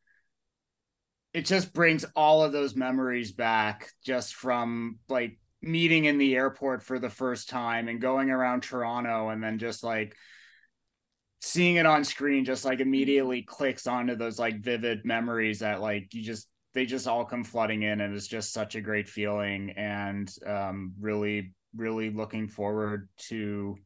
it 1.33 1.47
just 1.47 1.73
brings 1.73 2.05
all 2.15 2.45
of 2.45 2.53
those 2.53 2.77
memories 2.77 3.33
back 3.33 3.91
just 4.05 4.35
from 4.35 4.99
like 5.09 5.39
meeting 5.63 6.05
in 6.05 6.19
the 6.19 6.35
airport 6.35 6.83
for 6.83 6.99
the 6.99 7.09
first 7.09 7.49
time 7.49 7.89
and 7.89 8.01
going 8.01 8.31
around 8.31 8.63
Toronto 8.63 9.31
and 9.31 9.43
then 9.43 9.59
just 9.59 9.83
like 9.83 10.15
seeing 11.45 11.75
it 11.75 11.87
on 11.87 12.05
screen 12.05 12.45
just 12.45 12.65
like 12.65 12.79
immediately 12.79 13.43
clicks 13.43 13.89
onto 13.89 14.15
those 14.15 14.39
like 14.39 14.61
vivid 14.61 15.05
memories 15.05 15.59
that 15.59 15.81
like 15.81 16.15
you 16.15 16.23
just 16.23 16.49
they 16.73 16.87
just 16.87 17.09
all 17.09 17.25
come 17.25 17.43
flooding 17.43 17.83
in 17.83 18.01
and 18.01 18.15
it's 18.15 18.29
just 18.29 18.53
such 18.53 18.77
a 18.77 18.81
great 18.81 19.09
feeling 19.09 19.71
and 19.73 20.33
um 20.47 20.93
really 21.01 21.53
really 21.77 22.11
looking 22.11 22.47
forward 22.49 23.09
to 23.17 23.77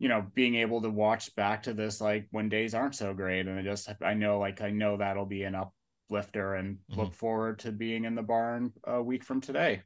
you 0.00 0.08
know 0.08 0.26
being 0.34 0.56
able 0.56 0.82
to 0.82 0.90
watch 0.90 1.32
back 1.36 1.62
to 1.62 1.72
this 1.72 2.00
like 2.00 2.26
when 2.32 2.48
days 2.48 2.74
aren't 2.74 2.96
so 2.96 3.14
great 3.14 3.46
and 3.46 3.56
i 3.60 3.62
just 3.62 3.88
i 4.02 4.12
know 4.12 4.40
like 4.40 4.60
i 4.60 4.70
know 4.70 4.96
that'll 4.96 5.24
be 5.24 5.44
an 5.44 5.54
uplifter 5.54 6.56
and 6.56 6.78
look 6.96 7.14
forward 7.14 7.60
to 7.60 7.70
being 7.70 8.04
in 8.04 8.16
the 8.16 8.22
barn 8.22 8.72
a 8.84 9.00
week 9.00 9.22
from 9.22 9.40
today 9.40 9.82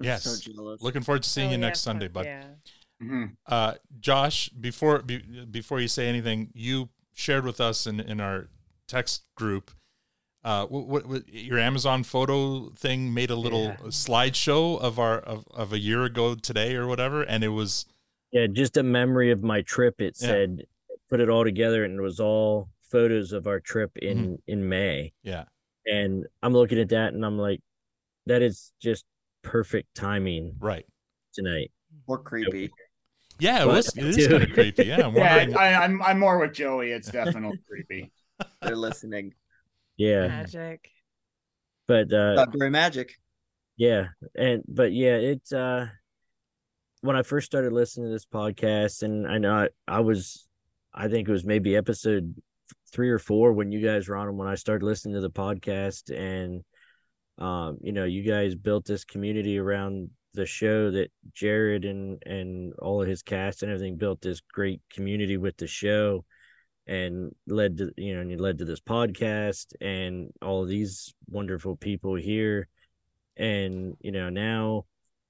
Yes. 0.00 0.48
Looking 0.80 1.02
forward 1.02 1.24
to 1.24 1.28
seeing 1.28 1.48
Oh, 1.48 1.50
you 1.50 1.58
yeah, 1.58 1.66
next 1.66 1.80
Sunday, 1.80 2.06
bud. 2.06 2.24
yeah. 2.24 2.44
Mhm. 3.02 3.36
Uh, 3.46 3.74
Josh, 4.00 4.48
before 4.48 5.02
be, 5.02 5.18
before 5.50 5.80
you 5.80 5.88
say 5.88 6.08
anything, 6.08 6.50
you 6.54 6.88
shared 7.14 7.44
with 7.44 7.60
us 7.60 7.86
in, 7.86 8.00
in 8.00 8.20
our 8.20 8.48
text 8.86 9.22
group. 9.36 9.70
Uh, 10.44 10.66
what, 10.66 10.86
what, 10.86 11.06
what 11.06 11.28
your 11.28 11.58
Amazon 11.58 12.02
photo 12.04 12.70
thing 12.70 13.12
made 13.12 13.30
a 13.30 13.36
little 13.36 13.70
slideshow 13.88 14.80
of 14.80 14.98
our 14.98 15.18
of, 15.18 15.46
of 15.52 15.72
a 15.72 15.78
year 15.78 16.04
ago 16.04 16.34
today 16.34 16.74
or 16.74 16.86
whatever, 16.86 17.22
and 17.22 17.42
it 17.44 17.48
was 17.48 17.86
Yeah, 18.32 18.46
just 18.46 18.76
a 18.76 18.82
memory 18.82 19.30
of 19.30 19.42
my 19.42 19.62
trip. 19.62 20.00
It 20.00 20.16
Yeah. 20.20 20.28
said 20.28 20.62
put 21.08 21.20
it 21.20 21.28
all 21.28 21.42
together 21.44 21.84
and 21.84 21.98
it 21.98 22.02
was 22.02 22.20
all 22.20 22.68
photos 22.82 23.32
of 23.32 23.46
our 23.46 23.60
trip 23.60 23.96
in 23.98 24.38
in 24.46 24.68
May. 24.68 25.12
Yeah. 25.22 25.44
And 25.86 26.26
I'm 26.42 26.52
looking 26.52 26.78
at 26.78 26.88
that 26.90 27.14
and 27.14 27.24
I'm 27.24 27.38
like, 27.38 27.60
that 28.26 28.42
is 28.42 28.72
just 28.80 29.04
perfect 29.42 29.94
timing. 29.94 30.54
Right. 30.60 30.86
Tonight. 31.32 31.70
Or 32.06 32.18
creepy. 32.18 32.70
Yeah, 33.40 33.62
it 33.62 33.66
But- 33.66 33.74
was. 33.74 33.96
It 33.96 34.04
is 34.04 34.26
kind 34.26 34.42
of 34.42 34.50
creepy. 34.52 34.84
Yeah, 34.86 35.06
I'm 35.06 35.14
wondering. 35.14 35.50
yeah 35.50 35.58
I, 35.58 35.84
i'm 35.84 36.02
i'm 36.02 36.18
more 36.18 36.38
with 36.38 36.52
joey 36.52 36.90
it's 36.90 37.10
definitely 37.10 37.58
creepy 37.68 38.10
They're 38.62 38.76
listening. 38.76 39.34
Yeah. 39.96 40.28
Magic. 40.28 40.90
But 41.86 42.12
uh 42.12 42.36
Sudbury 42.36 42.70
magic. 42.70 43.14
Yeah, 43.76 44.08
and 44.36 44.62
but 44.68 44.92
yeah, 44.92 45.16
it's 45.16 45.52
uh 45.52 45.86
when 47.00 47.14
I 47.16 47.22
first 47.22 47.46
started 47.46 47.72
listening 47.72 48.06
to 48.08 48.12
this 48.12 48.26
podcast, 48.26 49.02
and 49.04 49.26
I 49.26 49.38
know 49.38 49.54
I, 49.54 49.68
I 49.86 50.00
was, 50.00 50.48
I 50.92 51.06
think 51.06 51.28
it 51.28 51.32
was 51.32 51.44
maybe 51.44 51.76
episode 51.76 52.34
three 52.92 53.08
or 53.10 53.20
four 53.20 53.52
when 53.52 53.70
you 53.70 53.80
guys 53.80 54.08
were 54.08 54.16
on 54.16 54.26
'em 54.26 54.36
when 54.36 54.48
I 54.48 54.56
started 54.56 54.84
listening 54.84 55.14
to 55.14 55.20
the 55.20 55.30
podcast, 55.30 56.10
and 56.16 56.64
um, 57.38 57.78
you 57.80 57.92
know, 57.92 58.04
you 58.04 58.22
guys 58.24 58.56
built 58.56 58.84
this 58.84 59.04
community 59.04 59.58
around 59.58 60.10
the 60.34 60.46
show 60.46 60.90
that 60.90 61.10
Jared 61.32 61.84
and 61.84 62.22
and 62.24 62.72
all 62.74 63.02
of 63.02 63.08
his 63.08 63.22
cast 63.22 63.62
and 63.62 63.72
everything 63.72 63.96
built 63.96 64.20
this 64.20 64.40
great 64.52 64.80
community 64.90 65.36
with 65.36 65.56
the 65.56 65.66
show 65.66 66.24
and 66.86 67.34
led 67.46 67.78
to 67.78 67.92
you 67.96 68.14
know 68.14 68.20
and 68.20 68.30
you 68.30 68.38
led 68.38 68.58
to 68.58 68.64
this 68.64 68.80
podcast 68.80 69.66
and 69.80 70.30
all 70.42 70.62
of 70.62 70.68
these 70.68 71.14
wonderful 71.28 71.76
people 71.76 72.14
here. 72.14 72.68
And 73.36 73.96
you 74.00 74.12
know 74.12 74.28
now 74.28 74.84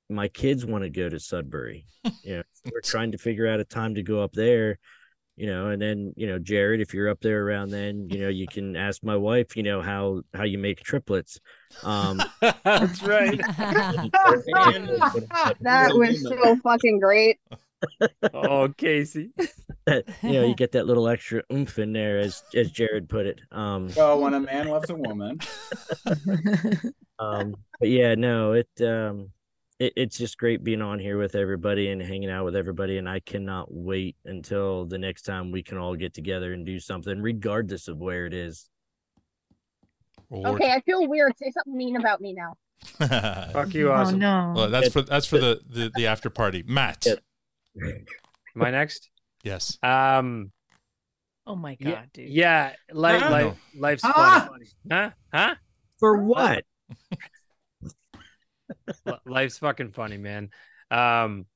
my 0.09 0.29
kids 0.29 0.65
want 0.65 0.85
to 0.85 0.91
go 0.91 1.09
to 1.09 1.21
sudbury. 1.21 1.87
You 2.23 2.37
know 2.37 2.43
we're 2.73 2.81
trying 2.81 3.13
to 3.13 3.19
figure 3.19 3.47
out 3.47 3.61
a 3.61 3.65
time 3.65 3.95
to 3.97 4.03
go 4.03 4.23
up 4.23 4.33
there 4.33 4.79
you 5.39 5.47
know 5.47 5.69
and 5.69 5.81
then 5.81 6.13
you 6.17 6.27
know 6.27 6.39
jared 6.39 6.81
if 6.81 6.93
you're 6.93 7.09
up 7.09 7.21
there 7.21 7.47
around 7.47 7.71
then 7.71 8.09
you 8.11 8.19
know 8.19 8.29
you 8.29 8.47
can 8.47 8.77
ask 8.77 9.03
my 9.05 9.17
wife 9.17 9.57
you 9.57 9.63
know 9.63 9.81
how 9.81 10.21
how 10.35 10.45
you 10.45 10.59
make 10.59 10.81
triplets 10.81 11.39
um 11.85 12.21
That's 12.65 13.03
right. 13.03 13.39
that 15.61 15.93
was 15.95 16.23
so 16.23 16.57
fucking 16.57 17.01
great. 17.01 17.39
oh, 18.35 18.69
Kacey. 18.77 19.31
that 19.87 20.05
you 20.23 20.33
know 20.33 20.45
you 20.45 20.55
get 20.55 20.73
that 20.73 20.87
little 20.87 21.09
extra 21.09 21.43
oomph 21.53 21.79
in 21.79 21.93
there, 21.93 22.19
as 22.19 22.43
as 22.55 22.71
Jared 22.71 23.09
put 23.09 23.27
it. 23.27 23.41
Um, 23.53 23.91
Well, 23.97 24.21
when 24.21 24.35
a 24.35 24.41
man 24.41 24.69
loves 24.69 24.91
a 24.91 24.95
woman, 24.95 25.39
um, 27.19 27.55
but 27.79 27.89
yeah, 27.89 28.15
no, 28.15 28.53
it 28.53 28.69
um, 28.83 29.31
it, 29.79 29.93
it's 29.97 30.19
just 30.19 30.39
great 30.39 30.65
being 30.65 30.83
on 30.83 30.99
here 30.99 31.19
with 31.19 31.35
everybody 31.35 31.91
and 31.91 32.01
hanging 32.03 32.31
out 32.31 32.45
with 32.45 32.57
everybody, 32.57 32.99
and 32.99 33.09
I 33.09 33.21
cannot 33.21 33.73
wait 33.73 34.17
until 34.25 34.85
the 34.87 34.99
next 34.99 35.23
time 35.23 35.51
we 35.51 35.63
can 35.63 35.79
all 35.79 35.95
get 35.97 36.15
together 36.15 36.53
and 36.53 36.65
do 36.67 36.79
something, 36.81 37.21
regardless 37.23 37.89
of 37.89 37.99
where 37.99 38.27
it 38.27 38.35
is. 38.35 38.69
Okay, 40.33 40.73
I 40.73 40.81
feel 40.81 41.07
weird. 41.09 41.33
Say 41.39 41.51
something 41.51 41.77
mean 41.77 41.97
about 41.97 42.21
me 42.21 42.35
now. 42.35 42.55
Fuck 43.53 43.75
you, 43.75 43.91
awesome. 43.91 44.21
Well, 44.21 44.71
that's 44.71 44.93
for 44.93 45.03
that's 45.03 45.27
for 45.27 45.39
the, 45.39 45.61
the 45.69 45.91
the 45.95 46.07
after 46.07 46.31
party. 46.31 46.63
Mat. 46.67 47.07
Am 47.81 48.63
I 48.63 48.71
next? 48.71 49.09
Yes. 49.43 49.79
Um. 49.83 50.53
Oh 51.47 51.57
my 51.57 51.77
god, 51.77 51.89
yeah, 51.89 52.05
dude. 52.13 52.29
Yeah, 52.31 52.73
life, 52.93 53.23
Huh? 53.23 53.31
life, 53.31 53.57
life's 53.75 54.03
Ah! 54.05 54.49
funny. 54.51 54.67
Huh? 54.91 55.11
Huh? 55.33 55.55
For 55.99 56.23
what? 56.23 56.65
Li- 59.07 59.19
life's 59.27 59.59
fucking 59.59 59.93
funny, 59.93 60.17
man. 60.17 60.51
Um, 60.91 61.47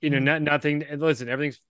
you 0.00 0.10
know, 0.10 0.18
not 0.18 0.42
nothing. 0.42 0.84
Listen, 0.96 1.28
everything's 1.28 1.60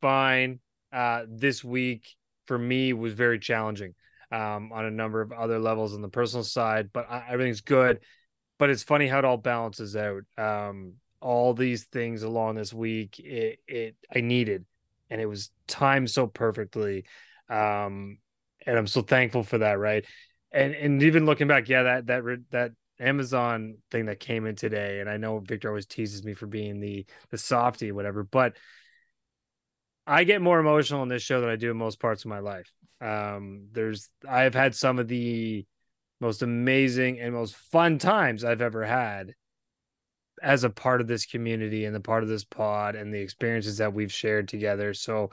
fine. 0.00 0.60
Uh, 0.92 1.24
this 1.28 1.62
week 1.62 2.06
for 2.46 2.58
me 2.58 2.92
was 2.92 3.12
very 3.12 3.38
challenging. 3.38 3.94
Um, 4.32 4.72
on 4.72 4.84
a 4.84 4.90
number 4.90 5.20
of 5.20 5.30
other 5.30 5.60
levels 5.60 5.94
on 5.94 6.02
the 6.02 6.08
personal 6.08 6.42
side, 6.42 6.90
but 6.92 7.08
I, 7.08 7.26
everything's 7.28 7.60
good. 7.60 8.00
But 8.58 8.70
it's 8.70 8.82
funny 8.82 9.06
how 9.06 9.20
it 9.20 9.24
all 9.24 9.36
balances 9.36 9.94
out. 9.94 10.22
Um, 10.36 10.94
all 11.20 11.54
these 11.54 11.84
things 11.84 12.24
along 12.24 12.56
this 12.56 12.74
week, 12.74 13.20
it, 13.20 13.60
it 13.68 13.96
I 14.14 14.22
needed, 14.22 14.64
and 15.10 15.20
it 15.20 15.26
was 15.26 15.50
timed 15.68 16.10
so 16.10 16.26
perfectly. 16.26 17.04
Um, 17.48 18.18
and 18.66 18.76
I'm 18.76 18.88
so 18.88 19.02
thankful 19.02 19.44
for 19.44 19.58
that, 19.58 19.78
right? 19.78 20.04
And 20.50 20.74
and 20.74 21.02
even 21.04 21.24
looking 21.24 21.46
back, 21.46 21.68
yeah, 21.68 21.84
that 21.84 22.06
that 22.06 22.22
that 22.50 22.72
Amazon 22.98 23.76
thing 23.90 24.06
that 24.06 24.20
came 24.20 24.46
in 24.46 24.56
today, 24.56 25.00
and 25.00 25.10
I 25.10 25.16
know 25.16 25.38
Victor 25.38 25.68
always 25.68 25.86
teases 25.86 26.24
me 26.24 26.34
for 26.34 26.46
being 26.46 26.80
the 26.80 27.06
the 27.30 27.38
softy, 27.38 27.92
whatever, 27.92 28.22
but 28.24 28.56
I 30.06 30.24
get 30.24 30.40
more 30.40 30.60
emotional 30.60 31.02
in 31.02 31.08
this 31.08 31.22
show 31.22 31.40
than 31.40 31.50
I 31.50 31.56
do 31.56 31.70
in 31.70 31.76
most 31.76 32.00
parts 32.00 32.24
of 32.24 32.28
my 32.28 32.38
life. 32.38 32.70
Um, 33.00 33.68
there's 33.72 34.08
I've 34.28 34.54
had 34.54 34.74
some 34.74 34.98
of 34.98 35.08
the 35.08 35.66
most 36.20 36.42
amazing 36.42 37.20
and 37.20 37.34
most 37.34 37.56
fun 37.56 37.98
times 37.98 38.44
I've 38.44 38.62
ever 38.62 38.84
had 38.84 39.34
as 40.42 40.64
a 40.64 40.70
part 40.70 41.00
of 41.00 41.06
this 41.06 41.26
community 41.26 41.84
and 41.84 41.94
the 41.94 42.00
part 42.00 42.22
of 42.22 42.28
this 42.28 42.44
pod 42.44 42.94
and 42.94 43.12
the 43.12 43.20
experiences 43.20 43.78
that 43.78 43.92
we've 43.92 44.12
shared 44.12 44.48
together. 44.48 44.94
So 44.94 45.30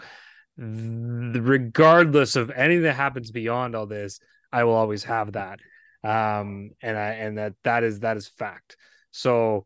regardless 0.57 2.35
of 2.35 2.49
anything 2.52 2.84
that 2.84 2.95
happens 2.95 3.31
beyond 3.31 3.76
all 3.76 3.85
this, 3.85 4.19
I 4.52 4.64
will 4.64 4.73
always 4.73 5.03
have 5.06 5.34
that. 5.34 5.60
Um, 6.03 6.71
and 6.81 6.97
I 6.97 7.11
and 7.11 7.38
that 7.38 7.53
that 7.63 7.84
is 7.84 8.01
that 8.01 8.17
is 8.17 8.27
fact. 8.27 8.77
So 9.11 9.65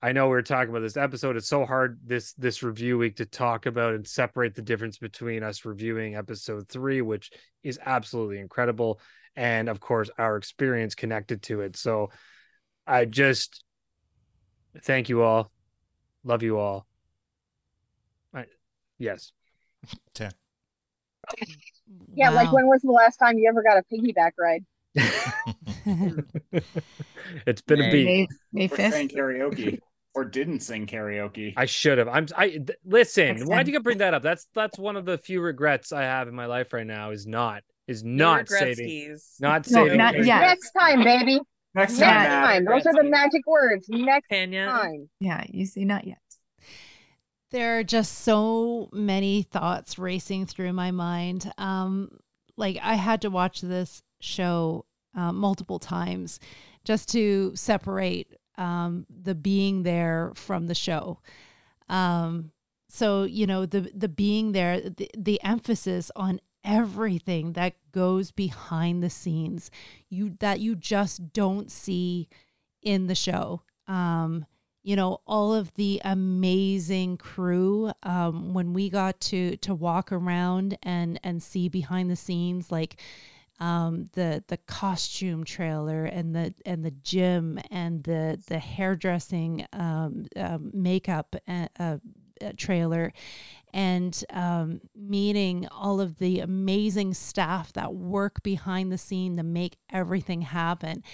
I 0.00 0.12
know 0.12 0.28
we 0.28 0.36
are 0.36 0.42
talking 0.42 0.70
about 0.70 0.82
this 0.82 0.96
episode. 0.96 1.36
It's 1.36 1.48
so 1.48 1.64
hard 1.64 2.00
this 2.04 2.32
this 2.34 2.62
review 2.62 2.98
week 2.98 3.16
to 3.16 3.26
talk 3.26 3.66
about 3.66 3.94
and 3.94 4.06
separate 4.06 4.54
the 4.54 4.62
difference 4.62 4.98
between 4.98 5.42
us 5.42 5.64
reviewing 5.64 6.16
episode 6.16 6.68
three, 6.68 7.02
which 7.02 7.30
is 7.62 7.78
absolutely 7.84 8.38
incredible, 8.38 9.00
and 9.36 9.68
of 9.68 9.80
course 9.80 10.10
our 10.18 10.36
experience 10.36 10.94
connected 10.94 11.42
to 11.42 11.60
it. 11.60 11.76
So 11.76 12.10
I 12.86 13.04
just 13.04 13.64
thank 14.82 15.08
you 15.08 15.22
all, 15.22 15.50
love 16.24 16.42
you 16.42 16.58
all. 16.58 16.86
I, 18.34 18.46
yes. 18.98 19.32
Ten. 20.14 20.32
Yeah, 22.14 22.30
like 22.30 22.52
when 22.52 22.66
was 22.66 22.82
the 22.82 22.90
last 22.90 23.16
time 23.18 23.38
you 23.38 23.48
ever 23.48 23.62
got 23.62 23.78
a 23.78 23.82
piggyback 23.92 24.32
ride? 24.38 24.64
it's 27.46 27.62
been 27.62 27.80
a 27.80 27.90
beat. 27.90 28.28
or 28.54 28.76
sang 28.76 29.08
karaoke, 29.08 29.78
or 30.14 30.24
didn't 30.24 30.60
sing 30.60 30.86
karaoke. 30.86 31.54
I 31.56 31.64
should 31.66 31.98
have. 31.98 32.08
I'm. 32.08 32.26
I 32.36 32.48
th- 32.50 32.70
listen. 32.84 33.36
Next 33.36 33.46
Why 33.48 33.56
time. 33.56 33.66
do 33.66 33.72
you 33.72 33.80
bring 33.80 33.98
that 33.98 34.14
up? 34.14 34.22
That's 34.22 34.46
that's 34.54 34.78
one 34.78 34.96
of 34.96 35.04
the 35.04 35.18
few 35.18 35.40
regrets 35.40 35.92
I 35.92 36.02
have 36.02 36.28
in 36.28 36.34
my 36.34 36.46
life 36.46 36.72
right 36.72 36.86
now. 36.86 37.10
Is 37.10 37.26
not 37.26 37.62
is 37.88 38.04
not 38.04 38.48
saving, 38.48 38.86
regretskis. 38.86 39.40
not 39.40 39.70
No, 39.70 39.84
saving. 39.84 39.98
not 39.98 40.12
Karen. 40.12 40.26
yet. 40.26 40.40
Next 40.40 40.70
time, 40.72 41.02
baby. 41.04 41.40
Next 41.74 41.98
Next 41.98 42.00
time, 42.00 42.22
Mat. 42.28 42.44
time. 42.44 42.64
Those 42.66 42.86
are 42.86 42.92
the 43.02 43.08
magic 43.08 43.46
words. 43.46 43.86
Next 43.88 44.28
Tanya. 44.28 44.66
time. 44.66 45.08
Yeah, 45.20 45.44
you 45.48 45.64
see 45.66 45.84
not 45.86 46.06
yet. 46.06 46.18
There 47.50 47.78
are 47.78 47.84
just 47.84 48.20
so 48.20 48.88
many 48.92 49.42
thoughts 49.42 49.98
racing 49.98 50.46
through 50.46 50.72
my 50.74 50.90
mind. 50.90 51.50
Um, 51.58 52.10
like 52.56 52.78
I 52.82 52.94
had 52.94 53.22
to 53.22 53.30
watch 53.30 53.60
this 53.62 54.02
show 54.22 54.86
uh, 55.14 55.32
multiple 55.32 55.78
times 55.78 56.40
just 56.84 57.08
to 57.10 57.52
separate 57.54 58.34
um, 58.58 59.06
the 59.08 59.34
being 59.34 59.82
there 59.82 60.32
from 60.34 60.66
the 60.66 60.74
show. 60.74 61.18
Um, 61.88 62.52
so 62.88 63.24
you 63.24 63.46
know 63.46 63.66
the 63.66 63.90
the 63.94 64.08
being 64.08 64.52
there, 64.52 64.80
the, 64.80 65.10
the 65.16 65.42
emphasis 65.42 66.10
on 66.14 66.40
everything 66.64 67.54
that 67.54 67.74
goes 67.90 68.30
behind 68.30 69.02
the 69.02 69.10
scenes, 69.10 69.70
you 70.08 70.36
that 70.40 70.60
you 70.60 70.76
just 70.76 71.32
don't 71.32 71.70
see 71.70 72.28
in 72.82 73.06
the 73.06 73.14
show. 73.14 73.62
Um, 73.86 74.46
you 74.82 74.96
know 74.96 75.20
all 75.26 75.54
of 75.54 75.72
the 75.74 76.00
amazing 76.04 77.16
crew 77.16 77.92
um, 78.02 78.52
when 78.52 78.72
we 78.72 78.90
got 78.90 79.20
to 79.20 79.56
to 79.58 79.74
walk 79.74 80.12
around 80.12 80.76
and 80.82 81.18
and 81.22 81.42
see 81.42 81.68
behind 81.68 82.10
the 82.10 82.16
scenes 82.16 82.70
like 82.72 82.96
um, 83.62 84.10
the 84.14 84.42
the 84.48 84.56
costume 84.56 85.44
trailer 85.44 86.04
and 86.04 86.34
the 86.34 86.52
and 86.66 86.84
the 86.84 86.90
gym 86.90 87.60
and 87.70 88.02
the 88.02 88.42
the 88.48 88.58
hairdressing 88.58 89.64
um, 89.72 90.26
um, 90.36 90.72
makeup 90.74 91.36
uh, 91.46 91.68
uh, 91.78 91.98
uh, 92.42 92.52
trailer 92.56 93.12
and 93.72 94.24
um, 94.30 94.80
meeting 94.96 95.68
all 95.68 96.00
of 96.00 96.18
the 96.18 96.40
amazing 96.40 97.14
staff 97.14 97.72
that 97.72 97.94
work 97.94 98.42
behind 98.42 98.90
the 98.90 98.98
scene 98.98 99.36
to 99.36 99.44
make 99.44 99.78
everything 99.90 100.42
happen. 100.42 101.04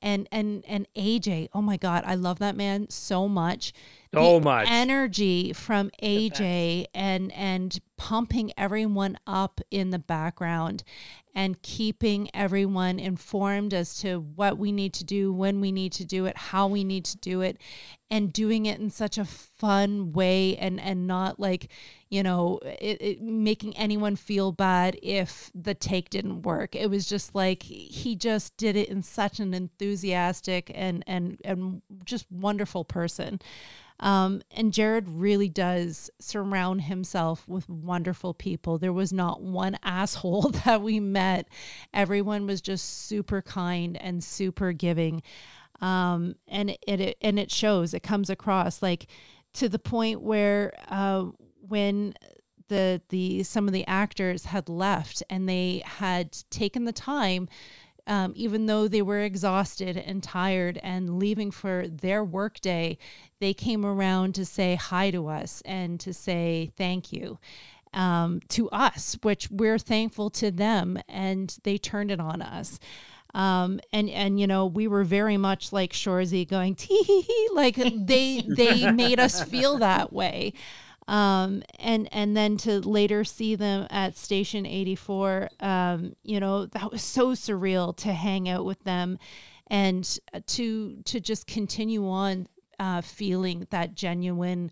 And 0.00 0.28
and 0.30 0.64
and 0.68 0.86
AJ 0.96 1.48
oh 1.54 1.62
my 1.62 1.76
god 1.76 2.04
I 2.06 2.14
love 2.14 2.38
that 2.38 2.54
man 2.54 2.88
so 2.88 3.26
much 3.26 3.72
So 4.14 4.38
The 4.38 4.44
much. 4.44 4.68
energy 4.70 5.52
from 5.52 5.90
AJ 6.02 6.86
and 6.94 7.32
and 7.32 7.78
pumping 7.96 8.52
everyone 8.56 9.18
up 9.26 9.60
in 9.70 9.90
the 9.90 9.98
background 9.98 10.84
and 11.34 11.60
keeping 11.60 12.30
everyone 12.32 12.98
informed 12.98 13.74
as 13.74 13.98
to 14.00 14.18
what 14.20 14.56
we 14.56 14.72
need 14.72 14.94
to 14.94 15.04
do, 15.04 15.32
when 15.32 15.60
we 15.60 15.70
need 15.70 15.92
to 15.92 16.04
do 16.04 16.24
it, 16.24 16.36
how 16.36 16.66
we 16.66 16.82
need 16.82 17.04
to 17.04 17.18
do 17.18 17.42
it, 17.42 17.58
and 18.10 18.32
doing 18.32 18.64
it 18.64 18.80
in 18.80 18.88
such 18.88 19.18
a 19.18 19.24
fun 19.24 20.12
way 20.12 20.56
and 20.56 20.80
and 20.80 21.06
not 21.06 21.38
like 21.38 21.68
you 22.08 22.22
know 22.22 22.58
it, 22.64 23.02
it, 23.02 23.22
making 23.22 23.76
anyone 23.76 24.16
feel 24.16 24.52
bad 24.52 24.98
if 25.02 25.50
the 25.54 25.74
take 25.74 26.08
didn't 26.10 26.42
work. 26.42 26.74
It 26.74 26.88
was 26.88 27.06
just 27.06 27.34
like 27.34 27.64
he 27.64 28.14
just 28.16 28.56
did 28.56 28.76
it 28.76 28.88
in 28.88 29.02
such 29.02 29.40
an 29.40 29.52
enthusiastic 29.52 30.70
and 30.74 31.02
and 31.06 31.38
and 31.44 31.82
just 32.04 32.30
wonderful 32.30 32.84
person. 32.84 33.40
Um, 34.00 34.42
and 34.50 34.72
Jared 34.72 35.08
really 35.08 35.48
does 35.48 36.10
surround 36.20 36.82
himself 36.82 37.48
with 37.48 37.68
wonderful 37.68 38.34
people. 38.34 38.78
There 38.78 38.92
was 38.92 39.12
not 39.12 39.40
one 39.42 39.78
asshole 39.82 40.50
that 40.64 40.82
we 40.82 41.00
met. 41.00 41.48
Everyone 41.94 42.46
was 42.46 42.60
just 42.60 43.06
super 43.06 43.42
kind 43.42 43.96
and 44.00 44.22
super 44.22 44.72
giving. 44.72 45.22
Um, 45.80 46.36
and 46.48 46.70
it, 46.70 47.00
it 47.00 47.18
and 47.20 47.38
it 47.38 47.50
shows. 47.50 47.94
It 47.94 48.02
comes 48.02 48.30
across 48.30 48.82
like 48.82 49.06
to 49.54 49.68
the 49.68 49.78
point 49.78 50.20
where 50.20 50.72
uh, 50.88 51.26
when 51.60 52.14
the 52.68 53.00
the 53.10 53.42
some 53.42 53.66
of 53.66 53.72
the 53.72 53.86
actors 53.86 54.46
had 54.46 54.68
left 54.68 55.22
and 55.30 55.48
they 55.48 55.82
had 55.84 56.36
taken 56.50 56.84
the 56.84 56.92
time 56.92 57.48
um, 58.06 58.32
even 58.36 58.66
though 58.66 58.88
they 58.88 59.02
were 59.02 59.20
exhausted 59.20 59.96
and 59.96 60.22
tired 60.22 60.78
and 60.82 61.18
leaving 61.18 61.50
for 61.50 61.86
their 61.88 62.24
workday, 62.24 62.98
they 63.40 63.52
came 63.52 63.84
around 63.84 64.34
to 64.36 64.44
say 64.44 64.76
hi 64.76 65.10
to 65.10 65.28
us 65.28 65.62
and 65.64 65.98
to 66.00 66.12
say 66.14 66.70
thank 66.76 67.12
you 67.12 67.38
um, 67.96 68.40
to 68.48 68.68
us, 68.70 69.18
which 69.22 69.50
we're 69.50 69.78
thankful 69.78 70.30
to 70.30 70.50
them, 70.50 70.98
and 71.08 71.56
they 71.64 71.78
turned 71.78 72.10
it 72.10 72.20
on 72.20 72.42
us. 72.42 72.78
Um, 73.34 73.80
and 73.92 74.08
and 74.08 74.40
you 74.40 74.46
know 74.46 74.64
we 74.64 74.88
were 74.88 75.04
very 75.04 75.36
much 75.36 75.70
like 75.72 75.92
Shoresy 75.92 76.48
going 76.48 76.74
tee 76.74 77.02
hee 77.02 77.20
hee 77.20 77.48
like 77.52 77.74
they 77.74 78.42
they 78.46 78.90
made 78.92 79.20
us 79.20 79.42
feel 79.42 79.78
that 79.78 80.10
way 80.12 80.54
um, 81.08 81.62
and 81.78 82.08
and 82.12 82.36
then 82.36 82.56
to 82.58 82.80
later 82.80 83.24
see 83.24 83.54
them 83.54 83.86
at 83.90 84.16
Station 84.16 84.66
84, 84.66 85.48
um, 85.60 86.14
you 86.22 86.40
know 86.40 86.66
that 86.66 86.90
was 86.90 87.02
so 87.02 87.32
surreal 87.32 87.96
to 87.98 88.12
hang 88.12 88.48
out 88.48 88.64
with 88.64 88.82
them, 88.84 89.18
and 89.68 90.18
to 90.46 91.02
to 91.04 91.20
just 91.20 91.46
continue 91.46 92.08
on 92.08 92.48
uh, 92.78 93.00
feeling 93.00 93.66
that 93.70 93.94
genuine, 93.94 94.70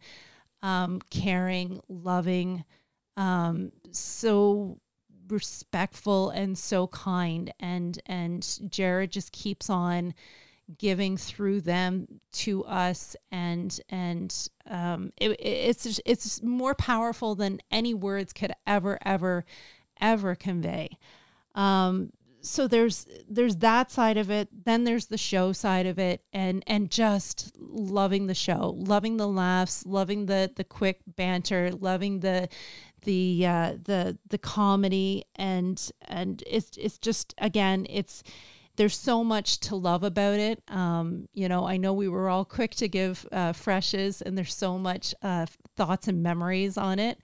um, 0.62 1.00
caring, 1.10 1.80
loving 1.88 2.64
um, 3.16 3.72
so 3.90 4.78
respectful 5.28 6.30
and 6.30 6.58
so 6.58 6.86
kind. 6.88 7.52
And 7.60 8.00
and 8.06 8.58
Jared 8.68 9.12
just 9.12 9.32
keeps 9.32 9.70
on 9.70 10.14
giving 10.78 11.16
through 11.16 11.60
them 11.60 12.06
to 12.32 12.64
us 12.64 13.16
and 13.30 13.80
and 13.90 14.48
um 14.68 15.12
it, 15.16 15.36
it's 15.38 16.00
it's 16.04 16.42
more 16.42 16.74
powerful 16.74 17.34
than 17.34 17.60
any 17.70 17.94
words 17.94 18.32
could 18.32 18.52
ever 18.66 18.98
ever 19.04 19.44
ever 20.00 20.34
convey. 20.34 20.98
Um 21.54 22.10
so 22.40 22.68
there's 22.68 23.06
there's 23.28 23.56
that 23.56 23.90
side 23.90 24.16
of 24.16 24.30
it. 24.30 24.48
Then 24.64 24.84
there's 24.84 25.06
the 25.06 25.18
show 25.18 25.52
side 25.52 25.86
of 25.86 25.98
it 25.98 26.22
and 26.32 26.62
and 26.66 26.90
just 26.90 27.52
loving 27.58 28.26
the 28.26 28.34
show 28.34 28.74
loving 28.76 29.16
the 29.16 29.28
laughs 29.28 29.84
loving 29.86 30.26
the 30.26 30.52
the 30.54 30.64
quick 30.64 31.00
banter 31.06 31.70
loving 31.72 32.20
the 32.20 32.48
the 33.02 33.46
uh 33.46 33.72
the 33.82 34.18
the 34.28 34.38
comedy. 34.38 35.24
And 35.36 35.90
and 36.02 36.42
it's 36.46 36.76
it's 36.76 36.98
just 36.98 37.34
again 37.38 37.86
it's 37.88 38.22
there's 38.76 38.96
so 38.96 39.22
much 39.22 39.60
to 39.60 39.76
love 39.76 40.02
about 40.02 40.38
it. 40.38 40.62
Um, 40.68 41.28
you 41.32 41.48
know, 41.48 41.66
I 41.66 41.76
know 41.76 41.92
we 41.92 42.08
were 42.08 42.28
all 42.28 42.44
quick 42.44 42.74
to 42.76 42.88
give 42.88 43.26
uh, 43.30 43.52
freshes, 43.52 44.20
and 44.20 44.36
there's 44.36 44.54
so 44.54 44.78
much 44.78 45.14
uh, 45.22 45.46
thoughts 45.76 46.08
and 46.08 46.22
memories 46.22 46.76
on 46.76 46.98
it. 46.98 47.20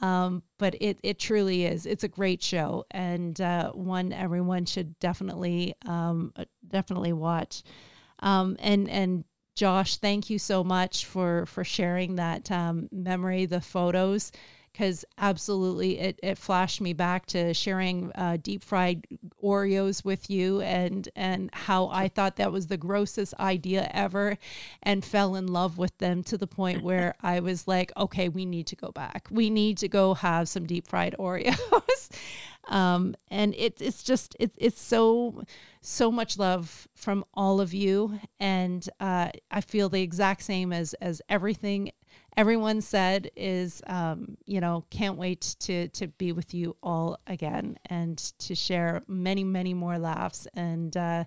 Um, 0.00 0.42
but 0.58 0.76
it 0.80 0.98
it 1.02 1.18
truly 1.18 1.64
is. 1.64 1.84
It's 1.84 2.04
a 2.04 2.08
great 2.08 2.42
show, 2.42 2.84
and 2.90 3.40
uh, 3.40 3.72
one 3.72 4.12
everyone 4.12 4.64
should 4.64 4.98
definitely 5.00 5.74
um, 5.86 6.32
uh, 6.36 6.44
definitely 6.66 7.12
watch. 7.12 7.62
Um, 8.20 8.56
and 8.60 8.88
and 8.88 9.24
Josh, 9.56 9.96
thank 9.96 10.30
you 10.30 10.38
so 10.38 10.62
much 10.62 11.04
for 11.04 11.46
for 11.46 11.64
sharing 11.64 12.16
that 12.16 12.50
um, 12.52 12.88
memory, 12.92 13.46
the 13.46 13.60
photos, 13.60 14.30
because 14.78 15.04
absolutely 15.18 15.98
it, 15.98 16.20
it 16.22 16.38
flashed 16.38 16.80
me 16.80 16.92
back 16.92 17.26
to 17.26 17.52
sharing 17.52 18.12
uh, 18.14 18.36
deep 18.40 18.62
fried 18.62 19.04
Oreos 19.42 20.04
with 20.04 20.30
you 20.30 20.60
and 20.60 21.08
and 21.16 21.50
how 21.52 21.88
I 21.88 22.06
thought 22.06 22.36
that 22.36 22.52
was 22.52 22.68
the 22.68 22.76
grossest 22.76 23.34
idea 23.40 23.90
ever, 23.92 24.38
and 24.80 25.04
fell 25.04 25.34
in 25.34 25.48
love 25.48 25.78
with 25.78 25.98
them 25.98 26.22
to 26.24 26.38
the 26.38 26.46
point 26.46 26.82
where 26.84 27.16
I 27.20 27.40
was 27.40 27.66
like, 27.66 27.90
okay, 27.96 28.28
we 28.28 28.46
need 28.46 28.68
to 28.68 28.76
go 28.76 28.92
back. 28.92 29.26
We 29.32 29.50
need 29.50 29.78
to 29.78 29.88
go 29.88 30.14
have 30.14 30.48
some 30.48 30.64
deep 30.64 30.86
fried 30.86 31.16
Oreos. 31.18 32.10
um, 32.68 33.16
and 33.28 33.56
it, 33.56 33.80
it's 33.80 34.04
just 34.04 34.36
it, 34.38 34.52
it's 34.56 34.80
so 34.80 35.42
so 35.80 36.12
much 36.12 36.38
love 36.38 36.86
from 36.94 37.24
all 37.34 37.60
of 37.60 37.72
you 37.72 38.20
and 38.40 38.90
uh, 39.00 39.30
i 39.50 39.60
feel 39.60 39.88
the 39.88 40.02
exact 40.02 40.42
same 40.42 40.72
as 40.72 40.92
as 40.94 41.22
everything 41.28 41.92
everyone 42.38 42.80
said 42.80 43.30
is 43.36 43.82
um, 43.86 44.38
you 44.46 44.60
know 44.60 44.84
can't 44.88 45.18
wait 45.18 45.56
to 45.60 45.88
to 45.88 46.06
be 46.06 46.32
with 46.32 46.54
you 46.54 46.74
all 46.82 47.18
again 47.26 47.78
and 47.86 48.16
to 48.38 48.54
share 48.54 49.02
many 49.06 49.44
many 49.44 49.74
more 49.74 49.98
laughs 49.98 50.48
and 50.54 50.96
uh, 50.96 51.24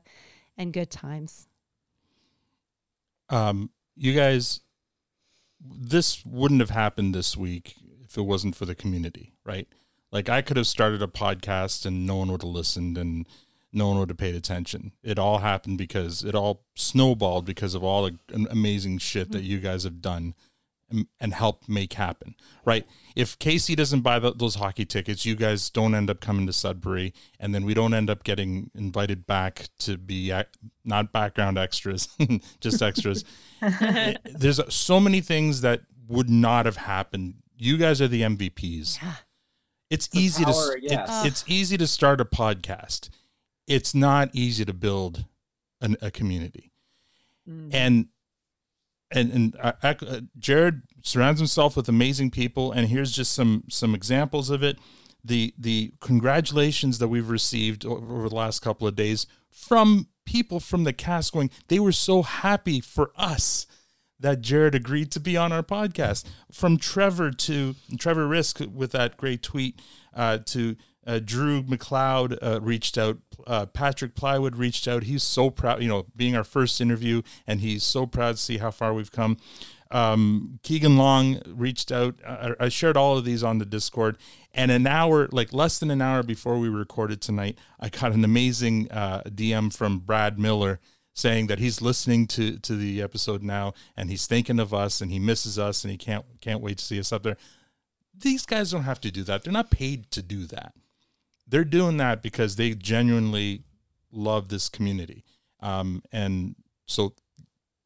and 0.58 0.74
good 0.74 0.90
times 0.90 1.48
um, 3.32 3.70
you 3.96 4.14
guys, 4.14 4.60
this 5.64 6.24
wouldn't 6.26 6.60
have 6.60 6.70
happened 6.70 7.16
this 7.16 7.38
week 7.38 7.76
if 8.04 8.18
it 8.18 8.24
wasn't 8.24 8.56
for 8.56 8.66
the 8.66 8.76
community, 8.76 9.34
right? 9.46 9.68
Like 10.12 10.28
I 10.28 10.42
could 10.42 10.58
have 10.58 10.68
started 10.68 11.02
a 11.02 11.08
podcast 11.08 11.86
and 11.86 12.06
no 12.06 12.18
one 12.18 12.32
would 12.32 12.42
have 12.42 12.52
listened 12.52 12.98
and 12.98 13.26
no 13.72 13.88
one 13.88 14.00
would 14.00 14.10
have 14.10 14.18
paid 14.18 14.36
attention. 14.36 14.92
It 15.02 15.18
all 15.18 15.38
happened 15.38 15.78
because 15.78 16.26
it 16.26 16.36
all 16.36 16.66
snowballed 16.76 17.46
because 17.46 17.74
of 17.74 17.86
all 17.86 18.04
the 18.04 18.48
amazing 18.50 18.98
shit 18.98 19.32
that 19.32 19.44
you 19.44 19.60
guys 19.60 19.86
have 19.86 20.02
done 20.02 20.36
and, 20.92 21.08
and 21.20 21.34
helped 21.34 21.68
make 21.70 21.94
happen, 21.94 22.36
right? 22.66 22.86
If 23.16 23.38
Kacey 23.40 23.76
doesn't 23.76 24.02
buy 24.02 24.20
th 24.20 24.36
those 24.38 24.56
hockey 24.56 24.86
tickets, 24.86 25.26
you 25.26 25.36
guys 25.36 25.70
don't 25.70 25.96
end 25.96 26.10
up 26.10 26.20
coming 26.22 26.46
to 26.48 26.54
Sudbury, 26.54 27.14
and 27.40 27.54
then 27.54 27.66
we 27.66 27.74
don't 27.74 27.94
end 27.94 28.10
up 28.10 28.24
getting 28.24 28.70
invited 28.76 29.26
back 29.26 29.70
to 29.80 29.98
be 29.98 30.32
ac- 30.32 30.48
not 30.86 31.12
background 31.12 31.58
extras, 31.58 32.08
just 32.60 32.82
extras. 32.82 33.24
It- 33.62 34.20
There's 34.26 34.60
so 34.74 35.00
many 35.00 35.22
things 35.22 35.62
that 35.62 35.82
would 36.08 36.30
not 36.30 36.66
have 36.66 36.78
happened. 36.78 37.36
You 37.58 37.78
guys 37.78 38.02
are 38.02 38.08
the 38.08 38.22
MVPs. 38.24 39.00
It's 39.90 40.08
The 40.08 40.20
easy 40.20 40.44
power, 40.46 40.76
to 40.76 40.82
yes. 40.82 41.26
it- 41.26 41.28
it's 41.28 41.44
easy 41.48 41.78
to 41.78 41.88
start 41.88 42.22
a 42.22 42.26
podcast. 42.26 43.10
It's 43.68 43.94
not 43.94 44.30
easy 44.34 44.66
to 44.66 44.74
build 44.74 45.26
an, 45.80 45.96
a 46.02 46.12
community 46.12 46.72
mm. 47.50 47.70
and 47.74 48.08
and 49.12 49.32
and 49.32 49.56
uh, 49.60 49.74
ac- 49.84 50.08
uh, 50.08 50.22
Jared 50.38 50.82
surrounds 51.04 51.40
himself 51.40 51.76
with 51.76 51.90
amazing 51.90 52.32
people, 52.32 52.72
and 52.72 52.88
here's 52.88 53.12
just 53.12 53.34
some 53.34 53.64
some 53.70 53.94
examples 53.96 54.50
of 54.50 54.64
it. 54.64 54.78
The 55.24 55.54
the 55.58 55.94
congratulations 56.00 57.00
that 57.00 57.10
we've 57.10 57.30
received 57.30 57.86
over 57.86 58.30
the 58.30 58.36
last 58.36 58.62
couple 58.62 58.88
of 58.88 58.96
days 58.96 59.28
from 59.52 60.08
people 60.26 60.60
from 60.60 60.84
the 60.84 60.94
cast 60.94 61.34
going, 61.34 61.52
they 61.68 61.80
were 61.80 61.92
so 61.92 62.24
happy 62.24 62.80
for 62.80 63.12
us 63.16 63.68
that 64.20 64.42
Jared 64.42 64.76
agreed 64.76 65.12
to 65.12 65.20
be 65.20 65.36
on 65.36 65.52
our 65.52 65.64
podcast. 65.64 66.26
From 66.52 66.78
Trevor 66.78 67.32
to 67.32 67.76
Trevor 67.98 68.28
Risk 68.28 68.62
with 68.74 68.92
that 68.92 69.18
great 69.18 69.42
tweet 69.44 69.82
uh, 70.14 70.40
to 70.46 70.76
uh, 71.06 71.20
Drew 71.24 71.64
McLeod 71.64 72.38
uh, 72.42 72.62
reached 72.62 72.98
out. 72.98 73.18
Uh, 73.48 73.66
Patrick 73.66 74.16
Plywood 74.16 74.56
reached 74.56 74.88
out. 74.88 75.04
He's 75.04 75.24
so 75.24 75.50
proud, 75.50 75.82
you 75.82 75.90
know, 75.90 76.06
being 76.16 76.36
our 76.36 76.44
first 76.44 76.80
interview, 76.80 77.22
and 77.48 77.62
he's 77.62 77.84
so 77.84 78.06
proud 78.06 78.36
to 78.36 78.42
see 78.42 78.58
how 78.58 78.72
far 78.72 78.94
we've 78.94 79.12
come. 79.12 79.38
Um, 79.90 80.60
Keegan 80.64 80.98
Long 80.98 81.42
reached 81.48 81.92
out. 81.92 82.16
I, 82.26 82.54
I 82.60 82.70
shared 82.70 82.98
all 82.98 83.18
of 83.18 83.26
these 83.26 83.44
on 83.44 83.58
the 83.58 83.66
Discord, 83.66 84.18
and 84.54 84.72
an 84.72 84.86
hour, 84.88 85.28
like 85.32 85.54
less 85.54 85.80
than 85.80 85.92
an 85.92 86.02
hour 86.02 86.24
before 86.24 86.60
we 86.60 86.70
recorded 86.70 87.20
tonight, 87.20 87.58
I 87.80 87.90
got 87.90 88.12
an 88.12 88.24
amazing 88.24 88.90
uh, 88.92 89.24
DM 89.24 89.74
from 89.76 90.00
Brad 90.00 90.40
Miller 90.40 90.80
saying 91.14 91.48
that 91.48 91.60
he's 91.60 91.82
listening 91.82 92.26
to 92.26 92.58
to 92.60 92.76
the 92.76 93.02
episode 93.02 93.42
now, 93.42 93.74
and 93.98 94.10
he's 94.10 94.28
thinking 94.28 94.60
of 94.60 94.74
us, 94.74 95.02
and 95.02 95.12
he 95.12 95.20
misses 95.20 95.58
us, 95.58 95.84
and 95.84 95.92
he 95.92 95.98
can't 95.98 96.26
can't 96.42 96.62
wait 96.62 96.78
to 96.78 96.86
see 96.86 97.00
us 97.00 97.12
up 97.12 97.24
there. 97.24 97.38
These 98.18 98.46
guys 98.46 98.72
don't 98.72 98.84
have 98.84 99.02
to 99.02 99.12
do 99.12 99.24
that. 99.24 99.44
They're 99.44 99.52
not 99.52 99.72
paid 99.72 100.12
to 100.12 100.22
do 100.22 100.46
that 100.46 100.74
they're 101.52 101.64
doing 101.66 101.98
that 101.98 102.24
because 102.24 102.56
they 102.56 102.74
genuinely 102.74 103.64
love 104.12 104.48
this 104.48 104.70
community. 104.70 105.24
Um, 105.60 106.02
and 106.12 106.56
so 106.88 107.14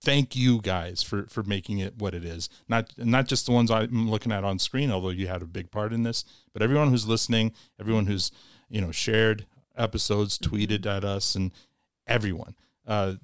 thank 0.01 0.35
you 0.35 0.61
guys 0.61 1.03
for 1.03 1.25
for 1.27 1.43
making 1.43 1.79
it 1.79 1.97
what 1.97 2.13
it 2.13 2.23
is. 2.23 2.47
Not 2.69 2.93
not 2.97 3.27
just 3.27 3.47
the 3.47 3.51
ones 3.51 3.69
i'm 3.71 4.09
looking 4.09 4.31
at 4.31 4.43
on 4.43 4.59
screen 4.59 4.91
although 4.91 5.09
you 5.09 5.27
had 5.27 5.41
a 5.41 5.47
big 5.47 5.71
part 5.71 5.91
in 5.91 6.03
this 6.03 6.23
but 6.53 6.61
everyone 6.61 6.89
who's 6.89 7.07
listening 7.07 7.51
everyone 7.79 8.05
who's 8.05 8.31
you 8.69 8.79
know 8.79 8.91
shared 8.91 9.45
episodes 9.75 10.37
tweeted 10.37 10.85
at 10.85 11.03
us 11.03 11.35
and 11.35 11.51
everyone. 12.07 12.55
Uh 12.87 13.15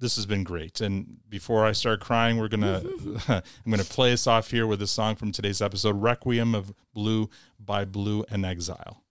this 0.00 0.14
has 0.14 0.26
been 0.26 0.44
great. 0.44 0.80
And 0.80 1.16
before 1.28 1.64
i 1.64 1.72
start 1.72 2.00
crying 2.00 2.36
we're 2.36 2.48
gonna 2.48 2.82
i'm 3.28 3.70
gonna 3.70 3.84
play 3.84 4.12
us 4.12 4.26
off 4.26 4.50
here 4.50 4.66
with 4.66 4.82
a 4.82 4.86
song 4.86 5.16
from 5.16 5.32
today's 5.32 5.62
episode 5.62 6.00
requiem 6.00 6.54
of 6.54 6.74
blue 6.92 7.30
by 7.58 7.84
Blu 7.84 8.24
and 8.30 8.44
Exile 8.44 9.02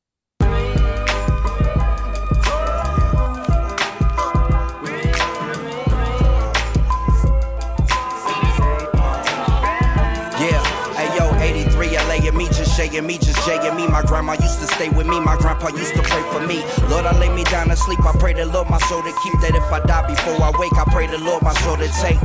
and 12.96 13.08
me, 13.08 13.18
just 13.18 13.46
Jay 13.46 13.58
and 13.62 13.76
me. 13.76 13.88
My 13.88 14.02
grandma 14.02 14.34
used 14.34 14.60
to 14.60 14.68
stay 14.68 14.90
with 14.90 15.08
me, 15.08 15.20
my 15.20 15.38
grandpa 15.38 15.70
used 15.70 15.96
to 15.96 16.02
pray 16.04 16.22
for 16.32 16.46
me. 16.46 16.64
Lord, 16.90 17.06
I 17.06 17.18
lay 17.20 17.30
me 17.30 17.44
down 17.46 17.68
to 17.70 17.76
sleep, 17.76 18.00
I 18.06 18.14
pray 18.20 18.34
the 18.34 18.46
Lord 18.46 18.70
my 18.70 18.80
soul 18.90 19.02
to 19.02 19.14
keep 19.24 19.34
that 19.42 19.56
if 19.56 19.72
I 19.72 19.80
die 19.82 20.08
before 20.08 20.42
I 20.42 20.52
wake, 20.60 20.74
I 20.74 20.84
pray 20.92 21.08
the 21.08 21.18
Lord 21.18 21.42
my 21.44 21.54
soul 21.54 21.78
to 21.78 21.88
take. 22.02 22.22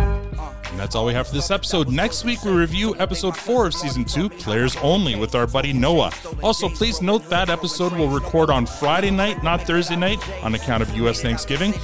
And 0.72 0.80
that's 0.80 0.94
all 0.94 1.04
we 1.04 1.12
have 1.12 1.28
for 1.28 1.34
this 1.34 1.50
episode. 1.50 1.90
Next 1.90 2.24
week, 2.24 2.42
we 2.44 2.50
review 2.50 2.96
episode 2.98 3.36
four 3.36 3.66
of 3.66 3.74
season 3.74 4.06
two, 4.06 4.30
Players 4.30 4.74
Only, 4.76 5.14
with 5.16 5.34
our 5.34 5.46
buddy 5.46 5.74
Noah. 5.74 6.10
Also, 6.42 6.68
please 6.70 7.02
note 7.02 7.28
that 7.28 7.50
episode 7.50 7.92
will 7.92 8.08
record 8.08 8.48
on 8.48 8.64
Friday 8.64 9.10
night, 9.10 9.42
not 9.42 9.60
Thursday 9.66 9.96
night, 9.96 10.18
on 10.42 10.54
account 10.54 10.82
of 10.82 10.94
U.S. 10.96 11.20
Thanksgiving. 11.20 11.74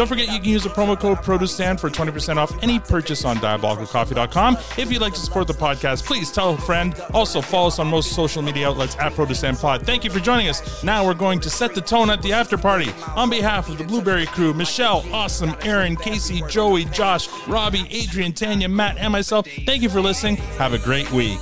Don't 0.00 0.08
forget 0.08 0.32
you 0.32 0.40
can 0.40 0.48
use 0.48 0.62
the 0.62 0.70
promo 0.70 0.98
code 0.98 1.18
ProduceStand 1.18 1.78
for 1.78 1.90
20% 1.90 2.38
off 2.38 2.50
any 2.62 2.78
purchase 2.80 3.26
on 3.26 3.36
diabolicalcoffee.com. 3.36 4.56
If 4.78 4.90
you'd 4.90 5.02
like 5.02 5.12
to 5.12 5.20
support 5.20 5.46
the 5.46 5.52
podcast, 5.52 6.06
please 6.06 6.32
tell 6.32 6.54
a 6.54 6.56
friend. 6.56 6.98
Also, 7.12 7.42
follow 7.42 7.66
us 7.66 7.78
on 7.78 7.88
most 7.88 8.12
social 8.12 8.40
media 8.40 8.70
outlets 8.70 8.96
at 8.96 9.12
ProduceStand 9.12 9.60
Pod. 9.60 9.84
Thank 9.84 10.02
you 10.04 10.10
for 10.10 10.18
joining 10.18 10.48
us. 10.48 10.82
Now 10.82 11.04
we're 11.04 11.12
going 11.12 11.38
to 11.40 11.50
set 11.50 11.74
the 11.74 11.82
tone 11.82 12.08
at 12.08 12.22
the 12.22 12.32
after 12.32 12.56
party. 12.56 12.90
On 13.14 13.28
behalf 13.28 13.68
of 13.68 13.76
the 13.76 13.84
Blueberry 13.84 14.24
crew, 14.24 14.54
Michèle, 14.54 15.04
Awesome, 15.12 15.54
Erin, 15.60 15.96
Kacey, 15.96 16.48
Joey, 16.48 16.86
Josh, 16.86 17.28
Robby, 17.46 17.86
Adrian, 17.90 18.32
Tanya, 18.32 18.70
Mat, 18.70 18.96
and 18.98 19.12
myself, 19.12 19.46
thank 19.66 19.82
you 19.82 19.90
for 19.90 20.00
listening. 20.00 20.36
Have 20.56 20.72
a 20.72 20.78
great 20.78 21.12
week. 21.12 21.40